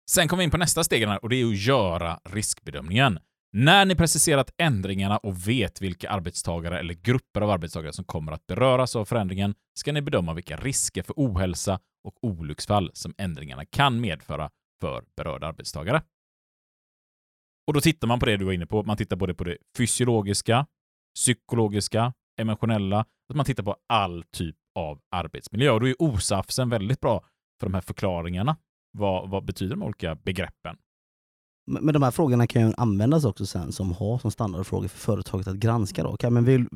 Sen 0.09 0.27
kommer 0.27 0.41
vi 0.41 0.43
in 0.43 0.51
på 0.51 0.57
nästa 0.57 0.83
steg 0.83 1.07
här, 1.07 1.23
och 1.23 1.29
det 1.29 1.41
är 1.41 1.45
att 1.45 1.57
göra 1.57 2.19
riskbedömningen. 2.23 3.19
När 3.53 3.85
ni 3.85 3.95
preciserat 3.95 4.53
ändringarna 4.57 5.17
och 5.17 5.47
vet 5.47 5.81
vilka 5.81 6.09
arbetstagare 6.09 6.79
eller 6.79 6.93
grupper 6.93 7.41
av 7.41 7.49
arbetstagare 7.49 7.93
som 7.93 8.05
kommer 8.05 8.31
att 8.31 8.47
beröras 8.47 8.95
av 8.95 9.05
förändringen 9.05 9.55
ska 9.79 9.91
ni 9.91 10.01
bedöma 10.01 10.33
vilka 10.33 10.57
risker 10.57 11.03
för 11.03 11.13
ohälsa 11.17 11.79
och 12.03 12.23
olycksfall 12.23 12.91
som 12.93 13.13
ändringarna 13.17 13.65
kan 13.65 14.01
medföra 14.01 14.49
för 14.81 15.03
berörda 15.17 15.47
arbetstagare. 15.47 16.01
Och 17.67 17.73
då 17.73 17.81
tittar 17.81 18.07
man 18.07 18.19
på 18.19 18.25
det 18.25 18.37
du 18.37 18.45
var 18.45 18.53
inne 18.53 18.65
på. 18.65 18.83
Man 18.83 18.97
tittar 18.97 19.15
både 19.15 19.33
på 19.33 19.43
det 19.43 19.57
fysiologiska, 19.77 20.67
psykologiska, 21.15 22.13
emotionella. 22.39 22.99
Att 23.29 23.35
man 23.35 23.45
tittar 23.45 23.63
på 23.63 23.75
all 23.87 24.23
typ 24.31 24.55
av 24.75 25.01
arbetsmiljö. 25.11 25.71
Och 25.71 25.79
då 25.79 25.87
är 25.87 25.95
OSAFsen 25.99 26.69
väldigt 26.69 26.99
bra 26.99 27.25
för 27.59 27.67
de 27.67 27.73
här 27.73 27.81
förklaringarna. 27.81 28.57
Vad, 28.91 29.29
vad 29.29 29.45
betyder 29.45 29.75
de 29.75 29.83
olika 29.83 30.15
begreppen? 30.15 30.77
Men 31.67 31.93
de 31.93 32.03
här 32.03 32.11
frågorna 32.11 32.47
kan 32.47 32.67
ju 32.67 32.73
användas 32.77 33.25
också 33.25 33.45
sen 33.45 33.71
som 33.71 33.91
har 33.91 34.17
som 34.17 34.31
standardfrågor 34.31 34.87
för 34.87 34.97
företaget 34.97 35.47
att 35.47 35.55
granska. 35.55 36.03
Då. 36.03 36.17
Kan, 36.17 36.33
men 36.33 36.45
vill, 36.45 36.67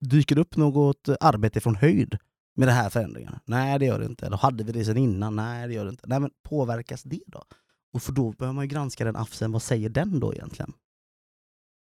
dyker 0.00 0.34
det 0.34 0.40
upp 0.40 0.56
något 0.56 1.08
arbete 1.20 1.60
från 1.60 1.76
höjd 1.76 2.18
med 2.56 2.68
de 2.68 2.72
här 2.72 2.90
förändringarna? 2.90 3.40
Nej, 3.44 3.78
det 3.78 3.84
gör 3.84 3.98
det 3.98 4.06
inte. 4.06 4.26
Eller 4.26 4.36
hade 4.36 4.64
vi 4.64 4.72
det 4.72 4.84
sedan 4.84 4.96
innan? 4.96 5.36
Nej, 5.36 5.68
det 5.68 5.74
gör 5.74 5.84
det 5.84 5.90
inte. 5.90 6.06
Nej, 6.06 6.20
men 6.20 6.30
påverkas 6.48 7.02
det 7.02 7.22
då? 7.26 7.42
Och 7.92 8.02
för 8.02 8.12
då 8.12 8.32
behöver 8.32 8.54
man 8.54 8.64
ju 8.64 8.68
granska 8.68 9.04
den 9.04 9.16
AFSen. 9.16 9.52
Vad 9.52 9.62
säger 9.62 9.88
den 9.88 10.20
då 10.20 10.34
egentligen? 10.34 10.72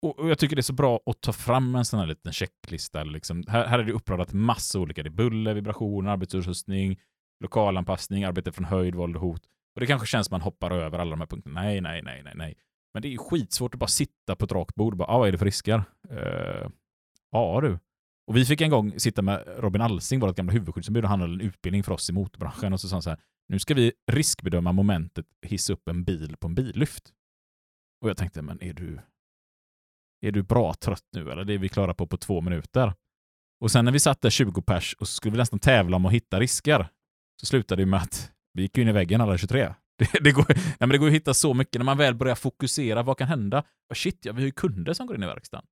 Och, 0.01 0.29
jag 0.29 0.39
tycker 0.39 0.55
det 0.55 0.59
är 0.59 0.63
så 0.63 0.73
bra 0.73 0.99
att 1.05 1.21
ta 1.21 1.33
fram 1.33 1.75
en 1.75 1.85
sån 1.85 1.99
här 1.99 2.07
liten 2.07 2.33
checklista. 2.33 3.03
Liksom. 3.03 3.43
Här, 3.47 3.67
här 3.67 3.79
är 3.79 3.83
det 3.83 3.91
uppradat 3.91 4.33
massa 4.33 4.79
olika. 4.79 5.03
Det 5.03 5.09
är 5.09 5.11
buller, 5.11 5.53
vibrationer, 5.53 6.11
arbetsutrustning, 6.11 6.99
lokalanpassning, 7.43 8.23
arbete 8.23 8.51
från 8.51 8.65
höjd, 8.65 8.95
våld 8.95 9.15
och 9.15 9.21
hot. 9.21 9.41
Och 9.75 9.81
det 9.81 9.87
kanske 9.87 10.07
känns 10.07 10.27
som 10.27 10.33
man 10.33 10.41
hoppar 10.41 10.71
över 10.71 10.99
alla 10.99 11.09
de 11.11 11.19
här 11.19 11.27
punkterna. 11.27 11.61
Nej, 11.61 11.81
nej, 11.81 12.01
nej, 12.01 12.21
nej, 12.23 12.33
nej. 12.35 12.57
Men 12.93 13.01
det 13.01 13.07
är 13.07 13.11
ju 13.11 13.17
skitsvårt 13.17 13.73
att 13.73 13.79
bara 13.79 13.87
sitta 13.87 14.35
på 14.35 14.45
ett 14.45 14.51
rakt 14.51 14.75
bord 14.75 14.93
och 14.93 14.97
bara, 14.97 15.07
ah, 15.07 15.17
vad 15.17 15.27
är 15.27 15.31
det 15.31 15.37
för 15.37 15.45
risker? 15.45 15.83
Uh, 16.11 16.69
ja 17.31 17.61
du. 17.61 17.79
Och 18.27 18.35
vi 18.35 18.45
fick 18.45 18.61
en 18.61 18.69
gång 18.69 18.99
sitta 18.99 19.21
med 19.21 19.43
Robin 19.57 19.81
Alsing, 19.81 20.19
vårt 20.19 20.35
gamla 20.35 20.53
huvudskyddsombud, 20.53 21.03
och 21.03 21.09
han 21.09 21.21
hade 21.21 21.33
en 21.33 21.41
utbildning 21.41 21.83
för 21.83 21.91
oss 21.91 22.09
i 22.09 22.13
motorbranschen. 22.13 22.73
Och 22.73 22.81
så 22.81 22.87
sa 22.87 22.95
han 22.95 23.01
så 23.01 23.09
här, 23.09 23.19
nu 23.47 23.59
ska 23.59 23.73
vi 23.73 23.93
riskbedöma 24.11 24.71
momentet 24.71 25.25
hissa 25.41 25.73
upp 25.73 25.87
en 25.87 26.03
bil 26.03 26.35
på 26.39 26.47
en 26.47 26.55
billyft. 26.55 27.13
Och 28.01 28.09
jag 28.09 28.17
tänkte, 28.17 28.41
men 28.41 28.63
är 28.63 28.73
du, 28.73 28.99
är 30.21 30.31
du 30.31 30.43
bra 30.43 30.73
trött 30.73 31.05
nu 31.15 31.31
eller? 31.31 31.43
Det 31.43 31.53
är 31.53 31.57
vi 31.57 31.69
klara 31.69 31.93
på 31.93 32.07
på 32.07 32.17
två 32.17 32.41
minuter. 32.41 32.93
Och 33.59 33.71
sen 33.71 33.85
när 33.85 33.91
vi 33.91 33.99
satt 33.99 34.21
där 34.21 34.29
20 34.29 34.61
pers 34.61 34.93
och 34.99 35.07
så 35.07 35.13
skulle 35.13 35.31
vi 35.31 35.37
nästan 35.37 35.59
tävla 35.59 35.95
om 35.95 36.05
att 36.05 36.13
hitta 36.13 36.39
risker, 36.39 36.87
så 37.39 37.45
slutade 37.45 37.81
det 37.81 37.85
med 37.85 38.01
att 38.01 38.31
vi 38.53 38.61
gick 38.61 38.77
in 38.77 38.87
i 38.87 38.91
väggen 38.91 39.21
alla 39.21 39.37
23. 39.37 39.73
Det, 39.99 40.19
det, 40.21 40.31
går, 40.31 40.45
nej 40.47 40.75
men 40.79 40.89
det 40.89 40.97
går 40.97 41.07
att 41.07 41.13
hitta 41.13 41.33
så 41.33 41.53
mycket 41.53 41.79
när 41.79 41.83
man 41.85 41.97
väl 41.97 42.15
börjar 42.15 42.35
fokusera. 42.35 43.03
Vad 43.03 43.17
kan 43.17 43.27
hända? 43.27 43.59
Oh 43.59 43.95
shit, 43.95 44.19
ja, 44.25 44.33
vi 44.33 44.41
har 44.41 44.45
ju 44.45 44.51
kunder 44.51 44.93
som 44.93 45.07
går 45.07 45.15
in 45.15 45.23
i 45.23 45.25
verkstaden. 45.25 45.65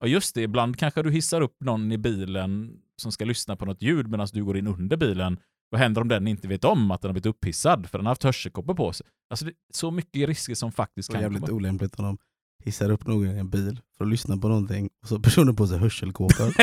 Och 0.00 0.08
just 0.08 0.34
det, 0.34 0.42
ibland 0.42 0.78
kanske 0.78 1.02
du 1.02 1.10
hissar 1.10 1.40
upp 1.40 1.56
någon 1.60 1.92
i 1.92 1.98
bilen 1.98 2.72
som 3.02 3.12
ska 3.12 3.24
lyssna 3.24 3.56
på 3.56 3.64
något 3.64 3.82
ljud 3.82 4.08
medan 4.10 4.26
du 4.32 4.44
går 4.44 4.56
in 4.56 4.66
under 4.66 4.96
bilen. 4.96 5.38
Vad 5.70 5.80
händer 5.80 6.00
om 6.00 6.08
den 6.08 6.28
inte 6.28 6.48
vet 6.48 6.64
om 6.64 6.90
att 6.90 7.02
den 7.02 7.08
har 7.08 7.12
blivit 7.12 7.26
upphissad 7.26 7.90
för 7.90 7.98
den 7.98 8.06
har 8.06 8.10
haft 8.10 8.22
hörselkoppor 8.22 8.74
på 8.74 8.92
sig? 8.92 9.06
Alltså 9.30 9.44
det 9.44 9.50
är 9.50 9.56
så 9.72 9.90
mycket 9.90 10.28
risker 10.28 10.54
som 10.54 10.72
faktiskt 10.72 11.08
Det 11.08 11.12
kan 11.12 11.20
är 11.20 11.22
jävligt 11.24 11.40
komma. 11.40 11.56
olämpligt 11.56 11.98
om 11.98 12.04
de 12.04 12.18
hissar 12.64 12.90
upp 12.90 13.06
någon 13.06 13.26
i 13.26 13.38
en 13.38 13.50
bil 13.50 13.80
för 13.98 14.04
att 14.04 14.10
lyssna 14.10 14.36
på 14.36 14.48
någonting 14.48 14.90
och 15.02 15.08
så 15.08 15.14
har 15.14 15.22
personen 15.22 15.56
på 15.56 15.66
sig 15.66 15.78
hörselkåpor. 15.78 16.54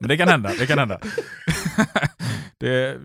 Men 0.00 0.08
det 0.08 0.16
kan 0.16 0.28
hända, 0.28 0.52
det 0.58 0.66
kan 0.66 0.78
hända. 0.78 1.00
det, 2.58 2.98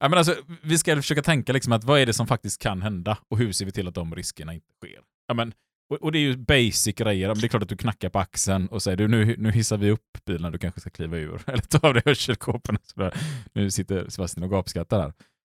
ja, 0.00 0.08
men 0.08 0.18
alltså, 0.18 0.36
vi 0.62 0.78
ska 0.78 0.96
försöka 0.96 1.22
tänka 1.22 1.52
liksom 1.52 1.72
att 1.72 1.84
vad 1.84 2.00
är 2.00 2.06
det 2.06 2.12
som 2.12 2.26
faktiskt 2.26 2.62
kan 2.62 2.82
hända 2.82 3.18
och 3.28 3.38
hur 3.38 3.52
ser 3.52 3.64
vi 3.64 3.72
till 3.72 3.88
att 3.88 3.94
de 3.94 4.14
riskerna 4.14 4.54
inte 4.54 4.72
sker? 4.82 5.00
Ja, 5.28 5.34
men, 5.34 5.52
och, 5.90 5.96
och 6.02 6.12
det 6.12 6.18
är 6.18 6.20
ju 6.20 6.36
basic 6.36 6.94
grejer. 6.94 7.34
Det 7.34 7.46
är 7.46 7.48
klart 7.48 7.62
att 7.62 7.68
du 7.68 7.76
knackar 7.76 8.08
på 8.08 8.18
axeln 8.18 8.68
och 8.68 8.82
säger 8.82 8.96
du, 8.96 9.08
nu, 9.08 9.36
nu 9.38 9.50
hissar 9.50 9.76
vi 9.76 9.90
upp 9.90 10.24
bilen, 10.26 10.52
du 10.52 10.58
kanske 10.58 10.80
ska 10.80 10.90
kliva 10.90 11.16
ur. 11.16 11.42
Eller 11.46 11.62
ta 11.62 11.88
av 11.88 11.94
dig 11.94 12.02
hörselkåporna. 12.06 12.78
Nu 13.52 13.70
sitter 13.70 14.08
Sebastian 14.08 14.44
och 14.44 14.50
gapskrattar 14.50 15.00
här. 15.00 15.12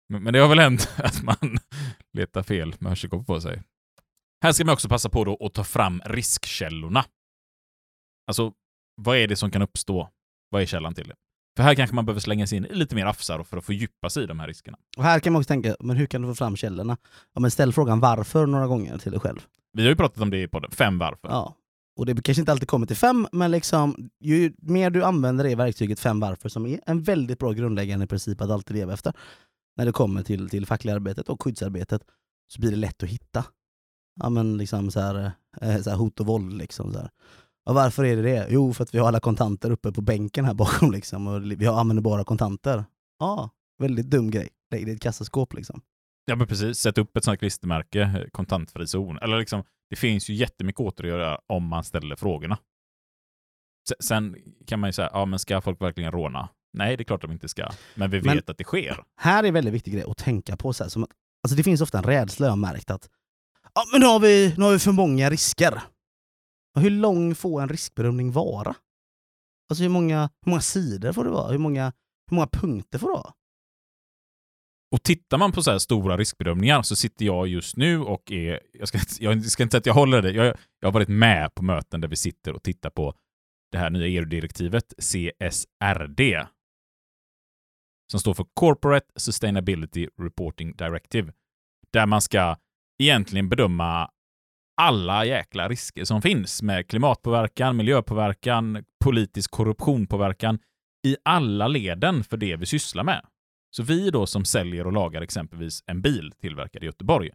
Men, 0.10 0.24
men 0.24 0.34
det 0.34 0.40
har 0.40 0.50
väl 0.50 0.60
hänt 0.60 0.90
att 0.98 1.24
man 1.24 1.58
letar 2.14 2.44
fel 2.44 2.76
med 2.80 2.90
hörselkåpor 2.90 3.24
på 3.24 3.42
sig. 3.42 3.64
Här 4.44 4.52
ska 4.52 4.66
man 4.66 4.74
också 4.74 4.90
passa 4.90 5.10
på 5.10 5.24
då 5.26 5.46
att 5.46 5.54
ta 5.54 5.64
fram 5.64 6.02
riskkällorna. 6.06 7.06
Alltså, 8.28 8.54
vad 8.96 9.18
är 9.18 9.28
det 9.28 9.36
som 9.36 9.52
kan 9.52 9.62
uppstå? 9.62 10.10
Vad 10.50 10.62
är 10.62 10.66
källan 10.66 10.94
till 10.94 11.08
det? 11.08 11.16
För 11.56 11.64
här 11.64 11.76
kanske 11.76 11.96
man 11.96 12.06
behöver 12.06 12.22
slänga 12.22 12.48
sig 12.48 12.58
in 12.58 12.64
lite 12.64 12.96
mer 12.96 13.06
affsar 13.06 13.44
för 13.44 13.58
att 13.58 13.66
få 13.66 13.74
djupa 13.74 14.10
sig 14.10 14.24
i 14.24 14.28
de 14.28 14.40
här 14.40 14.48
riskerna. 14.48 14.78
och 14.98 15.04
här 15.04 15.20
kan 15.20 15.34
man 15.34 15.40
också 15.40 15.48
tänka, 15.48 15.76
men 15.80 15.98
hur 15.98 16.06
kan 16.06 16.22
du 16.22 16.28
få 16.28 16.36
fram 16.36 16.56
källorna? 16.56 16.98
Ja, 17.34 17.42
men 17.42 17.52
ställ 17.52 17.74
frågan 17.74 18.00
varför 18.00 18.46
några 18.46 18.68
gånger 18.68 18.98
till 18.98 19.12
dig 19.12 19.22
själv. 19.22 19.40
Vi 19.74 19.82
har 19.82 19.90
ju 19.90 19.96
pratat 19.96 20.22
om 20.22 20.30
det 20.30 20.42
i 20.42 20.48
podden, 20.48 20.72
fem 20.72 20.98
varför. 20.98 21.28
Ja. 21.28 21.56
Och 21.98 22.06
det 22.06 22.24
kanske 22.24 22.42
inte 22.42 22.52
alltid 22.52 22.68
kommer 22.68 22.88
till 22.88 22.96
fem, 22.96 23.28
men 23.32 23.52
liksom, 23.52 24.10
ju 24.20 24.54
mer 24.58 24.90
du 24.90 25.04
använder 25.04 25.44
det 25.44 25.56
verktyget 25.56 26.00
fem 26.00 26.20
varför, 26.20 26.50
som 26.50 26.66
är 26.66 26.80
en 26.86 27.04
väldigt 27.04 27.40
bra 27.40 27.52
grundläggande 27.52 28.08
princip 28.08 28.42
att 28.42 28.50
alltid 28.50 28.78
leva 28.78 28.94
efter, 28.94 29.14
när 29.78 29.86
det 29.86 29.92
kommer 29.92 30.24
till, 30.24 30.50
till 30.50 30.66
fackliga 30.66 30.96
arbetet 30.96 31.30
och 31.30 31.44
skyddsarbetet, 31.44 32.02
så 32.48 32.60
blir 32.62 32.72
det 32.72 32.78
lätt 32.78 33.04
att 33.04 33.10
hitta. 33.10 33.46
Ja 34.22 34.30
men 34.30 34.58
liksom 34.58 34.92
så 34.92 35.00
här, 35.00 35.32
eh, 35.62 35.82
så 35.82 35.90
här 35.90 35.98
hot 35.98 36.20
och 36.20 36.26
våld 36.26 36.54
liksom. 36.54 36.94
Så 36.94 37.00
här. 37.00 37.10
Och 37.66 37.76
varför 37.76 38.06
är 38.06 38.16
det 38.16 38.22
det? 38.22 38.48
Jo, 38.50 38.74
för 38.74 38.84
att 38.84 38.94
vi 38.96 39.00
har 39.00 39.08
alla 39.08 39.20
kontanter 39.20 39.72
uppe 39.72 39.92
på 39.92 40.02
bänken 40.02 40.46
här 40.46 40.54
bakom 40.54 40.92
liksom, 40.92 41.28
och 41.28 41.42
vi 41.52 41.66
har 41.66 41.80
använder 41.80 42.04
bara 42.04 42.24
kontanter. 42.24 42.86
Ja, 43.20 43.50
väldigt 43.80 44.10
dum 44.10 44.32
grej. 44.32 44.50
Lägg 44.72 44.86
det 44.86 44.92
i 44.92 44.96
ett 44.96 45.02
kassaskåp 45.02 45.54
liksom. 45.54 45.82
Ja, 46.26 46.36
men 46.36 46.48
precis. 46.48 46.78
Sätt 46.78 46.98
upp 46.98 47.18
ett 47.18 47.24
sånt 47.24 47.40
klistermärke, 47.40 48.02
eh, 48.02 48.30
kontantfri 48.32 48.88
zon. 48.88 49.18
Eller 49.20 49.38
liksom, 49.40 49.64
det 49.90 49.96
finns 49.96 50.30
ju 50.30 50.34
jättemycket 50.34 50.80
åter 50.80 51.04
att 51.04 51.10
göra 51.10 51.40
om 51.48 51.68
man 51.68 51.84
ställer 51.84 52.16
frågorna. 52.16 52.58
Se- 53.90 53.96
Sen 54.00 54.36
kan 54.68 54.80
man 54.80 54.88
ju 54.88 54.94
säga, 54.94 55.10
ja 55.14 55.26
men 55.26 55.40
ska 55.40 55.62
folk 55.62 55.82
verkligen 55.82 56.12
råna? 56.12 56.50
Nej, 56.74 56.98
det 56.98 57.02
är 57.02 57.06
klart 57.06 57.22
de 57.22 57.32
inte 57.32 57.48
ska. 57.48 57.70
Men 57.96 58.10
vi 58.10 58.22
Men- 58.22 58.36
vet 58.36 58.50
att 58.50 58.58
det 58.58 58.64
sker. 58.64 59.04
Här 59.18 59.44
är 59.44 59.48
en 59.48 59.54
väldigt 59.54 59.74
viktig 59.74 59.94
grej 59.94 60.04
att 60.08 60.18
tänka 60.18 60.58
på. 60.58 60.74
Så 60.74 60.84
här, 60.84 60.90
som 60.90 61.04
att, 61.04 61.10
alltså 61.44 61.56
det 61.58 61.64
finns 61.64 61.82
ofta 61.82 61.98
en 61.98 62.04
rädsla 62.04 62.46
jag 62.46 62.52
har 62.52 62.58
märkt 62.58 62.92
att 62.92 63.10
ja, 63.74 63.84
men 63.92 64.02
nu, 64.02 64.08
har 64.08 64.20
vi, 64.20 64.54
nu 64.58 64.64
har 64.64 64.72
vi 64.72 64.80
för 64.80 64.92
många 64.92 65.30
risker. 65.30 65.82
Hur 66.76 66.90
lång 66.90 67.36
får 67.36 67.62
en 67.62 67.70
riskbedömning 67.70 68.32
vara? 68.32 68.76
Alltså 69.70 69.84
hur 69.84 69.90
många, 69.90 70.30
hur 70.46 70.50
många 70.50 70.62
sidor 70.62 71.12
får 71.14 71.24
det 71.24 71.30
vara? 71.30 71.52
Hur 71.52 71.58
många, 71.58 71.94
hur 72.30 72.36
många 72.36 72.48
punkter 72.48 73.00
får 73.00 73.08
det 73.08 73.14
vara? 73.14 73.34
Och 74.92 75.04
tittar 75.04 75.38
man 75.38 75.52
på 75.52 75.64
så 75.64 75.72
här 75.72 75.78
stora 75.78 76.18
riskbedömningar 76.18 76.82
så 76.82 76.96
sitter 76.96 77.26
jag 77.26 77.48
just 77.48 77.78
nu 77.78 78.00
och 78.02 78.32
är, 78.32 78.60
jag 78.74 78.88
ska, 78.88 78.98
inte- 78.98 79.24
jag 79.24 79.46
ska 79.46 79.64
inte 79.64 79.72
säga 79.74 79.80
att 79.80 79.86
jag 79.86 79.94
håller 79.94 80.22
det, 80.22 80.32
jag, 80.32 80.46
jag 80.80 80.88
har 80.88 80.92
varit 80.94 81.08
med 81.10 81.56
på 81.56 81.64
möten 81.64 82.02
där 82.02 82.08
vi 82.08 82.16
sitter 82.16 82.54
och 82.54 82.64
tittar 82.64 82.90
på 82.90 83.14
det 83.72 83.78
här 83.78 83.90
nya 83.90 84.08
EU-direktivet 84.08 84.94
CSRD. 84.98 86.46
Som 88.12 88.20
står 88.20 88.34
för 88.34 88.46
Corporate 88.54 89.08
Sustainability 89.16 90.08
Reporting 90.22 90.76
Directive. 90.76 91.34
Där 91.94 92.06
man 92.06 92.22
ska 92.22 92.58
egentligen 93.04 93.50
bedöma 93.50 94.12
alla 94.82 95.26
jäkla 95.26 95.70
risker 95.70 96.04
som 96.04 96.22
finns 96.22 96.62
med 96.62 96.88
klimatpåverkan, 96.88 97.78
miljöpåverkan, 97.78 98.86
politisk 99.04 99.52
korruptionpåverkan 99.52 100.60
i 101.08 101.18
alla 101.24 101.68
leden 101.68 102.24
för 102.24 102.38
det 102.38 102.56
vi 102.56 102.66
sysslar 102.66 103.04
med. 103.04 103.26
Så 103.76 103.84
vi 103.84 104.10
då 104.10 104.26
som 104.26 104.46
säljer 104.46 104.88
och 104.88 104.94
lagar 104.94 105.22
exempelvis 105.22 105.84
en 105.86 106.02
bil 106.02 106.32
tillverkad 106.42 106.84
i 106.84 106.86
Göteborg, 106.86 107.32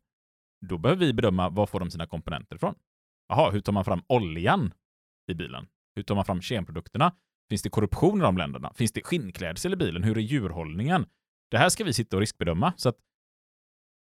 då 0.67 0.79
behöver 0.79 1.07
vi 1.07 1.13
bedöma 1.13 1.49
var 1.49 1.67
får 1.67 1.81
de 1.81 1.91
sina 1.91 2.07
komponenter 2.07 2.57
ifrån. 2.57 2.75
Jaha, 3.29 3.51
hur 3.51 3.61
tar 3.61 3.73
man 3.73 3.85
fram 3.85 4.03
oljan 4.09 4.75
i 5.31 5.35
bilen? 5.35 5.67
Hur 5.95 6.03
tar 6.03 6.15
man 6.15 6.25
fram 6.25 6.43
kemprodukterna? 6.43 7.13
Finns 7.49 7.63
det 7.63 7.71
korruption 7.71 8.19
i 8.19 8.23
de 8.23 8.37
länderna? 8.37 8.73
Finns 8.75 8.93
det 8.93 9.03
skinnklädsel 9.05 9.73
i 9.73 9.77
bilen? 9.77 10.05
Hur 10.05 10.19
är 10.19 10.23
djurhållningen? 10.23 11.07
Det 11.51 11.59
här 11.59 11.69
ska 11.69 11.85
vi 11.85 11.93
sitta 11.93 12.17
och 12.17 12.21
riskbedöma. 12.21 12.73
Så 12.77 12.89
att 12.89 12.97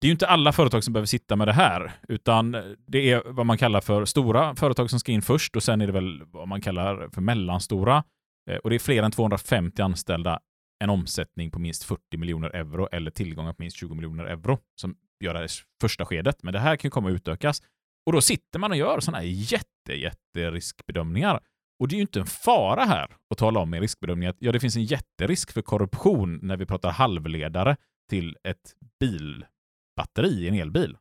det 0.01 0.05
är 0.05 0.09
ju 0.09 0.11
inte 0.11 0.27
alla 0.27 0.51
företag 0.51 0.83
som 0.83 0.93
behöver 0.93 1.07
sitta 1.07 1.35
med 1.35 1.47
det 1.47 1.53
här, 1.53 1.91
utan 2.07 2.51
det 2.87 3.11
är 3.11 3.23
vad 3.25 3.45
man 3.45 3.57
kallar 3.57 3.81
för 3.81 4.05
stora 4.05 4.55
företag 4.55 4.89
som 4.89 4.99
ska 4.99 5.11
in 5.11 5.21
först 5.21 5.55
och 5.55 5.63
sen 5.63 5.81
är 5.81 5.87
det 5.87 5.93
väl 5.93 6.23
vad 6.25 6.47
man 6.47 6.61
kallar 6.61 7.09
för 7.13 7.21
mellanstora. 7.21 8.03
Eh, 8.49 8.57
och 8.57 8.69
det 8.69 8.75
är 8.75 8.79
fler 8.79 9.03
än 9.03 9.11
250 9.11 9.81
anställda 9.81 10.39
en 10.83 10.89
omsättning 10.89 11.51
på 11.51 11.59
minst 11.59 11.83
40 11.83 12.17
miljoner 12.17 12.49
euro 12.49 12.87
eller 12.91 13.11
tillgångar 13.11 13.53
på 13.53 13.61
minst 13.61 13.77
20 13.77 13.95
miljoner 13.95 14.23
euro 14.23 14.57
som 14.81 14.95
gör 15.23 15.33
det 15.33 15.39
här 15.39 15.49
första 15.81 16.05
skedet. 16.05 16.43
Men 16.43 16.53
det 16.53 16.59
här 16.59 16.75
kan 16.75 16.87
ju 16.87 16.91
komma 16.91 17.09
att 17.09 17.15
utökas. 17.15 17.61
Och 18.05 18.13
då 18.13 18.21
sitter 18.21 18.59
man 18.59 18.71
och 18.71 18.77
gör 18.77 18.99
sådana 18.99 19.17
här 19.17 19.25
jätte, 19.25 19.93
jätte 19.93 20.51
riskbedömningar. 20.51 21.39
Och 21.79 21.87
det 21.87 21.95
är 21.95 21.97
ju 21.97 22.01
inte 22.01 22.19
en 22.19 22.25
fara 22.25 22.85
här 22.85 23.15
att 23.29 23.37
tala 23.37 23.59
om 23.59 23.73
i 23.73 23.79
riskbedömningen 23.79 24.29
att 24.29 24.37
ja, 24.39 24.51
det 24.51 24.59
finns 24.59 24.75
en 24.75 24.83
jätterisk 24.83 25.51
för 25.51 25.61
korruption 25.61 26.39
när 26.41 26.57
vi 26.57 26.65
pratar 26.65 26.91
halvledare 26.91 27.75
till 28.09 28.37
ett 28.43 28.75
bil 28.99 29.45
batteri 29.99 30.43
i 30.43 30.47
en 30.47 30.53
elbil. 30.53 30.97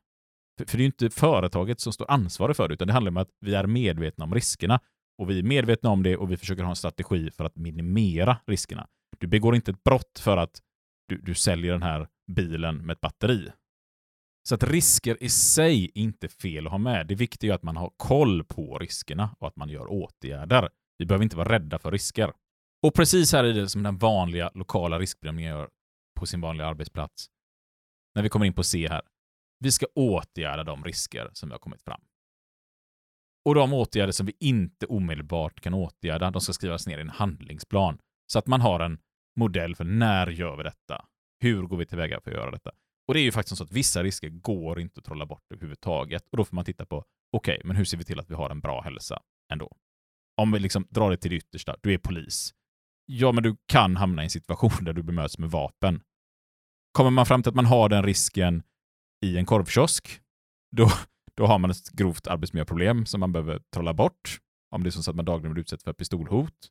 För, 0.57 0.65
för 0.65 0.77
det 0.77 0.81
är 0.81 0.85
ju 0.85 0.85
inte 0.85 1.09
företaget 1.09 1.79
som 1.79 1.93
står 1.93 2.11
ansvarig 2.11 2.55
för 2.55 2.67
det, 2.67 2.73
utan 2.73 2.87
det 2.87 2.93
handlar 2.93 3.11
om 3.11 3.17
att 3.17 3.29
vi 3.45 3.55
är 3.55 3.67
medvetna 3.67 4.25
om 4.25 4.33
riskerna. 4.33 4.79
Och 5.21 5.29
vi 5.29 5.39
är 5.39 5.43
medvetna 5.43 5.89
om 5.89 6.03
det 6.03 6.17
och 6.17 6.31
vi 6.31 6.37
försöker 6.37 6.63
ha 6.63 6.69
en 6.69 6.75
strategi 6.75 7.31
för 7.31 7.45
att 7.45 7.55
minimera 7.55 8.37
riskerna. 8.47 8.87
Du 9.17 9.27
begår 9.27 9.55
inte 9.55 9.71
ett 9.71 9.83
brott 9.83 10.19
för 10.19 10.37
att 10.37 10.61
du, 11.07 11.17
du 11.17 11.35
säljer 11.35 11.71
den 11.71 11.83
här 11.83 12.07
bilen 12.31 12.85
med 12.85 12.93
ett 12.93 13.01
batteri. 13.01 13.51
Så 14.49 14.55
att 14.55 14.63
risker 14.63 15.23
i 15.23 15.29
sig 15.29 15.85
är 15.85 16.01
inte 16.01 16.27
fel 16.27 16.65
att 16.65 16.71
ha 16.71 16.77
med. 16.77 17.07
Det 17.07 17.15
viktiga 17.15 17.51
är 17.51 17.55
att 17.55 17.63
man 17.63 17.77
har 17.77 17.91
koll 17.97 18.43
på 18.43 18.77
riskerna 18.77 19.35
och 19.39 19.47
att 19.47 19.55
man 19.55 19.69
gör 19.69 19.91
åtgärder. 19.91 20.69
Vi 20.97 21.05
behöver 21.05 21.23
inte 21.23 21.37
vara 21.37 21.49
rädda 21.49 21.79
för 21.79 21.91
risker. 21.91 22.33
Och 22.87 22.93
precis 22.93 23.33
här 23.33 23.43
är 23.43 23.53
det 23.53 23.69
som 23.69 23.83
den 23.83 23.97
vanliga 23.97 24.51
lokala 24.53 24.99
riskbedömningen 24.99 25.51
gör 25.51 25.69
på 26.19 26.25
sin 26.25 26.41
vanliga 26.41 26.67
arbetsplats. 26.67 27.27
När 28.15 28.23
vi 28.23 28.29
kommer 28.29 28.45
in 28.45 28.53
på 28.53 28.63
C 28.63 28.87
här. 28.89 29.01
Vi 29.59 29.71
ska 29.71 29.85
åtgärda 29.95 30.63
de 30.63 30.83
risker 30.83 31.29
som 31.33 31.49
vi 31.49 31.53
har 31.53 31.59
kommit 31.59 31.81
fram. 31.81 32.01
Och 33.45 33.55
de 33.55 33.73
åtgärder 33.73 34.11
som 34.11 34.25
vi 34.25 34.33
inte 34.39 34.85
omedelbart 34.85 35.61
kan 35.61 35.73
åtgärda, 35.73 36.31
de 36.31 36.41
ska 36.41 36.53
skrivas 36.53 36.87
ner 36.87 36.97
i 36.97 37.01
en 37.01 37.09
handlingsplan. 37.09 37.99
Så 38.31 38.39
att 38.39 38.47
man 38.47 38.61
har 38.61 38.79
en 38.79 38.97
modell 39.35 39.75
för 39.75 39.83
när 39.83 40.27
gör 40.27 40.57
vi 40.57 40.63
detta? 40.63 41.05
Hur 41.39 41.63
går 41.63 41.77
vi 41.77 41.85
tillväga 41.85 42.21
för 42.21 42.31
att 42.31 42.37
göra 42.37 42.51
detta? 42.51 42.71
Och 43.07 43.13
det 43.13 43.19
är 43.19 43.23
ju 43.23 43.31
faktiskt 43.31 43.57
så 43.57 43.63
att 43.63 43.71
vissa 43.71 44.03
risker 44.03 44.29
går 44.29 44.79
inte 44.79 44.99
att 44.99 45.05
trolla 45.05 45.25
bort 45.25 45.51
överhuvudtaget. 45.53 46.27
Och 46.31 46.37
då 46.37 46.45
får 46.45 46.55
man 46.55 46.65
titta 46.65 46.85
på, 46.85 47.05
okej, 47.37 47.61
men 47.65 47.75
hur 47.75 47.85
ser 47.85 47.97
vi 47.97 48.03
till 48.03 48.19
att 48.19 48.29
vi 48.29 48.35
har 48.35 48.49
en 48.49 48.59
bra 48.59 48.81
hälsa 48.81 49.19
ändå? 49.51 49.77
Om 50.37 50.51
vi 50.51 50.59
liksom 50.59 50.87
drar 50.89 51.11
det 51.11 51.17
till 51.17 51.31
det 51.31 51.37
yttersta, 51.37 51.75
du 51.81 51.93
är 51.93 51.97
polis. 51.97 52.53
Ja, 53.05 53.31
men 53.31 53.43
du 53.43 53.55
kan 53.65 53.95
hamna 53.95 54.21
i 54.21 54.25
en 54.25 54.29
situation 54.29 54.83
där 54.85 54.93
du 54.93 55.03
bemöts 55.03 55.37
med 55.37 55.51
vapen. 55.51 56.01
Kommer 56.91 57.09
man 57.09 57.25
fram 57.25 57.43
till 57.43 57.49
att 57.49 57.55
man 57.55 57.65
har 57.65 57.89
den 57.89 58.03
risken 58.03 58.63
i 59.25 59.37
en 59.37 59.45
korvkiosk, 59.45 60.21
då, 60.75 60.87
då 61.35 61.45
har 61.45 61.59
man 61.59 61.71
ett 61.71 61.89
grovt 61.89 62.27
arbetsmiljöproblem 62.27 63.05
som 63.05 63.19
man 63.19 63.31
behöver 63.31 63.61
trolla 63.73 63.93
bort. 63.93 64.39
Om 64.75 64.83
det 64.83 64.89
är 64.89 64.91
så 64.91 65.09
att 65.09 65.15
man 65.15 65.25
dagligen 65.25 65.53
blir 65.53 65.61
utsatt 65.61 65.83
för 65.83 65.93
pistolhot. 65.93 66.69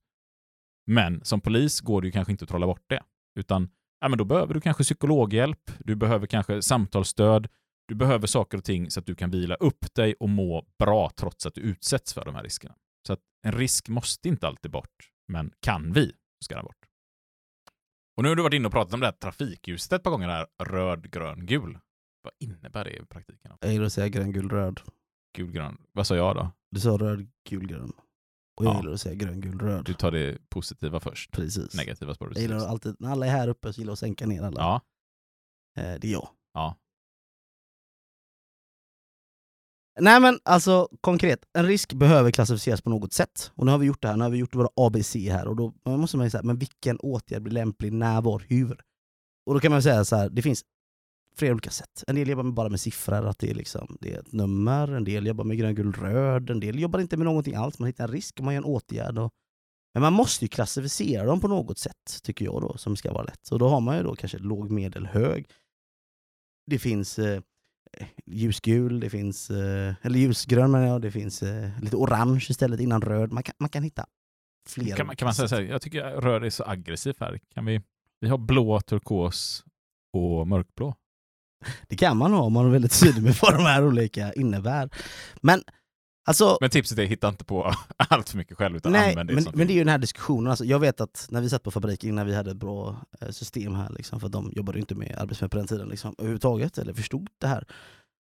Men 0.86 1.24
som 1.24 1.40
polis 1.40 1.80
går 1.80 2.02
det 2.02 2.08
ju 2.08 2.12
kanske 2.12 2.32
inte 2.32 2.44
att 2.44 2.48
trolla 2.48 2.66
bort 2.66 2.84
det. 2.88 3.02
Utan 3.38 3.70
ja, 4.00 4.08
men 4.08 4.18
då 4.18 4.24
behöver 4.24 4.54
du 4.54 4.60
kanske 4.60 4.84
psykologhjälp, 4.84 5.70
du 5.78 5.94
behöver 5.96 6.26
kanske 6.26 6.62
samtalsstöd, 6.62 7.48
Du 7.88 7.94
behöver 7.94 8.26
saker 8.26 8.58
och 8.58 8.64
ting 8.64 8.90
så 8.90 9.00
att 9.00 9.06
du 9.06 9.14
kan 9.14 9.30
vila 9.30 9.54
upp 9.54 9.94
dig 9.94 10.14
och 10.20 10.28
må 10.28 10.66
bra 10.78 11.10
trots 11.16 11.46
att 11.46 11.54
du 11.54 11.60
utsätts 11.60 12.14
för 12.14 12.24
de 12.24 12.34
här 12.34 12.42
riskerna. 12.42 12.74
Så 13.06 13.12
att 13.12 13.20
en 13.46 13.52
risk 13.52 13.88
måste 13.88 14.28
inte 14.28 14.46
alltid 14.46 14.70
bort, 14.70 15.10
men 15.28 15.52
kan 15.60 15.92
vi, 15.92 16.06
så 16.06 16.44
ska 16.44 16.54
den 16.54 16.64
bort. 16.64 16.87
Och 18.18 18.22
nu 18.24 18.28
har 18.28 18.36
du 18.36 18.42
varit 18.42 18.54
inne 18.54 18.66
och 18.66 18.72
pratat 18.72 18.94
om 18.94 19.00
det 19.00 19.06
här 19.06 19.12
trafikljuset 19.12 19.92
ett 19.92 20.02
par 20.02 20.10
gånger 20.10 20.28
här, 20.28 20.46
röd, 20.64 21.10
grön, 21.10 21.46
gul. 21.46 21.78
Vad 22.22 22.32
innebär 22.38 22.84
det 22.84 22.90
i 22.96 23.04
praktiken? 23.06 23.52
Jag 23.60 23.72
gillar 23.72 23.86
att 23.86 23.92
säga 23.92 24.08
grön, 24.08 24.32
gul, 24.32 24.48
röd. 24.48 24.80
Gul, 25.36 25.50
grön. 25.52 25.78
Vad 25.92 26.06
sa 26.06 26.16
jag 26.16 26.36
då? 26.36 26.50
Du 26.70 26.80
sa 26.80 26.90
röd, 26.90 27.28
gul, 27.48 27.66
grön. 27.66 27.92
Och 28.56 28.64
jag 28.64 28.74
Ja. 28.74 28.80
gillar 28.80 28.92
att 28.92 29.00
säga 29.00 29.14
grön, 29.14 29.40
gul, 29.40 29.58
röd. 29.58 29.84
Du 29.84 29.94
tar 29.94 30.10
det 30.10 30.38
positiva 30.48 31.00
först. 31.00 31.32
Precis. 31.32 31.74
Negativa 31.74 32.14
spår 32.14 32.26
du 32.28 32.34
Jag 32.34 32.42
gillar 32.42 32.66
alltid, 32.66 32.96
när 32.98 33.10
alla 33.10 33.26
är 33.26 33.30
här 33.30 33.48
uppe 33.48 33.72
så 33.72 33.80
gillar 33.80 33.90
jag 33.90 33.92
att 33.92 33.98
sänka 33.98 34.26
ner 34.26 34.42
alla. 34.42 34.60
Ja, 34.60 34.80
Eh, 35.82 35.98
det 36.00 36.08
är 36.08 36.12
jag. 36.12 36.28
ja. 36.54 36.76
Nej 40.00 40.20
men 40.20 40.38
alltså 40.44 40.88
konkret, 41.00 41.44
en 41.52 41.66
risk 41.66 41.92
behöver 41.92 42.30
klassificeras 42.30 42.82
på 42.82 42.90
något 42.90 43.12
sätt. 43.12 43.52
Och 43.54 43.66
nu 43.66 43.72
har 43.72 43.78
vi 43.78 43.86
gjort 43.86 44.02
det 44.02 44.08
här, 44.08 44.16
nu 44.16 44.24
har 44.24 44.30
vi 44.30 44.38
gjort 44.38 44.54
våra 44.54 44.68
ABC 44.74 45.14
här 45.14 45.48
och 45.48 45.56
då 45.56 45.72
måste 45.84 46.16
man 46.16 46.26
ju 46.26 46.30
säga, 46.30 46.42
men 46.42 46.58
vilken 46.58 46.98
åtgärd 46.98 47.42
blir 47.42 47.52
lämplig, 47.52 47.92
när, 47.92 48.20
var, 48.20 48.42
hur? 48.48 48.80
Och 49.46 49.54
då 49.54 49.60
kan 49.60 49.72
man 49.72 49.82
säga 49.82 50.04
så 50.04 50.16
här, 50.16 50.30
det 50.30 50.42
finns 50.42 50.64
flera 51.36 51.52
olika 51.52 51.70
sätt. 51.70 52.04
En 52.06 52.14
del 52.14 52.28
jobbar 52.28 52.44
bara 52.44 52.68
med 52.68 52.80
siffror, 52.80 53.26
att 53.26 53.38
det 53.38 53.50
är, 53.50 53.54
liksom, 53.54 53.96
det 54.00 54.14
är 54.14 54.18
ett 54.18 54.32
nummer, 54.32 54.88
en 54.88 55.04
del 55.04 55.26
jobbar 55.26 55.44
med 55.44 55.58
grön, 55.58 55.74
gul, 55.74 55.92
röd, 55.92 56.50
en 56.50 56.60
del 56.60 56.78
jobbar 56.78 57.00
inte 57.00 57.16
med 57.16 57.24
någonting 57.24 57.54
alls, 57.54 57.78
man 57.78 57.86
hittar 57.86 58.04
en 58.04 58.10
risk 58.10 58.38
och 58.38 58.44
man 58.44 58.54
gör 58.54 58.62
en 58.62 58.64
åtgärd. 58.64 59.18
Och, 59.18 59.30
men 59.94 60.02
man 60.02 60.12
måste 60.12 60.44
ju 60.44 60.48
klassificera 60.48 61.24
dem 61.26 61.40
på 61.40 61.48
något 61.48 61.78
sätt, 61.78 62.22
tycker 62.22 62.44
jag 62.44 62.62
då, 62.62 62.76
som 62.76 62.96
ska 62.96 63.12
vara 63.12 63.22
lätt. 63.22 63.48
Och 63.50 63.58
då 63.58 63.68
har 63.68 63.80
man 63.80 63.96
ju 63.96 64.02
då 64.02 64.14
kanske 64.14 64.38
låg, 64.38 64.70
medel, 64.70 65.06
hög. 65.06 65.50
Det 66.66 66.78
finns 66.78 67.18
eh, 67.18 67.40
ljusgul, 68.26 69.00
det 69.00 69.10
finns, 69.10 69.50
eh, 69.50 69.94
eller 70.02 70.18
ljusgrön 70.18 70.70
menar 70.70 70.86
jag, 70.86 71.02
det 71.02 71.10
finns 71.10 71.42
eh, 71.42 71.70
lite 71.82 71.96
orange 71.96 72.46
istället 72.50 72.80
innan 72.80 73.02
röd. 73.02 73.32
Man 73.32 73.42
kan, 73.42 73.54
man 73.58 73.68
kan 73.68 73.82
hitta 73.82 74.06
flera. 74.68 74.96
Kan 74.96 75.06
man, 75.06 75.16
kan 75.16 75.26
man 75.26 75.34
säga 75.34 75.48
så 75.48 75.54
här, 75.54 75.62
jag 75.62 75.82
tycker 75.82 76.02
röd 76.02 76.44
är 76.44 76.50
så 76.50 76.64
aggressiv 76.64 77.16
här. 77.20 77.40
Kan 77.54 77.64
vi, 77.64 77.82
vi 78.20 78.28
har 78.28 78.38
blå, 78.38 78.80
turkos 78.80 79.64
och 80.12 80.48
mörkblå. 80.48 80.94
Det 81.88 81.96
kan 81.96 82.16
man 82.16 82.32
ha 82.32 82.40
om 82.40 82.52
man 82.52 82.66
är 82.66 82.70
väldigt 82.70 83.00
tydlig 83.00 83.22
med 83.22 83.34
vad 83.42 83.54
de 83.54 83.62
här 83.62 83.86
olika 83.86 84.32
innebär. 84.32 84.90
Men 85.40 85.62
alltså, 86.28 86.58
Men 86.60 86.70
tipset 86.70 86.98
är 86.98 87.04
hitta 87.04 87.28
inte 87.28 87.44
på 87.44 87.74
allt 87.96 88.28
för 88.28 88.36
mycket 88.36 88.56
själv 88.56 88.76
utan 88.76 88.92
nej, 88.92 89.08
använd 89.08 89.28
det 89.28 89.34
men, 89.34 89.44
men 89.54 89.66
det 89.66 89.72
är 89.72 89.74
ju 89.74 89.80
den 89.80 89.88
här 89.88 89.98
diskussionen. 89.98 90.50
Alltså, 90.50 90.64
jag 90.64 90.78
vet 90.78 91.00
att 91.00 91.26
när 91.30 91.40
vi 91.40 91.48
satt 91.50 91.62
på 91.62 91.70
fabriken, 91.70 92.14
när 92.14 92.24
vi 92.24 92.34
hade 92.34 92.50
ett 92.50 92.56
bra 92.56 92.96
eh, 93.20 93.30
system 93.30 93.74
här, 93.74 93.90
liksom, 93.90 94.20
för 94.20 94.28
de 94.28 94.52
jobbade 94.56 94.78
ju 94.78 94.80
inte 94.80 94.94
med 94.94 95.18
arbetsmiljö 95.18 95.48
på 95.48 95.56
den 95.56 95.66
tiden 95.66 95.88
liksom, 95.88 96.14
överhuvudtaget, 96.18 96.78
eller 96.78 96.92
förstod 96.92 97.28
det 97.38 97.46
här. 97.46 97.64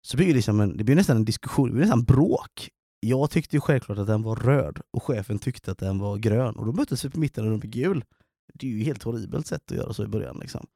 Så 0.08 0.18
blir 0.18 0.28
det, 0.28 0.34
liksom 0.34 0.60
en, 0.60 0.78
det 0.78 0.84
blir 0.84 0.96
nästan 0.96 1.18
en 1.18 1.26
diskussion, 1.26 1.68
det 1.68 1.74
blir 1.74 1.84
nästan 1.84 2.04
bråk. 2.04 2.70
Jag 3.00 3.32
tyckte 3.32 3.56
ju 3.56 3.62
självklart 3.62 3.98
att 3.98 4.08
den 4.08 4.22
var 4.22 4.36
röd 4.36 4.80
och 4.92 5.04
chefen 5.04 5.40
tyckte 5.40 5.72
att 5.72 5.78
den 5.78 6.00
var 6.00 6.18
grön. 6.18 6.56
Och 6.56 6.66
då 6.66 6.72
möttes 6.72 7.06
vi 7.06 7.10
på 7.10 7.20
mitten 7.20 7.44
och 7.44 7.50
den 7.50 7.60
blev 7.60 7.72
gul. 7.72 8.04
Det 8.54 8.68
är 8.68 8.72
ju 8.72 8.84
helt 8.84 9.04
horribelt 9.04 9.48
sätt 9.48 9.72
att 9.72 9.78
göra 9.78 9.94
så 9.94 10.04
i 10.04 10.08
början. 10.08 10.38
Liksom. 10.42 10.68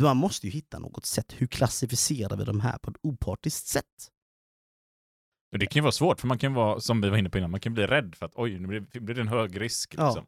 Man 0.00 0.16
måste 0.16 0.46
ju 0.46 0.52
hitta 0.52 0.78
något 0.78 1.06
sätt. 1.06 1.34
Hur 1.36 1.46
klassificerar 1.46 2.36
vi 2.36 2.44
de 2.44 2.60
här 2.60 2.78
på 2.78 2.90
ett 2.90 2.96
opartiskt 3.02 3.66
sätt? 3.66 4.10
Men 5.52 5.60
det 5.60 5.66
kan 5.66 5.80
ju 5.80 5.82
vara 5.82 5.92
svårt, 5.92 6.20
för 6.20 6.28
man 6.28 6.38
kan 6.38 6.54
vara, 6.54 6.80
som 6.80 7.00
vi 7.00 7.08
var 7.08 7.16
inne 7.16 7.30
på 7.30 7.38
innan, 7.38 7.50
man 7.50 7.60
kan 7.60 7.74
bli 7.74 7.86
rädd 7.86 8.14
för 8.14 8.26
att 8.26 8.32
oj, 8.34 8.58
nu 8.58 8.68
blir, 8.68 9.00
blir 9.00 9.14
det 9.14 9.20
en 9.20 9.28
hög 9.28 9.60
risk. 9.60 9.94
Ja. 9.98 10.06
Liksom. 10.06 10.26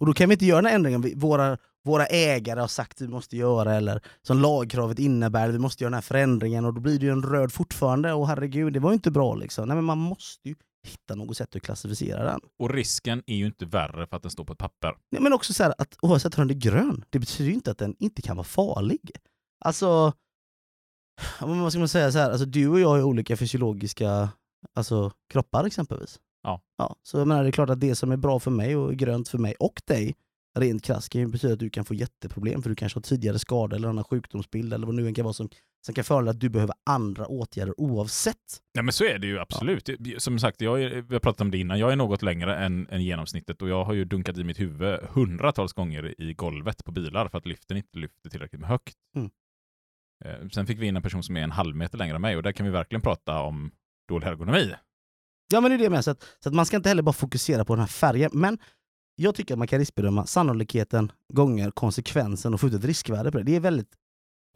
Och 0.00 0.06
då 0.06 0.12
kan 0.12 0.28
vi 0.28 0.32
inte 0.32 0.46
göra 0.46 0.62
den 0.62 0.66
här 0.66 0.74
ändringen 0.74 1.18
våra, 1.18 1.58
våra 1.84 2.06
ägare 2.06 2.60
har 2.60 2.68
sagt 2.68 2.92
att 2.92 3.08
vi 3.08 3.12
måste 3.12 3.36
göra, 3.36 3.74
eller 3.74 4.02
som 4.22 4.38
lagkravet 4.38 4.98
innebär, 4.98 5.48
vi 5.48 5.58
måste 5.58 5.84
göra 5.84 5.90
den 5.90 5.94
här 5.94 6.02
förändringen, 6.02 6.64
och 6.64 6.74
då 6.74 6.80
blir 6.80 6.98
det 6.98 7.06
ju 7.06 7.12
en 7.12 7.22
röd 7.22 7.52
fortfarande, 7.52 8.12
och 8.12 8.28
herregud, 8.28 8.72
det 8.72 8.80
var 8.80 8.90
ju 8.90 8.94
inte 8.94 9.10
bra 9.10 9.34
liksom. 9.34 9.68
Nej 9.68 9.74
men 9.74 9.84
man 9.84 9.98
måste 9.98 10.48
ju 10.48 10.54
hitta 10.86 11.14
något 11.14 11.36
sätt 11.36 11.56
att 11.56 11.62
klassificera 11.62 12.24
den. 12.24 12.40
Och 12.58 12.70
risken 12.70 13.22
är 13.26 13.36
ju 13.36 13.46
inte 13.46 13.66
värre 13.66 14.06
för 14.06 14.16
att 14.16 14.22
den 14.22 14.30
står 14.30 14.44
på 14.44 14.52
ett 14.52 14.58
papper. 14.58 14.94
Nej, 15.10 15.22
men 15.22 15.32
också 15.32 15.52
så 15.52 15.62
här 15.62 15.74
att 15.78 15.96
oavsett 16.02 16.38
om 16.38 16.48
den 16.48 16.56
är 16.56 16.60
grön, 16.60 17.04
det 17.10 17.18
betyder 17.18 17.48
ju 17.48 17.54
inte 17.54 17.70
att 17.70 17.78
den 17.78 17.96
inte 17.98 18.22
kan 18.22 18.36
vara 18.36 18.44
farlig. 18.44 19.10
Alltså, 19.64 20.12
vad 21.40 21.72
ska 21.72 21.78
man 21.78 21.88
säga 21.88 22.12
så 22.12 22.18
här, 22.18 22.30
alltså 22.30 22.46
du 22.46 22.68
och 22.68 22.80
jag 22.80 22.88
har 22.88 23.02
olika 23.02 23.36
fysiologiska 23.36 24.28
alltså, 24.74 25.12
kroppar 25.32 25.64
exempelvis. 25.64 26.20
Ja. 26.42 26.62
ja. 26.78 26.96
Så 27.02 27.18
jag 27.18 27.28
menar, 27.28 27.42
det 27.42 27.48
är 27.48 27.52
klart 27.52 27.70
att 27.70 27.80
det 27.80 27.94
som 27.94 28.12
är 28.12 28.16
bra 28.16 28.40
för 28.40 28.50
mig 28.50 28.76
och 28.76 28.94
grönt 28.94 29.28
för 29.28 29.38
mig 29.38 29.54
och 29.58 29.82
dig, 29.86 30.14
rent 30.58 30.84
krasst, 30.84 31.08
kan 31.08 31.20
ju 31.20 31.26
betyda 31.26 31.52
att 31.52 31.58
du 31.58 31.70
kan 31.70 31.84
få 31.84 31.94
jätteproblem 31.94 32.62
för 32.62 32.70
du 32.70 32.76
kanske 32.76 32.96
har 32.96 33.02
tidigare 33.02 33.38
skada 33.38 33.76
eller 33.76 33.88
annan 33.88 34.04
sjukdomsbild 34.04 34.72
eller 34.72 34.86
vad 34.86 34.94
nu 34.94 35.06
än 35.06 35.14
kan 35.14 35.24
vara 35.24 35.34
som, 35.34 35.48
som 35.86 35.94
kan 35.94 36.04
föranleda 36.04 36.30
att 36.30 36.40
du 36.40 36.48
behöver 36.48 36.74
andra 36.90 37.26
åtgärder 37.26 37.80
oavsett. 37.80 38.36
Ja 38.72 38.82
men 38.82 38.92
så 38.92 39.04
är 39.04 39.18
det 39.18 39.26
ju 39.26 39.38
absolut. 39.38 39.88
Som 40.18 40.38
sagt, 40.38 40.60
jag 40.60 40.82
är, 40.82 41.02
vi 41.02 41.14
har 41.14 41.20
pratat 41.20 41.40
om 41.40 41.50
det 41.50 41.58
innan, 41.58 41.78
jag 41.78 41.92
är 41.92 41.96
något 41.96 42.22
längre 42.22 42.56
än, 42.56 42.88
än 42.88 43.02
genomsnittet 43.02 43.62
och 43.62 43.68
jag 43.68 43.84
har 43.84 43.92
ju 43.92 44.04
dunkat 44.04 44.38
i 44.38 44.44
mitt 44.44 44.60
huvud 44.60 45.00
hundratals 45.10 45.72
gånger 45.72 46.20
i 46.20 46.34
golvet 46.34 46.84
på 46.84 46.92
bilar 46.92 47.28
för 47.28 47.38
att 47.38 47.46
liften 47.46 47.76
inte 47.76 47.98
lyfter 47.98 48.30
tillräckligt 48.30 48.60
med 48.60 48.70
högt. 48.70 48.96
Mm. 49.16 49.30
Eh, 50.24 50.48
Sen 50.48 50.66
fick 50.66 50.78
vi 50.78 50.86
in 50.86 50.96
en 50.96 51.02
person 51.02 51.22
som 51.22 51.36
är 51.36 51.42
en 51.42 51.50
halv 51.50 51.76
meter 51.76 51.98
längre 51.98 52.14
än 52.14 52.22
mig 52.22 52.36
och 52.36 52.42
där 52.42 52.52
kan 52.52 52.66
vi 52.66 52.72
verkligen 52.72 53.02
prata 53.02 53.40
om 53.40 53.70
dålig 54.12 54.26
ergonomi. 54.26 54.74
Ja 55.52 55.60
men 55.60 55.70
det 55.70 55.74
är 55.76 55.78
det 55.78 55.90
med, 55.90 56.04
så 56.04 56.10
att, 56.10 56.22
så 56.40 56.48
att 56.48 56.54
man 56.54 56.66
ska 56.66 56.76
inte 56.76 56.88
heller 56.88 57.02
bara 57.02 57.12
fokusera 57.12 57.64
på 57.64 57.72
den 57.74 57.80
här 57.80 57.86
färgen. 57.88 58.30
Men 58.34 58.58
jag 59.16 59.34
tycker 59.34 59.54
att 59.54 59.58
man 59.58 59.68
kan 59.68 59.78
riskbedöma 59.78 60.26
sannolikheten 60.26 61.12
gånger 61.32 61.70
konsekvensen 61.70 62.54
och 62.54 62.60
få 62.60 62.66
ut 62.66 62.74
ett 62.74 62.84
riskvärde 62.84 63.32
på 63.32 63.38
det. 63.38 63.44
Det 63.44 63.52
är 63.52 63.56
ett 63.56 63.62
väldigt 63.62 63.94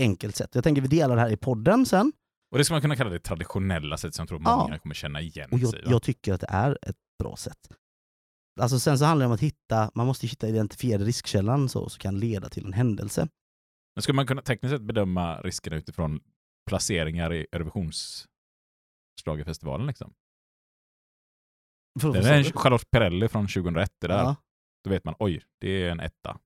enkelt 0.02 0.36
sätt. 0.36 0.50
Jag 0.54 0.64
tänker 0.64 0.82
vi 0.82 0.88
delar 0.88 1.16
det 1.16 1.22
här 1.22 1.30
i 1.30 1.36
podden 1.36 1.86
sen. 1.86 2.12
Och 2.50 2.58
det 2.58 2.64
ska 2.64 2.74
man 2.74 2.80
kunna 2.80 2.96
kalla 2.96 3.10
det 3.10 3.18
traditionella 3.18 3.96
sätt 3.96 4.14
som 4.14 4.22
jag 4.22 4.28
tror 4.28 4.42
Ja. 4.44 4.56
många 4.56 4.78
kommer 4.78 4.94
känna 4.94 5.20
igen 5.20 5.48
Och 5.52 5.58
jag, 5.58 5.70
sig 5.70 5.82
jag 5.86 6.02
tycker 6.02 6.32
att 6.34 6.40
det 6.40 6.50
är 6.50 6.78
ett 6.82 6.96
bra 7.18 7.36
sätt. 7.36 7.58
Alltså 8.60 8.78
sen 8.78 8.98
så 8.98 9.04
handlar 9.04 9.24
det 9.24 9.28
om 9.28 9.34
att 9.34 9.40
hitta, 9.40 9.90
man 9.94 10.06
måste 10.06 10.26
hitta 10.26 10.48
identifierade 10.48 11.04
riskkällan 11.04 11.68
så, 11.68 11.88
som 11.88 11.98
kan 11.98 12.18
leda 12.18 12.48
till 12.48 12.66
en 12.66 12.72
händelse. 12.72 13.28
Men 13.94 14.02
ska 14.02 14.12
man 14.12 14.26
kunna 14.26 14.42
tekniskt 14.42 14.72
sett 14.72 14.82
bedöma 14.82 15.40
riskerna 15.40 15.76
utifrån 15.76 16.20
placeringar 16.68 17.32
i 17.34 17.46
Eurovisionsschlagerfestivalen 19.16 19.86
liksom? 19.86 20.14
Det 22.12 22.18
är 22.28 22.38
en 22.38 22.44
Charlotte 22.44 22.90
Perrelli 22.90 23.28
från 23.28 23.46
2001 23.46 23.92
det 24.00 24.08
där. 24.08 24.14
ja, 24.18 24.36
Då 24.84 24.90
vet 24.90 25.04
man, 25.04 25.14
oj, 25.18 25.44
det 25.60 25.68
är 25.68 25.90
en 25.90 26.00
etta. 26.00 26.38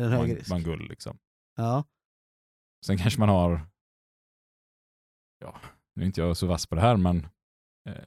en 0.00 0.12
hög 0.12 0.36
risk. 0.36 0.50
en 0.50 0.62
guld 0.62 0.88
liksom. 0.88 1.18
Ja. 1.56 1.84
Sen 2.86 2.98
kanske 2.98 3.20
man 3.20 3.28
har, 3.28 3.66
ja, 5.38 5.60
nu 5.94 6.02
är 6.02 6.06
inte 6.06 6.20
jag 6.20 6.36
så 6.36 6.46
vass 6.46 6.66
på 6.66 6.74
det 6.74 6.80
här, 6.80 6.96
men 6.96 7.28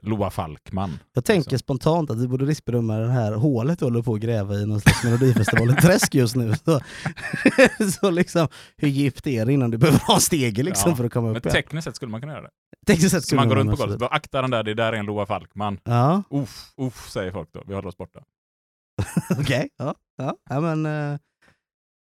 Loa 0.01 0.29
Falkman. 0.29 0.99
Jag 1.13 1.25
tänker 1.25 1.51
Så. 1.51 1.57
spontant 1.57 2.09
att 2.09 2.17
vi 2.17 2.27
borde 2.27 2.45
riskbedöma 2.45 2.97
det 2.97 3.11
här 3.11 3.31
hålet 3.33 3.79
du 3.79 3.85
håller 3.85 4.01
på 4.01 4.13
att 4.13 4.19
gräva 4.21 4.55
i 4.55 4.65
någon 4.65 4.81
slags 4.81 5.03
Melodifestivalen-träsk 5.03 6.15
just 6.15 6.35
nu. 6.35 6.53
Så, 6.65 6.79
så 8.01 8.09
liksom, 8.09 8.47
hur 8.77 8.87
djupt 8.87 9.27
är 9.27 9.45
det 9.45 9.53
innan 9.53 9.71
du 9.71 9.77
behöver 9.77 9.99
ha 9.99 10.15
en 10.15 10.21
stege 10.21 10.63
liksom 10.63 10.89
Ja, 10.91 10.95
för 10.95 11.03
att 11.03 11.13
komma 11.13 11.27
Men 11.27 11.35
upp 11.37 11.45
igen? 11.45 11.53
tekniskt 11.53 11.83
sett 11.85 11.95
skulle 11.95 12.11
man 12.11 12.21
kunna 12.21 12.33
göra 12.33 12.41
det. 12.43 12.49
Tekniskt 12.87 13.11
sett 13.11 13.23
Så 13.23 13.25
skulle 13.27 13.41
man 13.41 13.49
går 13.49 13.55
runt 13.55 13.71
på 13.71 13.75
golvet, 13.77 13.99
bara, 13.99 14.09
akta 14.09 14.41
den 14.41 14.51
där, 14.51 14.63
det 14.63 14.73
där 14.73 14.93
är 14.93 14.97
en 14.97 15.05
Loa 15.05 15.25
Falkman. 15.25 15.77
Ja, 15.83 16.23
Uff, 16.29 16.71
uff, 16.77 17.09
säger 17.09 17.31
folk 17.31 17.49
då. 17.53 17.63
Vi 17.67 17.73
håller 17.73 17.87
oss 17.87 17.97
borta. 17.97 18.19
okej. 19.39 19.69
Ja, 19.77 19.95
ja. 20.17 20.35
ja, 20.49 20.59
men 20.59 20.85
eh, 20.85 21.19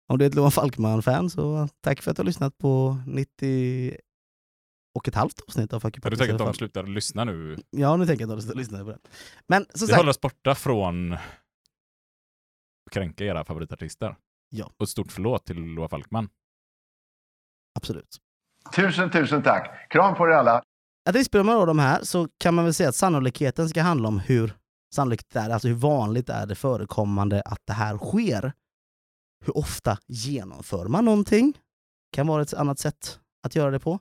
om 0.08 0.18
du 0.18 0.24
är 0.24 0.28
ett 0.28 0.34
Loa 0.34 0.50
Falkman-fan 0.50 1.30
så 1.30 1.68
tack 1.80 2.02
för 2.02 2.10
att 2.10 2.16
du 2.16 2.20
har 2.20 2.26
lyssnat 2.26 2.58
på 2.58 2.98
90 3.06 3.96
och 4.94 5.08
ett 5.08 5.14
halvt 5.14 5.40
avsnitt 5.40 5.72
av 5.72 5.80
Fuck 5.80 5.96
You 5.96 6.00
Har 6.04 6.10
du 6.10 6.16
Podcast 6.16 6.28
i 6.28 6.30
tänkt 6.30 6.40
att 6.40 6.46
de 6.46 6.54
slutar 6.58 6.82
lyssna 6.82 7.24
nu? 7.24 7.56
Ja, 7.70 7.96
nu 7.96 8.06
tänker 8.06 8.26
jag 8.26 8.38
att 8.38 8.48
de 8.48 8.58
lyssnar 8.58 8.84
på 8.84 8.90
det. 8.90 8.98
Men 9.46 9.64
som 9.64 9.70
Vi 9.74 9.86
sagt, 9.86 9.96
håller 9.96 10.10
oss 10.10 10.20
borta 10.20 10.54
från 10.54 11.12
att 11.12 11.20
kränka 12.92 13.24
era 13.24 13.44
favoritartister. 13.44 14.16
Ja. 14.48 14.72
Och 14.76 14.82
ett 14.82 14.88
stort 14.88 15.12
förlåt 15.12 15.46
till 15.46 15.56
Loa 15.56 15.88
Falkman. 15.88 16.28
absolut. 17.74 18.16
Tusen, 18.76 19.10
tusen 19.10 19.42
tack. 19.42 19.90
Kram 19.90 20.14
på 20.14 20.26
er 20.26 20.30
alla. 20.30 20.62
Att 21.08 21.14
riskbedöma 21.14 21.54
då 21.54 21.66
de 21.66 21.78
här 21.78 22.02
så 22.02 22.28
kan 22.38 22.54
man 22.54 22.64
väl 22.64 22.74
säga 22.74 22.88
att 22.88 22.94
sannolikheten 22.96 23.68
ska 23.68 23.82
handla 23.82 24.08
om 24.08 24.18
hur 24.18 24.52
sannolikt 24.94 25.30
det 25.32 25.40
är, 25.40 25.50
alltså 25.50 25.68
hur 25.68 25.74
vanligt 25.74 26.28
är 26.28 26.46
det 26.46 26.54
förekommande 26.54 27.42
att 27.44 27.60
det 27.64 27.72
här 27.72 27.98
sker. 27.98 28.52
Hur 29.44 29.56
ofta 29.58 29.98
genomför 30.06 30.86
man 30.88 31.04
någonting? 31.04 31.58
Kan 32.12 32.26
vara 32.26 32.42
ett 32.42 32.54
annat 32.54 32.78
sätt 32.78 33.20
att 33.42 33.54
göra 33.56 33.70
det 33.70 33.78
på. 33.80 33.98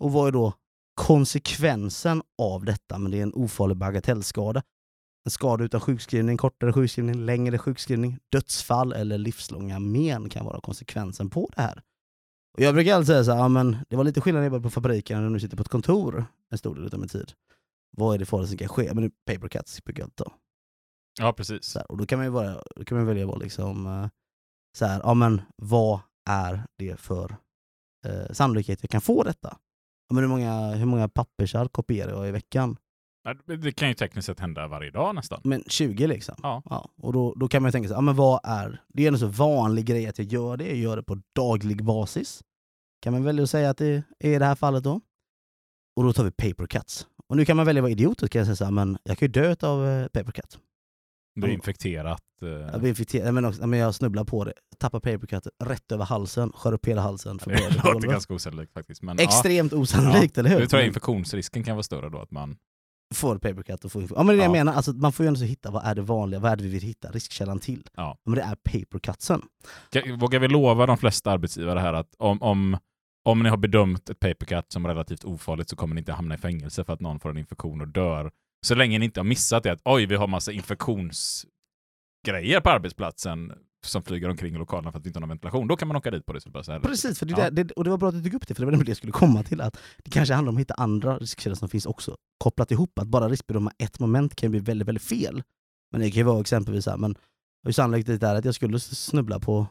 Och 0.00 0.12
vad 0.12 0.28
är 0.28 0.32
då 0.32 0.52
konsekvensen 0.94 2.22
av 2.38 2.64
detta? 2.64 2.98
Men 2.98 3.10
det 3.10 3.18
är 3.18 3.22
en 3.22 3.34
ofarlig 3.34 3.76
bagatellskada. 3.76 4.62
En 5.24 5.30
skada 5.30 5.64
utan 5.64 5.80
sjukskrivning, 5.80 6.36
kortare 6.36 6.72
sjukskrivning, 6.72 7.26
längre 7.26 7.58
sjukskrivning, 7.58 8.18
dödsfall 8.32 8.92
eller 8.92 9.18
livslånga 9.18 9.78
men 9.78 10.28
kan 10.28 10.44
vara 10.44 10.60
konsekvensen 10.60 11.30
på 11.30 11.50
det 11.56 11.62
här. 11.62 11.82
Och 12.54 12.60
jag 12.60 12.74
brukar 12.74 12.94
alltid 12.94 13.06
säga 13.06 13.24
så 13.24 13.32
här, 13.32 13.38
ja, 13.38 13.48
men 13.48 13.76
det 13.88 13.96
var 13.96 14.04
lite 14.04 14.20
skillnad 14.20 14.40
när 14.40 14.46
jag 14.46 14.50
var 14.50 14.60
på 14.60 14.70
fabriken 14.70 15.24
och 15.24 15.32
nu 15.32 15.40
sitter 15.40 15.56
på 15.56 15.62
ett 15.62 15.68
kontor 15.68 16.26
en 16.50 16.58
stor 16.58 16.74
del 16.74 16.94
av 16.94 17.00
min 17.00 17.08
tid. 17.08 17.32
Vad 17.96 18.14
är 18.14 18.18
det 18.18 18.26
farligt 18.26 18.48
som 18.48 18.58
kan 18.58 18.68
ske? 18.68 18.94
Men 18.94 19.04
nu 19.04 19.10
paper 19.10 19.48
cuts 19.48 19.84
brukar 19.84 20.02
jag 20.02 20.14
ta. 20.14 20.32
Ja, 21.20 21.32
precis. 21.32 21.74
Här, 21.74 21.90
och 21.90 21.96
då 21.96 22.06
kan 22.06 22.18
man 22.18 22.26
ju 22.26 22.30
vara, 22.30 22.62
då 22.76 22.84
kan 22.84 22.98
man 22.98 23.06
välja 23.06 23.26
vara 23.26 23.38
liksom, 23.38 23.86
eh, 23.86 24.08
så 24.78 24.86
här, 24.86 25.00
ja 25.04 25.14
men 25.14 25.42
vad 25.56 26.00
är 26.30 26.66
det 26.78 27.00
för 27.00 27.36
eh, 28.06 28.32
sannolikhet 28.32 28.78
jag 28.82 28.90
kan 28.90 29.00
få 29.00 29.22
detta? 29.22 29.58
Ja, 30.08 30.14
Men 30.14 30.24
hur 30.24 30.28
många, 30.28 30.70
hur 30.74 30.86
många 30.86 31.08
pappersark 31.08 31.72
kopierar 31.72 32.10
jag 32.10 32.28
i 32.28 32.30
veckan? 32.30 32.76
Ja, 33.24 33.34
det- 33.56 33.72
kan 33.72 33.88
ju 33.88 33.94
tekniskt 33.94 34.26
sett 34.26 34.40
hända 34.40 34.66
varje 34.68 34.90
dag 34.90 35.14
nästan. 35.14 35.40
Men 35.44 35.62
20 35.66 36.06
liksom. 36.06 36.34
Ja. 36.42 36.62
och 36.96 37.12
då, 37.12 37.34
då 37.34 37.48
kan 37.48 37.62
man 37.62 37.72
tänka 37.72 37.88
sig, 37.88 37.94
ja, 37.96 38.00
men 38.00 38.16
vad 38.16 38.40
är... 38.44 38.82
Det 38.88 39.04
är 39.04 39.08
en 39.08 39.18
så 39.18 39.26
vanlig 39.26 39.84
grej 39.86 40.06
att 40.06 40.18
jag 40.18 40.26
gör 40.26 40.56
det, 40.56 40.66
jag 40.66 40.76
gör 40.76 40.96
det 40.96 41.02
på 41.02 41.20
daglig 41.34 41.84
basis. 41.84 42.42
Kan 43.02 43.12
man 43.12 43.24
välja 43.24 43.42
att 43.42 43.50
säga 43.50 43.70
att 43.70 43.76
det 43.78 44.02
är 44.18 44.30
i 44.30 44.38
det 44.38 44.44
här 44.44 44.54
fallet 44.54 44.84
då. 44.84 45.00
Och 45.96 46.04
då 46.04 46.12
tar 46.12 46.24
vi 46.24 46.30
paper 46.30 46.66
cuts. 46.66 47.06
Och 47.28 47.36
nu 47.36 47.44
kan 47.44 47.56
man 47.56 47.66
välja 47.66 47.80
att 47.80 47.82
vara 47.82 47.90
idiot 47.92 48.22
och 48.22 48.30
kan 48.30 48.38
jag 48.38 48.46
säga 48.46 48.56
så 48.56 48.64
här, 48.64 48.72
men 48.72 48.98
jag 49.04 49.18
kan 49.18 49.26
ju 49.26 49.32
dö 49.32 49.56
av 49.68 49.86
eh, 49.86 50.06
paper 50.08 50.32
cut. 50.32 50.58
Det 51.34 51.46
är 51.46 51.48
Ja. 51.48 51.54
infekterat. 51.54 52.22
eh, 52.42 52.48
Jag, 52.48 52.80
blir 52.80 52.88
infekterad, 52.90 53.34
men, 53.34 53.44
också, 53.44 53.66
men 53.66 53.78
jag 53.78 53.94
snubblar 53.94 54.24
på 54.24 54.44
det, 54.44 54.52
tappar 54.78 55.00
paper 55.00 55.26
cut 55.26 55.46
rätt 55.64 55.92
över 55.92 56.04
halsen, 56.04 56.52
skär 56.54 56.72
upp 56.72 56.86
hela 56.86 57.00
halsen. 57.02 57.38
För 57.38 57.50
Det 57.50 57.84
låter 57.94 58.08
ganska 58.08 58.34
osannolikt 58.34 58.72
faktiskt. 58.72 59.02
Men, 59.02 59.18
Extremt 59.18 59.72
osannolikt, 59.72 60.38
eller 60.38 60.50
ja, 60.50 60.54
hur? 60.54 60.60
Nu 60.62 60.66
tror 60.68 60.80
jag 60.80 60.86
infektionsrisken 60.86 61.64
kan 61.64 61.76
vara 61.76 61.82
större 61.82 62.08
då. 62.10 62.18
Att 62.20 62.30
man, 62.30 62.56
får 63.14 63.38
papercut 63.38 63.84
och 63.84 63.92
får 63.92 64.02
info. 64.02 64.14
Ja 64.14 64.22
men 64.22 64.26
det 64.26 64.32
är 64.32 64.36
det 64.36 64.42
jag 64.44 64.48
Ja. 64.48 64.52
menar, 64.64 64.72
alltså, 64.72 64.92
man 64.92 65.12
får 65.12 65.24
ju 65.24 65.28
ändå 65.28 65.40
hitta 65.40 65.70
vad 65.70 65.84
är 65.84 65.94
det 65.94 66.02
vanliga, 66.02 66.40
vad 66.40 66.52
är 66.52 66.56
det 66.56 66.62
vi 66.62 66.68
vill 66.68 66.82
hitta 66.82 67.10
riskkällan 67.10 67.58
till? 67.58 67.88
Ja. 67.96 68.18
Men 68.24 68.34
det 68.34 68.42
är 68.42 68.54
papercutsen. 68.56 69.42
Vågar 70.18 70.40
vi 70.40 70.48
lova 70.48 70.86
de 70.86 70.98
flesta 70.98 71.30
arbetsgivare 71.30 71.78
här 71.80 71.92
att 71.92 72.14
om, 72.18 72.42
om, 72.42 72.76
om 73.24 73.42
ni 73.42 73.48
har 73.48 73.56
bedömt 73.56 74.10
ett 74.10 74.18
papercut 74.20 74.72
som 74.72 74.86
relativt 74.86 75.24
ofarligt 75.24 75.68
så 75.68 75.76
kommer 75.76 75.94
ni 75.94 75.98
inte 75.98 76.12
hamna 76.12 76.34
i 76.34 76.38
fängelse 76.38 76.84
för 76.84 76.92
att 76.92 77.00
någon 77.00 77.20
får 77.20 77.30
en 77.30 77.38
infektion 77.38 77.80
och 77.80 77.88
dör. 77.88 78.30
Så 78.64 78.74
länge 78.74 78.98
ni 78.98 79.04
inte 79.04 79.20
har 79.20 79.24
missat 79.24 79.62
det 79.62 79.72
att 79.72 79.80
oj, 79.84 80.06
vi 80.06 80.14
har 80.14 80.26
massa 80.26 80.52
infektionsgrejer 80.52 82.60
på 82.60 82.70
arbetsplatsen 82.70 83.52
som 83.86 84.02
flyger 84.02 84.28
omkring 84.28 84.54
i 84.54 84.58
lokalerna 84.58 84.92
för 84.92 84.98
att 84.98 85.04
vi 85.04 85.08
inte 85.08 85.16
har 85.16 85.20
någon 85.20 85.28
ventilation. 85.28 85.68
Då 85.68 85.76
kan 85.76 85.88
man 85.88 85.96
åka 85.96 86.10
dit 86.10 86.26
på 86.26 86.32
det. 86.32 86.40
Så 86.40 86.50
bara 86.50 86.62
så 86.62 86.72
här. 86.72 86.80
Precis, 86.80 87.18
för 87.18 87.26
det, 87.26 87.34
Ja. 87.38 87.50
det, 87.50 87.70
och 87.70 87.84
det 87.84 87.90
var 87.90 87.98
bra 87.98 88.08
att 88.08 88.14
du 88.14 88.22
tog 88.22 88.34
upp 88.34 88.46
det, 88.48 88.54
för 88.54 88.66
det 88.66 88.76
var 88.76 88.84
det 88.84 88.90
jag 88.90 88.96
skulle 88.96 89.12
komma 89.12 89.42
till. 89.42 89.60
Att 89.60 89.76
det 90.04 90.10
kanske 90.10 90.34
handlar 90.34 90.50
om 90.50 90.56
att 90.56 90.60
hitta 90.60 90.74
andra 90.74 91.18
riskkällor 91.18 91.56
som 91.56 91.68
finns 91.68 91.86
också, 91.86 92.16
kopplat 92.38 92.70
ihop. 92.70 92.98
Att 92.98 93.08
bara 93.08 93.28
riskbedöma 93.28 93.72
ett 93.78 94.00
moment 94.00 94.36
kan 94.36 94.50
bli 94.50 94.60
väldigt, 94.60 94.88
väldigt 94.88 95.04
fel. 95.04 95.42
Men 95.92 96.00
det 96.00 96.10
kan 96.10 96.18
ju 96.18 96.22
vara 96.24 96.40
exempelvis 96.40 96.86
här, 96.86 96.96
men 96.96 97.14
hur 97.64 97.72
sannolikt 97.72 98.06
det 98.06 98.22
är 98.22 98.34
att 98.34 98.44
jag 98.44 98.54
skulle 98.54 98.80
snubbla 98.80 99.40
på, 99.40 99.66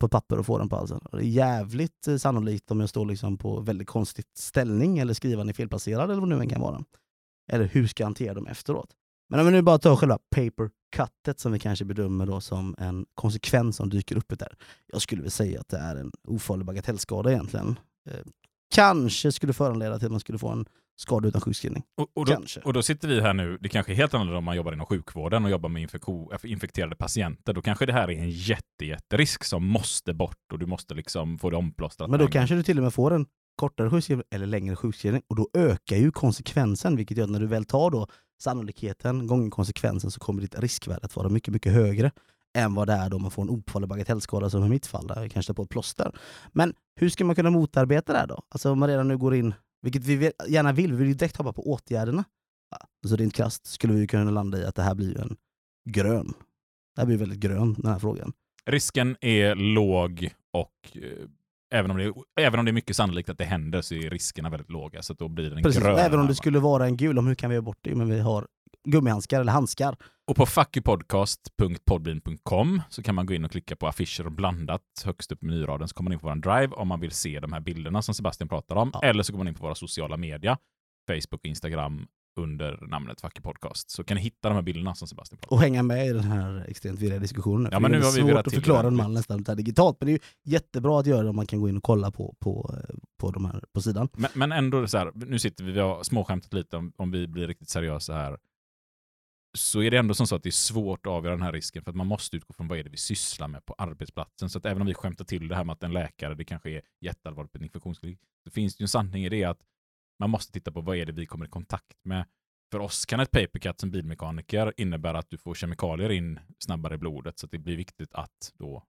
på 0.00 0.08
papper 0.08 0.38
och 0.38 0.46
få 0.46 0.58
den 0.58 0.68
på 0.68 0.76
halsen. 0.76 1.00
Det 1.12 1.18
är 1.18 1.22
jävligt 1.22 2.08
eh, 2.08 2.16
sannolikt 2.16 2.70
om 2.70 2.80
jag 2.80 2.88
står 2.88 3.06
liksom 3.06 3.38
på 3.38 3.60
väldigt 3.60 3.88
konstigt 3.88 4.36
ställning 4.38 4.98
eller 4.98 5.14
skrivaren 5.14 5.48
är 5.48 5.52
felplacerad 5.52 6.04
eller 6.10 6.20
vad 6.20 6.30
det 6.30 6.36
nu 6.36 6.42
än 6.42 6.48
kan 6.48 6.60
vara. 6.60 6.84
Eller 7.52 7.64
hur 7.64 7.86
ska 7.86 8.02
jag 8.02 8.06
hantera 8.06 8.34
dem 8.34 8.46
efteråt? 8.46 8.90
Men 9.28 9.40
om 9.40 9.46
vi 9.46 9.52
nu 9.52 9.62
bara 9.62 9.78
tar 9.78 9.96
själva 9.96 10.18
paper 10.30 10.70
cuttet 10.96 11.40
som 11.40 11.52
vi 11.52 11.58
kanske 11.58 11.84
bedömer 11.84 12.26
då 12.26 12.40
som 12.40 12.74
en 12.78 13.06
konsekvens 13.14 13.76
som 13.76 13.90
dyker 13.90 14.16
upp 14.16 14.38
där. 14.38 14.56
Jag 14.86 15.02
skulle 15.02 15.22
väl 15.22 15.30
säga 15.30 15.60
att 15.60 15.68
det 15.68 15.78
är 15.78 15.96
en 15.96 16.12
ofarlig 16.28 16.66
bagatellskada 16.66 17.32
egentligen. 17.32 17.78
Eh, 18.10 18.20
kanske 18.74 19.32
skulle 19.32 19.52
föranleda 19.52 19.98
till 19.98 20.06
att 20.06 20.12
man 20.12 20.20
skulle 20.20 20.38
få 20.38 20.48
en 20.48 20.66
skada 20.96 21.28
utan 21.28 21.40
sjukskrivning. 21.40 21.82
Och, 21.96 22.08
och, 22.14 22.26
då, 22.26 22.32
Kanske. 22.32 22.60
och 22.60 22.72
då 22.72 22.82
sitter 22.82 23.08
vi 23.08 23.20
här 23.20 23.34
nu, 23.34 23.58
det 23.60 23.68
kanske 23.68 23.92
är 23.92 23.96
helt 23.96 24.14
annorlunda 24.14 24.38
om 24.38 24.44
man 24.44 24.56
jobbar 24.56 24.72
inom 24.72 24.86
sjukvården 24.86 25.44
och 25.44 25.50
jobbar 25.50 25.68
med 25.68 25.94
äh, 25.94 26.52
infekterade 26.52 26.96
patienter. 26.96 27.52
Då 27.52 27.62
kanske 27.62 27.86
det 27.86 27.92
här 27.92 28.10
är 28.10 28.18
en 28.18 28.30
jätte, 28.30 28.84
jätterisk 28.84 29.44
som 29.44 29.66
måste 29.66 30.14
bort 30.14 30.52
och 30.52 30.58
du 30.58 30.66
måste 30.66 30.94
liksom 30.94 31.38
få 31.38 31.50
det 31.50 31.56
omplåstrat. 31.56 32.10
Men 32.10 32.20
då 32.20 32.26
kanske 32.26 32.54
du 32.54 32.62
till 32.62 32.78
och 32.78 32.84
med 32.84 32.94
får 32.94 33.14
en 33.14 33.26
kortare 33.56 33.90
sjukskrivning 33.90 34.26
eller 34.30 34.46
längre 34.46 34.76
sjukskrivning 34.76 35.22
och 35.28 35.36
då 35.36 35.48
ökar 35.54 35.96
ju 35.96 36.10
konsekvensen 36.10 36.96
vilket 36.96 37.16
gör 37.16 37.24
att 37.24 37.30
när 37.30 37.40
du 37.40 37.46
väl 37.46 37.64
tar 37.64 37.90
då 37.90 38.06
sannolikheten 38.42 39.26
gånger 39.26 39.50
konsekvensen 39.50 40.10
så 40.10 40.20
kommer 40.20 40.42
ditt 40.42 40.58
riskvärde 40.58 41.04
att 41.04 41.16
vara 41.16 41.28
mycket, 41.28 41.54
mycket 41.54 41.72
högre 41.72 42.10
än 42.58 42.74
vad 42.74 42.86
det 42.86 42.92
är 42.92 43.10
då 43.10 43.18
man 43.18 43.30
får 43.30 43.42
en 43.42 43.50
ofarlig 43.50 43.88
bagatellskada 43.88 44.50
som 44.50 44.64
i 44.64 44.68
mitt 44.68 44.86
fall, 44.86 45.06
där 45.06 45.22
jag 45.22 45.30
kanske 45.30 45.50
tar 45.50 45.54
på 45.54 45.62
ett 45.62 45.68
plåster. 45.68 46.12
Men 46.52 46.74
hur 47.00 47.08
ska 47.08 47.24
man 47.24 47.36
kunna 47.36 47.50
motarbeta 47.50 48.12
det 48.12 48.18
här 48.18 48.26
då? 48.26 48.42
Alltså 48.48 48.70
om 48.70 48.78
man 48.78 48.88
redan 48.88 49.08
nu 49.08 49.18
går 49.18 49.34
in, 49.34 49.54
vilket 49.82 50.04
vi 50.04 50.32
gärna 50.48 50.72
vill, 50.72 50.92
vi 50.92 50.98
vill 50.98 51.08
ju 51.08 51.14
direkt 51.14 51.36
hoppa 51.36 51.52
på 51.52 51.70
åtgärderna. 51.70 52.24
Ja, 52.70 53.08
Så 53.08 53.16
rent 53.16 53.34
krasst 53.34 53.66
skulle 53.66 53.94
vi 53.94 54.06
kunna 54.06 54.30
landa 54.30 54.58
i 54.58 54.64
att 54.64 54.74
det 54.74 54.82
här 54.82 54.94
blir 54.94 55.20
en 55.20 55.36
grön. 55.90 56.34
Det 56.94 57.00
här 57.00 57.06
blir 57.06 57.16
väldigt 57.16 57.38
grön 57.40 57.74
den 57.78 57.92
här 57.92 57.98
frågan. 57.98 58.32
Risken 58.66 59.16
är 59.20 59.54
låg 59.54 60.30
och 60.52 60.96
eh, 60.96 61.28
även, 61.76 61.90
om 61.90 61.96
det 61.96 62.04
är, 62.04 62.12
även 62.40 62.58
om 62.58 62.64
det 62.64 62.70
är 62.70 62.72
mycket 62.72 62.96
sannolikt 62.96 63.28
att 63.28 63.38
det 63.38 63.44
händer 63.44 63.82
så 63.82 63.94
är 63.94 64.10
riskerna 64.10 64.50
väldigt 64.50 64.70
låga. 64.70 65.02
Så 65.02 65.14
då 65.14 65.28
blir 65.28 65.50
den 65.50 65.62
Precis, 65.62 65.82
grön. 65.82 65.98
även 65.98 66.20
om 66.20 66.26
det 66.26 66.34
skulle 66.34 66.58
vara 66.58 66.86
en 66.86 66.96
gul, 66.96 67.18
om 67.18 67.26
hur 67.26 67.34
kan 67.34 67.50
vi 67.50 67.54
göra 67.54 67.62
bort 67.62 67.78
det? 67.80 67.94
Men 67.94 68.10
vi 68.10 68.20
har 68.20 68.46
gummihandskar 68.88 69.40
eller 69.40 69.52
handskar. 69.52 69.96
Och 70.26 70.36
på 70.36 70.46
fuckypodcast.podbean.com 70.46 72.82
så 72.88 73.02
kan 73.02 73.14
man 73.14 73.26
gå 73.26 73.34
in 73.34 73.44
och 73.44 73.50
klicka 73.50 73.76
på 73.76 73.86
affischer 73.86 74.26
och 74.26 74.32
blandat 74.32 74.82
högst 75.04 75.32
upp 75.32 75.42
i 75.42 75.46
menyraden 75.46 75.88
så 75.88 75.94
kommer 75.94 76.10
man 76.10 76.12
in 76.12 76.18
på 76.18 76.28
vår 76.28 76.34
drive 76.34 76.74
om 76.74 76.88
man 76.88 77.00
vill 77.00 77.10
se 77.10 77.40
de 77.40 77.52
här 77.52 77.60
bilderna 77.60 78.02
som 78.02 78.14
Sebastian 78.14 78.48
pratar 78.48 78.76
om. 78.76 78.90
Ja. 78.92 79.00
Eller 79.02 79.22
så 79.22 79.32
går 79.32 79.38
man 79.38 79.48
in 79.48 79.54
på 79.54 79.62
våra 79.62 79.74
sociala 79.74 80.16
medier, 80.16 80.56
Facebook 81.08 81.40
och 81.40 81.46
Instagram 81.46 82.06
under 82.38 82.86
namnet 82.86 83.20
Fucky 83.20 83.40
Podcast. 83.40 83.90
Så 83.90 84.04
kan 84.04 84.14
ni 84.14 84.20
hitta 84.20 84.48
de 84.48 84.54
här 84.54 84.62
bilderna 84.62 84.94
som 84.94 85.08
Sebastian 85.08 85.38
pratar 85.38 85.52
om. 85.52 85.58
och 85.58 85.62
hänga 85.62 85.82
med 85.82 86.06
i 86.06 86.12
den 86.12 86.24
här 86.24 86.64
extremt 86.68 87.00
virriga 87.00 87.18
diskussionen. 87.18 87.68
Ja, 87.72 87.80
men 87.80 87.90
det 87.90 87.96
är 87.96 87.98
nu 87.98 88.04
har 88.04 88.12
vi 88.12 88.32
svårt 88.32 88.46
att 88.46 88.54
förklara 88.54 88.86
en 88.86 88.96
man 88.96 89.14
nästan 89.14 89.42
där 89.42 89.54
digitalt, 89.54 89.96
men 90.00 90.06
det 90.06 90.12
är 90.12 90.14
ju 90.14 90.52
jättebra 90.52 91.00
att 91.00 91.06
göra 91.06 91.22
det 91.22 91.28
om 91.28 91.36
man 91.36 91.46
kan 91.46 91.60
gå 91.60 91.68
in 91.68 91.76
och 91.76 91.82
kolla 91.82 92.10
på, 92.10 92.34
på, 92.38 92.74
eh, 92.78 92.94
på 93.16 93.30
de 93.30 93.44
här 93.44 93.64
på 93.72 93.82
sidan. 93.82 94.08
Men, 94.12 94.30
men 94.34 94.52
ändå 94.52 94.86
så 94.86 94.98
här, 94.98 95.12
nu 95.14 95.38
sitter 95.38 95.64
vi, 95.64 95.72
vi 95.72 95.80
har 95.80 96.02
småskämtat 96.02 96.52
lite 96.52 96.76
om, 96.76 96.92
om 96.96 97.10
vi 97.10 97.26
blir 97.26 97.48
riktigt 97.48 97.68
seriösa 97.68 98.14
här. 98.14 98.38
Så 99.56 99.82
är 99.82 99.90
det 99.90 99.96
ändå 99.96 100.14
som 100.14 100.26
så 100.26 100.36
att 100.36 100.42
det 100.42 100.48
är 100.48 100.50
svårt 100.50 101.06
att 101.06 101.12
avgöra 101.12 101.34
den 101.34 101.42
här 101.42 101.52
risken 101.52 101.82
för 101.82 101.90
att 101.90 101.96
man 101.96 102.06
måste 102.06 102.36
utgå 102.36 102.52
från 102.52 102.68
vad 102.68 102.78
är 102.78 102.84
det 102.84 102.90
vi 102.90 102.96
sysslar 102.96 103.48
med 103.48 103.66
på 103.66 103.74
arbetsplatsen. 103.78 104.50
Så 104.50 104.58
att 104.58 104.66
även 104.66 104.80
om 104.80 104.86
vi 104.86 104.94
skämtar 104.94 105.24
till 105.24 105.48
det 105.48 105.56
här 105.56 105.64
med 105.64 105.72
att 105.72 105.82
en 105.82 105.92
läkare, 105.92 106.34
det 106.34 106.44
kanske 106.44 106.70
är 106.70 106.82
jätteallvarligt 107.00 107.52
på 107.52 107.58
en 107.58 107.64
infektionsklinik, 107.64 108.18
så 108.44 108.50
finns 108.50 108.76
det 108.76 108.82
ju 108.82 108.84
en 108.84 108.88
sanning 108.88 109.24
i 109.24 109.28
det 109.28 109.44
att 109.44 109.58
man 110.18 110.30
måste 110.30 110.52
titta 110.52 110.72
på 110.72 110.80
vad 110.80 110.96
är 110.96 111.06
det 111.06 111.12
vi 111.12 111.26
kommer 111.26 111.46
i 111.46 111.48
kontakt 111.48 112.04
med. 112.04 112.24
För 112.72 112.78
oss 112.78 113.06
kan 113.06 113.20
ett 113.20 113.30
papercut 113.30 113.80
som 113.80 113.90
bilmekaniker 113.90 114.72
innebära 114.76 115.18
att 115.18 115.30
du 115.30 115.38
får 115.38 115.54
kemikalier 115.54 116.10
in 116.10 116.40
snabbare 116.58 116.94
i 116.94 116.98
blodet 116.98 117.38
så 117.38 117.46
att 117.46 117.52
det 117.52 117.58
blir 117.58 117.76
viktigt 117.76 118.14
att 118.14 118.52
då 118.58 118.66
ha 118.66 118.82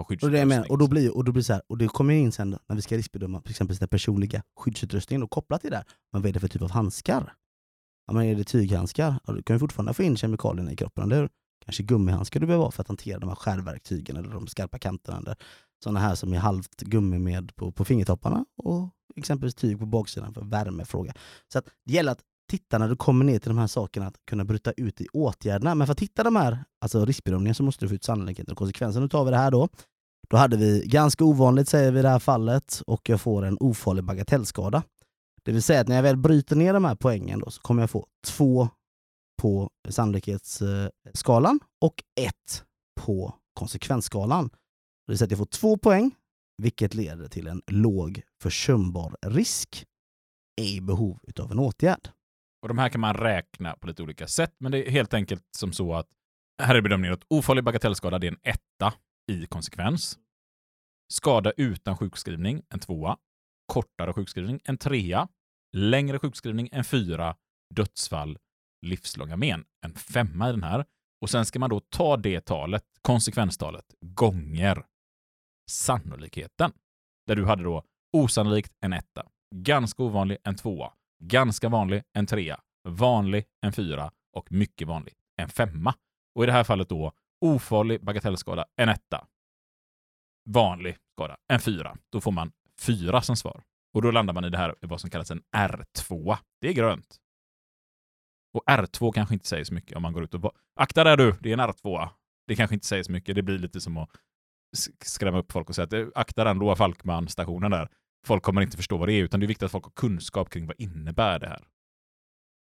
Och, 0.00 0.08
skyddsutrustning. 0.08 0.70
och, 0.70 0.78
då 0.78 0.88
blir, 0.88 1.16
och, 1.16 1.24
då 1.24 1.32
blir 1.32 1.42
så 1.42 1.52
här, 1.52 1.62
och 1.66 1.78
det 1.78 1.88
kommer 1.88 2.14
in 2.14 2.32
sen 2.32 2.58
när 2.68 2.76
vi 2.76 2.82
ska 2.82 2.96
riskbedöma 2.96 3.40
till 3.40 3.50
exempel 3.50 3.76
den 3.76 3.88
personliga 3.88 4.42
skyddsutrustningen 4.56 5.22
och 5.22 5.30
kopplat 5.30 5.60
till 5.60 5.70
det 5.70 5.76
där, 5.76 5.84
men 6.12 6.22
vad 6.22 6.28
är 6.28 6.32
det 6.32 6.40
för 6.40 6.48
typ 6.48 6.62
av 6.62 6.70
handskar? 6.70 7.32
Ja, 8.06 8.12
men 8.12 8.24
är 8.26 8.34
det 8.34 8.44
tyghandskar? 8.44 9.14
Ja, 9.26 9.32
du 9.32 9.42
kan 9.42 9.56
ju 9.56 9.60
fortfarande 9.60 9.94
få 9.94 10.02
in 10.02 10.16
kemikalierna 10.16 10.72
i 10.72 10.76
kroppen, 10.76 11.04
eller 11.04 11.16
hur? 11.20 11.28
Kanske 11.64 11.82
gummihandskar 11.82 12.40
du 12.40 12.46
behöver 12.46 12.64
ha 12.64 12.70
för 12.70 12.82
att 12.82 12.88
hantera 12.88 13.18
de 13.18 13.28
här 13.28 13.36
skärverktygen 13.36 14.16
eller 14.16 14.30
de 14.30 14.46
skarpa 14.46 14.78
kanterna. 14.78 15.18
Eller 15.18 15.36
sådana 15.82 16.00
här 16.00 16.14
som 16.14 16.32
är 16.32 16.38
halvt 16.38 16.80
gummi 16.80 17.18
med 17.18 17.56
på, 17.56 17.72
på 17.72 17.84
fingertopparna 17.84 18.44
och 18.56 18.90
exempelvis 19.16 19.54
tyg 19.54 19.78
på 19.78 19.86
baksidan 19.86 20.34
för 20.34 20.44
värmefråga. 20.44 21.14
Så 21.52 21.58
att 21.58 21.64
det 21.86 21.92
gäller 21.92 22.12
att 22.12 22.20
titta 22.50 22.78
när 22.78 22.88
du 22.88 22.96
kommer 22.96 23.24
ner 23.24 23.38
till 23.38 23.48
de 23.48 23.58
här 23.58 23.66
sakerna, 23.66 24.06
att 24.06 24.26
kunna 24.26 24.44
bryta 24.44 24.72
ut 24.72 25.00
i 25.00 25.06
åtgärderna. 25.12 25.74
Men 25.74 25.86
för 25.86 25.92
att 25.92 26.00
hitta 26.00 26.22
de 26.22 26.36
här 26.36 26.64
alltså 26.80 27.04
riskbedömningarna 27.04 27.54
så 27.54 27.62
måste 27.62 27.84
du 27.84 27.88
få 27.88 27.94
ut 27.94 28.04
sannolikheten 28.04 28.52
och 28.52 28.58
konsekvensen. 28.58 29.02
Nu 29.02 29.08
tar 29.08 29.24
vi 29.24 29.30
det 29.30 29.36
här 29.36 29.50
då. 29.50 29.68
Då 30.30 30.36
hade 30.36 30.56
vi 30.56 30.82
ganska 30.86 31.24
ovanligt 31.24 31.68
säger 31.68 31.92
vi 31.92 31.98
i 31.98 32.02
det 32.02 32.08
här 32.08 32.18
fallet 32.18 32.82
och 32.86 33.08
jag 33.08 33.20
får 33.20 33.44
en 33.44 33.56
ofarlig 33.60 34.04
bagatellskada. 34.04 34.82
Det 35.44 35.52
vill 35.52 35.62
säga 35.62 35.80
att 35.80 35.88
när 35.88 35.96
jag 35.96 36.02
väl 36.02 36.16
bryter 36.16 36.56
ner 36.56 36.72
de 36.72 36.84
här 36.84 36.94
poängen 36.94 37.40
då, 37.40 37.50
så 37.50 37.60
kommer 37.60 37.82
jag 37.82 37.90
få 37.90 38.06
två 38.26 38.68
på 39.42 39.70
sannolikhetsskalan 39.88 41.60
eh, 41.62 41.86
och 41.88 42.02
ett 42.20 42.64
på 43.00 43.34
konsekvensskalan. 43.54 44.50
Det 45.06 45.12
vill 45.12 45.18
säga 45.18 45.26
att 45.26 45.30
jag 45.30 45.38
får 45.38 45.46
två 45.46 45.76
poäng, 45.76 46.14
vilket 46.62 46.94
leder 46.94 47.28
till 47.28 47.46
en 47.46 47.62
låg 47.66 48.22
försumbar 48.42 49.16
risk 49.26 49.86
i 50.60 50.80
behov 50.80 51.18
utav 51.22 51.52
en 51.52 51.58
åtgärd. 51.58 52.08
Och 52.62 52.68
de 52.68 52.78
här 52.78 52.88
kan 52.88 53.00
man 53.00 53.14
räkna 53.14 53.76
på 53.76 53.86
lite 53.86 54.02
olika 54.02 54.26
sätt, 54.26 54.54
men 54.58 54.72
det 54.72 54.88
är 54.88 54.90
helt 54.90 55.14
enkelt 55.14 55.44
som 55.56 55.72
så 55.72 55.94
att 55.94 56.08
här 56.62 56.74
är 56.74 56.80
bedömningen 56.80 57.14
att 57.14 57.24
ofarlig 57.28 57.64
bagatellskada 57.64 58.18
det 58.18 58.26
är 58.26 58.32
en 58.32 58.38
etta 58.42 58.94
i 59.32 59.46
konsekvens. 59.46 60.18
Skada 61.12 61.52
utan 61.56 61.96
sjukskrivning, 61.96 62.62
en 62.68 62.78
tvåa. 62.78 63.16
Kortare 63.66 64.12
sjukskrivning, 64.12 64.60
en 64.64 64.78
trea. 64.78 65.28
Längre 65.72 66.18
sjukskrivning, 66.18 66.68
en 66.72 66.84
fyra. 66.84 67.36
Dödsfall, 67.74 68.38
livslånga 68.86 69.36
men, 69.36 69.64
en 69.86 69.94
femma 69.94 70.48
i 70.48 70.52
den 70.52 70.62
här. 70.62 70.84
Och 71.20 71.30
sen 71.30 71.44
ska 71.46 71.58
man 71.58 71.70
då 71.70 71.80
ta 71.80 72.16
det 72.16 72.40
talet, 72.40 72.84
konsekvenstalet, 73.02 73.84
gånger 74.00 74.84
sannolikheten. 75.72 76.72
Där 77.26 77.36
du 77.36 77.46
hade 77.46 77.62
då 77.62 77.84
osannolikt 78.12 78.72
en 78.80 78.92
etta, 78.92 79.26
ganska 79.54 80.02
ovanlig 80.02 80.38
en 80.44 80.56
tvåa, 80.56 80.92
ganska 81.24 81.68
vanlig 81.68 82.02
en 82.12 82.26
trea, 82.26 82.60
vanlig 82.88 83.44
en 83.60 83.72
fyra 83.72 84.12
och 84.32 84.52
mycket 84.52 84.88
vanlig 84.88 85.14
en 85.36 85.48
femma. 85.48 85.94
Och 86.34 86.42
i 86.42 86.46
det 86.46 86.52
här 86.52 86.64
fallet 86.64 86.88
då 86.88 87.12
ofarlig 87.40 88.04
bagatellskada 88.04 88.64
en 88.76 88.88
etta, 88.88 89.26
vanlig 90.50 90.96
skada 91.12 91.36
en 91.48 91.60
fyra. 91.60 91.96
Då 92.10 92.20
får 92.20 92.32
man 92.32 92.52
fyra 92.80 93.22
som 93.22 93.36
svar. 93.36 93.62
Och 93.94 94.02
då 94.02 94.10
landar 94.10 94.34
man 94.34 94.44
i 94.44 94.50
det 94.50 94.58
här 94.58 94.74
vad 94.80 95.00
som 95.00 95.10
kallas 95.10 95.30
en 95.30 95.42
R2. 95.56 96.36
Det 96.60 96.68
är 96.68 96.72
grönt. 96.72 97.16
Och 98.54 98.64
R2 98.66 99.12
kanske 99.12 99.34
inte 99.34 99.48
säger 99.48 99.64
så 99.64 99.74
mycket 99.74 99.96
om 99.96 100.02
man 100.02 100.12
går 100.12 100.24
ut 100.24 100.34
och 100.34 100.40
bara 100.40 100.52
akta 100.74 101.04
där 101.04 101.16
du, 101.16 101.36
det 101.40 101.48
är 101.48 101.52
en 101.52 101.60
R2. 101.60 102.08
Det 102.46 102.56
kanske 102.56 102.74
inte 102.74 102.86
säger 102.86 103.02
så 103.02 103.12
mycket. 103.12 103.34
Det 103.34 103.42
blir 103.42 103.58
lite 103.58 103.80
som 103.80 103.96
att 103.96 104.10
skrämma 105.04 105.38
upp 105.38 105.52
folk 105.52 105.68
och 105.68 105.74
säga 105.74 105.84
att 105.84 105.92
"Eh, 105.92 106.06
akta 106.14 106.44
den 106.44 106.58
Loa 106.58 106.76
Falkman-stationen 106.76 107.70
där. 107.70 107.88
folk 108.26 108.42
kommer 108.42 108.60
inte 108.62 108.76
förstå 108.76 108.96
vad 108.96 109.08
det 109.08 109.12
är, 109.12 109.22
utan 109.22 109.40
det 109.40 109.46
är 109.46 109.48
viktigt 109.48 109.62
att 109.66 109.72
folk 109.72 109.84
har 109.84 109.90
kunskap 109.90 110.50
kring 110.50 110.66
vad 110.66 110.76
innebär 110.78 111.38
det 111.38 111.48
här. 111.48 111.64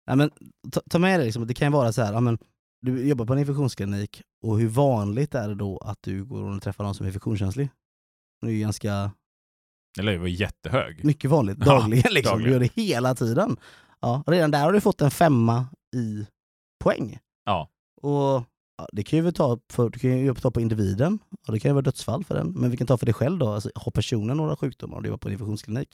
Nej, 0.08 0.16
men, 0.18 0.32
ta, 0.72 0.82
ta 0.90 1.00
med 1.00 1.20
dig, 1.20 1.26
liksom, 1.26 1.48
det 1.48 1.54
kan 1.54 1.68
ju 1.68 1.72
vara 1.72 1.92
så 1.94 2.02
här, 2.02 2.14
ja, 2.14 2.20
men, 2.20 2.38
du 2.82 3.08
jobbar 3.08 3.26
på 3.26 3.34
en 3.34 3.40
infektionsklinik 3.40 4.22
och 4.44 4.60
hur 4.60 4.68
vanligt 4.68 5.36
är 5.36 5.48
det 5.48 5.56
då 5.56 5.78
att 5.78 5.98
du 6.02 6.26
går 6.26 6.44
och 6.44 6.62
träffar 6.62 6.84
någon 6.84 6.96
som 6.96 7.04
är 7.04 7.08
infektionskänslig? 7.08 7.70
Det 8.42 8.48
är 8.48 8.52
ju 8.52 8.60
ganska 8.60 9.12
Eller 10.00 10.12
det 10.12 10.18
var 10.18 10.28
jättehög. 10.28 11.04
mycket 11.06 11.30
vanligt, 11.32 11.58
Ja, 11.66 11.66
dagligen 11.66 12.14
liksom. 12.14 12.32
dagligen. 12.32 12.60
Du 12.60 12.66
gör 12.66 12.72
det 12.76 12.82
hela 12.82 13.16
tiden. 13.16 13.58
Ja, 14.00 14.24
redan 14.28 14.52
där 14.52 14.64
har 14.64 14.72
du 14.74 14.82
fått 14.82 15.02
en 15.02 15.12
femma 15.12 15.66
i 15.96 16.28
poäng. 16.84 17.20
Ja. 17.46 17.70
Och 18.02 18.12
ja, 18.12 18.46
det 18.92 19.04
kan 19.04 19.26
ju 19.26 19.32
ta, 19.32 19.60
för, 19.70 19.90
du 19.90 20.00
kan 20.00 20.18
ju 20.18 20.34
ta 20.34 20.52
på 20.52 20.62
individen, 20.62 21.20
och 21.48 21.54
det 21.54 21.60
kan 21.60 21.70
ju 21.70 21.74
vara 21.74 21.82
dödsfall 21.82 22.24
för 22.24 22.36
den. 22.36 22.48
Men 22.48 22.72
vi 22.72 22.78
kan 22.78 22.88
ta 22.88 22.98
för 22.98 23.06
dig 23.06 23.14
själv 23.14 23.40
då, 23.40 23.48
alltså, 23.48 23.70
har 23.76 23.92
personen 23.92 24.38
några 24.38 24.56
sjukdomar 24.56 24.98
och 24.98 25.04
du 25.04 25.10
var 25.10 25.18
på 25.18 25.28
en 25.28 25.32
infektionsklinik 25.32 25.90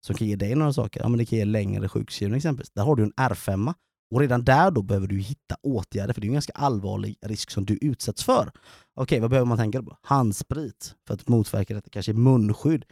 som 0.00 0.14
kan 0.14 0.26
ge 0.26 0.36
dig 0.36 0.54
några 0.54 0.72
saker, 0.72 1.00
ja 1.00 1.08
men 1.08 1.18
det 1.18 1.24
kan 1.24 1.38
ge 1.38 1.44
längre 1.44 1.88
sjukskrivning 1.88 2.36
exempelvis. 2.36 2.70
Där 2.70 2.82
har 2.82 2.96
du 2.96 3.02
en 3.02 3.12
R5 3.12 3.74
och 4.10 4.20
redan 4.20 4.44
där 4.44 4.70
då 4.70 4.82
behöver 4.82 5.06
du 5.06 5.18
hitta 5.18 5.56
åtgärder 5.62 6.14
för 6.14 6.20
det 6.20 6.26
är 6.26 6.28
en 6.28 6.34
ganska 6.34 6.52
allvarlig 6.52 7.18
risk 7.22 7.50
som 7.50 7.64
du 7.64 7.78
utsätts 7.80 8.24
för. 8.24 8.50
Okej, 8.94 9.20
vad 9.20 9.30
behöver 9.30 9.46
man 9.46 9.58
tänka 9.58 9.82
på? 9.82 9.96
Handsprit 10.02 10.94
för 11.06 11.14
att 11.14 11.28
motverka 11.28 11.74
detta, 11.74 11.90
kanske 11.90 12.12
munskydd, 12.12 12.84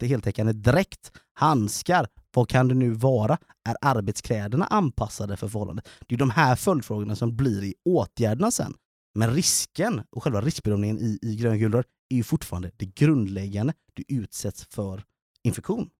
heltäckande 0.00 0.52
dräkt, 0.52 1.12
handskar, 1.34 2.06
vad 2.36 2.48
kan 2.48 2.68
det 2.68 2.74
nu 2.74 2.90
vara? 2.90 3.38
Är 3.68 3.76
arbetskläderna 3.80 4.64
anpassade 4.64 5.36
för 5.36 5.48
förhållandet? 5.48 5.88
Det 6.06 6.14
är 6.14 6.18
de 6.18 6.30
här 6.30 6.56
följdfrågorna 6.56 7.16
som 7.16 7.36
blir 7.36 7.64
i 7.64 7.74
åtgärderna 7.84 8.50
sen. 8.50 8.74
Men 9.14 9.34
risken 9.34 10.02
och 10.10 10.22
själva 10.22 10.40
riskbedömningen 10.40 10.98
i, 10.98 11.18
i 11.22 11.36
grön 11.36 11.58
guld 11.58 11.74
är 11.74 11.84
ju 12.16 12.22
fortfarande 12.22 12.70
det 12.76 12.86
grundläggande. 12.86 13.74
Du 13.94 14.04
utsätts 14.08 14.66
för 14.70 15.04
infektion. 15.42 15.90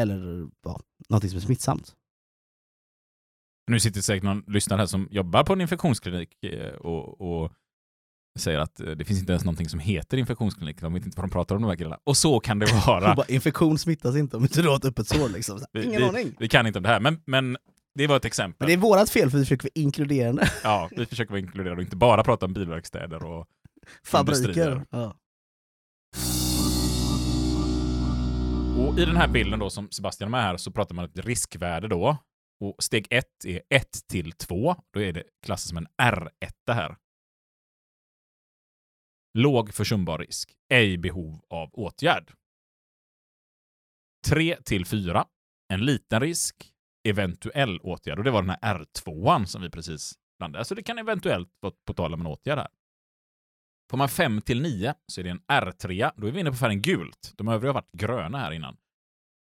Eller 0.00 0.48
ja, 0.62 0.80
någonting 1.08 1.30
som 1.30 1.36
är 1.36 1.42
smittsamt. 1.42 1.94
Nu 3.70 3.80
sitter 3.80 4.00
säkert 4.00 4.24
någon 4.24 4.44
lyssnare 4.46 4.78
här 4.78 4.86
som 4.86 5.08
jobbar 5.10 5.44
på 5.44 5.52
en 5.52 5.60
infektionsklinik 5.60 6.44
eh, 6.44 6.74
och, 6.74 7.20
och 7.20 7.52
säger 8.36 8.58
att 8.58 8.80
eh, 8.80 8.86
det 8.86 9.04
finns 9.04 9.20
inte 9.20 9.32
ens 9.32 9.44
någonting 9.44 9.68
som 9.68 9.80
heter 9.80 10.16
infektionsklinik. 10.16 10.80
De 10.80 10.94
vet 10.94 11.06
inte 11.06 11.16
vad 11.16 11.28
de 11.28 11.32
pratar 11.32 11.56
om 11.56 11.62
de 11.62 11.68
här 11.68 11.76
killarna. 11.76 11.98
Och 12.04 12.16
så 12.16 12.40
kan 12.40 12.58
det 12.58 12.66
vara. 12.86 13.14
Bara, 13.14 13.26
infektion 13.26 13.78
smittas 13.78 14.16
inte 14.16 14.36
om 14.36 14.42
inte 14.42 14.62
du 14.62 14.68
har 14.68 14.76
ett 14.76 14.84
öppet 14.84 15.08
sår. 15.08 15.28
Liksom. 15.28 15.58
Så, 15.58 15.66
Ingen 15.74 16.00
vi, 16.00 16.08
aning. 16.08 16.34
Vi 16.38 16.48
kan 16.48 16.66
inte 16.66 16.78
om 16.78 16.82
det 16.82 16.88
här, 16.88 17.00
men, 17.00 17.20
men 17.26 17.56
det 17.94 18.06
var 18.06 18.16
ett 18.16 18.22
Men 18.22 18.26
exempel. 18.28 18.66
det 18.66 18.72
är 18.72 18.76
vårat 18.76 19.10
fel 19.10 19.30
för 19.30 19.38
vi 19.38 19.44
försöker 19.44 19.64
vara 19.64 19.82
inkluderande. 19.82 20.50
Ja, 20.62 20.88
vi 20.96 21.06
försöker 21.06 21.30
vara 21.30 21.40
inkluderade 21.40 21.76
och 21.76 21.82
inte 21.82 21.96
bara 21.96 22.24
prata 22.24 22.46
om 22.46 22.52
bilverkstäder 22.52 23.24
och 23.24 23.46
Fabriker. 24.04 24.84
Ja. 24.90 25.14
Och 28.78 28.98
I 28.98 29.04
den 29.04 29.16
här 29.16 29.28
bilden 29.28 29.58
då 29.58 29.70
som 29.70 29.90
Sebastian 29.90 30.34
är 30.34 30.42
här 30.42 30.56
så 30.56 30.70
pratar 30.70 30.94
man 30.94 31.04
ett 31.04 31.18
riskvärde 31.26 31.88
då. 31.88 32.16
Och 32.60 32.74
steg 32.78 33.06
1 33.10 33.24
är 33.46 33.60
1 33.70 33.86
till 34.10 34.32
2. 34.32 34.76
Då 34.94 35.00
är 35.00 35.12
det 35.12 35.22
klassat 35.46 35.68
som 35.68 35.76
en 35.76 35.86
R1 36.02 36.72
här. 36.72 36.96
Låg 39.36 39.74
försumbar 39.74 40.18
risk. 40.18 40.56
Ej 40.68 40.98
behov 40.98 41.40
av 41.50 41.70
åtgärd. 41.72 42.32
3 44.26 44.56
till 44.64 44.86
4. 44.86 45.26
En 45.72 45.84
liten 45.84 46.20
risk. 46.20 46.72
Eventuell 47.08 47.80
åtgärd. 47.80 48.18
Och 48.18 48.24
det 48.24 48.30
var 48.30 48.42
den 48.42 48.50
här 48.50 48.78
R2 48.78 49.44
som 49.44 49.62
vi 49.62 49.70
precis 49.70 50.14
landade. 50.40 50.64
Så 50.64 50.74
det 50.74 50.82
kan 50.82 50.98
eventuellt 50.98 51.48
vara 51.60 51.74
på 51.86 51.94
tal 51.94 52.14
om 52.14 52.20
en 52.20 52.26
åtgärd 52.26 52.58
här. 52.58 52.68
Får 53.90 53.98
man 53.98 54.08
5 54.08 54.42
till 54.42 54.62
9 54.62 54.94
så 55.06 55.20
är 55.20 55.24
det 55.24 55.30
en 55.30 55.40
R3. 55.40 56.10
Då 56.16 56.26
är 56.26 56.30
vi 56.32 56.40
inne 56.40 56.50
på 56.50 56.56
färgen 56.56 56.82
gult. 56.82 57.32
De 57.36 57.48
övriga 57.48 57.68
har 57.68 57.74
varit 57.74 57.92
gröna 57.92 58.38
här 58.38 58.52
innan. 58.52 58.76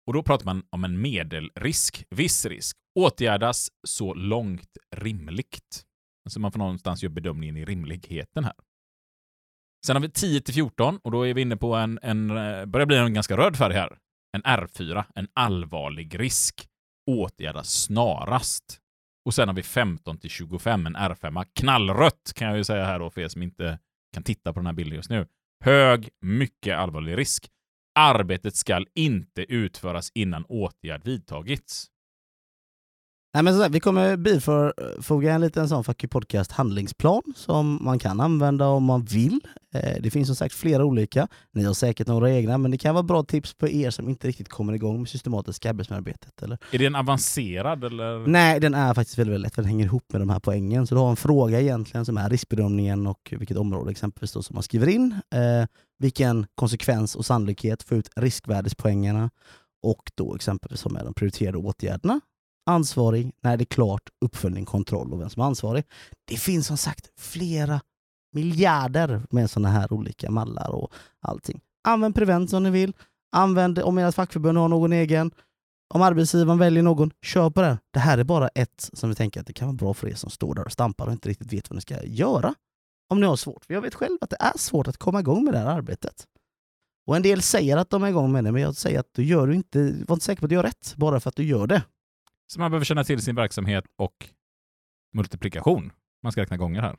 Och 0.07 0.13
då 0.13 0.23
pratar 0.23 0.45
man 0.45 0.67
om 0.71 0.85
en 0.85 1.01
medelrisk, 1.01 2.05
viss 2.11 2.47
risk. 2.47 2.77
Åtgärdas 2.99 3.69
så 3.87 4.15
långt 4.15 4.77
rimligt. 4.97 5.85
Alltså 6.25 6.41
man 6.41 6.53
får 6.53 6.59
någonstans 6.59 7.03
göra 7.03 7.13
bedömningen 7.13 7.57
i 7.57 7.65
rimligheten 7.65 8.45
här. 8.45 8.55
Sen 9.87 9.97
har 9.97 10.01
vi 10.01 10.11
10 10.11 10.41
till 10.41 10.55
14 10.55 10.99
och 11.03 11.11
då 11.11 11.27
är 11.27 11.35
vi 11.35 11.41
inne 11.41 11.57
på 11.57 11.75
en, 11.75 11.99
en 12.03 12.31
eh, 12.31 12.67
börjar 12.67 12.87
bli 12.87 12.97
en 12.97 13.15
ganska 13.15 13.37
röd 13.37 13.57
färg 13.57 13.75
här. 13.75 13.99
En 14.37 14.43
R4, 14.43 15.05
en 15.15 15.29
allvarlig 15.35 16.21
risk. 16.21 16.69
Åtgärdas 17.11 17.83
snarast. 17.83 18.81
Och 19.25 19.35
sen 19.35 19.49
har 19.49 19.55
vi 19.55 19.63
15 19.63 20.19
till 20.19 20.31
25, 20.31 20.87
en 20.87 20.97
R5. 20.97 21.47
Knallrött 21.55 22.33
kan 22.35 22.49
jag 22.49 22.57
ju 22.57 22.65
säga 22.65 22.85
här 22.85 22.99
då 22.99 23.11
för 23.11 23.21
er 23.21 23.29
som 23.29 23.43
inte 23.43 23.79
kan 24.15 24.23
titta 24.23 24.53
på 24.53 24.59
den 24.59 24.67
här 24.67 24.73
bilden 24.73 24.97
just 24.97 25.11
nu. 25.11 25.27
Hög, 25.65 26.09
mycket 26.21 26.77
allvarlig 26.77 27.19
risk. 27.19 27.49
Arbetet 27.99 28.57
skall 28.57 28.87
inte 28.95 29.43
utföras 29.43 30.11
innan 30.15 30.45
åtgärd 30.45 31.05
vidtagits. 31.05 31.87
Nej, 33.35 33.43
men 33.43 33.57
så 33.57 33.63
här, 33.63 33.69
vi 33.69 33.81
kommer 33.81 34.17
bifoga 34.17 35.33
en 35.33 35.41
liten 35.41 35.69
sån 35.69 35.85
Fuck 35.85 36.05
you 36.05 36.09
podcast 36.09 36.53
handlingsplan 36.53 37.23
som 37.37 37.79
man 37.85 37.99
kan 37.99 38.21
använda 38.21 38.67
om 38.67 38.85
man 38.85 39.05
vill. 39.05 39.41
Eh, 39.75 39.97
det 40.01 40.11
finns 40.11 40.29
som 40.29 40.37
sagt 40.37 40.55
flera 40.55 40.85
olika. 40.85 41.29
Ni 41.53 41.65
har 41.65 41.75
säkert 41.75 42.07
några 42.07 42.31
egna, 42.31 42.59
men 42.59 42.71
det 42.71 42.79
kan 42.79 42.95
vara 42.95 43.03
bra 43.03 43.23
tips 43.23 43.55
på 43.55 43.69
er 43.69 43.91
som 43.91 44.09
inte 44.09 44.29
riktigt 44.29 44.49
kommer 44.49 44.73
igång 44.73 44.99
med 44.99 45.09
systematiska 45.09 45.71
arbetsmiljöarbetet. 45.71 46.43
Eller? 46.43 46.59
Är 46.73 46.79
det 46.79 46.87
en 46.87 46.95
avancerad 46.95 47.85
eller? 47.85 48.27
Nej, 48.27 48.61
den 48.61 48.75
är 48.75 48.95
faktiskt 48.95 49.19
väldigt, 49.19 49.35
väldigt 49.35 49.47
lätt, 49.47 49.55
för 49.55 49.63
den 49.63 49.69
hänger 49.69 49.85
ihop 49.85 50.13
med 50.13 50.21
de 50.21 50.31
här 50.31 50.41
poängen. 50.41 50.87
Så 50.87 50.95
du 50.95 51.01
har 51.01 51.11
en 51.11 51.17
fråga 51.17 51.61
egentligen 51.61 52.05
som 52.05 52.17
är 52.17 52.31
riskbedömningen 52.31 53.07
och 53.07 53.35
vilket 53.39 53.57
område 53.57 53.91
exempelvis 53.91 54.33
då 54.33 54.43
som 54.43 54.55
man 54.55 54.63
skriver 54.63 54.89
in. 54.89 55.15
Eh, 55.35 55.67
vilken 55.99 56.47
konsekvens 56.55 57.17
och 57.17 57.27
sannolikhet 57.27 57.83
får 57.83 57.99
ut 57.99 58.11
riskvärdespoängerna 58.17 59.31
och 59.83 60.11
då 60.15 60.35
exempelvis 60.35 60.81
som 60.81 60.97
är 60.97 61.05
de 61.05 61.15
prioriterade 61.15 61.59
åtgärderna. 61.59 62.21
Ansvarig, 62.69 63.33
när 63.41 63.57
det 63.57 63.63
är 63.63 63.67
klart, 63.67 64.03
uppföljning, 64.21 64.65
kontroll 64.65 65.13
och 65.13 65.21
vem 65.21 65.31
som 65.31 65.43
är 65.43 65.47
ansvarig. 65.47 65.85
Det 66.25 66.37
finns 66.37 66.67
som 66.67 66.77
sagt 66.77 67.11
flera 67.17 67.81
miljarder 68.33 69.23
med 69.31 69.51
sådana 69.51 69.69
här 69.69 69.93
olika 69.93 70.31
mallar 70.31 70.71
och 70.71 70.93
allting. 71.21 71.61
Använd 71.89 72.15
Prevent 72.15 72.53
om 72.53 72.63
ni 72.63 72.71
vill. 72.71 72.93
Använd 73.33 73.79
om 73.79 73.99
ert 73.99 74.15
fackförbund 74.15 74.59
har 74.59 74.69
någon 74.69 74.93
egen. 74.93 75.31
Om 75.95 76.03
arbetsgivaren 76.03 76.59
väljer 76.59 76.83
någon, 76.83 77.11
kör 77.23 77.51
på 77.51 77.61
den. 77.63 77.79
Det 77.91 78.01
här 78.01 78.19
är 78.19 78.25
bara 78.25 78.49
ett 78.49 78.91
som 78.93 79.09
vi 79.09 79.15
tänker 79.15 79.41
att 79.41 79.47
det 79.47 79.53
kan 79.53 79.69
vara 79.69 79.77
bra 79.77 79.95
för 79.95 80.09
er 80.09 80.15
som 80.15 80.31
står 80.31 80.55
där 80.55 80.65
och 80.65 80.73
stampar 80.73 81.07
och 81.07 81.13
inte 81.13 81.29
riktigt 81.29 81.53
vet 81.53 81.71
vad 81.71 81.75
ni 81.75 81.81
ska 81.81 82.05
göra. 82.05 82.55
Om 83.11 83.21
ni 83.21 83.27
har 83.27 83.37
svårt. 83.37 83.65
För 83.65 83.75
jag 83.75 83.81
vet 83.81 83.95
själv 83.95 84.19
att 84.21 84.31
det 84.31 84.37
är 84.41 84.59
svårt 84.59 84.89
att 84.89 84.97
komma 84.97 85.21
igång 85.21 85.45
med 85.45 85.55
det 85.55 85.59
här 85.59 85.67
arbetet. 85.67 86.27
Och 87.07 87.17
en 87.17 87.23
del 87.23 87.43
säger 87.43 87.77
att 87.77 87.91
de 87.91 88.03
är 88.03 88.09
igång 88.09 88.33
med 88.33 88.45
det, 88.45 88.53
men 88.53 88.63
jag 88.63 88.77
säger 88.77 89.01
att 89.01 89.15
du 89.15 89.25
gör 89.25 89.47
du 89.47 89.55
inte, 89.55 89.79
var 90.09 90.17
inte 90.17 90.25
säker 90.27 90.41
på 90.41 90.47
att 90.47 90.51
du 90.51 90.55
gör 90.55 90.63
rätt 90.63 90.95
bara 90.97 91.21
för 91.21 91.29
att 91.29 91.37
du 91.37 91.45
gör 91.45 91.67
det. 91.67 91.83
Så 92.53 92.61
man 92.61 92.71
behöver 92.71 92.85
känna 92.85 93.05
till 93.05 93.23
sin 93.23 93.35
verksamhet 93.35 93.85
och 93.97 94.31
multiplikation. 95.15 95.93
Man 96.23 96.33
ska 96.33 96.41
räkna 96.41 96.57
gånger 96.57 96.81
här. 96.81 96.97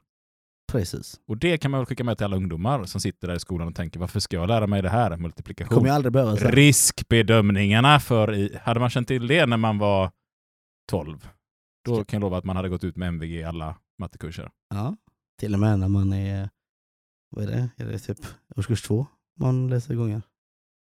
Precis. 0.71 1.19
Och 1.27 1.37
det 1.37 1.57
kan 1.57 1.71
man 1.71 1.79
väl 1.79 1.85
skicka 1.85 2.03
med 2.03 2.17
till 2.17 2.25
alla 2.25 2.37
ungdomar 2.37 2.85
som 2.85 3.01
sitter 3.01 3.27
där 3.27 3.35
i 3.35 3.39
skolan 3.39 3.67
och 3.67 3.75
tänker 3.75 3.99
varför 3.99 4.19
ska 4.19 4.35
jag 4.35 4.47
lära 4.47 4.67
mig 4.67 4.81
det 4.81 4.89
här? 4.89 5.17
Multiplikation. 5.17 5.75
kommer 5.75 5.87
jag 5.87 5.95
aldrig 5.95 6.13
behöva 6.13 6.37
sen. 6.37 6.51
Riskbedömningarna 6.51 7.99
för 7.99 8.33
i, 8.33 8.57
hade 8.61 8.79
man 8.79 8.89
känt 8.89 9.07
till 9.07 9.27
det 9.27 9.45
när 9.45 9.57
man 9.57 9.77
var 9.77 10.11
12, 10.89 11.29
då 11.85 12.05
kan 12.05 12.17
jag 12.17 12.21
lova 12.21 12.37
att 12.37 12.43
man 12.43 12.55
hade 12.55 12.69
gått 12.69 12.83
ut 12.83 12.95
med 12.95 13.07
MVG 13.07 13.31
i 13.31 13.43
alla 13.43 13.75
mattekurser. 13.99 14.51
Ja. 14.69 14.97
Till 15.39 15.53
och 15.53 15.59
med 15.59 15.79
när 15.79 15.87
man 15.87 16.13
är, 16.13 16.49
vad 17.29 17.43
är 17.43 17.47
det, 17.47 17.69
är 17.77 17.85
det 17.85 17.99
typ 17.99 18.17
årskurs 18.55 18.81
två 18.81 19.05
man 19.39 19.69
läser 19.69 19.95
gånger? 19.95 20.21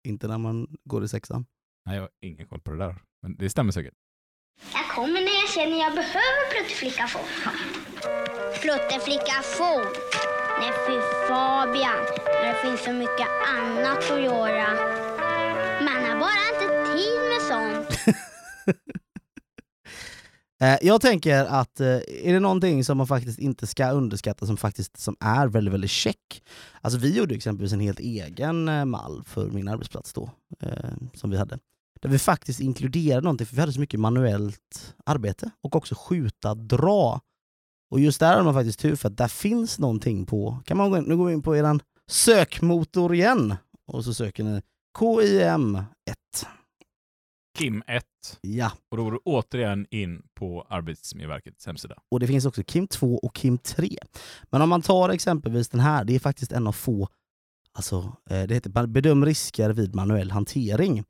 Inte 0.07 0.27
när 0.27 0.37
man 0.37 0.77
går 0.83 1.03
i 1.03 1.07
sexan. 1.07 1.45
Nej, 1.85 1.95
jag 1.95 2.03
har 2.03 2.09
ingen 2.21 2.47
koll 2.47 2.61
på 2.61 2.71
det 2.71 2.77
där. 2.77 2.95
Men 3.21 3.35
det 3.35 3.49
stämmer 3.49 3.71
säkert. 3.71 3.93
Jag 4.73 4.95
kommer 4.95 5.21
när 5.21 5.35
jag 5.41 5.49
känner 5.55 5.77
jag 5.85 5.93
behöver 5.93 6.51
pluttflickafon. 6.51 7.21
Pluttflickafon? 8.61 9.85
Nej 10.59 10.71
fy 10.87 10.95
Fabian, 11.27 12.03
när 12.25 12.47
det 12.47 12.61
finns 12.61 12.83
så 12.83 12.91
mycket 12.91 13.27
annat 13.57 14.11
att 14.11 14.21
göra. 14.21 14.67
Man 15.81 16.03
har 16.05 16.19
bara 16.19 16.41
inte 16.53 16.93
tid 16.93 17.19
med 17.29 17.41
sånt. 17.41 18.17
Eh, 20.61 20.77
jag 20.81 21.01
tänker 21.01 21.45
att 21.45 21.79
eh, 21.79 21.87
är 21.87 22.33
det 22.33 22.39
någonting 22.39 22.83
som 22.83 22.97
man 22.97 23.07
faktiskt 23.07 23.39
inte 23.39 23.67
ska 23.67 23.91
underskatta 23.91 24.45
som 24.45 24.57
faktiskt 24.57 24.99
som 24.99 25.15
är 25.19 25.47
väldigt, 25.47 25.73
väldigt 25.73 25.91
check. 25.91 26.43
Alltså 26.81 26.99
vi 26.99 27.17
gjorde 27.17 27.35
exempelvis 27.35 27.73
en 27.73 27.79
helt 27.79 27.99
egen 27.99 28.67
eh, 28.67 28.85
mall 28.85 29.23
för 29.25 29.47
min 29.47 29.67
arbetsplats 29.67 30.13
då, 30.13 30.29
som 31.13 31.29
vi 31.29 31.37
hade. 31.37 31.59
Där 32.01 32.09
vi 32.09 32.19
faktiskt 32.19 32.59
inkluderade 32.59 33.21
någonting, 33.21 33.47
för 33.47 33.55
vi 33.55 33.61
hade 33.61 33.73
så 33.73 33.79
mycket 33.79 33.99
manuellt 33.99 34.95
arbete 35.05 35.51
och 35.61 35.75
också 35.75 35.95
skjuta, 35.95 36.55
dra. 36.55 37.21
Och 37.91 37.99
just 37.99 38.19
där 38.19 38.37
har 38.37 38.43
man 38.43 38.53
faktiskt 38.53 38.79
tur 38.79 38.95
för 38.95 39.07
att 39.07 39.17
där 39.17 39.27
finns 39.27 39.79
någonting 39.79 40.25
på, 40.25 40.59
kan 40.65 40.77
man 40.77 40.91
gå 40.91 40.97
in, 40.97 41.03
nu 41.03 41.17
går 41.17 41.25
vi 41.25 41.33
in 41.33 41.41
på 41.41 41.55
eran 41.55 41.81
sökmotor 42.07 43.13
igen 43.13 43.55
och 43.87 44.03
så 44.03 44.13
söker 44.13 44.43
ni 44.43 44.61
KIM1. 44.99 45.85
Kim 47.57 47.83
1. 47.87 48.03
Ja, 48.41 48.71
Och 48.91 48.97
då 48.97 49.03
går 49.03 49.11
du 49.11 49.19
återigen 49.25 49.87
in 49.91 50.21
på 50.33 50.67
Arbetsmiljöverkets 50.69 51.65
hemsida. 51.65 51.95
och 52.11 52.19
det 52.19 52.27
finns 52.27 52.45
också 52.45 52.63
Kim 52.63 52.87
2 52.87 53.17
och 53.17 53.35
Kim 53.35 53.57
3. 53.57 53.97
Men 54.49 54.61
om 54.61 54.69
man 54.69 54.81
tar 54.81 55.09
exempelvis 55.09 55.69
den 55.69 55.79
här, 55.79 56.03
det 56.03 56.15
är 56.15 56.19
faktiskt 56.19 56.51
en 56.51 56.67
av 56.67 56.71
få 56.71 57.07
Alltså, 57.71 58.15
eh, 58.29 58.43
det 58.43 58.53
heter 58.53 58.87
Bedöm 58.87 59.25
risker 59.25 59.69
vid 59.69 59.95
manuell 59.95 60.31
hantering. 60.31 61.03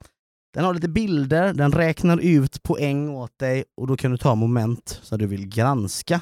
Den 0.54 0.66
har 0.66 0.74
lite 0.74 0.90
bilder, 0.90 1.54
den 1.54 1.72
räknar 1.72 2.18
ut 2.18 2.64
poäng 2.64 3.10
åt 3.10 3.40
dig 3.40 3.64
och 3.78 3.88
då 3.88 3.98
kan 3.98 4.12
du 4.12 4.18
ta 4.18 4.36
moment 4.36 5.00
som 5.04 5.18
du 5.18 5.28
vill 5.28 5.48
granska. 5.48 6.22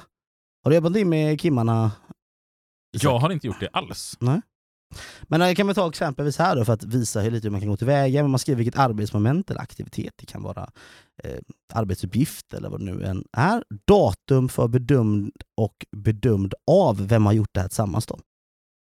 Har 0.64 0.72
du 0.72 0.76
jobbat 0.76 0.96
in 0.96 1.10
med 1.10 1.42
kimmarna? 1.42 1.92
Jag 3.02 3.20
har 3.20 3.32
inte 3.32 3.48
gjort 3.48 3.60
det 3.60 3.70
alls. 3.74 4.18
Men 5.28 5.42
jag 5.42 5.58
kan 5.58 5.68
vi 5.68 5.74
ta 5.74 5.90
exempelvis 5.90 6.38
här 6.38 6.56
då 6.56 6.66
för 6.66 6.74
att 6.74 6.84
visa 6.84 7.22
hur 7.22 7.32
lite 7.32 7.50
man 7.50 7.60
kan 7.62 7.70
gå 7.70 7.78
tillväga. 7.78 8.22
Men 8.22 8.32
man 8.32 8.40
skriver 8.40 8.58
vilket 8.58 8.80
arbetsmoment 8.80 9.52
eller 9.52 9.62
aktivitet. 9.62 10.14
Det 10.16 10.26
kan 10.26 10.44
vara 10.44 10.70
eh, 11.24 11.40
arbetsuppgift 11.74 12.54
eller 12.54 12.70
vad 12.70 12.80
det 12.80 12.86
nu 12.86 13.04
än 13.04 13.24
är. 13.38 13.64
Datum 13.88 14.50
för 14.50 14.68
bedömd 14.68 15.32
och 15.58 15.86
bedömd 15.98 16.54
av 16.72 17.08
vem 17.08 17.26
har 17.26 17.34
gjort 17.34 17.50
det 17.52 17.62
här 17.62 17.68
tillsammans. 17.68 18.06
Då. 18.06 18.20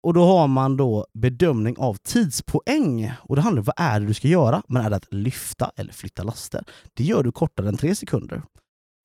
Och 0.03 0.13
då 0.13 0.25
har 0.25 0.47
man 0.47 0.77
då 0.77 1.05
bedömning 1.13 1.77
av 1.77 1.93
tidspoäng. 1.93 3.11
Och 3.19 3.35
det 3.35 3.41
handlar 3.41 3.59
om 3.61 3.65
vad 3.65 3.75
är 3.77 3.99
det 3.99 4.05
du 4.05 4.13
ska 4.13 4.27
göra. 4.27 4.63
Men 4.67 4.85
är 4.85 4.89
det 4.89 4.95
att 4.95 5.13
lyfta 5.13 5.71
eller 5.75 5.93
flytta 5.93 6.23
laster? 6.23 6.63
Det 6.93 7.03
gör 7.03 7.23
du 7.23 7.31
kortare 7.31 7.69
än 7.69 7.77
tre 7.77 7.95
sekunder. 7.95 8.41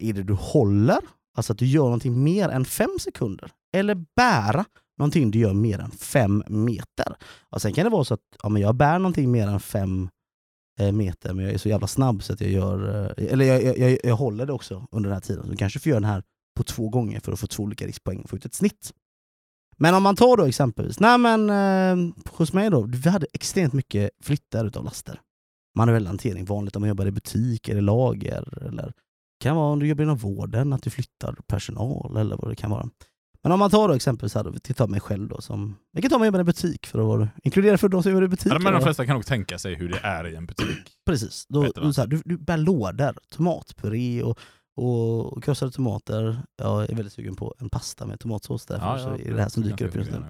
Är 0.03 0.13
det 0.13 0.23
du 0.23 0.33
håller, 0.33 0.99
alltså 1.37 1.53
att 1.53 1.59
du 1.59 1.67
gör 1.67 1.85
någonting 1.85 2.23
mer 2.23 2.49
än 2.49 2.65
fem 2.65 2.97
sekunder? 3.01 3.51
Eller 3.77 4.05
bära 4.17 4.65
någonting 4.99 5.31
du 5.31 5.39
gör 5.39 5.53
mer 5.53 5.79
än 5.79 5.91
fem 5.91 6.45
meter? 6.49 7.17
Och 7.51 7.63
sen 7.63 7.73
kan 7.73 7.85
det 7.85 7.91
vara 7.91 8.05
så 8.05 8.15
att 8.15 8.21
ja, 8.43 8.49
men 8.49 8.63
jag 8.63 8.75
bär 8.75 8.99
någonting 8.99 9.31
mer 9.31 9.49
än 9.49 9.61
fem 9.61 10.09
eh, 10.81 10.93
meter, 10.93 11.35
men 11.35 11.45
jag 11.45 11.55
är 11.55 11.59
så 11.59 11.69
jävla 11.69 11.87
snabb 11.87 12.23
så 12.23 12.33
att 12.33 12.41
jag 12.41 12.51
gör... 12.51 13.07
Eh, 13.19 13.33
eller 13.33 13.45
jag, 13.45 13.63
jag, 13.63 13.79
jag, 13.79 13.99
jag 14.05 14.17
håller 14.17 14.47
det 14.47 14.53
också 14.53 14.87
under 14.91 15.09
den 15.09 15.15
här 15.15 15.21
tiden. 15.21 15.45
Så 15.45 15.51
du 15.51 15.57
kanske 15.57 15.79
får 15.79 15.91
göra 15.91 16.01
den 16.01 16.11
här 16.11 16.23
på 16.57 16.63
två 16.63 16.89
gånger 16.89 17.21
för 17.21 17.33
att 17.33 17.41
få 17.41 17.47
två 17.47 17.63
olika 17.63 17.87
riskpoäng 17.87 18.21
och 18.21 18.31
få 18.31 18.37
ut 18.37 18.45
ett 18.45 18.55
snitt. 18.55 18.93
Men 19.79 19.95
om 19.95 20.03
man 20.03 20.17
tar 20.17 20.37
då 20.37 20.45
exempelvis, 20.45 21.01
nej 21.01 21.19
men 21.19 21.51
eh, 21.51 22.15
hos 22.31 22.53
mig 22.53 22.71
då, 22.71 22.83
vi 22.83 23.09
hade 23.09 23.27
extremt 23.33 23.73
mycket 23.73 24.11
flyttar 24.23 24.65
utav 24.65 24.85
laster. 24.85 25.21
Manuell 25.77 26.07
hantering, 26.07 26.45
vanligt 26.45 26.77
om 26.77 26.83
man 26.83 26.89
jobbar 26.89 27.07
i 27.07 27.11
butik 27.11 27.69
eller 27.69 27.81
lager. 27.81 28.67
Eller 28.69 28.93
kan 29.41 29.57
vara 29.57 29.73
om 29.73 29.79
du 29.79 29.87
jobbar 29.87 30.05
inom 30.05 30.17
vården, 30.17 30.73
att 30.73 30.83
du 30.83 30.91
flyttar 30.91 31.37
personal 31.47 32.17
eller 32.17 32.37
vad 32.37 32.51
det 32.51 32.57
kan 32.57 32.71
vara. 32.71 32.89
Men 33.43 33.53
om 33.53 33.59
man 33.59 33.71
tar 33.71 33.89
då 33.89 33.95
exempelvis, 33.95 34.35
här, 34.35 34.45
då, 34.45 34.51
vi 34.51 34.61
tar 34.61 34.87
mig 34.87 35.01
själv 35.01 35.29
då, 35.29 35.41
som, 35.41 35.77
vi 35.93 36.03
kan 36.03 36.11
ta 36.11 36.19
mig 36.19 36.27
jobbar 36.27 36.41
i 36.41 36.45
butik 36.45 36.87
för 36.87 37.23
att 37.23 37.29
inkludera 37.43 37.79
för 37.79 37.89
de 37.89 38.03
som 38.03 38.13
jobbar 38.13 38.25
i 38.25 38.29
butik. 38.29 38.53
Ja, 38.53 38.59
men 38.59 38.73
de 38.73 38.83
flesta 38.83 39.07
kan 39.07 39.15
nog 39.15 39.27
tänka 39.27 39.59
sig 39.59 39.75
hur 39.75 39.89
det 39.89 39.99
är 40.03 40.29
i 40.29 40.37
en 40.37 40.47
butik. 40.47 40.97
Precis. 41.07 41.47
Då, 41.49 41.63
du 41.75 41.93
så 41.93 42.01
här, 42.01 42.09
du, 42.09 42.23
du 42.25 42.39
bär 42.39 42.57
lådor, 42.57 43.19
tomatpuré 43.31 44.23
och, 44.23 44.39
och 44.77 45.45
krossade 45.45 45.73
tomater. 45.73 46.43
Jag 46.57 46.91
är 46.91 46.95
väldigt 46.95 47.13
sugen 47.13 47.37
på 47.37 47.55
en 47.59 47.71
pasta 47.71 48.07
med 48.07 48.21
tomatsås 48.21 48.67
därför 48.67 48.99
så 48.99 49.09
är 49.09 49.35
det 49.35 49.43
här 49.43 49.49
som 49.49 49.63
dyker 49.63 49.87
upp 49.87 49.95
just 49.95 50.11
nu. 50.11 50.25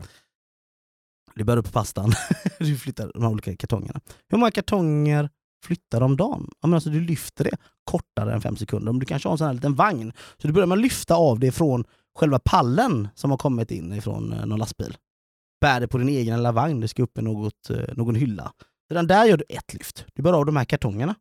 Du 1.35 1.45
bär 1.45 1.57
upp 1.57 1.73
pastan, 1.73 2.13
du 2.59 2.77
flyttar 2.77 3.11
de 3.15 3.23
här 3.23 3.31
olika 3.31 3.57
kartongerna. 3.57 4.01
Hur 4.29 4.39
många 4.39 4.51
kartonger 4.51 5.31
flyttar 5.65 6.01
om 6.01 6.17
dagen? 6.17 6.51
Ja, 6.61 6.69
men 6.69 6.75
alltså, 6.75 6.91
du 6.91 7.01
lyfter 7.01 7.45
det 7.45 7.57
kortare 7.85 8.35
än 8.35 8.41
fem 8.41 8.57
sekunder. 8.57 8.91
Om 8.91 8.99
du 8.99 9.07
kanske 9.07 9.29
har 9.29 9.33
en 9.33 9.39
sån 9.39 9.47
här 9.47 9.55
liten 9.55 9.75
vagn, 9.75 10.13
så 10.43 10.47
du 10.47 10.53
börjar 10.53 10.67
med 10.67 10.77
att 10.77 10.83
lyfta 10.83 11.15
av 11.15 11.39
det 11.39 11.53
från 11.53 11.85
själva 12.19 12.39
pallen 12.39 13.09
som 13.15 13.31
har 13.31 13.39
kommit 13.39 13.71
in 13.71 13.93
ifrån 13.93 14.33
eh, 14.33 14.47
någon 14.47 14.59
lastbil. 14.59 14.97
Bär 15.61 15.81
det 15.81 15.89
på 15.89 15.99
din 15.99 16.09
egen 16.09 16.37
lilla 16.37 16.53
vagn, 16.53 16.81
det 16.81 16.89
ska 16.89 17.03
upp 17.03 17.19
i 17.19 17.23
något, 17.23 17.71
eh, 17.71 17.95
någon 17.97 18.15
hylla. 18.15 18.53
Redan 18.91 19.07
där 19.07 19.25
gör 19.25 19.37
du 19.37 19.45
ett 19.49 19.75
lyft. 19.75 20.05
Du 20.15 20.23
bär 20.23 20.33
av 20.33 20.47
de 20.47 20.57
här 20.57 20.65
kartongerna. 20.65 21.15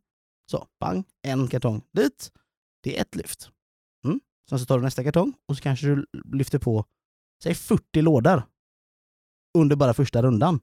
Så, 0.50 0.66
bang, 0.80 1.04
en 1.22 1.48
kartong 1.48 1.82
dit. 1.92 2.30
Det 2.86 2.96
är 2.96 3.02
ett 3.02 3.14
lyft. 3.14 3.50
Mm. 4.04 4.20
Sen 4.48 4.58
så 4.58 4.66
tar 4.66 4.78
du 4.78 4.84
nästa 4.84 5.04
kartong 5.04 5.32
och 5.46 5.56
så 5.56 5.62
kanske 5.62 5.86
du 5.86 6.06
lyfter 6.32 6.58
på, 6.58 6.84
säg 7.42 7.54
40 7.54 8.02
lådor. 8.02 8.42
Under 9.58 9.76
bara 9.76 9.94
första 9.94 10.22
rundan. 10.22 10.60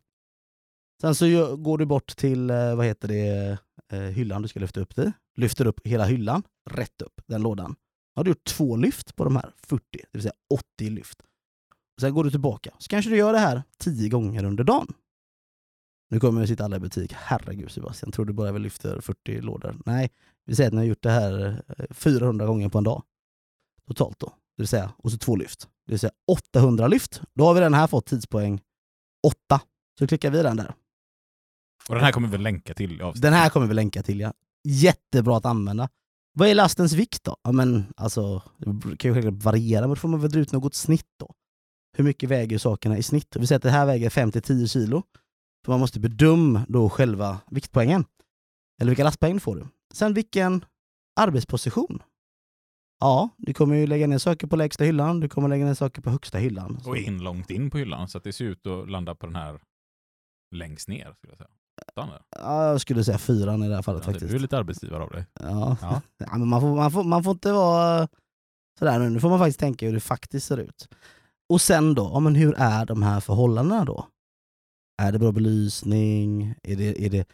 Sen 1.02 1.16
så 1.16 1.56
går 1.56 1.78
du 1.78 1.86
bort 1.86 2.18
till, 2.18 2.50
eh, 2.50 2.76
vad 2.76 2.86
heter 2.86 3.08
det, 3.08 3.58
eh, 3.92 4.00
hyllan 4.00 4.42
du 4.42 4.48
ska 4.48 4.60
lyfta 4.60 4.82
upp 4.82 4.96
det. 4.96 5.12
Lyfter 5.36 5.66
upp 5.66 5.88
hela 5.88 6.06
hyllan, 6.06 6.44
rätt 6.70 7.02
upp 7.02 7.22
den 7.28 7.42
lådan. 7.42 7.76
Då 8.16 8.20
har 8.20 8.24
du 8.24 8.32
gjort 8.32 8.44
två 8.44 8.76
lyft 8.76 9.16
på 9.16 9.24
de 9.24 9.36
här 9.36 9.54
40, 9.58 9.84
det 9.92 10.08
vill 10.12 10.22
säga 10.22 10.34
80 10.54 10.90
lyft. 10.90 11.24
Sen 12.02 12.14
går 12.14 12.24
du 12.24 12.32
tillbaka. 12.32 12.72
Så 12.78 12.90
kanske 12.90 13.12
du 13.12 13.18
gör 13.18 13.34
det 13.34 13.40
här 13.40 13.64
10 13.78 14.10
gånger 14.10 14.44
under 14.44 14.64
dagen. 14.64 14.94
Nu 16.14 16.20
kommer 16.20 16.42
vi 16.42 16.48
sitta 16.48 16.66
alla 16.66 16.76
i 16.76 16.80
butik. 16.80 17.14
Herregud 17.14 17.72
Sebastian, 17.72 18.12
tror 18.12 18.26
du 18.26 18.34
bara 18.34 18.48
jag 18.48 18.62
lyfter 18.62 19.02
40 19.02 19.42
lådor? 19.42 19.76
Nej, 19.86 20.12
vi 20.46 20.56
säger 20.56 20.68
att 20.68 20.74
ni 20.74 20.78
har 20.78 20.86
gjort 20.86 21.04
det 21.04 21.10
här 21.10 21.64
eh, 21.78 21.86
400 21.94 22.46
gånger 22.46 22.70
på 22.70 22.78
en 22.78 22.84
dag. 22.84 23.04
Totalt 23.88 24.20
då. 24.20 24.28
Det 24.28 24.62
vill 24.62 24.68
säga, 24.68 24.94
och 24.98 25.12
så 25.12 25.18
två 25.18 25.36
lyft. 25.36 25.62
Det 25.86 25.92
vill 25.92 26.00
säga 26.00 26.12
800 26.54 26.88
lyft. 26.88 27.22
Då 27.34 27.46
har 27.46 27.54
vi 27.54 27.60
den 27.60 27.74
här 27.74 27.88
fått 27.88 28.06
tidspoäng 28.06 28.62
8. 29.28 29.62
Så 30.00 30.08
klickar 30.08 30.32
vi 30.32 30.44
den 30.44 30.58
där. 30.58 30.74
Och 31.90 31.96
den 31.96 32.04
här 32.04 32.12
kommer 32.12 32.28
vi 32.28 32.38
länka 32.38 32.74
till 32.74 33.02
i. 33.02 33.12
Den 33.16 33.34
här 33.34 33.50
kommer 33.50 33.68
vi 33.68 33.74
länka 33.74 34.04
till 34.04 34.20
ja. 34.20 34.34
Jättebra 34.64 35.38
att 35.38 35.46
använda. 35.46 35.90
Vad 36.34 36.48
är 36.48 36.56
lastens 36.56 36.94
vikt 36.94 37.24
då? 37.24 37.38
Ja 37.44 37.52
men 37.52 37.94
alltså, 37.98 38.42
det 38.58 38.98
kan 38.98 39.10
ju 39.10 39.14
självklart 39.14 39.44
variera, 39.44 39.82
men 39.82 39.90
då 39.90 39.96
får 39.96 40.10
man 40.10 40.22
väl 40.22 40.32
dra 40.32 40.40
ut 40.40 40.52
något 40.52 40.76
snitt 40.76 41.10
då. 41.20 41.34
Hur 41.98 42.04
mycket 42.04 42.30
väger 42.30 42.58
sakerna 42.58 42.98
i 42.98 43.04
snitt? 43.04 43.36
Vi 43.36 43.48
säger 43.48 43.58
att 43.58 43.64
det 43.64 43.72
här 43.72 43.86
väger 43.86 44.10
5-10 44.10 44.68
kilo. 44.68 45.04
För 45.66 45.72
man 45.72 45.80
måste 45.80 46.00
bedöma 46.00 46.66
då 46.70 46.90
själva 46.90 47.40
viktpoängen. 47.52 48.06
Eller 48.82 48.90
vilka 48.90 49.04
lastpoäng 49.04 49.40
får 49.40 49.56
du? 49.56 49.68
Sen 49.94 50.14
vilken 50.14 50.66
arbetsposition? 51.20 52.04
Ja, 53.00 53.30
du 53.38 53.54
kommer 53.54 53.76
ju 53.76 53.88
lägga 53.88 54.08
ner 54.08 54.18
saker 54.18 54.48
på 54.48 54.56
lägsta 54.56 54.84
hyllan, 54.84 55.20
du 55.20 55.30
kommer 55.30 55.50
lägga 55.50 55.66
ner 55.66 55.74
saker 55.74 56.02
på 56.02 56.10
högsta 56.10 56.38
hyllan. 56.38 56.80
Och 56.86 56.98
in 56.98 57.24
långt 57.24 57.50
in 57.50 57.70
på 57.70 57.78
hyllan 57.78 58.08
så 58.08 58.18
att 58.18 58.24
det 58.24 58.34
ser 58.34 58.46
ut 58.46 58.68
att 58.68 58.90
landa 58.90 59.16
på 59.16 59.26
den 59.26 59.36
här 59.36 59.60
längst 60.56 60.88
ner. 60.88 61.14
Skulle 61.18 61.32
jag 61.32 61.38
säga. 61.38 61.50
Ja, 61.96 62.68
jag 62.70 62.82
skulle 62.82 63.04
säga 63.04 63.18
fyran 63.18 63.64
i 63.64 63.70
det 63.70 63.76
här 63.76 63.82
fallet 63.82 64.04
Ja, 64.06 64.12
faktiskt. 64.12 64.32
Du 64.32 64.36
är 64.36 64.42
lite 64.42 64.58
arbetsgivare 64.58 65.04
av 65.04 65.10
dig. 65.10 65.26
Ja. 65.40 65.78
Ja. 65.82 66.02
Ja, 66.18 66.38
men 66.38 66.48
man, 66.48 66.62
får, 66.62 66.76
man, 66.76 66.92
får, 66.92 67.04
man 67.04 67.24
får 67.24 67.32
inte 67.32 67.52
vara 67.52 68.08
sådär 68.80 69.00
nu, 69.00 69.10
nu 69.10 69.20
får 69.20 69.30
man 69.30 69.40
faktiskt 69.40 69.60
tänka 69.60 69.86
hur 69.86 69.94
det 69.94 70.00
faktiskt 70.00 70.48
ser 70.48 70.58
ut. 70.58 70.90
Och 71.50 71.62
sen 71.62 71.94
då, 71.96 72.12
ja, 72.14 72.20
men 72.20 72.36
hur 72.36 72.54
är 72.58 72.86
de 72.86 73.04
här 73.04 73.20
förhållandena 73.20 73.86
då? 73.86 74.08
Är 75.02 75.12
det 75.12 75.20
bra 75.20 75.32
belysning? 75.32 76.56
Är 76.64 76.76
det, 76.76 77.06
är 77.06 77.10
det, 77.10 77.28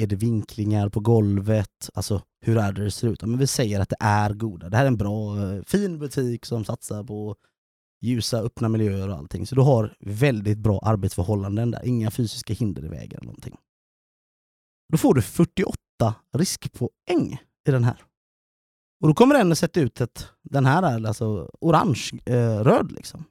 är 0.00 0.06
det 0.06 0.16
vinklingar 0.16 0.88
på 0.88 1.00
golvet? 1.00 1.90
Alltså 1.94 2.22
hur 2.40 2.58
är 2.58 2.72
det 2.72 2.84
det 2.84 2.90
ser 2.90 3.08
ut? 3.08 3.22
Men 3.22 3.38
vi 3.38 3.46
säger 3.46 3.80
att 3.80 3.88
det 3.88 3.96
är 4.00 4.34
goda. 4.34 4.68
Det 4.68 4.76
här 4.76 4.84
är 4.84 4.88
en 4.88 4.96
bra, 4.96 5.42
eh, 5.42 5.62
fin 5.62 5.98
butik 5.98 6.46
som 6.46 6.64
satsar 6.64 7.04
på 7.04 7.36
ljusa, 8.00 8.40
öppna 8.40 8.68
miljöer 8.68 9.08
och 9.08 9.16
allting. 9.16 9.46
Så 9.46 9.54
du 9.54 9.60
har 9.60 9.96
väldigt 10.00 10.58
bra 10.58 10.78
arbetsförhållanden 10.78 11.70
där, 11.70 11.86
inga 11.86 12.10
fysiska 12.10 12.54
hinder 12.54 12.84
i 12.84 12.88
vägen. 12.88 13.18
Eller 13.18 13.26
någonting. 13.26 13.56
Då 14.92 14.98
får 14.98 15.14
du 15.14 15.22
48 15.22 15.74
riskpoäng 16.36 17.40
i 17.68 17.70
den 17.70 17.84
här. 17.84 18.04
Och 19.00 19.08
då 19.08 19.14
kommer 19.14 19.34
den 19.34 19.52
att 19.52 19.58
sätta 19.58 19.80
ut 19.80 20.00
ett, 20.00 20.26
den 20.42 20.66
här 20.66 20.82
är 20.82 21.06
alltså 21.06 21.50
orange, 21.60 22.10
eh, 22.24 22.58
röd 22.58 22.92
liksom. 22.92 23.24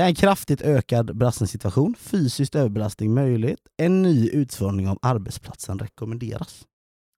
Det 0.00 0.04
är 0.04 0.08
en 0.08 0.14
kraftigt 0.14 0.62
ökad 0.62 1.16
belastningssituation, 1.16 1.94
fysiskt 1.98 2.54
överbelastning 2.54 3.14
möjligt, 3.14 3.60
en 3.76 4.02
ny 4.02 4.28
utformning 4.28 4.88
av 4.88 4.98
arbetsplatsen 5.02 5.78
rekommenderas. 5.78 6.66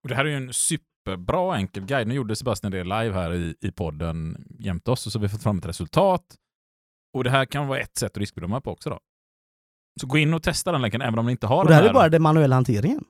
Och 0.03 0.09
det 0.09 0.15
här 0.15 0.25
är 0.25 0.29
ju 0.29 0.37
en 0.37 0.53
superbra 0.53 1.57
enkel 1.57 1.85
guide. 1.85 2.09
Nu 2.09 2.15
gjorde 2.15 2.37
Sebastian 2.37 2.73
det 2.73 2.85
live 2.85 3.13
här 3.13 3.35
i, 3.35 3.55
i 3.61 3.73
podden 3.73 4.47
jämte 4.59 4.91
oss 4.91 5.07
och 5.07 5.13
så 5.13 5.19
har 5.19 5.23
vi 5.23 5.29
fått 5.29 5.43
fram 5.43 5.59
ett 5.59 5.67
resultat. 5.67 6.23
Och 7.17 7.25
det 7.25 7.31
här 7.31 7.45
kan 7.45 7.67
vara 7.67 7.81
ett 7.81 7.97
sätt 7.99 8.11
att 8.11 8.17
riskbedöma 8.17 8.61
på 8.61 8.71
också. 8.71 8.91
då. 8.91 8.99
Så 10.01 10.07
gå 10.07 10.19
in 10.19 10.35
och 10.35 10.43
testa 10.43 10.73
den 10.73 10.83
länken 10.83 11.03
även 11.03 11.19
om 11.19 11.27
ni 11.27 11.33
inte 11.33 11.47
har 11.47 11.59
Och 11.59 11.65
den 11.65 11.71
det 11.71 11.75
här 11.75 11.83
här. 11.83 11.91
är 11.91 11.95
bara 11.95 12.09
den 12.09 12.23
manuella 12.23 12.55
hanteringen. 12.55 13.05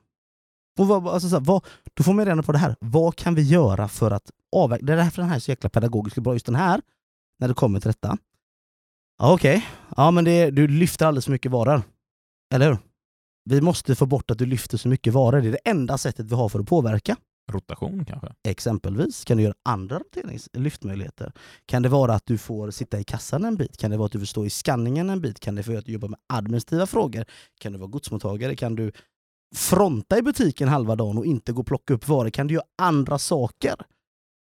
Och 0.79 0.87
vad, 0.87 1.07
alltså 1.07 1.29
så 1.29 1.35
här, 1.35 1.43
vad, 1.43 1.65
då 1.93 2.03
får 2.03 2.13
man 2.13 2.25
reda 2.25 2.43
på 2.43 2.51
det 2.51 2.57
här. 2.57 2.75
Vad 2.79 3.15
kan 3.15 3.35
vi 3.35 3.41
göra 3.41 3.87
för 3.87 4.11
att 4.11 4.31
avverka? 4.55 4.85
Det 4.85 4.93
är 4.93 4.97
därför 4.97 5.21
den 5.21 5.29
här 5.29 5.35
är 5.35 5.39
så 5.39 5.51
jäkla 5.51 5.69
pedagogisk 5.69 6.17
och 6.17 6.23
bra, 6.23 6.33
just 6.33 6.45
den 6.45 6.55
här, 6.55 6.81
när 7.39 7.47
det 7.47 7.53
kommer 7.53 7.79
till 7.79 7.89
detta. 7.89 8.17
Ja, 9.23 9.33
Okej, 9.33 9.67
ja 9.97 10.11
men 10.11 10.25
det, 10.25 10.51
du 10.51 10.67
lyfter 10.67 11.05
alldeles 11.05 11.25
för 11.25 11.31
mycket 11.31 11.51
varor. 11.51 11.81
Eller 12.53 12.69
hur? 12.69 12.77
Vi 13.49 13.61
måste 13.61 13.95
få 13.95 14.05
bort 14.05 14.31
att 14.31 14.37
du 14.37 14.45
lyfter 14.45 14.77
så 14.77 14.87
mycket 14.87 15.13
varor. 15.13 15.41
Det 15.41 15.47
är 15.47 15.51
det 15.51 15.69
enda 15.69 15.97
sättet 15.97 16.31
vi 16.31 16.35
har 16.35 16.49
för 16.49 16.59
att 16.59 16.67
påverka. 16.67 17.15
Rotation 17.51 18.05
kanske. 18.05 18.33
Exempelvis 18.47 19.25
kan 19.25 19.37
du 19.37 19.43
göra 19.43 19.53
andra 19.65 20.01
lyftmöjligheter. 20.53 21.31
Kan 21.65 21.83
det 21.83 21.89
vara 21.89 22.13
att 22.13 22.25
du 22.25 22.37
får 22.37 22.71
sitta 22.71 22.99
i 22.99 23.03
kassan 23.03 23.45
en 23.45 23.55
bit? 23.55 23.77
Kan 23.77 23.91
det 23.91 23.97
vara 23.97 24.05
att 24.05 24.11
du 24.11 24.19
får 24.19 24.25
stå 24.25 24.45
i 24.45 24.49
skanningen 24.49 25.09
en 25.09 25.21
bit? 25.21 25.39
Kan 25.39 25.55
det 25.55 25.67
vara 25.67 25.79
att 25.79 25.85
du 25.85 25.91
jobbar 25.91 26.07
med 26.07 26.19
administrativa 26.33 26.85
frågor? 26.85 27.25
Kan 27.59 27.73
du 27.73 27.79
vara 27.79 27.89
godsmottagare? 27.89 28.55
Kan 28.55 28.75
du 28.75 28.91
fronta 29.55 30.17
i 30.17 30.21
butiken 30.21 30.67
halva 30.67 30.95
dagen 30.95 31.17
och 31.17 31.25
inte 31.25 31.51
gå 31.51 31.61
och 31.61 31.67
plocka 31.67 31.93
upp 31.93 32.07
varor? 32.07 32.29
Kan 32.29 32.47
du 32.47 32.53
göra 32.53 32.65
andra 32.81 33.19
saker? 33.19 33.75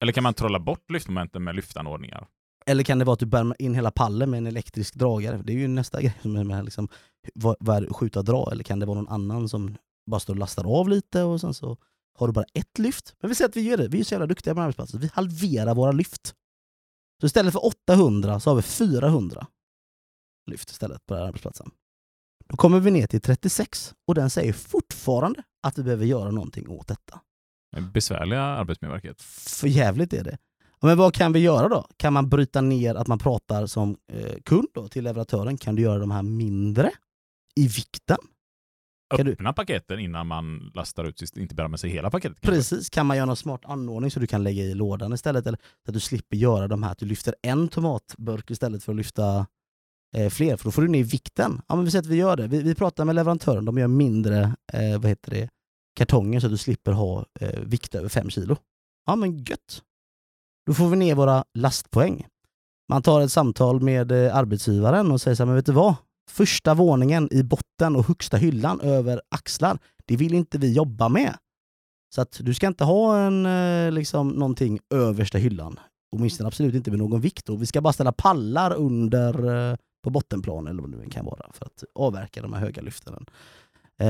Eller 0.02 0.14
kan 0.14 0.24
man 0.24 0.34
trolla 0.34 0.60
bort 0.60 0.92
lyftmomenten 0.92 1.44
med 1.44 1.56
lyftanordningar? 1.56 2.28
Eller 2.66 2.84
kan 2.84 3.00
det 3.00 3.06
vara 3.06 3.14
att 3.14 3.20
du 3.20 3.26
bär 3.26 3.62
in 3.62 3.76
hela 3.76 3.92
pallen 3.92 4.30
med 4.30 4.38
en 4.38 4.48
elektrisk 4.48 4.96
dragare? 4.96 5.42
Det 5.44 5.54
är 5.54 5.58
ju 5.58 5.68
nästa 5.68 6.02
grej 6.02 6.18
som 6.22 6.36
är 6.36 6.44
med 6.44 6.66
liksom, 6.66 6.88
vad, 7.34 7.56
vad 7.60 7.96
skjuta 7.96 8.20
och 8.20 8.26
dra? 8.26 8.50
Eller 8.52 8.64
kan 8.64 8.80
det 8.80 8.86
vara 8.86 8.98
någon 8.98 9.08
annan 9.14 9.50
som 9.50 9.76
bara 10.06 10.20
står 10.20 10.34
och 10.34 10.40
lastar 10.40 10.80
av 10.80 10.90
lite 10.90 11.24
och 11.24 11.42
sen 11.42 11.54
så 11.54 11.78
har 12.20 12.28
du 12.28 12.34
bara 12.34 12.46
ett 12.54 12.80
lyft? 12.80 13.16
Men 13.20 13.30
vi 13.30 13.36
säger 13.36 13.50
att 13.50 13.56
vi 13.56 13.62
gör 13.62 13.78
det, 13.78 13.88
vi 13.88 14.00
är 14.00 14.04
så 14.04 14.14
jävla 14.14 14.28
duktiga 14.28 14.56
på 14.56 14.62
arbetsplatsen. 14.62 15.00
Vi 15.00 15.10
halverar 15.14 15.76
våra 15.76 15.92
lyft. 15.92 16.36
Så 17.22 17.26
istället 17.26 17.54
för 17.54 17.66
800 17.66 18.40
så 18.40 18.50
har 18.50 18.56
vi 18.56 18.62
400 18.62 19.48
lyft 20.52 20.72
istället 20.72 21.06
på 21.06 21.14
den 21.14 21.22
här 21.22 21.28
arbetsplatsen. 21.28 21.72
Då 22.50 22.58
kommer 22.58 22.80
vi 22.80 22.92
ner 22.92 23.08
till 23.08 23.22
36 23.22 23.94
och 24.08 24.16
den 24.16 24.30
säger 24.30 24.54
fortfarande 24.54 25.44
att 25.64 25.78
vi 25.78 25.84
behöver 25.84 26.06
göra 26.06 26.32
någonting 26.32 26.70
åt 26.70 26.88
detta. 26.88 27.22
Besvärliga 27.94 28.42
Arbetsmiljöverket. 28.42 29.22
För 29.22 29.68
jävligt 29.68 30.14
är 30.14 30.24
det. 30.24 30.38
Men 30.82 30.98
vad 30.98 31.14
kan 31.14 31.34
vi 31.34 31.40
göra 31.40 31.70
då? 31.70 31.88
Kan 31.98 32.14
man 32.14 32.30
bryta 32.30 32.62
ner 32.62 32.96
att 32.96 33.08
man 33.08 33.20
pratar 33.20 33.66
som 33.66 33.98
eh, 34.14 34.36
kund 34.46 34.68
då, 34.74 34.88
till 34.88 35.04
leverantören? 35.04 35.58
Kan 35.58 35.76
du 35.76 35.82
göra 35.82 36.00
de 36.00 36.12
här 36.12 36.24
mindre 36.24 36.92
i 37.56 37.68
vikten? 37.68 38.18
Kan 39.18 39.26
du- 39.26 39.32
Öppna 39.32 39.54
paketen 39.54 40.00
innan 40.00 40.28
man 40.28 40.72
lastar 40.74 41.04
ut, 41.06 41.38
inte 41.38 41.56
bära 41.56 41.68
med 41.68 41.80
sig 41.80 41.90
hela 41.90 42.10
paketet. 42.10 42.42
kanske. 42.42 42.58
Precis, 42.58 42.90
kan 42.90 43.06
man 43.06 43.18
göra 43.18 43.26
någon 43.26 43.36
smart 43.36 43.62
anordning 43.66 44.12
så 44.12 44.20
du 44.20 44.28
kan 44.28 44.44
lägga 44.44 44.64
i 44.64 44.74
lådan 44.74 45.14
istället? 45.14 45.48
Eller 45.48 45.60
så 45.86 45.90
att 45.90 45.94
du 45.94 46.00
slipper 46.00 46.38
göra 46.38 46.68
de 46.68 46.84
här, 46.84 46.92
att 46.92 46.98
du 46.98 47.06
lyfter 47.06 47.36
en 47.42 47.68
tomatburk 47.68 48.52
istället 48.52 48.84
för 48.84 48.92
att 48.92 48.96
lyfta 48.98 49.46
eh, 50.16 50.30
fler, 50.30 50.58
för 50.58 50.66
då 50.66 50.72
får 50.72 50.82
du 50.82 50.88
ner 50.88 51.04
vikten. 51.04 51.62
Ja 51.68 51.76
men 51.76 51.86
vi 51.86 51.92
säger 51.92 52.02
att 52.04 52.08
vi 52.10 52.16
gör 52.16 52.36
det. 52.38 52.48
Vi, 52.48 52.62
vi 52.64 52.76
pratar 52.76 53.06
med 53.06 53.16
leverantören, 53.16 53.66
de 53.66 53.78
gör 53.78 53.88
mindre 53.88 54.56
eh, 54.74 55.00
vad 55.00 55.06
heter 55.06 55.32
det, 55.32 55.50
kartonger 55.96 56.40
så 56.40 56.46
att 56.48 56.52
du 56.54 56.58
slipper 56.58 56.92
ha 56.92 57.26
eh, 57.40 57.60
vikt 57.60 57.96
över 57.96 58.10
5 58.10 58.30
kilo. 58.30 58.58
Ja 59.06 59.16
men 59.16 59.38
gött! 59.38 59.82
Då 60.66 60.74
får 60.74 60.90
vi 60.90 60.96
ner 60.96 61.16
våra 61.16 61.44
lastpoäng. 61.54 62.28
Man 62.90 63.02
tar 63.02 63.22
ett 63.22 63.32
samtal 63.32 63.82
med 63.82 64.12
eh, 64.12 64.36
arbetsgivaren 64.36 65.12
och 65.12 65.22
säger 65.22 65.36
så 65.36 65.44
här, 65.44 65.46
men 65.46 65.56
vet 65.56 65.66
du 65.66 65.72
vad? 65.72 65.96
Första 66.30 66.74
våningen 66.74 67.30
i 67.32 67.44
botten 67.44 67.96
och 67.96 68.08
högsta 68.08 68.38
hyllan 68.38 68.82
över 68.82 69.22
axlar, 69.30 69.80
det 70.06 70.18
vill 70.18 70.34
inte 70.34 70.58
vi 70.58 70.74
jobba 70.74 71.10
med. 71.10 71.36
Så 72.16 72.22
att 72.22 72.40
du 72.42 72.54
ska 72.54 72.68
inte 72.68 72.84
ha 72.84 73.18
en, 73.18 73.46
eh, 73.46 73.92
liksom, 73.92 74.30
någonting 74.30 74.80
översta 74.94 75.38
hyllan. 75.38 75.80
Åtminstone 76.16 76.48
absolut 76.48 76.76
inte 76.76 76.92
med 76.92 77.00
någon 77.00 77.22
vikt. 77.22 77.50
Och 77.50 77.62
vi 77.62 77.66
ska 77.66 77.82
bara 77.82 77.94
ställa 77.94 78.12
pallar 78.12 78.74
under 78.74 79.70
eh, 79.72 79.78
på 80.04 80.10
bottenplan 80.10 80.68
eller 80.68 80.82
vad 80.82 80.92
det 80.92 80.98
nu 80.98 81.10
kan 81.10 81.26
vara 81.26 81.52
för 81.54 81.66
att 81.66 81.84
avverka 81.96 82.42
de 82.42 82.54
här 82.54 82.60
höga 82.60 82.82
lyften. 82.82 83.26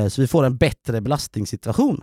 Så 0.10 0.22
vi 0.22 0.28
får 0.28 0.44
en 0.44 0.58
bättre 0.58 1.02
belastningssituation. 1.02 2.02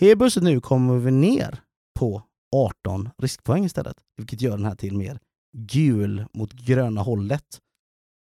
Helt 0.00 0.18
plötsligt 0.18 0.44
nu 0.44 0.60
kommer 0.60 0.98
vi 0.98 1.10
ner 1.10 1.60
på 1.98 2.22
18 2.56 3.10
riskpoäng 3.18 3.64
istället, 3.64 3.96
vilket 4.16 4.40
gör 4.40 4.56
den 4.56 4.64
här 4.66 4.74
till 4.74 4.96
mer 4.96 5.18
gul 5.56 6.24
mot 6.32 6.52
gröna 6.52 7.00
hållet. 7.02 7.60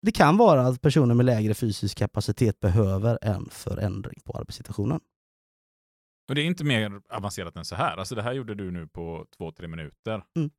Det 0.02 0.12
kan 0.12 0.36
vara 0.36 0.66
att 0.66 0.80
personer 0.80 1.14
med 1.14 1.26
lägre 1.26 1.54
fysisk 1.54 1.98
kapacitet 1.98 2.60
behöver 2.60 3.18
en 3.22 3.48
förändring 3.50 4.20
på 4.24 4.32
arbetssituationen. 4.32 5.00
Och 6.28 6.34
det 6.34 6.40
är 6.42 6.44
inte 6.46 6.64
mer 6.64 7.00
avancerat 7.08 7.56
än 7.56 7.64
så 7.64 7.74
här. 7.74 7.96
Alltså 7.96 8.14
det 8.14 8.22
här 8.22 8.32
gjorde 8.32 8.54
du 8.54 8.70
nu 8.70 8.86
på 8.86 9.26
två, 9.36 9.52
tre 9.52 9.68
minuter. 9.68 10.22
Mm. 10.36 10.50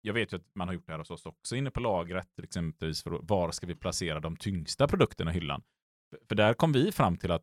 Jag 0.00 0.14
vet 0.14 0.32
ju 0.32 0.36
att 0.36 0.54
man 0.54 0.68
har 0.68 0.74
gjort 0.74 0.86
det 0.86 0.92
här 0.92 0.98
hos 0.98 1.10
oss 1.10 1.26
också 1.26 1.56
inne 1.56 1.70
på 1.70 1.80
lagret, 1.80 2.34
till 2.34 2.44
exempelvis 2.44 3.02
för 3.02 3.10
var 3.10 3.50
ska 3.50 3.66
vi 3.66 3.74
placera 3.74 4.20
de 4.20 4.36
tyngsta 4.36 4.88
produkterna 4.88 5.30
i 5.30 5.34
hyllan? 5.34 5.62
För- 6.10 6.26
För 6.28 6.34
där 6.34 6.54
kom 6.54 6.72
vi 6.72 6.92
fram 6.92 7.16
till 7.16 7.30
att 7.30 7.42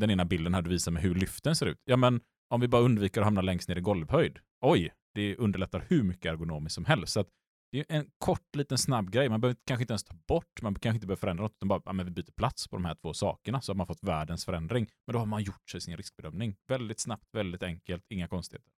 den 0.00 0.10
ena 0.10 0.24
bilden 0.24 0.54
här 0.54 0.62
du 0.62 0.70
visar 0.70 0.92
med 0.92 1.02
hur 1.02 1.14
lyften 1.14 1.56
ser 1.56 1.66
ut. 1.66 1.80
Ja, 1.84 1.96
men 1.96 2.20
om 2.48 2.60
vi 2.60 2.68
bara 2.68 2.82
undviker 2.82 3.20
att 3.20 3.26
hamna 3.26 3.40
längst 3.40 3.68
ner 3.68 3.76
i 3.76 3.80
golvhöjd. 3.80 4.38
Oj, 4.60 4.92
det 5.14 5.36
underlättar 5.36 5.84
hur 5.88 6.02
mycket 6.02 6.32
ergonomiskt 6.32 6.74
som 6.74 6.84
helst. 6.84 7.12
Så 7.12 7.20
att 7.20 7.28
det 7.72 7.78
är 7.78 7.84
en 7.88 8.06
kort, 8.18 8.56
liten 8.56 8.78
snabb 8.78 9.10
grej. 9.10 9.28
Man 9.28 9.40
behöver 9.40 9.56
kanske 9.66 9.82
inte 9.82 9.92
ens 9.92 10.04
ta 10.04 10.14
bort, 10.28 10.62
man 10.62 10.74
kanske 10.74 10.96
inte 10.96 11.06
behöver 11.06 11.20
förändra 11.20 11.42
något, 11.42 11.54
utan 11.56 11.68
bara 11.68 11.82
ja, 11.84 11.92
men 11.92 12.06
vi 12.06 12.12
byter 12.12 12.32
plats 12.36 12.68
på 12.68 12.76
de 12.76 12.84
här 12.84 12.94
två 12.94 13.14
sakerna 13.14 13.60
så 13.60 13.72
har 13.72 13.76
man 13.76 13.86
fått 13.86 14.02
världens 14.02 14.44
förändring. 14.44 14.88
Men 15.06 15.12
då 15.12 15.18
har 15.18 15.26
man 15.26 15.42
gjort 15.42 15.70
sig 15.70 15.80
sin 15.80 15.96
riskbedömning. 15.96 16.56
Väldigt 16.68 17.00
snabbt, 17.00 17.24
väldigt 17.32 17.62
enkelt, 17.62 18.04
inga 18.08 18.28
konstigheter. 18.28 18.72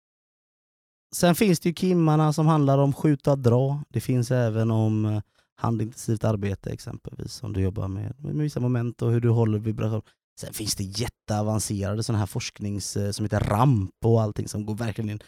Sen 1.15 1.35
finns 1.35 1.61
det 1.61 1.69
ju 1.69 1.75
kimmarna 1.75 2.33
som 2.33 2.47
handlar 2.47 2.79
om 2.79 2.93
skjuta-dra. 2.93 3.85
Det 3.89 4.01
finns 4.01 4.31
även 4.31 4.71
om 4.71 5.05
eh, 5.05 5.23
handintensivt 5.55 6.25
arbete 6.25 6.71
exempelvis, 6.71 7.43
om 7.43 7.53
du 7.53 7.61
jobbar 7.61 7.89
med, 7.89 8.15
med 8.19 8.35
vissa 8.35 8.61
moment 8.61 9.03
och 9.03 9.11
hur 9.11 9.21
du 9.21 9.29
håller 9.29 9.59
vibration. 9.59 10.03
Sen 10.39 10.55
finns 10.55 10.75
det 10.75 10.85
jätteavancerade 10.85 12.03
sådana 12.03 12.19
här 12.19 12.27
forsknings 12.27 12.97
eh, 12.97 13.11
som 13.11 13.25
heter 13.25 13.41
RAMP 13.41 14.05
och 14.05 14.23
allting 14.23 14.49
som 14.49 14.67
går 14.67 14.75
verkligen 14.75 15.11
in 15.11 15.23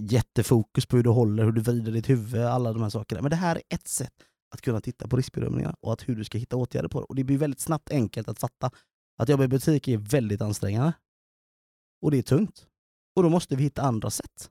jättefokus 0.00 0.86
på 0.86 0.96
hur 0.96 1.02
du 1.02 1.10
håller, 1.10 1.44
hur 1.44 1.52
du 1.52 1.60
vrider 1.60 1.92
ditt 1.92 2.10
huvud, 2.10 2.40
alla 2.40 2.72
de 2.72 2.82
här 2.82 2.90
sakerna. 2.90 3.22
Men 3.22 3.30
det 3.30 3.36
här 3.36 3.56
är 3.56 3.62
ett 3.74 3.88
sätt 3.88 4.12
att 4.54 4.60
kunna 4.60 4.80
titta 4.80 5.08
på 5.08 5.16
riskbedömningar 5.16 5.74
och 5.80 5.92
att 5.92 6.08
hur 6.08 6.16
du 6.16 6.24
ska 6.24 6.38
hitta 6.38 6.56
åtgärder 6.56 6.88
på 6.88 7.00
det. 7.00 7.06
Och 7.06 7.14
det 7.14 7.24
blir 7.24 7.38
väldigt 7.38 7.60
snabbt 7.60 7.90
enkelt 7.90 8.28
att 8.28 8.38
fatta 8.38 8.70
att 9.18 9.28
jobba 9.28 9.44
i 9.44 9.48
butik 9.48 9.88
är 9.88 9.96
väldigt 9.98 10.42
ansträngande. 10.42 10.92
Och 12.02 12.10
det 12.10 12.18
är 12.18 12.22
tungt. 12.22 12.66
Och 13.16 13.22
då 13.22 13.28
måste 13.28 13.56
vi 13.56 13.62
hitta 13.62 13.82
andra 13.82 14.10
sätt. 14.10 14.50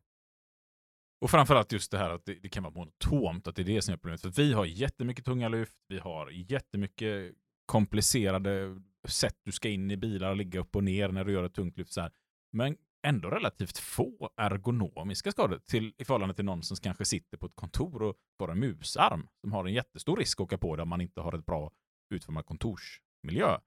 Och 1.22 1.32
framförallt 1.32 1.72
just 1.72 1.92
det 1.92 1.98
här 1.98 2.10
att 2.10 2.26
det, 2.26 2.34
det 2.34 2.50
kan 2.50 2.64
vara 2.64 2.74
monotont, 2.74 3.48
att 3.48 3.56
det 3.56 3.62
är 3.62 3.66
det 3.66 3.82
som 3.82 3.94
är 3.94 3.98
problemet. 3.98 4.22
För 4.22 4.30
vi 4.30 4.54
har 4.54 4.66
jättemycket 4.66 5.26
tunga 5.26 5.50
lyft, 5.50 5.78
vi 5.88 6.00
har 6.00 6.30
jättemycket 6.30 7.34
komplicerade 7.66 8.82
sätt 9.08 9.36
du 9.46 9.52
ska 9.52 9.70
in 9.70 9.92
i 9.92 9.98
bilar 9.98 10.30
och 10.30 10.36
ligga 10.36 10.60
upp 10.60 10.76
och 10.76 10.84
ner 10.84 11.10
när 11.10 11.24
du 11.24 11.32
gör 11.32 11.44
ett 11.44 11.54
tungt 11.54 11.78
lyft. 11.78 11.94
Så 11.94 12.02
här. 12.02 12.12
Men 12.52 12.78
ändå 13.08 13.30
relativt 13.30 13.78
få 13.78 14.30
ergonomiska 14.38 15.32
skador 15.32 15.60
till, 15.66 15.94
i 15.98 16.06
förhållande 16.06 16.36
till 16.36 16.46
någon 16.46 16.64
som 16.64 16.78
kanske 16.78 17.06
sitter 17.06 17.38
på 17.38 17.46
ett 17.46 17.56
kontor 17.56 18.04
och 18.04 18.16
får 18.40 18.52
en 18.52 18.60
musarm 18.60 19.28
som 19.42 19.52
har 19.52 19.66
en 19.66 19.74
jättestor 19.74 20.18
risk 20.18 20.40
att 20.40 20.44
åka 20.44 20.58
på 20.58 20.76
det 20.76 20.84
om 20.84 20.90
man 20.90 21.02
inte 21.02 21.22
har 21.22 21.34
ett 21.34 21.46
bra 21.46 21.72
utformad 22.14 22.46
kontorsmiljö. 22.46 23.58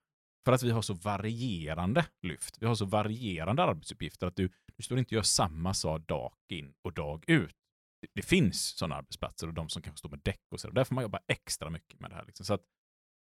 För 0.45 0.53
att 0.53 0.63
vi 0.63 0.71
har 0.71 0.83
så 0.83 0.95
varierande 0.95 2.07
lyft. 2.23 2.57
Vi 2.61 2.67
har 2.67 2.75
så 2.75 2.85
varierande 2.85 3.63
arbetsuppgifter 3.63 4.27
att 4.27 4.37
du, 4.37 4.51
du 4.77 4.83
står 4.83 4.99
inte 4.99 5.09
och 5.09 5.13
gör 5.13 5.23
samma 5.23 5.75
sak 5.75 6.07
dag 6.09 6.33
in 6.49 6.75
och 6.85 6.93
dag 6.93 7.25
ut. 7.27 7.57
Det, 8.01 8.09
det 8.15 8.23
finns 8.23 8.77
sådana 8.77 8.95
arbetsplatser 8.95 9.47
och 9.47 9.55
de 9.55 9.69
som 9.69 9.83
kanske 9.83 9.99
står 9.99 10.09
med 10.09 10.21
däck 10.23 10.41
och 10.51 10.61
så. 10.61 10.71
Där 10.71 10.85
får 10.85 10.95
man 10.95 11.03
jobba 11.03 11.21
extra 11.29 11.71
mycket 11.71 12.01
med 12.01 12.11
det 12.11 12.15
här. 12.15 12.25
Liksom. 12.25 12.47
Så 12.47 12.55
att, 12.55 12.63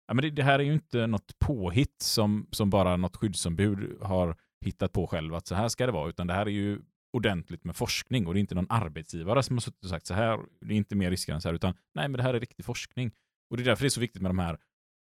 ja, 0.08 0.14
men 0.14 0.22
det, 0.22 0.30
det 0.30 0.42
här 0.42 0.58
är 0.58 0.64
ju 0.64 0.72
inte 0.72 1.06
något 1.06 1.38
påhitt 1.38 2.02
som, 2.02 2.48
som 2.50 2.70
bara 2.70 2.96
något 2.96 3.16
skyddsombud 3.16 4.02
har 4.02 4.36
hittat 4.64 4.92
på 4.92 5.06
själv 5.06 5.34
att 5.34 5.46
så 5.46 5.54
här 5.54 5.68
ska 5.68 5.86
det 5.86 5.92
vara, 5.92 6.08
utan 6.08 6.26
det 6.26 6.34
här 6.34 6.46
är 6.46 6.50
ju 6.50 6.80
ordentligt 7.12 7.64
med 7.64 7.76
forskning 7.76 8.26
och 8.26 8.34
det 8.34 8.38
är 8.38 8.40
inte 8.40 8.54
någon 8.54 8.66
arbetsgivare 8.70 9.42
som 9.42 9.56
har 9.56 9.60
suttit 9.60 9.84
och 9.84 9.90
sagt 9.90 10.06
så 10.06 10.14
här, 10.14 10.40
det 10.60 10.74
är 10.74 10.76
inte 10.76 10.96
mer 10.96 11.10
risker 11.10 11.32
än 11.32 11.40
så 11.40 11.48
här, 11.48 11.54
utan 11.54 11.74
nej, 11.94 12.08
men 12.08 12.12
det 12.12 12.22
här 12.22 12.34
är 12.34 12.40
riktig 12.40 12.64
forskning. 12.64 13.12
Och 13.50 13.56
det 13.56 13.62
är 13.62 13.64
därför 13.64 13.82
det 13.82 13.88
är 13.88 13.90
så 13.90 14.00
viktigt 14.00 14.22
med 14.22 14.30
de 14.30 14.38
här 14.38 14.58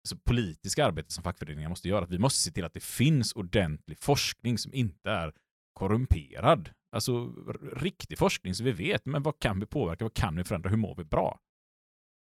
alltså, 0.04 0.18
politiska 0.26 0.86
arbetet 0.86 1.12
som 1.12 1.24
fackföreningar 1.24 1.70
måste 1.70 1.90
göra. 1.90 2.04
Att 2.04 2.12
vi 2.12 2.20
måste 2.20 2.40
se 2.40 2.52
till 2.52 2.66
att 2.66 2.74
det 2.74 2.84
finns 2.84 3.34
ordentlig 3.34 4.00
forskning 4.00 4.58
som 4.58 4.74
inte 4.74 5.10
är 5.12 5.34
korrumperad. 5.74 6.70
Alltså 6.92 7.34
riktig 7.76 8.18
forskning 8.18 8.56
så 8.56 8.64
vi 8.64 8.72
vet, 8.72 9.06
men 9.06 9.24
vad 9.24 9.40
kan 9.40 9.60
vi 9.60 9.66
påverka, 9.66 10.06
vad 10.06 10.14
kan 10.14 10.36
vi 10.36 10.44
förändra, 10.44 10.70
hur 10.70 10.78
mår 10.78 10.96
vi 10.96 11.04
bra? 11.04 11.40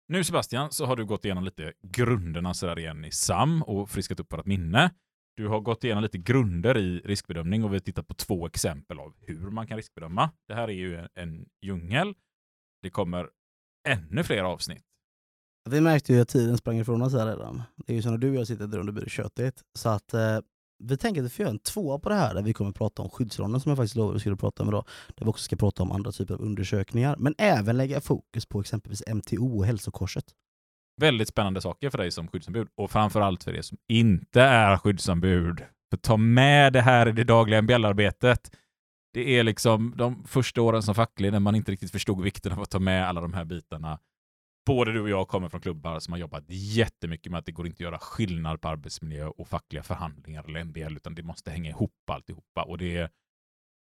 Nu 0.08 0.24
Sebastian 0.24 0.72
så 0.72 0.86
har 0.86 0.96
du 0.96 1.04
gått 1.04 1.24
igenom 1.24 1.44
lite 1.44 1.72
grunderna 1.82 2.54
sådär 2.54 2.78
igen 2.78 3.04
i 3.04 3.10
SAM 3.10 3.62
och 3.62 3.90
friskat 3.90 4.20
upp 4.20 4.32
vårt 4.32 4.46
minne. 4.46 4.90
Du 5.36 5.48
har 5.48 5.60
gått 5.60 5.84
igenom 5.84 6.02
lite 6.02 6.18
grunder 6.18 6.78
i 6.78 6.98
riskbedömning 7.04 7.64
och 7.64 7.70
vi 7.70 7.74
har 7.74 7.80
tittat 7.80 8.08
på 8.08 8.14
två 8.14 8.46
exempel 8.46 8.98
av 8.98 9.14
hur 9.20 9.50
man 9.50 9.66
kan 9.66 9.76
riskbedöma. 9.76 10.30
Det 10.48 10.54
här 10.54 10.68
är 10.68 10.72
ju 10.72 10.96
en, 10.96 11.08
en 11.14 11.46
djungel. 11.62 12.14
Det 12.82 12.90
kommer 12.90 13.28
ännu 13.88 14.24
fler 14.24 14.42
avsnitt. 14.42 14.84
Vi 15.70 15.80
märkte 15.80 16.12
ju 16.12 16.20
att 16.20 16.28
tiden 16.28 16.58
sprang 16.58 16.78
ifrån 16.78 17.02
oss 17.02 17.12
här 17.12 17.26
redan. 17.26 17.62
Det 17.76 17.92
är 17.92 17.96
ju 17.96 18.02
så 18.02 18.10
när 18.10 18.18
du 18.18 18.30
och 18.30 18.34
jag 18.34 18.46
sitter 18.46 18.66
där 18.66 18.78
under 18.78 18.92
blir 18.92 19.04
det 19.04 19.10
tjötigt. 19.10 19.62
Så 19.78 19.88
att 19.88 20.14
eh, 20.14 20.38
vi 20.84 20.96
tänker 20.96 21.20
att 21.20 21.24
vi 21.24 21.30
får 21.30 21.42
göra 21.42 21.50
en 21.50 21.58
tvåa 21.58 21.98
på 21.98 22.08
det 22.08 22.14
här 22.14 22.34
där 22.34 22.42
vi 22.42 22.52
kommer 22.52 22.72
prata 22.72 23.02
om 23.02 23.10
skyddsrollen 23.10 23.60
som 23.60 23.70
jag 23.70 23.76
faktiskt 23.76 23.96
lovade 23.96 24.14
vi 24.14 24.20
skulle 24.20 24.36
prata 24.36 24.62
om 24.62 24.68
idag. 24.68 24.84
Där 25.14 25.24
vi 25.24 25.30
också 25.30 25.44
ska 25.44 25.56
prata 25.56 25.82
om 25.82 25.92
andra 25.92 26.12
typer 26.12 26.34
av 26.34 26.40
undersökningar. 26.40 27.16
Men 27.18 27.34
även 27.38 27.76
lägga 27.76 28.00
fokus 28.00 28.46
på 28.46 28.60
exempelvis 28.60 29.02
MTO 29.06 29.58
och 29.58 29.66
hälsokorset. 29.66 30.24
Väldigt 31.00 31.28
spännande 31.28 31.60
saker 31.60 31.90
för 31.90 31.98
dig 31.98 32.10
som 32.10 32.28
skyddsombud 32.28 32.68
och 32.74 32.90
framförallt 32.90 33.44
för 33.44 33.56
er 33.56 33.62
som 33.62 33.78
inte 33.88 34.42
är 34.42 34.76
skyddsombud. 34.76 35.62
För 35.90 35.96
ta 35.96 36.16
med 36.16 36.72
det 36.72 36.80
här 36.80 37.08
i 37.08 37.12
det 37.12 37.24
dagliga 37.24 37.62
MBL-arbetet. 37.62 38.50
Det 39.12 39.38
är 39.38 39.44
liksom 39.44 39.94
de 39.96 40.24
första 40.24 40.62
åren 40.62 40.82
som 40.82 40.94
facklig 40.94 41.32
när 41.32 41.40
man 41.40 41.54
inte 41.54 41.72
riktigt 41.72 41.90
förstod 41.90 42.22
vikten 42.22 42.52
av 42.52 42.60
att 42.60 42.70
ta 42.70 42.78
med 42.78 43.08
alla 43.08 43.20
de 43.20 43.32
här 43.32 43.44
bitarna. 43.44 43.98
Både 44.66 44.92
du 44.92 45.00
och 45.00 45.08
jag 45.08 45.28
kommer 45.28 45.48
från 45.48 45.60
klubbar 45.60 46.00
som 46.00 46.12
har 46.12 46.18
jobbat 46.18 46.44
jättemycket 46.48 47.32
med 47.32 47.38
att 47.38 47.46
det 47.46 47.52
går 47.52 47.66
inte 47.66 47.76
att 47.76 47.80
göra 47.80 47.98
skillnad 47.98 48.60
på 48.60 48.68
arbetsmiljö 48.68 49.26
och 49.26 49.48
fackliga 49.48 49.82
förhandlingar 49.82 50.44
eller 50.44 50.64
MBL, 50.64 50.96
utan 50.96 51.14
det 51.14 51.22
måste 51.22 51.50
hänga 51.50 51.70
ihop 51.70 52.10
alltihopa. 52.10 52.62
Och 52.62 52.78
det 52.78 52.96
är, 52.96 53.10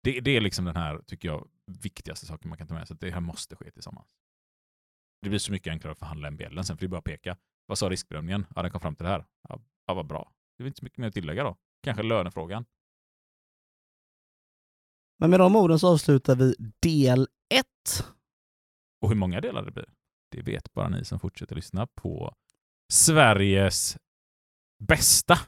det, 0.03 0.19
det 0.19 0.31
är 0.31 0.41
liksom 0.41 0.65
den 0.65 0.75
här, 0.75 1.01
tycker 1.07 1.27
jag, 1.27 1.47
viktigaste 1.65 2.25
saken 2.25 2.49
man 2.49 2.57
kan 2.57 2.67
ta 2.67 2.73
med 2.73 2.87
sig. 2.87 2.95
att 2.95 3.01
Det 3.01 3.11
här 3.11 3.21
måste 3.21 3.55
ske 3.55 3.71
tillsammans. 3.71 4.07
Det 5.21 5.29
blir 5.29 5.39
så 5.39 5.51
mycket 5.51 5.71
enklare 5.71 5.91
att 5.91 5.99
förhandla 5.99 6.31
MBL 6.31 6.61
sen, 6.61 6.77
för 6.77 6.79
det 6.79 6.85
är 6.85 6.87
bara 6.87 6.97
att 6.97 7.03
peka. 7.03 7.37
Vad 7.65 7.77
sa 7.77 7.89
riskbedömningen? 7.89 8.45
Ja, 8.55 8.61
den 8.61 8.71
kom 8.71 8.81
fram 8.81 8.95
till 8.95 9.03
det 9.03 9.09
här. 9.09 9.25
Ja, 9.49 9.61
ja 9.87 9.93
vad 9.93 10.07
bra. 10.07 10.31
Det 10.57 10.63
är 10.63 10.67
inte 10.67 10.79
så 10.79 10.85
mycket 10.85 10.97
mer 10.97 11.07
att 11.07 11.13
tillägga 11.13 11.43
då. 11.43 11.57
Kanske 11.83 12.03
lönefrågan. 12.03 12.65
Men 15.19 15.29
med 15.29 15.39
de 15.39 15.55
orden 15.55 15.79
så 15.79 15.93
avslutar 15.93 16.35
vi 16.35 16.55
del 16.79 17.27
1. 17.49 17.65
Och 19.01 19.09
hur 19.09 19.15
många 19.15 19.41
delar 19.41 19.65
det 19.65 19.71
blir, 19.71 19.89
det 20.33 20.41
vet 20.41 20.73
bara 20.73 20.89
ni 20.89 21.05
som 21.05 21.19
fortsätter 21.19 21.55
lyssna 21.55 21.87
på 21.87 22.35
Sveriges 22.93 23.97
bästa 24.83 25.39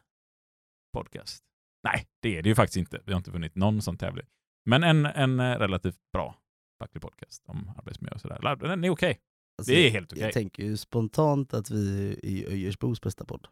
podcast. 0.93 1.43
Nej, 1.83 2.05
det 2.21 2.37
är 2.37 2.41
det 2.43 2.49
ju 2.49 2.55
faktiskt 2.55 2.77
inte. 2.77 3.01
Vi 3.05 3.11
har 3.11 3.17
inte 3.17 3.31
vunnit 3.31 3.55
någon 3.55 3.81
sån 3.81 3.97
tävling. 3.97 4.25
Men 4.65 4.83
en, 4.83 5.05
en 5.05 5.39
eh, 5.39 5.57
relativt 5.59 5.97
bra 6.13 6.35
facklig 6.79 7.01
podcast 7.01 7.43
om 7.45 7.71
arbetsmiljö 7.77 8.15
och 8.15 8.21
sådär. 8.21 8.55
Den 8.55 8.83
är 8.83 8.89
okej. 8.89 9.19
Alltså, 9.57 9.71
Det 9.73 9.87
är 9.87 9.91
helt 9.91 10.11
okej. 10.13 10.23
Jag 10.23 10.33
tänker 10.33 10.63
ju 10.63 10.77
spontant 10.77 11.53
att 11.53 11.71
vi 11.71 12.11
är 12.23 12.51
Öjersbos 12.51 13.01
bästa 13.01 13.25
podd. 13.25 13.47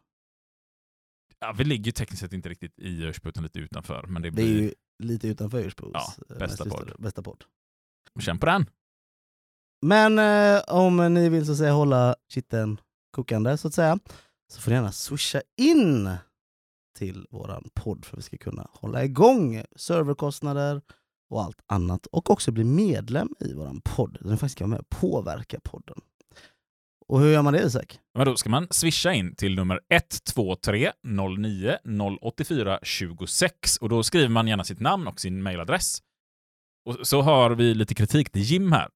Ja, 1.39 1.53
vi 1.57 1.63
ligger 1.63 1.85
ju 1.85 1.91
tekniskt 1.91 2.19
sett 2.21 2.33
inte 2.33 2.49
riktigt 2.49 2.79
i 2.79 3.05
Örsbo 3.05 3.29
utan 3.29 3.43
lite 3.43 3.59
utanför. 3.59 4.05
Men 4.07 4.21
det 4.21 4.29
Det 4.29 4.41
är 4.41 4.45
blir... 4.45 4.61
ju 4.61 4.73
lite 5.03 5.27
utanför 5.27 5.65
Ersbos 5.67 5.91
Ja, 5.93 6.13
eh, 6.29 6.37
bästa 6.39 6.69
podd. 6.69 6.91
bästa 6.99 7.23
podd. 7.23 7.43
Känn 8.19 8.39
på 8.39 8.45
den. 8.45 8.65
Men 9.83 10.19
eh, 10.19 10.61
om 10.67 11.13
ni 11.13 11.29
vill 11.29 11.45
så 11.45 11.51
att 11.51 11.57
säga 11.57 11.71
hålla 11.71 12.15
kitten 12.33 12.79
kokande 13.11 13.57
så 13.57 13.67
att 13.67 13.73
säga, 13.73 13.99
så 14.53 14.61
får 14.61 14.71
ni 14.71 14.75
gärna 14.75 14.91
swisha 14.91 15.41
in 15.57 16.09
till 16.97 17.27
våran 17.31 17.69
podd 17.73 18.05
för 18.05 18.17
att 18.17 18.19
vi 18.19 18.23
ska 18.23 18.37
kunna 18.37 18.67
hålla 18.71 19.03
igång 19.03 19.63
serverkostnader 19.75 20.81
och 21.29 21.43
allt 21.43 21.61
annat. 21.67 22.05
Och 22.05 22.29
också 22.29 22.51
bli 22.51 22.63
medlem 22.63 23.29
i 23.39 23.53
våran 23.53 23.81
podd, 23.81 24.17
där 24.21 24.29
ni 24.29 24.37
faktiskt 24.37 24.57
kan 24.57 24.69
vara 24.69 24.77
med 24.77 24.79
och 24.79 24.89
påverka 24.89 25.59
podden. 25.63 25.97
Och 27.07 27.19
hur 27.19 27.31
gör 27.31 27.41
man 27.41 27.53
det 27.53 27.63
Isak? 27.63 27.99
Men 28.17 28.25
då 28.25 28.35
ska 28.35 28.49
man 28.49 28.67
swisha 28.69 29.13
in 29.13 29.35
till 29.35 29.55
nummer 29.55 29.79
123 29.89 30.91
09 31.37 31.77
084 32.21 32.79
26 32.83 33.77
och 33.77 33.89
då 33.89 34.03
skriver 34.03 34.29
man 34.29 34.47
gärna 34.47 34.63
sitt 34.63 34.79
namn 34.79 35.07
och 35.07 35.19
sin 35.19 35.43
mailadress. 35.43 35.97
Och 36.85 37.07
så 37.07 37.21
har 37.21 37.51
vi 37.51 37.73
lite 37.73 37.95
kritik 37.95 38.31
till 38.31 38.41
Jim 38.41 38.71
här. 38.71 38.89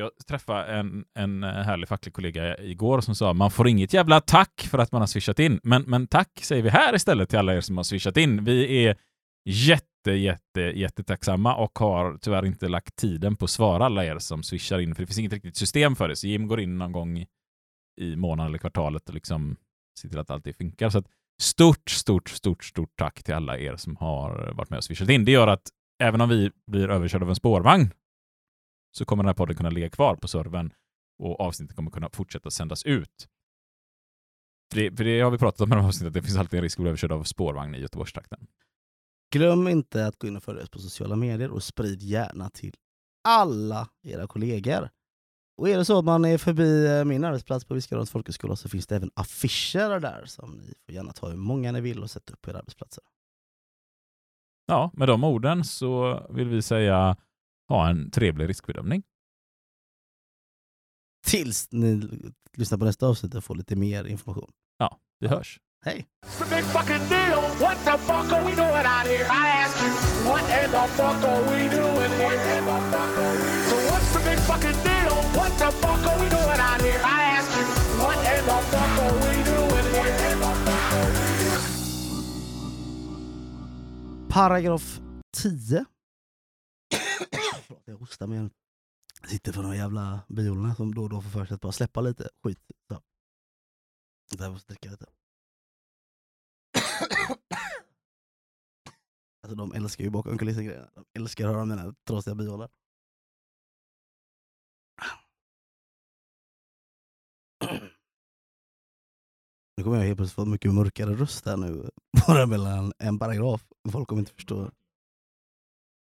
Jag 0.00 0.10
träffade 0.28 0.64
en, 0.64 1.04
en 1.14 1.44
eh, 1.44 1.50
härlig 1.50 1.88
facklig 1.88 2.14
kollega 2.14 2.58
igår 2.58 3.00
som 3.00 3.14
sa 3.14 3.32
man 3.34 3.50
får 3.50 3.68
inget 3.68 3.92
jävla 3.92 4.20
tack 4.20 4.66
för 4.70 4.78
att 4.78 4.92
man 4.92 5.02
har 5.02 5.06
swishat 5.06 5.38
in. 5.38 5.60
Men, 5.62 5.82
men 5.82 6.06
tack 6.06 6.30
säger 6.42 6.62
vi 6.62 6.68
här 6.70 6.94
istället 6.94 7.28
till 7.28 7.38
alla 7.38 7.54
er 7.54 7.60
som 7.60 7.76
har 7.76 7.84
swishat 7.84 8.16
in. 8.16 8.44
Vi 8.44 8.84
är 8.86 8.96
jätte, 9.44 10.10
jätte, 10.12 10.60
jättetacksamma 10.60 11.56
och 11.56 11.78
har 11.78 12.18
tyvärr 12.20 12.46
inte 12.46 12.68
lagt 12.68 12.96
tiden 12.96 13.36
på 13.36 13.44
att 13.44 13.50
svara 13.50 13.84
alla 13.86 14.04
er 14.04 14.18
som 14.18 14.42
swishar 14.42 14.78
in, 14.78 14.94
för 14.94 15.02
det 15.02 15.06
finns 15.06 15.18
inget 15.18 15.32
riktigt 15.32 15.56
system 15.56 15.96
för 15.96 16.08
det. 16.08 16.16
Så 16.16 16.26
Jim 16.26 16.48
går 16.48 16.60
in 16.60 16.78
någon 16.78 16.92
gång 16.92 17.18
i- 18.00 18.16
månaden 18.16 18.50
eller 18.50 18.58
kvartalet 18.58 19.08
och 19.08 19.14
liksom 19.14 19.56
ser 20.00 20.08
till 20.08 20.18
att 20.18 20.30
alltid 20.30 20.56
funkar. 20.56 20.90
Så 20.90 20.98
att 20.98 21.06
stort, 21.42 21.90
stort, 21.90 22.28
stort, 22.28 22.64
stort 22.64 22.92
tack 22.96 23.22
till 23.22 23.34
alla 23.34 23.58
er 23.58 23.76
som 23.76 23.96
har 23.96 24.52
varit 24.54 24.70
med 24.70 24.76
och 24.76 24.84
swishat 24.84 25.08
in. 25.08 25.24
Det 25.24 25.32
gör 25.32 25.48
att 25.48 25.62
även 26.02 26.20
om 26.20 26.28
vi 26.28 26.50
blir 26.70 26.90
överkörda 26.90 27.24
av 27.24 27.28
en 27.28 27.34
spårvagn 27.36 27.90
så 28.90 29.04
kommer 29.04 29.22
den 29.22 29.28
här 29.28 29.34
podden 29.34 29.56
kunna 29.56 29.70
ligga 29.70 29.90
kvar 29.90 30.16
på 30.16 30.28
servern 30.28 30.72
och 31.18 31.40
avsnittet 31.40 31.76
kommer 31.76 31.90
kunna 31.90 32.10
fortsätta 32.12 32.50
sändas 32.50 32.84
ut. 32.84 33.28
För 34.72 34.80
det, 34.80 34.96
för 34.96 35.04
det 35.04 35.20
har 35.20 35.30
vi 35.30 35.38
pratat 35.38 35.60
om 35.60 35.68
i 35.68 35.74
de 35.74 35.80
här 35.80 35.88
avsnittet, 35.88 36.14
det 36.14 36.22
finns 36.22 36.36
alltid 36.36 36.58
en 36.58 36.62
risk 36.62 36.78
att 36.78 36.82
bli 36.82 36.88
överkörd 36.88 37.12
av 37.12 37.24
spårvagn 37.24 37.74
i 37.74 37.80
Göteborgstrakten. 37.80 38.46
Glöm 39.32 39.68
inte 39.68 40.06
att 40.06 40.18
gå 40.18 40.26
in 40.26 40.36
och 40.36 40.42
följa 40.42 40.62
oss 40.62 40.70
på 40.70 40.78
sociala 40.78 41.16
medier 41.16 41.50
och 41.50 41.62
sprid 41.62 42.02
gärna 42.02 42.50
till 42.50 42.74
alla 43.24 43.88
era 44.02 44.26
kollegor. 44.26 44.90
Och 45.58 45.68
är 45.68 45.78
det 45.78 45.84
så 45.84 45.98
att 45.98 46.04
man 46.04 46.24
är 46.24 46.38
förbi 46.38 46.86
eh, 46.86 47.04
min 47.04 47.24
arbetsplats 47.24 47.64
på 47.64 47.74
Viskadals 47.74 48.10
folkhögskola 48.10 48.56
så 48.56 48.68
finns 48.68 48.86
det 48.86 48.96
även 48.96 49.10
affischer 49.14 50.00
där 50.00 50.24
som 50.26 50.50
ni 50.50 50.74
får 50.84 50.94
gärna 50.94 51.12
ta 51.12 51.28
hur 51.28 51.36
många 51.36 51.72
ni 51.72 51.80
vill 51.80 52.02
och 52.02 52.10
sätta 52.10 52.32
upp 52.32 52.42
på 52.42 52.50
era 52.50 52.58
arbetsplatser. 52.58 53.04
Ja, 54.66 54.90
med 54.94 55.08
de 55.08 55.24
orden 55.24 55.64
så 55.64 56.20
vill 56.30 56.48
vi 56.48 56.62
säga 56.62 57.16
ha 57.70 57.88
en 57.88 58.10
trevlig 58.10 58.48
riskbedömning. 58.48 59.02
Tills 61.26 61.68
ni 61.72 62.08
lyssnar 62.56 62.78
på 62.78 62.84
nästa 62.84 63.06
avsnitt 63.06 63.34
och 63.34 63.44
får 63.44 63.54
lite 63.54 63.76
mer 63.76 64.04
information. 64.04 64.50
Vi 65.20 65.28
hörs. 65.28 65.60
Hej! 65.84 66.06
Paragraf 84.28 85.00
10. 85.36 85.84
Jag 87.90 87.96
hostar 87.96 88.26
med 88.26 88.50
sitter 89.28 89.52
för 89.52 89.62
de 89.62 89.76
jävla 89.76 90.22
biolerna 90.28 90.74
som 90.74 90.94
då 90.94 91.02
och 91.02 91.08
då 91.08 91.22
får 91.22 91.30
för 91.30 91.46
sig 91.46 91.54
att 91.54 91.60
bara 91.60 91.72
släppa 91.72 92.00
lite 92.00 92.28
skit. 92.42 92.58
Så. 92.88 93.02
Där 94.36 94.50
måste 94.50 94.72
dricka 94.72 94.90
lite. 94.90 95.06
Alltså 99.42 99.56
de 99.56 99.72
älskar 99.72 100.04
ju 100.04 100.10
bakom 100.10 100.38
kulissen 100.38 100.64
grejerna. 100.64 100.90
De 100.94 101.04
älskar 101.14 101.48
att 101.48 101.54
höra 101.54 101.64
mina 101.64 101.94
trasiga 102.04 102.34
bihålor. 102.34 102.68
Nu 109.76 109.84
kommer 109.84 109.96
jag 109.96 110.04
helt 110.04 110.16
plötsligt 110.16 110.34
få 110.34 110.44
mycket 110.44 110.74
mörkare 110.74 111.14
röst 111.14 111.46
här 111.46 111.56
nu. 111.56 111.90
Bara 112.26 112.46
mellan 112.46 112.92
en 112.98 113.18
paragraf. 113.18 113.66
Folk 113.92 114.08
kommer 114.08 114.20
inte 114.20 114.32
förstå. 114.32 114.70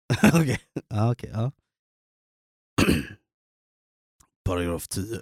Okej, 0.35 0.61
ja, 0.89 1.13
okay, 1.13 1.31
ja. 1.31 1.53
Paragraf 4.45 4.89
10. 4.89 5.05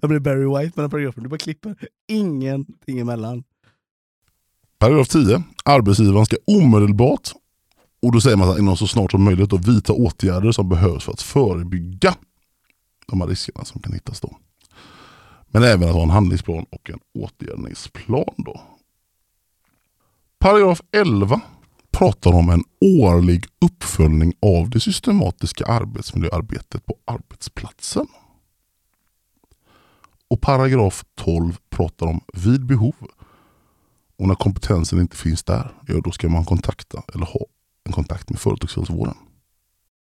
jag 0.00 0.10
blir 0.10 0.20
Barry 0.20 0.44
White 0.44 0.72
mellan 0.76 0.90
paragraferna. 0.90 1.22
Du 1.22 1.28
bara 1.28 1.38
klipper 1.38 1.76
ingenting 2.08 2.98
emellan. 2.98 3.44
Paragraf 4.78 5.08
10. 5.08 5.42
Arbetsgivaren 5.64 6.26
ska 6.26 6.36
omedelbart, 6.46 7.32
och 8.02 8.12
då 8.12 8.20
säger 8.20 8.36
man 8.36 8.50
att 8.50 8.58
inom 8.58 8.76
så 8.76 8.86
snart 8.86 9.10
som 9.10 9.24
möjligt, 9.24 9.50
då, 9.50 9.56
vidta 9.56 9.92
åtgärder 9.92 10.52
som 10.52 10.68
behövs 10.68 11.04
för 11.04 11.12
att 11.12 11.22
förebygga 11.22 12.14
de 13.06 13.20
här 13.20 13.28
riskerna 13.28 13.64
som 13.64 13.82
kan 13.82 13.92
hittas 13.92 14.20
då. 14.20 14.36
Men 15.46 15.62
även 15.62 15.88
att 15.88 15.94
ha 15.94 16.02
en 16.02 16.10
handlingsplan 16.10 16.66
och 16.70 16.90
en 16.90 17.00
åtgärdningsplan 17.14 18.34
då. 18.36 18.60
Paragraf 20.38 20.80
11 20.92 21.40
pratar 21.94 22.32
om 22.32 22.50
en 22.50 22.64
årlig 22.80 23.46
uppföljning 23.60 24.34
av 24.42 24.70
det 24.70 24.80
systematiska 24.80 25.64
arbetsmiljöarbetet 25.64 26.86
på 26.86 26.96
arbetsplatsen. 27.04 28.06
Och 30.28 30.40
paragraf 30.40 31.04
12 31.14 31.56
pratar 31.70 32.06
om 32.06 32.20
vid 32.32 32.66
behov 32.66 32.94
och 34.18 34.28
när 34.28 34.34
kompetensen 34.34 35.00
inte 35.00 35.16
finns 35.16 35.44
där, 35.44 35.72
ja, 35.86 36.00
då 36.04 36.10
ska 36.10 36.28
man 36.28 36.44
kontakta 36.44 37.02
eller 37.14 37.26
ha 37.26 37.40
en 37.84 37.92
kontakt 37.92 38.30
med 38.30 38.40
företagshälsovården. 38.40 39.16